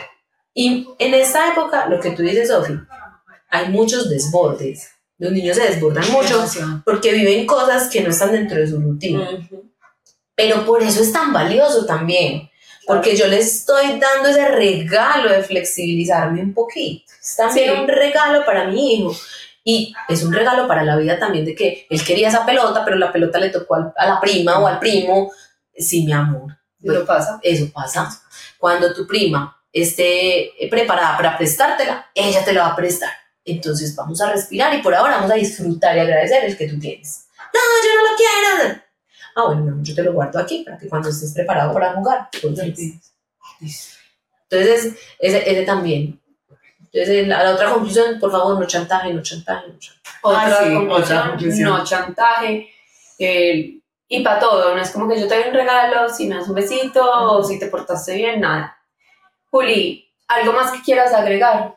Y 0.53 0.87
en 0.99 1.15
esta 1.15 1.49
época, 1.51 1.87
lo 1.89 1.99
que 2.01 2.11
tú 2.11 2.21
dices, 2.23 2.49
Sofi, 2.49 2.75
hay 3.49 3.69
muchos 3.71 4.11
desbordes. 4.11 4.91
Los 5.17 5.33
niños 5.33 5.57
se 5.57 5.69
desbordan 5.71 6.05
mucho 6.13 6.45
porque 6.85 7.13
viven 7.13 7.47
cosas 7.47 7.89
que 7.89 8.03
no 8.03 8.11
están 8.11 8.31
dentro 8.33 8.59
de 8.59 8.67
su 8.69 8.79
rutina. 8.79 9.27
Ujú. 9.31 9.71
Pero 10.35 10.67
por 10.67 10.83
eso 10.83 11.01
es 11.01 11.11
tan 11.11 11.33
valioso 11.33 11.87
también. 11.87 12.51
Porque 12.87 13.17
yo 13.17 13.27
le 13.27 13.39
estoy 13.39 13.99
dando 13.99 14.29
ese 14.29 14.49
regalo 14.49 15.31
de 15.31 15.43
flexibilizarme 15.43 16.43
un 16.43 16.53
poquito. 16.55 17.13
Es 17.21 17.37
también 17.37 17.75
Sí. 17.75 17.81
un 17.81 17.89
regalo 17.89 18.45
para 18.45 18.67
mi 18.69 18.95
hijo. 18.95 19.17
Y 19.67 19.95
es 20.09 20.23
un 20.23 20.33
regalo 20.33 20.69
para 20.69 20.85
la 20.85 20.97
vida 20.97 21.19
también 21.19 21.45
de 21.47 21.55
que 21.55 21.87
él 21.89 22.05
quería 22.05 22.29
esa 22.29 22.45
pelota, 22.45 22.85
pero 22.85 22.97
la 22.97 23.11
pelota 23.11 23.39
le 23.39 23.49
tocó 23.49 23.77
al- 23.77 23.93
a 23.97 24.07
la 24.07 24.21
prima 24.21 24.59
o 24.59 24.67
al 24.67 24.79
primo. 24.79 25.33
Sí, 25.75 26.05
mi 26.05 26.13
amor. 26.13 26.57
Lo 26.81 27.07
pasa. 27.07 27.39
Eso 27.43 27.71
pasa. 27.73 28.11
Cuando 28.59 28.93
tu 28.93 29.07
prima 29.07 29.59
esté 29.73 30.53
preparada 30.71 31.17
para 31.17 31.39
prestártela, 31.39 32.11
ella 32.15 32.45
te 32.45 32.53
la 32.53 32.65
va 32.65 32.69
a 32.69 32.77
prestar. 32.77 33.11
Entonces 33.47 33.95
vamos 33.97 34.21
a 34.21 34.31
respirar 34.31 34.75
y 34.75 34.83
por 34.83 34.95
ahora 34.95 35.17
vamos 35.17 35.31
a 35.31 35.35
disfrutar 35.35 35.97
y 35.97 36.01
agradecer 36.01 36.45
el 36.45 36.57
que 36.59 36.69
tú 36.69 36.79
tienes. 36.79 37.27
No, 37.55 37.61
yo 37.87 37.95
no 37.97 38.11
lo 38.11 38.17
quiero. 38.17 38.84
Ah, 39.37 39.47
bueno, 39.47 39.63
no, 39.77 39.83
yo 39.83 39.95
te 39.95 40.03
lo 40.03 40.13
guardo 40.13 40.39
aquí 40.39 40.63
para 40.65 40.79
que 40.79 40.89
cuando 40.89 41.09
estés 41.09 41.33
preparado 41.33 41.73
para 41.75 41.95
jugar, 41.95 42.29
pues 42.31 42.45
Entonces, 44.51 44.97
ese, 45.19 45.51
ese 45.51 45.63
también. 45.65 46.21
Entonces, 46.93 47.27
la, 47.27 47.43
la 47.43 47.55
otra 47.55 47.71
conclusión, 47.73 48.21
por 48.21 48.31
favor, 48.31 48.59
no 48.61 48.67
chantaje, 48.67 49.13
no 49.13 49.21
chantaje, 49.23 49.67
no 49.69 49.79
chantaje. 49.79 50.17
Otra 50.23 50.41
Ah, 50.47 50.63
sí, 50.65 50.75
conclusión, 50.75 50.93
otra 51.19 51.29
conclusión. 51.31 51.69
no 51.71 51.85
chantaje. 51.85 52.71
eh, 53.19 53.81
y 54.07 54.23
para 54.23 54.39
todo, 54.39 54.75
no 54.77 54.81
es 54.81 54.91
como 54.91 55.09
que 55.09 55.19
yo 55.19 55.27
te 55.27 55.35
doy 55.35 55.49
un 55.49 55.55
regalo, 55.55 56.09
si 56.09 56.29
me 56.29 56.37
das 56.37 56.47
un 56.49 56.55
besito 56.55 57.03
o 57.11 57.43
si 57.43 57.59
te 57.59 57.67
portaste 57.67 58.15
bien, 58.15 58.41
nada. 58.41 58.79
Juli, 59.51 60.09
¿algo 60.29 60.53
más 60.53 60.71
que 60.71 60.83
quieras 60.83 61.13
agregar? 61.13 61.75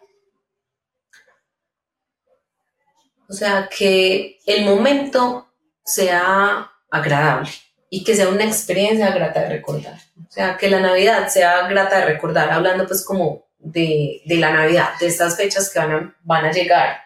O 3.30 3.34
sea, 3.34 3.68
que 3.76 4.40
el 4.46 4.66
momento 4.66 5.48
sea 5.84 6.72
agradable 6.90 7.50
y 7.90 8.04
que 8.04 8.16
sea 8.16 8.30
una 8.30 8.44
experiencia 8.44 9.12
grata 9.12 9.42
de 9.42 9.50
recordar. 9.50 9.98
O 10.28 10.32
sea, 10.32 10.58
que 10.58 10.70
la 10.70 10.80
Navidad 10.80 11.28
sea 11.30 11.68
grata 11.68 12.00
de 12.00 12.06
recordar, 12.06 12.50
hablando 12.50 12.86
pues 12.86 13.04
como 13.04 13.48
de, 13.60 14.22
de 14.26 14.36
la 14.38 14.52
Navidad, 14.52 14.90
de 15.00 15.08
estas 15.08 15.38
fechas 15.38 15.70
que 15.70 15.80
van 15.80 15.92
a, 15.92 16.18
van 16.24 16.46
a 16.46 16.52
llegar, 16.52 16.98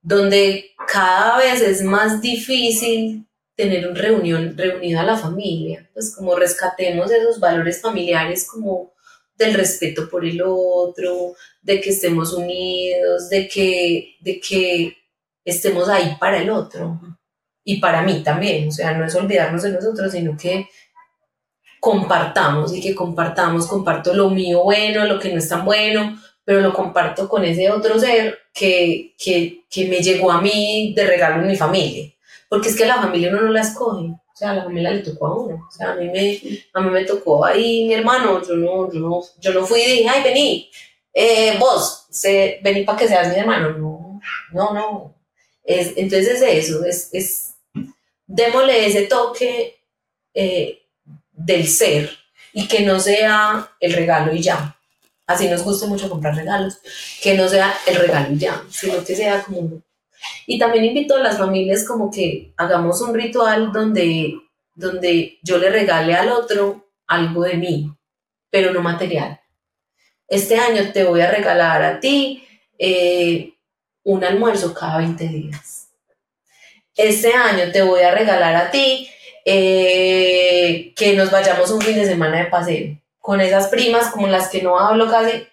donde 0.00 0.72
cada 0.86 1.38
vez 1.38 1.62
es 1.62 1.82
más 1.82 2.20
difícil 2.20 3.26
tener 3.56 3.88
una 3.88 4.00
reunión, 4.00 4.56
reunida 4.56 5.00
a 5.00 5.06
la 5.06 5.16
familia, 5.16 5.88
pues 5.94 6.14
como 6.14 6.34
rescatemos 6.36 7.10
esos 7.10 7.40
valores 7.40 7.80
familiares 7.80 8.46
como 8.46 8.92
del 9.36 9.54
respeto 9.54 10.08
por 10.08 10.24
el 10.24 10.42
otro, 10.44 11.34
de 11.62 11.80
que 11.80 11.90
estemos 11.90 12.32
unidos, 12.32 13.28
de 13.30 13.48
que, 13.48 14.16
de 14.20 14.40
que 14.40 14.96
estemos 15.44 15.88
ahí 15.88 16.16
para 16.20 16.38
el 16.38 16.50
otro 16.50 17.00
y 17.64 17.78
para 17.80 18.02
mí 18.02 18.22
también, 18.22 18.68
o 18.68 18.70
sea, 18.70 18.92
no 18.92 19.06
es 19.06 19.14
olvidarnos 19.14 19.62
de 19.62 19.72
nosotros, 19.72 20.12
sino 20.12 20.36
que 20.36 20.68
compartamos 21.80 22.74
y 22.74 22.80
que 22.80 22.94
compartamos, 22.94 23.66
comparto 23.66 24.14
lo 24.14 24.30
mío 24.30 24.62
bueno, 24.64 25.06
lo 25.06 25.18
que 25.18 25.30
no 25.30 25.38
es 25.38 25.48
tan 25.48 25.64
bueno, 25.64 26.18
pero 26.44 26.60
lo 26.60 26.72
comparto 26.72 27.28
con 27.28 27.44
ese 27.44 27.70
otro 27.70 27.98
ser 27.98 28.38
que, 28.52 29.14
que, 29.18 29.64
que 29.70 29.88
me 29.88 30.00
llegó 30.00 30.30
a 30.30 30.40
mí 30.40 30.92
de 30.94 31.06
regalo 31.06 31.42
en 31.42 31.48
mi 31.48 31.56
familia, 31.56 32.12
porque 32.48 32.68
es 32.68 32.76
que 32.76 32.86
la 32.86 32.96
familia 32.96 33.30
uno 33.30 33.42
no 33.42 33.52
la 33.52 33.62
escoge, 33.62 34.06
o 34.06 34.36
sea, 34.36 34.54
la 34.54 34.64
familia 34.64 34.90
le 34.90 35.00
tocó 35.00 35.26
a 35.26 35.36
uno, 35.36 35.66
o 35.68 35.70
sea, 35.70 35.92
a 35.92 35.94
mí 35.96 36.08
me, 36.08 36.40
a 36.72 36.80
mí 36.80 36.90
me 36.90 37.04
tocó 37.04 37.44
ahí 37.44 37.86
mi 37.86 37.94
hermano, 37.94 38.42
yo 38.46 38.56
no, 38.56 38.92
yo 38.92 39.00
no, 39.00 39.22
yo 39.40 39.52
no 39.52 39.66
fui 39.66 39.80
y 39.80 39.90
dije, 39.98 40.08
ay, 40.08 40.22
vení, 40.22 40.70
eh, 41.12 41.56
vos, 41.58 42.06
se, 42.10 42.60
vení 42.62 42.84
para 42.84 42.98
que 42.98 43.08
seas 43.08 43.28
mi 43.28 43.36
hermano, 43.38 43.70
no, 43.70 44.20
no, 44.52 44.74
no, 44.74 45.14
es, 45.64 45.92
entonces 45.96 46.42
es 46.42 46.68
eso, 46.68 46.84
es, 46.84 47.10
es, 47.12 47.53
démosle 48.34 48.86
ese 48.86 49.02
toque 49.06 49.80
eh, 50.34 50.82
del 51.30 51.68
ser 51.68 52.10
y 52.52 52.66
que 52.66 52.80
no 52.80 52.98
sea 52.98 53.70
el 53.78 53.92
regalo 53.92 54.34
y 54.34 54.42
ya. 54.42 54.76
Así 55.26 55.48
nos 55.48 55.62
gusta 55.62 55.86
mucho 55.86 56.10
comprar 56.10 56.34
regalos, 56.34 56.78
que 57.22 57.34
no 57.34 57.48
sea 57.48 57.72
el 57.86 57.96
regalo 57.96 58.34
y 58.34 58.38
ya, 58.38 58.62
sino 58.70 59.04
que 59.04 59.14
sea 59.14 59.42
como... 59.42 59.82
Y 60.46 60.58
también 60.58 60.84
invito 60.84 61.16
a 61.16 61.20
las 61.20 61.38
familias 61.38 61.84
como 61.84 62.10
que 62.10 62.52
hagamos 62.56 63.00
un 63.02 63.14
ritual 63.14 63.72
donde, 63.72 64.34
donde 64.74 65.38
yo 65.42 65.58
le 65.58 65.70
regale 65.70 66.14
al 66.14 66.30
otro 66.30 66.90
algo 67.06 67.44
de 67.44 67.54
mí, 67.54 67.90
pero 68.50 68.72
no 68.72 68.82
material. 68.82 69.40
Este 70.26 70.56
año 70.56 70.92
te 70.92 71.04
voy 71.04 71.20
a 71.20 71.30
regalar 71.30 71.82
a 71.82 72.00
ti 72.00 72.44
eh, 72.78 73.54
un 74.02 74.24
almuerzo 74.24 74.74
cada 74.74 74.98
20 74.98 75.28
días. 75.28 75.73
Este 76.96 77.32
año 77.32 77.72
te 77.72 77.82
voy 77.82 78.02
a 78.02 78.14
regalar 78.14 78.54
a 78.54 78.70
ti 78.70 79.10
eh, 79.44 80.92
que 80.94 81.14
nos 81.14 81.30
vayamos 81.30 81.70
un 81.70 81.80
fin 81.80 81.96
de 81.96 82.06
semana 82.06 82.38
de 82.38 82.46
paseo 82.46 82.96
con 83.18 83.40
esas 83.40 83.68
primas 83.68 84.10
como 84.10 84.26
las 84.26 84.48
que 84.48 84.62
no 84.62 84.78
hablo 84.78 85.10
casi. 85.10 85.48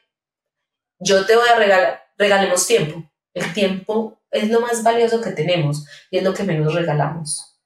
Yo 0.99 1.26
te 1.26 1.35
voy 1.35 1.47
a 1.49 1.55
regalar, 1.55 2.03
regalemos 2.18 2.68
tiempo. 2.68 3.03
El 3.34 3.53
tiempo 3.53 4.19
es 4.30 4.49
lo 4.49 4.61
más 4.61 4.84
valioso 4.84 5.22
que 5.22 5.31
tenemos 5.31 5.85
y 6.11 6.18
es 6.18 6.23
lo 6.23 6.34
que 6.34 6.43
menos 6.43 6.76
regalamos. 6.76 7.57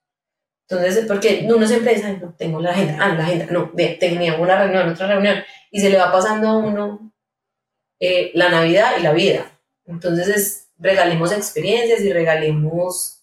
Entonces, 0.68 1.04
porque 1.06 1.46
uno 1.48 1.66
siempre 1.66 1.94
dice, 1.94 2.06
"Ay, 2.06 2.18
no, 2.20 2.34
tengo 2.34 2.60
la 2.60 2.70
agenda, 2.70 2.98
ah, 3.00 3.14
la 3.14 3.24
agenda, 3.24 3.46
no, 3.50 3.70
tenía 3.74 4.36
una 4.36 4.64
reunión, 4.64 4.88
otra 4.88 5.06
reunión, 5.06 5.44
y 5.70 5.80
se 5.80 5.90
le 5.90 5.98
va 5.98 6.10
pasando 6.10 6.48
a 6.48 6.56
uno 6.56 7.12
eh, 8.00 8.30
la 8.34 8.48
Navidad 8.48 8.92
y 8.98 9.02
la 9.02 9.12
vida. 9.12 9.58
Entonces, 9.86 10.28
es, 10.28 10.68
regalemos 10.78 11.32
experiencias 11.32 12.00
y 12.00 12.12
regalemos 12.12 13.15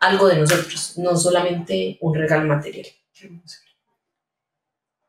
algo 0.00 0.28
de 0.28 0.36
nosotros, 0.36 0.94
no 0.98 1.16
solamente 1.16 1.98
un 2.00 2.14
regalo 2.14 2.46
material. 2.46 2.86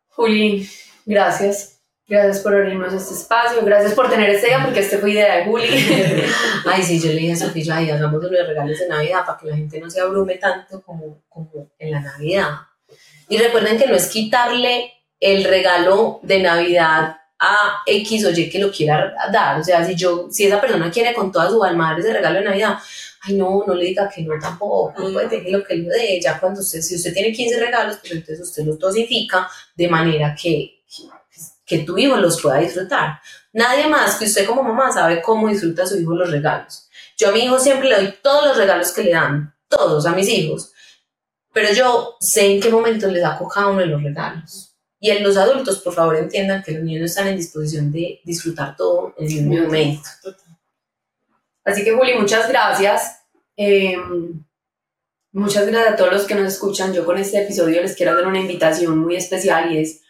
Juli, 0.09 0.69
gracias. 1.05 1.75
Gracias 2.07 2.39
por 2.39 2.55
abrirnos 2.55 2.91
este 2.91 3.13
espacio, 3.13 3.63
gracias 3.63 3.93
por 3.93 4.09
tener 4.09 4.31
este 4.31 4.47
día, 4.47 4.63
porque 4.63 4.79
este 4.79 4.97
fue 4.97 5.11
idea 5.11 5.35
de 5.35 5.45
Juli. 5.45 5.67
Ay, 6.65 6.81
sí, 6.81 6.99
yo 6.99 7.09
le 7.09 7.19
dije 7.19 7.33
a 7.33 7.35
Sofía, 7.35 7.75
ay, 7.75 7.91
hagamos 7.91 8.19
unos 8.19 8.31
regalos 8.31 8.79
de 8.79 8.87
Navidad 8.87 9.23
para 9.27 9.37
que 9.37 9.45
la 9.45 9.55
gente 9.55 9.79
no 9.79 9.91
se 9.91 10.01
abrume 10.01 10.37
tanto 10.37 10.81
como, 10.81 11.21
como 11.29 11.69
en 11.77 11.91
la 11.91 11.99
Navidad. 11.99 12.49
Y 13.27 13.37
recuerden 13.37 13.77
que 13.77 13.85
no 13.85 13.93
es 13.93 14.07
quitarle 14.07 14.91
el 15.19 15.43
regalo 15.43 16.19
de 16.23 16.39
Navidad 16.39 17.17
a 17.37 17.83
X 17.85 18.25
o 18.25 18.31
Y 18.31 18.49
que 18.49 18.57
lo 18.57 18.71
quiera 18.71 19.13
dar. 19.31 19.59
O 19.59 19.63
sea, 19.63 19.85
si 19.85 19.95
yo, 19.95 20.29
si 20.31 20.45
esa 20.45 20.59
persona 20.59 20.89
quiere 20.89 21.13
con 21.13 21.31
toda 21.31 21.49
su 21.49 21.63
alma 21.63 21.91
dar 21.91 21.99
ese 21.99 22.11
regalo 22.11 22.39
de 22.39 22.45
Navidad, 22.45 22.79
ay 23.21 23.35
no, 23.35 23.63
no 23.65 23.73
le 23.73 23.85
diga 23.85 24.09
que 24.09 24.21
no 24.21 24.39
tampoco, 24.39 24.93
pues 24.95 25.29
déjelo 25.29 25.63
que 25.63 25.75
lo 25.75 25.89
dé. 25.89 26.19
Ya 26.21 26.39
cuando 26.39 26.61
usted, 26.61 26.81
si 26.81 26.95
usted 26.95 27.13
tiene 27.13 27.31
15 27.31 27.59
regalos, 27.59 27.97
pues 27.97 28.13
entonces 28.13 28.39
usted 28.41 28.65
los 28.65 28.79
dosifica 28.79 29.49
de 29.75 29.87
manera 29.87 30.35
que, 30.35 30.83
que 31.65 31.79
tu 31.79 31.97
hijo 31.97 32.17
los 32.17 32.41
pueda 32.41 32.57
disfrutar. 32.57 33.19
Nadie 33.53 33.87
más 33.87 34.15
que 34.15 34.25
usted 34.25 34.45
como 34.45 34.63
mamá 34.63 34.91
sabe 34.91 35.21
cómo 35.21 35.49
disfruta 35.49 35.85
su 35.85 35.99
hijo 35.99 36.13
los 36.13 36.31
regalos. 36.31 36.89
Yo 37.17 37.29
a 37.29 37.31
mi 37.31 37.39
hijo 37.41 37.59
siempre 37.59 37.89
le 37.89 37.95
doy 37.95 38.13
todos 38.21 38.47
los 38.47 38.57
regalos 38.57 38.91
que 38.91 39.03
le 39.03 39.11
dan, 39.11 39.53
todos 39.67 40.05
a 40.05 40.11
mis 40.11 40.29
hijos, 40.29 40.71
pero 41.51 41.73
yo 41.73 42.15
sé 42.19 42.53
en 42.53 42.61
qué 42.61 42.69
momento 42.69 43.07
les 43.07 43.21
saco 43.21 43.47
cada 43.47 43.67
uno 43.67 43.79
de 43.79 43.87
los 43.87 44.01
regalos. 44.01 44.75
Y 45.01 45.11
en 45.11 45.23
los 45.23 45.37
adultos, 45.37 45.79
por 45.79 45.93
favor, 45.93 46.15
entiendan 46.17 46.61
que 46.61 46.73
los 46.73 46.83
niños 46.83 47.09
están 47.09 47.27
en 47.27 47.37
disposición 47.37 47.91
de 47.91 48.19
disfrutar 48.23 48.75
todo 48.75 49.13
en 49.17 49.27
el 49.27 49.45
mismo 49.45 49.65
momento. 49.65 50.09
Así 51.69 51.83
que 51.83 51.93
Juli, 51.93 52.15
muchas 52.15 52.49
gracias. 52.49 53.23
Eh, 53.55 53.95
muchas 55.31 55.67
gracias 55.67 55.93
a 55.93 55.95
todos 55.95 56.11
los 56.11 56.25
que 56.25 56.33
nos 56.33 56.53
escuchan. 56.53 56.93
Yo 56.93 57.05
con 57.05 57.19
este 57.19 57.43
episodio 57.43 57.81
les 57.81 57.95
quiero 57.95 58.13
hacer 58.13 58.25
una 58.25 58.39
invitación 58.39 58.97
muy 58.97 59.15
especial 59.15 59.71
y 59.71 59.77
es, 59.77 60.01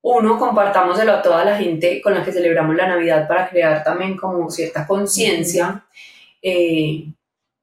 uno, 0.00 0.38
compartámoselo 0.38 1.12
a 1.12 1.22
toda 1.22 1.44
la 1.44 1.58
gente 1.58 2.00
con 2.00 2.14
la 2.14 2.24
que 2.24 2.32
celebramos 2.32 2.74
la 2.74 2.88
Navidad 2.88 3.28
para 3.28 3.50
crear 3.50 3.84
también 3.84 4.16
como 4.16 4.50
cierta 4.50 4.86
conciencia. 4.86 5.84
Eh, 6.40 7.12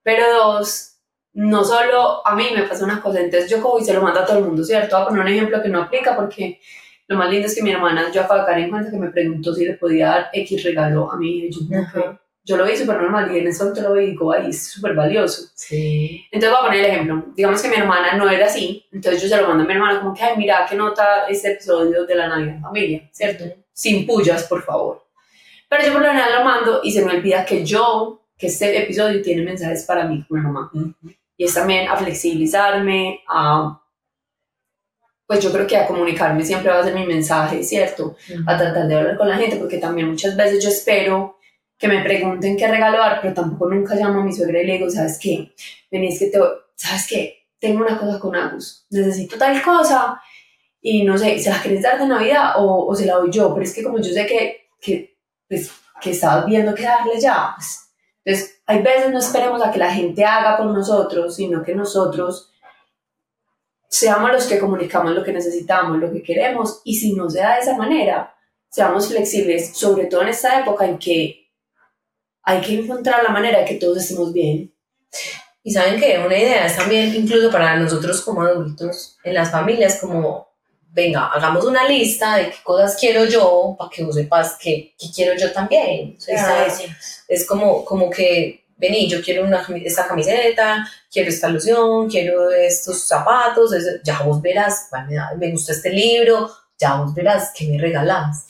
pero 0.03 0.23
dos, 0.34 0.97
no 1.34 1.63
solo 1.63 2.26
a 2.26 2.35
mí 2.35 2.45
me 2.55 2.63
pasa 2.63 2.85
una 2.85 3.01
cosa, 3.01 3.22
entonces 3.22 3.49
yo 3.49 3.59
como 3.59 3.80
y 3.80 3.84
se 3.84 3.93
lo 3.93 4.01
mando 4.03 4.19
a 4.19 4.26
todo 4.26 4.38
el 4.38 4.45
mundo, 4.45 4.63
¿cierto? 4.63 4.97
Voy 4.97 5.03
a 5.03 5.07
poner 5.07 5.22
un 5.23 5.31
ejemplo 5.31 5.63
que 5.63 5.69
no 5.69 5.81
aplica 5.81 6.15
porque 6.15 6.59
lo 7.07 7.18
más 7.18 7.30
lindo 7.31 7.47
es 7.47 7.55
que 7.55 7.63
mi 7.63 7.72
hermana, 7.72 8.11
yo 8.11 8.22
a 8.22 8.45
caer 8.45 8.65
en 8.65 8.69
cuenta 8.69 8.91
que 8.91 8.97
me 8.97 9.09
preguntó 9.09 9.53
si 9.53 9.65
le 9.65 9.73
podía 9.73 10.07
dar 10.07 10.30
X 10.31 10.63
regalo 10.63 11.11
a 11.11 11.18
mi 11.18 11.38
hija 11.38 11.47
y 11.47 11.51
yo. 11.51 12.19
Yo 12.43 12.57
lo 12.57 12.65
vi 12.65 12.76
súper 12.76 12.97
normal 12.97 13.34
y 13.35 13.39
en 13.39 13.47
ese 13.47 13.63
momento 13.63 13.81
lo 13.81 13.95
digo, 13.95 14.31
ay, 14.31 14.49
es 14.49 14.72
súper 14.72 14.95
valioso. 14.95 15.49
Sí. 15.53 16.26
Entonces 16.31 16.57
voy 16.57 16.59
a 16.59 16.68
poner 16.68 16.85
el 16.85 16.91
ejemplo. 16.91 17.26
Digamos 17.35 17.61
que 17.61 17.69
mi 17.69 17.76
hermana 17.76 18.15
no 18.15 18.30
era 18.30 18.47
así, 18.47 18.85
entonces 18.91 19.22
yo 19.22 19.30
se 19.30 19.38
lo 19.39 19.47
mando 19.47 19.63
a 19.63 19.68
mi 19.68 19.73
hermana 19.73 19.99
como 19.99 20.13
que, 20.13 20.23
ay, 20.23 20.38
mira, 20.38 20.65
que 20.68 20.76
nota 20.76 21.27
este 21.30 21.53
episodio 21.53 22.05
de 22.05 22.15
la 22.15 22.27
Navidad 22.27 22.59
familia, 22.61 23.09
¿cierto? 23.11 23.45
Sin 23.72 24.05
pullas, 24.05 24.43
por 24.45 24.63
favor. 24.63 25.05
Pero 25.69 25.85
yo 25.85 25.93
por 25.93 26.01
lo 26.01 26.07
general 26.07 26.39
lo 26.39 26.43
mando 26.43 26.81
y 26.84 26.91
se 26.91 27.05
me 27.05 27.15
olvida 27.15 27.45
que 27.45 27.63
yo, 27.63 28.23
que 28.38 28.47
este 28.47 28.84
episodio 28.84 29.22
tiene 29.22 29.43
mensajes 29.43 29.84
para 29.85 30.05
mí 30.05 30.26
como 30.27 30.41
mamá. 30.41 30.72
Y 31.38 31.45
es 31.45 31.53
también 31.53 31.88
a 31.88 31.95
flexibilizarme, 31.95 33.22
a... 33.27 33.77
Pues 35.26 35.41
yo 35.41 35.51
creo 35.53 35.65
que 35.65 35.77
a 35.77 35.88
comunicarme 35.88 36.43
siempre 36.43 36.69
va 36.69 36.80
a 36.80 36.84
ser 36.84 36.93
mi 36.93 37.05
mensaje, 37.05 37.63
¿cierto? 37.63 38.18
A 38.45 38.57
tratar 38.57 38.85
de 38.85 38.95
hablar 38.95 39.18
con 39.18 39.30
la 39.30 39.38
gente, 39.38 39.55
porque 39.55 39.77
también 39.77 40.09
muchas 40.09 40.35
veces 40.35 40.61
yo 40.61 40.69
espero 40.69 41.38
que 41.82 41.88
me 41.88 42.03
pregunten 42.03 42.56
qué 42.56 42.68
regalo 42.68 42.99
dar, 42.99 43.20
pero 43.22 43.34
tampoco 43.34 43.68
nunca 43.68 43.95
llamo 43.95 44.22
a 44.22 44.24
mi 44.24 44.32
suegra 44.32 44.62
y 44.62 44.68
le 44.68 44.74
digo, 44.74 44.88
¿sabes 44.88 45.18
qué? 45.20 45.52
Venís 45.90 46.20
que 46.20 46.28
te, 46.28 46.40
¿sabes 46.76 47.08
qué? 47.10 47.48
Tengo 47.60 47.84
una 47.84 47.98
cosa 47.98 48.20
con 48.20 48.36
Agus, 48.36 48.86
necesito 48.91 49.36
tal 49.36 49.60
cosa 49.64 50.22
y 50.80 51.03
no 51.03 51.18
sé, 51.18 51.40
¿se 51.40 51.49
la 51.49 51.60
querés 51.60 51.82
dar 51.82 51.99
de 51.99 52.08
Navidad 52.08 52.53
o, 52.58 52.86
o 52.86 52.95
se 52.95 53.08
la 53.08 53.16
doy 53.16 53.32
yo? 53.32 53.52
Pero 53.52 53.64
es 53.64 53.74
que 53.74 53.82
como 53.82 53.98
yo 53.98 54.14
sé 54.14 54.28
que, 54.28 54.70
que, 54.80 55.18
pues, 55.49 55.72
que 55.99 56.12
estabas 56.12 56.45
viendo 56.45 56.76
qué 56.76 56.84
darle 56.84 57.20
ya, 57.20 57.53
pues, 57.56 57.91
entonces 58.24 58.62
hay 58.68 58.84
veces 58.84 59.12
no 59.12 59.18
esperemos 59.18 59.66
a 59.66 59.72
que 59.72 59.80
la 59.80 59.91
gente 59.91 60.24
haga 60.24 60.58
por 60.58 60.68
nosotros, 60.68 61.36
sino 61.36 61.64
que 61.64 61.74
nosotros 61.74 62.52
seamos 63.90 64.32
los 64.32 64.45
que 64.45 64.60
comunicamos 64.60 65.14
lo 65.14 65.24
que 65.24 65.34
necesitamos, 65.34 65.98
lo 65.98 66.12
que 66.12 66.22
queremos 66.22 66.82
y 66.86 66.95
si 66.95 67.16
no 67.16 67.28
se 67.28 67.40
da 67.40 67.56
de 67.56 67.62
esa 67.62 67.76
manera, 67.76 68.36
seamos 68.70 69.08
flexibles, 69.08 69.76
sobre 69.76 70.06
todo 70.06 70.22
en 70.22 70.28
esta 70.28 70.60
época 70.60 70.86
en 70.86 70.99
que 70.99 71.40
hay 72.43 72.61
que 72.61 72.80
encontrar 72.80 73.23
la 73.23 73.30
manera 73.30 73.59
de 73.59 73.65
que 73.65 73.76
todos 73.76 73.97
estemos 73.97 74.34
bien. 74.34 74.73
Y 75.63 75.72
saben 75.72 75.99
que 75.99 76.18
una 76.19 76.38
idea 76.38 76.65
es 76.65 76.76
también, 76.76 77.13
incluso 77.13 77.51
para 77.51 77.76
nosotros 77.76 78.22
como 78.22 78.41
adultos, 78.41 79.18
en 79.23 79.35
las 79.35 79.51
familias, 79.51 79.99
como, 80.01 80.49
venga, 80.91 81.27
hagamos 81.27 81.65
una 81.65 81.88
lista 81.88 82.38
de 82.38 82.49
qué 82.49 82.57
cosas 82.63 82.97
quiero 82.99 83.26
yo, 83.26 83.76
para 83.77 83.89
que 83.89 84.03
vos 84.03 84.15
sepas 84.15 84.57
qué, 84.59 84.95
qué 84.97 85.07
quiero 85.13 85.38
yo 85.38 85.51
también. 85.51 86.15
O 86.18 86.22
sea, 86.22 86.65
es, 86.65 86.81
es 87.27 87.45
como, 87.45 87.85
como 87.85 88.09
que, 88.09 88.65
vení, 88.77 89.07
yo 89.07 89.22
quiero 89.22 89.45
una, 89.45 89.63
esta 89.84 90.07
camiseta, 90.07 90.88
quiero 91.11 91.30
esta 91.30 91.47
loción, 91.47 92.09
quiero 92.09 92.49
estos 92.49 93.03
zapatos, 93.03 93.72
ya 94.03 94.23
vos 94.23 94.41
verás, 94.41 94.89
me 95.38 95.51
gusta 95.51 95.73
este 95.73 95.91
libro, 95.91 96.49
ya 96.80 96.95
vos 96.95 97.13
verás 97.13 97.51
que 97.55 97.68
me 97.68 97.77
regalás. 97.77 98.47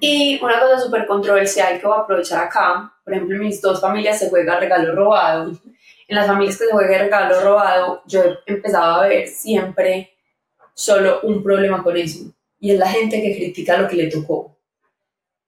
Y 0.00 0.42
una 0.42 0.58
cosa 0.58 0.80
súper 0.80 1.06
controversial 1.06 1.78
que 1.78 1.86
voy 1.86 1.98
a 1.98 2.00
aprovechar 2.00 2.44
acá, 2.44 2.93
por 3.04 3.12
ejemplo, 3.12 3.36
en 3.36 3.42
mis 3.42 3.60
dos 3.60 3.80
familias 3.80 4.18
se 4.18 4.30
juega 4.30 4.58
regalo 4.58 4.94
robado. 4.94 5.52
En 6.08 6.16
las 6.16 6.26
familias 6.26 6.56
que 6.58 6.64
se 6.64 6.72
juega 6.72 6.98
regalo 6.98 7.40
robado, 7.40 8.02
yo 8.06 8.22
he 8.46 8.52
empezado 8.52 9.02
a 9.02 9.08
ver 9.08 9.28
siempre 9.28 10.12
solo 10.74 11.20
un 11.22 11.42
problema 11.42 11.82
con 11.82 11.96
eso, 11.96 12.24
y 12.58 12.72
es 12.72 12.78
la 12.78 12.88
gente 12.88 13.22
que 13.22 13.36
critica 13.36 13.78
lo 13.78 13.88
que 13.88 13.96
le 13.96 14.10
tocó. 14.10 14.56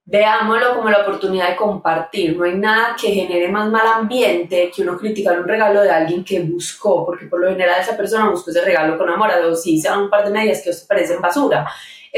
Veámoslo 0.08 0.76
como 0.76 0.88
la 0.88 1.00
oportunidad 1.00 1.48
de 1.48 1.56
compartir. 1.56 2.36
No 2.36 2.44
hay 2.44 2.54
nada 2.54 2.94
que 3.00 3.08
genere 3.08 3.48
más 3.48 3.68
mal 3.68 3.88
ambiente 3.88 4.70
que 4.74 4.82
uno 4.82 4.96
criticar 4.96 5.40
un 5.40 5.48
regalo 5.48 5.82
de 5.82 5.90
alguien 5.90 6.24
que 6.24 6.40
buscó, 6.40 7.04
porque 7.04 7.26
por 7.26 7.40
lo 7.40 7.50
general 7.50 7.80
esa 7.80 7.96
persona 7.96 8.30
buscó 8.30 8.50
ese 8.50 8.64
regalo 8.64 8.96
con 8.96 9.10
amor, 9.10 9.30
o 9.30 9.56
sí, 9.56 9.80
sean 9.80 10.02
un 10.02 10.10
par 10.10 10.24
de 10.24 10.30
medias 10.30 10.62
que 10.62 10.70
os 10.70 10.82
parecen 10.82 11.20
basura 11.20 11.66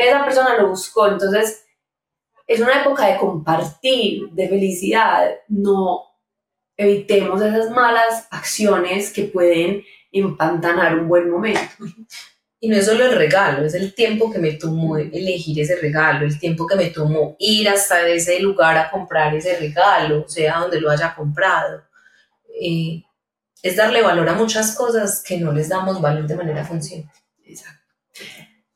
esa 0.06 0.24
persona 0.24 0.56
lo 0.56 0.68
buscó. 0.68 1.08
Entonces, 1.08 1.66
es 2.48 2.60
una 2.60 2.80
época 2.80 3.06
de 3.06 3.18
compartir, 3.18 4.30
de 4.30 4.48
felicidad. 4.48 5.30
No 5.48 6.02
evitemos 6.76 7.42
esas 7.42 7.70
malas 7.70 8.26
acciones 8.30 9.12
que 9.12 9.24
pueden 9.24 9.84
empantanar 10.10 10.98
un 10.98 11.08
buen 11.08 11.30
momento. 11.30 11.60
Y 12.58 12.68
no 12.68 12.76
es 12.76 12.86
solo 12.86 13.04
el 13.04 13.14
regalo, 13.14 13.64
es 13.64 13.74
el 13.74 13.94
tiempo 13.94 14.32
que 14.32 14.40
me 14.40 14.54
tomó 14.54 14.96
elegir 14.96 15.60
ese 15.60 15.76
regalo, 15.76 16.26
el 16.26 16.40
tiempo 16.40 16.66
que 16.66 16.74
me 16.74 16.86
tomó 16.86 17.36
ir 17.38 17.68
hasta 17.68 18.04
ese 18.08 18.40
lugar 18.40 18.76
a 18.76 18.90
comprar 18.90 19.32
ese 19.36 19.56
regalo, 19.58 20.26
sea 20.26 20.58
donde 20.58 20.80
lo 20.80 20.90
haya 20.90 21.14
comprado. 21.14 21.84
Eh, 22.60 23.04
es 23.62 23.76
darle 23.76 24.02
valor 24.02 24.28
a 24.28 24.34
muchas 24.34 24.74
cosas 24.74 25.22
que 25.22 25.36
no 25.38 25.52
les 25.52 25.68
damos 25.68 26.00
valor 26.00 26.26
de 26.26 26.34
manera 26.34 26.66
consciente. 26.66 27.12
Exacto. 27.44 27.77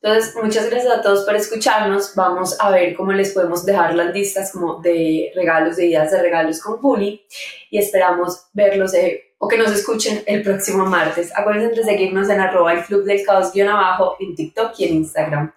Entonces, 0.03 0.35
muchas 0.35 0.69
gracias 0.69 0.93
a 0.93 1.01
todos 1.01 1.25
por 1.25 1.37
escucharnos. 1.37 2.15
Vamos 2.17 2.59
a 2.59 2.71
ver 2.71 2.97
cómo 2.97 3.13
les 3.13 3.33
podemos 3.33 3.65
dejar 3.65 3.95
las 3.95 4.13
listas 4.13 4.51
como 4.51 4.81
de 4.81 5.31
regalos, 5.37 5.77
de 5.77 5.87
ideas 5.87 6.11
de 6.11 6.21
regalos 6.21 6.61
con 6.61 6.79
Juli 6.79 7.25
y 7.71 7.79
esperamos 7.79 8.49
verlos 8.53 8.95
eh, 8.95 9.35
o 9.39 9.47
que 9.47 9.57
nos 9.57 9.71
escuchen 9.71 10.25
el 10.27 10.43
próximo 10.43 10.87
martes. 10.87 11.31
Acuérdense 11.37 11.77
de 11.77 11.85
seguirnos 11.85 12.29
en 12.31 12.41
arroba 12.41 12.73
el 12.73 12.85
club 12.85 13.05
del 13.05 13.25
caos 13.25 13.53
guion 13.53 13.69
abajo 13.69 14.17
en 14.19 14.35
TikTok 14.35 14.73
y 14.79 14.85
en 14.87 14.95
Instagram. 14.95 15.55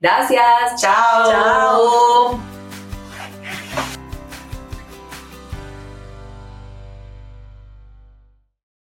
Gracias. 0.00 0.80
Chao. 0.80 1.30
Chao. 1.30 2.53